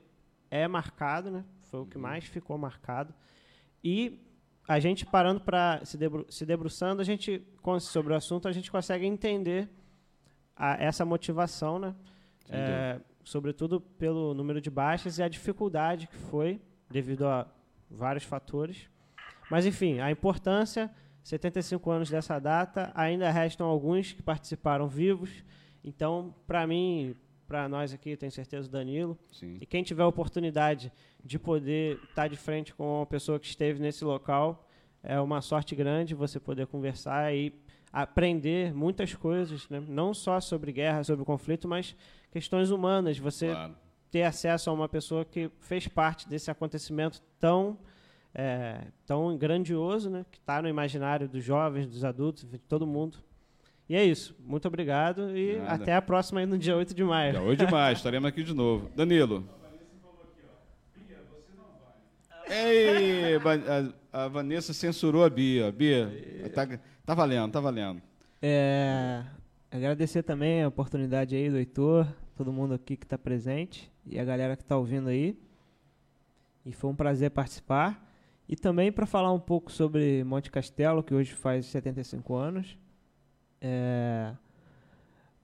é 0.51 0.67
marcado, 0.67 1.29
né? 1.31 1.43
Foi 1.69 1.81
o 1.81 1.85
que 1.85 1.97
mais 1.97 2.23
ficou 2.25 2.57
marcado. 2.57 3.13
E 3.83 4.19
a 4.67 4.79
gente 4.79 5.05
parando 5.05 5.39
para 5.41 5.83
se, 5.85 5.97
debru 5.97 6.25
se 6.29 6.45
debruçando, 6.45 7.01
a 7.01 7.05
gente 7.05 7.41
sobre 7.81 8.13
o 8.13 8.15
assunto, 8.15 8.47
a 8.47 8.51
gente 8.51 8.71
consegue 8.71 9.05
entender 9.05 9.69
a- 10.55 10.75
essa 10.81 11.03
motivação, 11.05 11.77
né? 11.79 11.95
É, 12.49 12.99
sobretudo 13.23 13.79
pelo 13.81 14.33
número 14.33 14.61
de 14.61 14.69
baixas 14.69 15.17
e 15.17 15.23
a 15.23 15.27
dificuldade 15.27 16.07
que 16.07 16.15
foi 16.15 16.61
devido 16.89 17.25
a 17.27 17.47
vários 17.89 18.23
fatores. 18.23 18.89
Mas 19.49 19.65
enfim, 19.65 19.99
a 19.99 20.09
importância 20.11 20.91
75 21.25 21.89
anos 21.89 22.09
dessa 22.09 22.37
data, 22.37 22.91
ainda 22.93 23.31
restam 23.31 23.65
alguns 23.65 24.13
que 24.13 24.21
participaram 24.21 24.87
vivos. 24.87 25.43
Então, 25.83 26.35
para 26.45 26.67
mim, 26.67 27.15
para 27.47 27.67
nós 27.67 27.91
aqui, 27.91 28.15
tenho 28.15 28.31
certeza 28.31 28.69
Danilo, 28.69 29.17
Sim. 29.31 29.57
e 29.59 29.65
quem 29.65 29.81
tiver 29.81 30.03
a 30.03 30.07
oportunidade 30.07 30.91
de 31.23 31.39
poder 31.39 31.99
estar 32.07 32.27
de 32.27 32.35
frente 32.35 32.75
com 32.75 32.99
uma 32.99 33.07
pessoa 33.07 33.39
que 33.39 33.47
esteve 33.47 33.81
nesse 33.81 34.05
local, 34.05 34.67
é 35.01 35.19
uma 35.19 35.41
sorte 35.41 35.75
grande 35.75 36.13
você 36.13 36.39
poder 36.39 36.67
conversar 36.67 37.33
e 37.33 37.51
aprender 37.91 38.71
muitas 38.71 39.15
coisas, 39.15 39.67
né? 39.67 39.83
não 39.87 40.13
só 40.13 40.39
sobre 40.39 40.71
guerra, 40.71 41.03
sobre 41.03 41.25
conflito, 41.25 41.67
mas 41.67 41.95
questões 42.29 42.69
humanas. 42.69 43.17
Você 43.17 43.47
Claro. 43.47 43.75
Ter 44.11 44.23
acesso 44.23 44.69
a 44.69 44.73
uma 44.73 44.87
pessoa 44.87 45.25
que 45.25 45.49
fez 45.59 45.87
parte 45.87 46.27
desse 46.27 46.49
acontecimento 46.49 47.21
tão 47.39 47.77
é, 48.35 48.81
tão 49.05 49.37
grandioso, 49.37 50.09
né? 50.09 50.25
que 50.29 50.37
está 50.37 50.61
no 50.61 50.67
imaginário 50.67 51.27
dos 51.27 51.41
jovens, 51.41 51.87
dos 51.87 52.03
adultos, 52.03 52.43
de 52.43 52.57
todo 52.57 52.85
mundo. 52.85 53.17
E 53.87 53.95
é 53.95 54.03
isso. 54.03 54.35
Muito 54.39 54.67
obrigado 54.67 55.35
e 55.37 55.57
Nada. 55.57 55.75
até 55.75 55.95
a 55.95 56.01
próxima 56.01 56.41
aí 56.41 56.45
no 56.45 56.57
dia 56.57 56.75
8 56.75 56.93
de 56.93 57.03
maio. 57.03 57.33
Já 57.33 57.41
hoje 57.41 57.65
demais, 57.65 57.97
estaremos 57.97 58.27
aqui 58.27 58.43
de 58.43 58.53
novo. 58.53 58.89
Danilo. 58.93 59.47
Ei, 62.47 63.39
a 64.11 64.27
Vanessa 64.27 64.73
censurou 64.73 65.23
a 65.23 65.29
Bia. 65.29 65.71
Bia, 65.71 66.11
tá, 66.53 66.67
tá 67.05 67.13
valendo, 67.13 67.51
tá 67.51 67.59
valendo. 67.59 68.01
É, 68.41 69.23
agradecer 69.71 70.23
também 70.23 70.61
a 70.61 70.67
oportunidade 70.67 71.35
aí 71.35 71.49
do 71.49 71.57
Heitor, 71.57 72.07
todo 72.35 72.51
mundo 72.51 72.73
aqui 72.73 72.97
que 72.97 73.05
está 73.05 73.17
presente 73.17 73.91
e 74.05 74.19
a 74.19 74.23
galera 74.25 74.55
que 74.55 74.63
está 74.63 74.77
ouvindo 74.77 75.09
aí. 75.09 75.37
E 76.65 76.71
foi 76.71 76.89
um 76.89 76.95
prazer 76.95 77.31
participar. 77.31 78.03
E 78.47 78.55
também 78.55 78.91
para 78.91 79.05
falar 79.05 79.31
um 79.31 79.39
pouco 79.39 79.71
sobre 79.71 80.23
Monte 80.23 80.51
Castelo, 80.51 81.03
que 81.03 81.13
hoje 81.13 81.33
faz 81.33 81.65
75 81.67 82.35
anos. 82.35 82.77
É, 83.61 84.33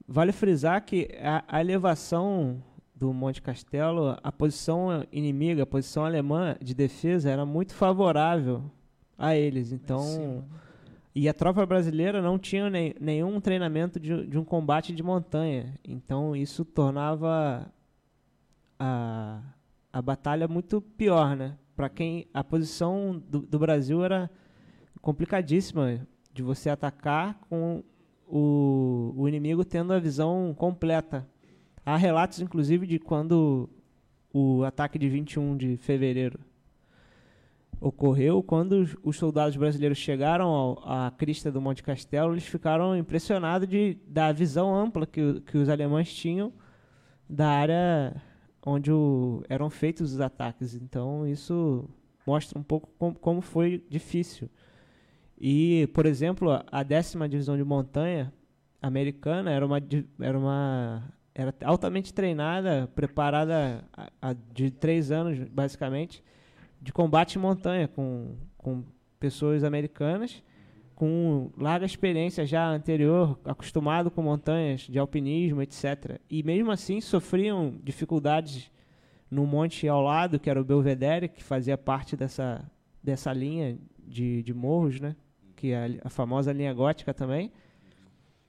vale 0.06 0.32
frisar 0.32 0.84
que 0.84 1.08
a, 1.20 1.44
a 1.48 1.60
elevação 1.60 2.62
do 2.94 3.12
Monte 3.12 3.42
Castelo, 3.42 4.16
a 4.22 4.30
posição 4.30 5.04
inimiga, 5.10 5.64
a 5.64 5.66
posição 5.66 6.04
alemã 6.04 6.56
de 6.60 6.74
defesa 6.74 7.30
era 7.30 7.44
muito 7.44 7.74
favorável 7.74 8.62
a 9.18 9.34
eles. 9.34 9.72
Então, 9.72 10.44
e 11.14 11.28
a 11.28 11.34
tropa 11.34 11.66
brasileira 11.66 12.22
não 12.22 12.38
tinha 12.38 12.70
nem- 12.70 12.94
nenhum 13.00 13.40
treinamento 13.40 13.98
de, 13.98 14.26
de 14.26 14.38
um 14.38 14.44
combate 14.44 14.94
de 14.94 15.02
montanha. 15.02 15.74
Então 15.84 16.36
isso 16.36 16.64
tornava 16.64 17.66
a, 18.84 19.40
a 19.92 20.02
batalha 20.02 20.48
muito 20.48 20.80
pior, 20.80 21.36
né? 21.36 21.56
Para 21.76 21.88
quem 21.88 22.26
a 22.34 22.42
posição 22.42 23.22
do, 23.28 23.40
do 23.40 23.58
Brasil 23.58 24.04
era 24.04 24.28
complicadíssima 25.00 26.04
de 26.32 26.42
você 26.42 26.68
atacar 26.68 27.38
com 27.48 27.84
o, 28.26 29.14
o 29.16 29.28
inimigo 29.28 29.64
tendo 29.64 29.92
a 29.92 30.00
visão 30.00 30.52
completa. 30.58 31.28
Há 31.86 31.96
relatos, 31.96 32.40
inclusive, 32.40 32.84
de 32.86 32.98
quando 32.98 33.70
o 34.32 34.64
ataque 34.64 34.98
de 34.98 35.08
21 35.08 35.56
de 35.56 35.76
fevereiro 35.76 36.40
ocorreu, 37.80 38.42
quando 38.42 38.72
os, 38.72 38.96
os 39.02 39.16
soldados 39.16 39.56
brasileiros 39.56 39.98
chegaram 39.98 40.48
ao- 40.48 40.82
à 40.88 41.10
crista 41.10 41.50
do 41.52 41.60
Monte 41.60 41.82
Castelo, 41.82 42.32
eles 42.32 42.46
ficaram 42.46 42.96
impressionados 42.96 43.68
de, 43.68 43.96
da 44.06 44.32
visão 44.32 44.74
ampla 44.74 45.06
que, 45.06 45.40
que 45.42 45.58
os 45.58 45.68
alemães 45.68 46.12
tinham 46.12 46.52
da 47.28 47.48
área 47.48 48.22
onde 48.64 48.90
o- 48.92 49.42
eram 49.48 49.68
feitos 49.70 50.12
os 50.14 50.20
ataques. 50.20 50.74
Então, 50.74 51.26
isso 51.26 51.88
mostra 52.26 52.58
um 52.58 52.62
pouco 52.62 52.88
com- 52.98 53.14
como 53.14 53.40
foi 53.40 53.84
difícil. 53.88 54.48
E, 55.40 55.88
por 55.92 56.06
exemplo, 56.06 56.50
a- 56.70 56.82
décima 56.82 57.28
divisão 57.28 57.56
de 57.56 57.64
montanha 57.64 58.32
americana 58.80 59.50
era 59.50 59.64
uma, 59.66 59.78
era 60.20 60.38
uma 60.38 61.12
era 61.34 61.54
altamente 61.64 62.12
treinada, 62.12 62.86
preparada 62.94 63.82
a- 63.96 64.10
a- 64.20 64.36
de 64.52 64.70
três 64.70 65.10
anos, 65.10 65.38
basicamente, 65.48 66.22
de 66.80 66.92
combate 66.92 67.36
em 67.36 67.40
montanha, 67.40 67.88
com, 67.88 68.36
com 68.58 68.84
pessoas 69.18 69.64
americanas, 69.64 70.42
com 71.02 71.50
larga 71.58 71.84
experiência 71.84 72.46
já 72.46 72.64
anterior, 72.64 73.36
acostumado 73.44 74.08
com 74.08 74.22
montanhas 74.22 74.82
de 74.82 75.00
alpinismo, 75.00 75.60
etc. 75.60 76.20
E 76.30 76.44
mesmo 76.44 76.70
assim 76.70 77.00
sofriam 77.00 77.76
dificuldades 77.82 78.70
no 79.28 79.44
monte 79.44 79.88
ao 79.88 80.00
lado, 80.00 80.38
que 80.38 80.48
era 80.48 80.60
o 80.60 80.64
Belvedere, 80.64 81.28
que 81.28 81.42
fazia 81.42 81.76
parte 81.76 82.14
dessa, 82.14 82.64
dessa 83.02 83.32
linha 83.32 83.76
de, 83.98 84.44
de 84.44 84.54
morros, 84.54 85.00
né? 85.00 85.16
que 85.56 85.72
é 85.72 85.86
a, 86.04 86.06
a 86.06 86.08
famosa 86.08 86.52
linha 86.52 86.72
gótica 86.72 87.12
também. 87.12 87.50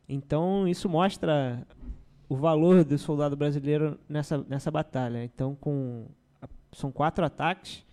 Então 0.08 0.68
isso 0.68 0.88
mostra 0.88 1.66
o 2.30 2.36
valor 2.36 2.84
do 2.84 3.00
soldado 3.00 3.36
brasileiro 3.36 4.00
nessa, 4.08 4.46
nessa 4.48 4.70
batalha. 4.70 5.24
Então 5.24 5.56
com 5.56 6.06
são 6.72 6.92
quatro 6.92 7.26
ataques, 7.26 7.84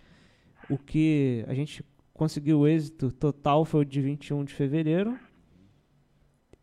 o 0.69 0.77
que 0.77 1.43
a 1.47 1.55
gente 1.55 1.83
conseguiu 2.21 2.59
o 2.59 2.67
êxito 2.67 3.11
total 3.11 3.65
foi 3.65 3.81
o 3.81 3.83
de 3.85 3.99
21 3.99 4.43
de 4.45 4.53
fevereiro. 4.53 5.17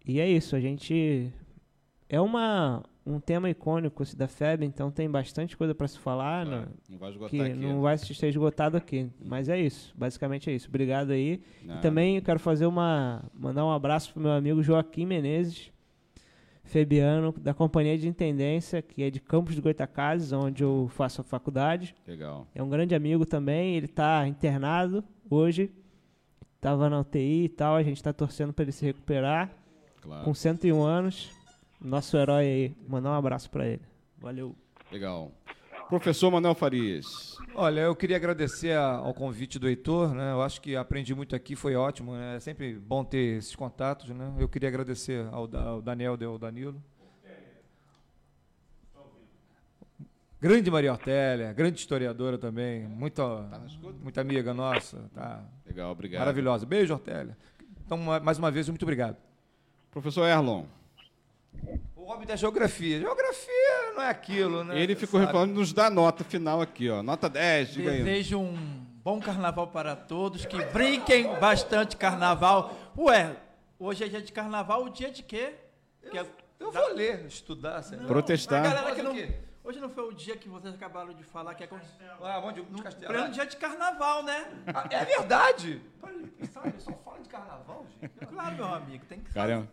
E 0.07 0.21
é 0.21 0.31
isso, 0.31 0.55
a 0.55 0.61
gente 0.61 1.33
é 2.09 2.21
uma 2.21 2.85
um 3.05 3.19
tema 3.19 3.51
icônico 3.51 4.05
esse 4.05 4.15
da 4.15 4.29
FEB, 4.29 4.65
então 4.65 4.89
tem 4.89 5.11
bastante 5.11 5.57
coisa 5.57 5.75
para 5.75 5.89
se 5.89 5.99
falar, 5.99 6.47
né? 6.47 6.59
Claro, 6.59 6.71
não 6.89 6.99
vai 6.99 7.11
esgotar 7.11 7.31
que 7.31 7.41
aqui. 7.41 7.55
não 7.55 7.81
vai 7.81 7.99
ser 7.99 8.29
esgotado 8.29 8.77
aqui, 8.77 9.11
mas 9.25 9.49
é 9.49 9.59
isso, 9.59 9.93
basicamente 9.97 10.49
é 10.49 10.55
isso. 10.55 10.69
Obrigado 10.69 11.11
aí. 11.11 11.43
E 11.65 11.81
também 11.83 12.21
quero 12.21 12.39
fazer 12.39 12.67
uma 12.67 13.25
mandar 13.35 13.67
um 13.67 13.73
abraço 13.73 14.13
pro 14.13 14.23
meu 14.23 14.31
amigo 14.31 14.63
Joaquim 14.63 15.07
Menezes, 15.07 15.73
Febiano, 16.63 17.35
da 17.37 17.53
Companhia 17.53 17.99
de 17.99 18.07
Intendência, 18.07 18.81
que 18.81 19.03
é 19.03 19.11
de 19.11 19.19
Campos 19.19 19.57
do 19.57 19.63
Goitacazes, 19.63 20.31
onde 20.31 20.63
eu 20.63 20.89
faço 20.95 21.21
a 21.21 21.25
faculdade. 21.25 21.97
Legal. 22.07 22.47
É 22.55 22.63
um 22.63 22.69
grande 22.69 22.95
amigo 22.95 23.27
também, 23.27 23.75
ele 23.75 23.87
está 23.87 24.29
internado 24.29 25.03
hoje, 25.31 25.71
estava 26.57 26.89
na 26.91 27.01
UTI 27.01 27.45
e 27.45 27.49
tal, 27.49 27.77
a 27.77 27.83
gente 27.83 27.97
está 27.97 28.13
torcendo 28.13 28.53
para 28.53 28.65
ele 28.65 28.73
se 28.73 28.85
recuperar, 28.85 29.51
Claro. 30.01 30.25
com 30.25 30.35
101 30.35 30.83
anos. 30.83 31.31
Nosso 31.81 32.17
herói 32.17 32.45
aí, 32.45 32.75
mandar 32.89 33.11
um 33.11 33.15
abraço 33.15 33.49
para 33.51 33.67
ele. 33.67 33.83
Valeu. 34.19 34.55
Legal. 34.91 35.31
Professor 35.89 36.31
Manuel 36.31 36.55
Farias. 36.55 37.37
Olha, 37.55 37.81
eu 37.83 37.97
queria 37.97 38.17
agradecer 38.17 38.73
a- 38.77 38.97
ao 38.97 39.15
convite 39.15 39.59
do 39.59 39.67
Heitor, 39.69 40.13
né? 40.13 40.33
Eu 40.33 40.43
acho 40.43 40.61
que 40.61 40.77
aprendi 40.77 41.15
muito 41.15 41.35
aqui, 41.35 41.57
foi 41.57 41.77
ótimo, 41.77 42.13
né? 42.15 42.37
É 42.37 42.41
sempre 42.41 42.75
bom 42.75 43.03
ter 43.05 43.39
esses 43.39 43.57
contatos, 43.57 44.11
né? 44.11 44.35
Eu 44.39 44.49
queria 44.49 44.69
agradecer 44.69 45.27
ao, 45.33 45.49
ao 45.57 45.81
Daniel 45.81 46.19
e 46.21 46.25
ao 46.25 46.39
Danilo. 46.39 46.83
Grande 50.41 50.71
Maria 50.71 50.93
Ortélia, 50.93 51.53
grande 51.53 51.81
historiadora 51.81 52.39
também, 52.39 52.83
muito, 52.87 53.21
escuta? 53.67 53.99
muita 54.01 54.21
amiga 54.21 54.55
nossa, 54.55 55.11
tá 55.13 55.43
Legal, 55.67 55.91
obrigado. 55.91 56.21
maravilhosa. 56.21 56.65
Beijo, 56.65 56.95
Ortélia. 56.95 57.37
Então, 57.85 57.99
ma- 57.99 58.21
mais 58.21 58.39
uma 58.39 58.49
vez, 58.51 58.69
muito 58.69 58.83
obrigado. 58.83 59.17
Professor 59.91 60.27
Erlon, 60.29 60.65
O 61.97 62.05
homem 62.05 62.25
da 62.27 62.37
geografia. 62.37 63.01
Geografia 63.01 63.93
não 63.97 64.03
é 64.03 64.09
aquilo, 64.11 64.63
né? 64.63 64.81
ele 64.81 64.95
ficou 64.95 65.21
falando 65.27 65.55
nos 65.55 65.73
dá 65.73 65.91
nota 65.91 66.23
final 66.23 66.61
aqui, 66.63 66.89
ó. 66.89 67.03
Nota 67.03 67.29
10, 67.29 67.73
diga 67.73 67.91
aí. 67.91 68.03
Desejo 68.05 68.39
um 68.39 68.87
bom 69.03 69.19
carnaval 69.21 69.67
para 69.67 69.97
todos, 69.97 70.47
que 70.47 70.57
brinquem 70.67 71.25
bastante 71.41 71.97
carnaval. 71.97 72.77
Ué, 72.97 73.35
hoje 73.79 74.05
é 74.05 74.09
dia 74.09 74.23
de 74.23 74.33
carnaval, 74.33 74.85
o 74.85 74.89
dia 74.91 75.11
de 75.11 75.23
quê? 75.25 75.55
Que 76.11 76.17
é- 76.19 76.27
Eu 76.61 76.71
vou 76.71 76.95
ler, 76.95 77.25
estudar, 77.27 77.83
sei 77.83 77.99
lá. 77.99 78.05
Protestar. 78.05 78.65
A 78.65 78.69
galera 78.75 78.95
que 78.95 79.03
não-? 79.03 79.48
Hoje 79.69 79.81
não 79.81 79.91
foi 79.91 80.09
o 80.09 80.13
dia 80.15 80.35
que 80.35 80.49
vocês 80.49 80.75
acabaram 80.75 81.13
de 81.13 81.23
falar 81.23 81.55
que 81.55 81.63
é 81.63 81.67
como... 81.67 81.83
Ah, 82.23 82.41
onde? 82.43 82.63
No 82.63 82.79
no 82.79 82.83
castelo. 82.83 83.13
pleno 83.13 83.31
dia 83.31 83.45
de 83.45 83.55
carnaval, 83.59 84.23
né? 84.23 84.51
Ah, 84.67 84.89
é 84.91 85.05
verdade. 85.05 85.83
Sabe, 86.51 86.73
só 86.79 86.91
fala 87.05 87.19
de 87.21 87.29
carnaval, 87.29 87.85
gente. 88.01 88.15
Claro, 88.15 88.57
meu 88.57 88.65
amigo, 88.65 89.05
tem 89.05 89.21
que 89.21 89.31
Cara, 89.31 89.53
é 89.53 89.59
um 89.59 89.67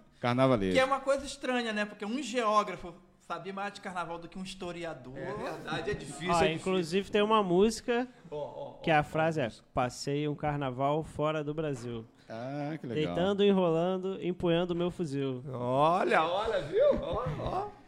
Que 0.74 0.80
é 0.80 0.84
uma 0.84 1.00
coisa 1.00 1.26
estranha, 1.26 1.72
né? 1.72 1.86
Porque 1.86 2.04
um 2.04 2.22
geógrafo 2.22 2.94
sabia 3.22 3.54
mais 3.54 3.74
de 3.74 3.80
carnaval 3.80 4.18
do 4.18 4.28
que 4.28 4.38
um 4.38 4.44
historiador. 4.44 5.18
É 5.18 5.34
verdade, 5.34 5.92
é 5.92 5.94
difícil. 5.94 6.34
Ó, 6.34 6.44
é 6.44 6.52
inclusive 6.52 7.10
tem 7.10 7.22
uma 7.22 7.42
música 7.42 8.06
difícil. 8.30 8.80
Que 8.84 8.92
a 8.92 9.02
frase 9.02 9.40
é 9.40 9.50
Passei 9.74 10.28
um 10.28 10.36
carnaval 10.36 11.06
fora 11.06 11.42
do 11.42 11.54
Brasil. 11.54 12.06
Ah, 12.28 12.78
que 12.78 12.86
legal. 12.86 13.16
Deitando, 13.16 13.46
enrolando, 13.46 14.22
empunhando 14.22 14.76
meu 14.76 14.92
fuzil. 14.92 15.42
Olha, 15.54 16.22
olha, 16.22 16.62
viu? 16.64 17.02
Ó, 17.02 17.24
ó. 17.40 17.85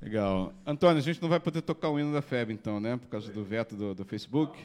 Legal. 0.00 0.52
Antônio, 0.64 0.98
a 0.98 1.00
gente 1.02 1.20
não 1.20 1.28
vai 1.28 1.40
poder 1.40 1.60
tocar 1.62 1.88
o 1.90 1.98
hino 1.98 2.12
da 2.12 2.22
FEB, 2.22 2.52
então, 2.52 2.78
né? 2.78 2.96
Por 2.96 3.08
causa 3.08 3.32
do 3.32 3.42
veto 3.44 3.74
do, 3.74 3.94
do 3.94 4.04
Facebook. 4.04 4.58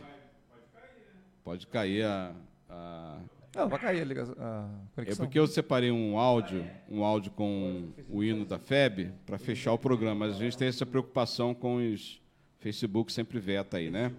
Pode 1.44 1.66
cair 1.68 2.04
a. 2.06 2.32
a- 2.70 3.18
Não, 3.56 3.68
vai 3.68 3.80
cair 3.80 4.02
a, 4.02 4.06
ligação, 4.06 4.36
a 4.40 4.68
É 4.92 4.96
conexão. 4.96 5.26
porque 5.26 5.40
eu 5.40 5.48
separei 5.48 5.92
um 5.92 6.18
áudio, 6.18 6.66
um 6.90 7.04
áudio 7.04 7.32
com 7.32 7.90
o 8.10 8.24
hino 8.24 8.46
da 8.46 8.60
FEB 8.60 9.12
para 9.26 9.38
fechar 9.40 9.74
o 9.74 9.78
programa, 9.78 10.28
mas 10.28 10.36
a 10.36 10.40
gente 10.40 10.58
tem 10.58 10.68
essa 10.68 10.86
preocupação 10.86 11.54
com 11.54 11.78
os 11.78 12.22
Facebook 12.60 13.12
sempre 13.12 13.40
veta 13.40 13.78
aí, 13.78 13.90
né? 13.92 14.12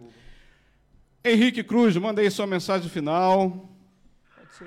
Henrique 1.24 1.62
Cruz, 1.64 1.96
manda 1.96 2.20
aí 2.20 2.30
sua 2.30 2.46
mensagem 2.46 2.90
final. 2.90 3.70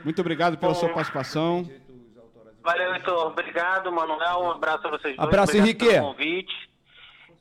Muito 0.03 0.19
obrigado 0.19 0.57
pela 0.57 0.73
sua 0.73 0.89
participação. 0.89 1.69
Valeu, 2.67 2.93
Heitor. 2.93 3.27
Obrigado, 3.27 3.91
Manuel. 3.91 4.39
Um 4.41 4.51
abraço 4.51 4.85
a 4.87 4.89
vocês 4.91 5.15
dois. 5.15 5.19
Abraço, 5.27 5.51
Obrigado 5.57 5.65
Henrique. 5.67 5.87
Pelo 5.87 6.07
convite, 6.07 6.69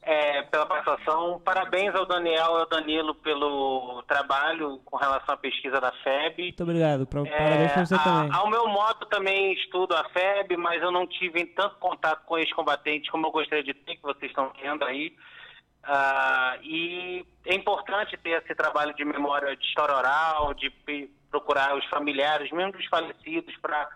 é, 0.02 0.42
pela 0.42 0.66
participação. 0.66 1.40
Parabéns 1.44 1.92
ao 1.96 2.06
Daniel 2.06 2.52
e 2.58 2.60
ao 2.60 2.66
Danilo 2.68 3.12
pelo 3.16 4.02
trabalho 4.06 4.78
com 4.84 4.96
relação 4.96 5.34
à 5.34 5.36
pesquisa 5.36 5.80
da 5.80 5.90
FEB. 6.04 6.42
Muito 6.44 6.62
obrigado. 6.62 7.06
Pra, 7.06 7.20
É, 7.22 7.24
parabéns 7.38 7.72
pra 7.72 7.86
você 7.86 7.94
a- 7.96 7.98
também. 7.98 8.30
Ao 8.32 8.48
meu 8.48 8.68
modo, 8.68 9.04
também 9.06 9.52
estudo 9.54 9.96
a 9.96 10.04
FEB, 10.10 10.56
mas 10.56 10.80
eu 10.80 10.92
não 10.92 11.06
tive 11.08 11.44
tanto 11.46 11.74
contato 11.76 12.24
com 12.24 12.38
ex-combatentes 12.38 13.10
como 13.10 13.26
eu 13.26 13.32
gostaria 13.32 13.64
de 13.64 13.74
ter, 13.74 13.96
que 13.96 14.02
vocês 14.02 14.30
estão 14.30 14.50
tendo 14.60 14.84
aí. 14.84 15.12
Ah, 15.82 16.56
e 16.62 17.24
é 17.44 17.54
importante 17.54 18.16
ter 18.16 18.30
esse 18.42 18.54
trabalho 18.54 18.94
de 18.94 19.04
memória 19.04 19.56
de 19.56 19.64
história 19.66 19.94
oral, 19.96 20.52
de 20.54 20.70
procurar 21.30 21.76
os 21.76 21.84
familiares, 21.86 22.50
mesmo 22.52 22.72
dos 22.72 22.86
falecidos, 22.86 23.54
para 23.58 23.88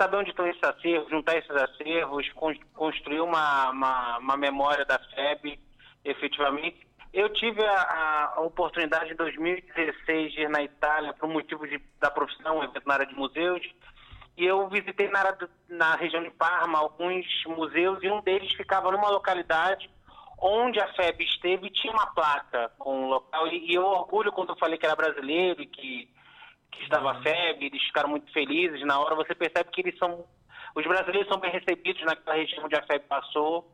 saber 0.00 0.16
onde 0.16 0.30
estão 0.30 0.46
esses 0.46 0.62
acervos, 0.62 1.10
juntar 1.10 1.36
esses 1.36 1.50
acervos, 1.50 2.28
con- 2.32 2.54
construir 2.74 3.20
uma, 3.20 3.70
uma, 3.70 4.18
uma 4.18 4.36
memória 4.36 4.84
da 4.84 4.98
FEB, 4.98 5.58
efetivamente. 6.04 6.86
Eu 7.12 7.28
tive 7.32 7.62
a, 7.64 8.32
a 8.36 8.40
oportunidade 8.40 9.12
em 9.12 9.16
2016 9.16 10.32
de 10.32 10.40
ir 10.42 10.48
na 10.48 10.62
Itália 10.62 11.12
por 11.12 11.28
motivo 11.28 11.66
de, 11.66 11.78
da 11.98 12.10
profissão, 12.10 12.62
evento 12.62 12.86
na 12.86 12.94
área 12.94 13.06
de 13.06 13.14
museus, 13.14 13.60
e 14.36 14.46
eu 14.46 14.68
visitei 14.68 15.08
na, 15.08 15.18
área 15.18 15.32
do- 15.32 15.50
na 15.68 15.96
região 15.96 16.22
de 16.22 16.30
Parma 16.30 16.78
alguns 16.78 17.26
museus 17.46 17.98
e 18.02 18.08
um 18.10 18.22
deles 18.22 18.52
ficava 18.54 18.90
numa 18.90 19.10
localidade 19.10 19.90
onde 20.42 20.80
a 20.80 20.88
FEB 20.94 21.22
esteve 21.24 21.68
tinha 21.68 21.92
uma 21.92 22.06
placa 22.14 22.70
com 22.78 23.04
o 23.04 23.08
local. 23.10 23.46
E, 23.48 23.70
e 23.70 23.74
eu 23.74 23.84
orgulho 23.84 24.32
quando 24.32 24.50
eu 24.50 24.56
falei 24.56 24.78
que 24.78 24.86
era 24.86 24.96
brasileiro 24.96 25.60
e 25.60 25.66
que, 25.66 26.08
que 26.70 26.82
estava 26.82 27.12
a 27.12 27.22
FEB, 27.22 27.66
eles 27.66 27.82
ficaram 27.82 28.08
muito 28.08 28.32
felizes. 28.32 28.84
Na 28.86 28.98
hora 28.98 29.14
você 29.14 29.34
percebe 29.34 29.70
que 29.70 29.80
eles 29.80 29.98
são. 29.98 30.24
Os 30.74 30.86
brasileiros 30.86 31.28
são 31.28 31.38
bem 31.38 31.50
recebidos 31.50 32.02
naquela 32.02 32.36
região 32.36 32.64
onde 32.64 32.76
a 32.76 32.82
FEB 32.82 33.04
passou. 33.08 33.70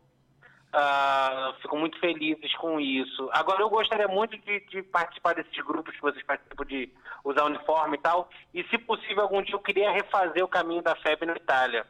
Ah, 0.72 1.54
ficam 1.62 1.78
muito 1.78 1.98
felizes 2.00 2.54
com 2.56 2.80
isso. 2.80 3.30
Agora, 3.32 3.62
eu 3.62 3.70
gostaria 3.70 4.08
muito 4.08 4.36
de, 4.38 4.60
de 4.66 4.82
participar 4.82 5.34
desses 5.34 5.56
grupos 5.64 5.94
que 5.94 6.02
vocês 6.02 6.24
participam 6.24 6.64
de 6.66 6.92
usar 7.24 7.44
uniforme 7.44 7.96
e 7.96 8.00
tal. 8.00 8.28
E, 8.52 8.62
se 8.64 8.76
possível, 8.78 9.22
algum 9.22 9.42
dia 9.42 9.54
eu 9.54 9.60
queria 9.60 9.90
refazer 9.90 10.44
o 10.44 10.48
caminho 10.48 10.82
da 10.82 10.96
FEB 10.96 11.24
na 11.24 11.34
Itália. 11.34 11.86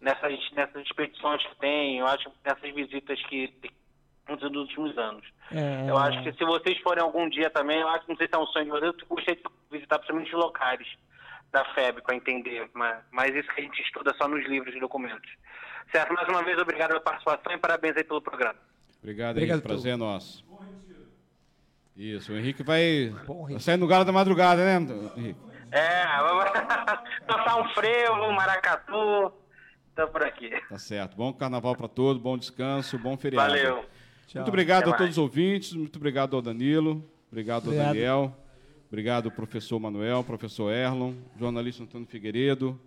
Nessas, 0.00 0.50
nessas 0.52 0.82
expedições 0.82 1.44
que 1.44 1.56
tem, 1.56 1.98
eu 1.98 2.06
acho, 2.06 2.30
nessas 2.44 2.74
visitas 2.74 3.20
que 3.26 3.48
nos 4.28 4.42
últimos 4.42 4.96
anos. 4.98 5.24
É, 5.52 5.86
Eu 5.88 5.96
acho 5.96 6.22
que 6.22 6.32
se 6.32 6.44
vocês 6.44 6.78
forem 6.80 7.02
algum 7.02 7.28
dia 7.28 7.48
também, 7.50 7.80
eu 7.80 7.88
acho 7.88 8.04
que 8.04 8.10
não 8.10 8.16
sei 8.16 8.26
se 8.28 8.34
é 8.34 8.38
um 8.38 8.46
sonho 8.46 8.64
de 8.66 8.70
vocês, 8.70 8.94
eu 9.00 9.06
gostaria 9.08 9.36
de 9.36 9.42
visitar 9.70 9.98
principalmente 9.98 10.34
os 10.34 10.42
locais 10.42 10.86
da 11.52 11.64
FEB 11.74 12.02
para 12.02 12.14
entender, 12.14 12.68
mas, 12.74 12.98
mas 13.10 13.34
isso 13.34 13.48
que 13.54 13.60
a 13.60 13.64
gente 13.64 13.80
estuda 13.82 14.14
só 14.18 14.28
nos 14.28 14.44
livros 14.46 14.74
e 14.74 14.80
documentos. 14.80 15.30
Certo? 15.90 16.12
Mais 16.12 16.28
uma 16.28 16.42
vez, 16.42 16.58
obrigado 16.58 16.88
pela 16.90 17.00
participação 17.00 17.52
e 17.52 17.58
parabéns 17.58 17.96
aí 17.96 18.04
pelo 18.04 18.20
programa. 18.20 18.56
Obrigado, 19.02 19.30
Obrigado, 19.36 19.56
Henrique. 19.58 19.68
Prazer 19.68 19.94
é 19.94 19.96
nosso. 19.96 20.46
Isso, 21.96 22.32
o 22.32 22.36
Henrique 22.36 22.62
vai, 22.62 23.12
Bom, 23.26 23.42
vai 23.42 23.52
Henrique. 23.52 23.62
sair 23.62 23.76
no 23.76 23.86
galo 23.86 24.04
da 24.04 24.12
madrugada, 24.12 24.64
né, 24.64 24.76
Henrique? 25.16 25.40
É, 25.72 26.04
vamos 26.18 26.44
tocar 27.26 27.60
um 27.60 27.68
frevo, 27.70 28.14
um 28.24 28.32
maracatu, 28.32 29.32
estamos 29.88 30.12
por 30.12 30.22
aqui. 30.24 30.50
Tá 30.68 30.78
certo. 30.78 31.16
Bom 31.16 31.32
carnaval 31.32 31.74
para 31.74 31.88
todos, 31.88 32.22
bom 32.22 32.38
descanso, 32.38 32.98
bom 32.98 33.16
feriado. 33.16 33.48
Valeu. 33.50 33.84
Muito 34.34 34.48
obrigado 34.48 34.82
Até 34.82 34.90
a 34.90 34.92
todos 34.92 35.00
mais. 35.00 35.12
os 35.12 35.18
ouvintes, 35.18 35.72
muito 35.72 35.96
obrigado 35.96 36.36
ao 36.36 36.42
Danilo, 36.42 37.02
obrigado, 37.30 37.64
Obrigado. 37.64 37.86
ao 37.86 37.94
Daniel, 37.94 38.36
obrigado 38.88 39.26
ao 39.26 39.30
professor 39.32 39.80
Manuel, 39.80 40.22
professor 40.22 40.70
Erlon, 40.70 41.14
jornalista 41.38 41.82
Antônio 41.82 42.06
Figueiredo. 42.06 42.78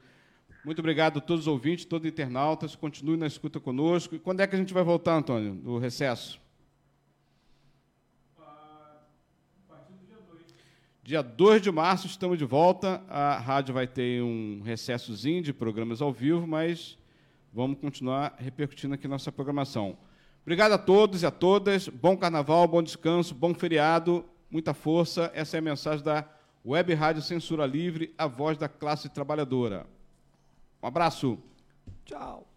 Muito 0.63 0.77
obrigado 0.77 1.17
a 1.17 1.21
todos 1.21 1.41
os 1.41 1.47
ouvintes, 1.47 1.85
todos 1.85 2.05
os 2.05 2.11
internautas. 2.11 2.75
Continue 2.75 3.17
na 3.17 3.25
escuta 3.25 3.59
conosco. 3.59 4.13
E 4.13 4.19
quando 4.19 4.41
é 4.41 4.47
que 4.47 4.55
a 4.55 4.59
gente 4.59 4.71
vai 4.71 4.83
voltar, 4.83 5.15
Antônio, 5.15 5.55
do 5.55 5.79
recesso? 5.79 6.39
Dia 11.03 11.23
2 11.23 11.63
de 11.63 11.71
março 11.71 12.05
estamos 12.05 12.37
de 12.37 12.45
volta. 12.45 13.03
A 13.09 13.39
rádio 13.39 13.73
vai 13.73 13.87
ter 13.87 14.21
um 14.21 14.61
recessozinho 14.63 15.41
de 15.41 15.51
programas 15.51 15.99
ao 15.99 16.13
vivo, 16.13 16.45
mas 16.45 16.95
vamos 17.51 17.79
continuar 17.79 18.35
repercutindo 18.37 18.93
aqui 18.93 19.07
nossa 19.07 19.31
programação. 19.31 19.97
Obrigado 20.41 20.73
a 20.73 20.77
todos 20.77 21.21
e 21.21 21.25
a 21.25 21.31
todas. 21.31 21.87
Bom 21.87 22.17
carnaval, 22.17 22.67
bom 22.67 22.81
descanso, 22.81 23.35
bom 23.35 23.53
feriado, 23.53 24.25
muita 24.49 24.73
força. 24.73 25.31
Essa 25.33 25.57
é 25.57 25.59
a 25.59 25.61
mensagem 25.61 26.03
da 26.03 26.27
Web 26.65 26.93
Rádio 26.93 27.21
Censura 27.21 27.65
Livre, 27.65 28.13
a 28.17 28.27
voz 28.27 28.57
da 28.57 28.67
classe 28.67 29.09
trabalhadora. 29.09 29.85
Um 30.81 30.87
abraço. 30.87 31.37
Tchau. 32.05 32.50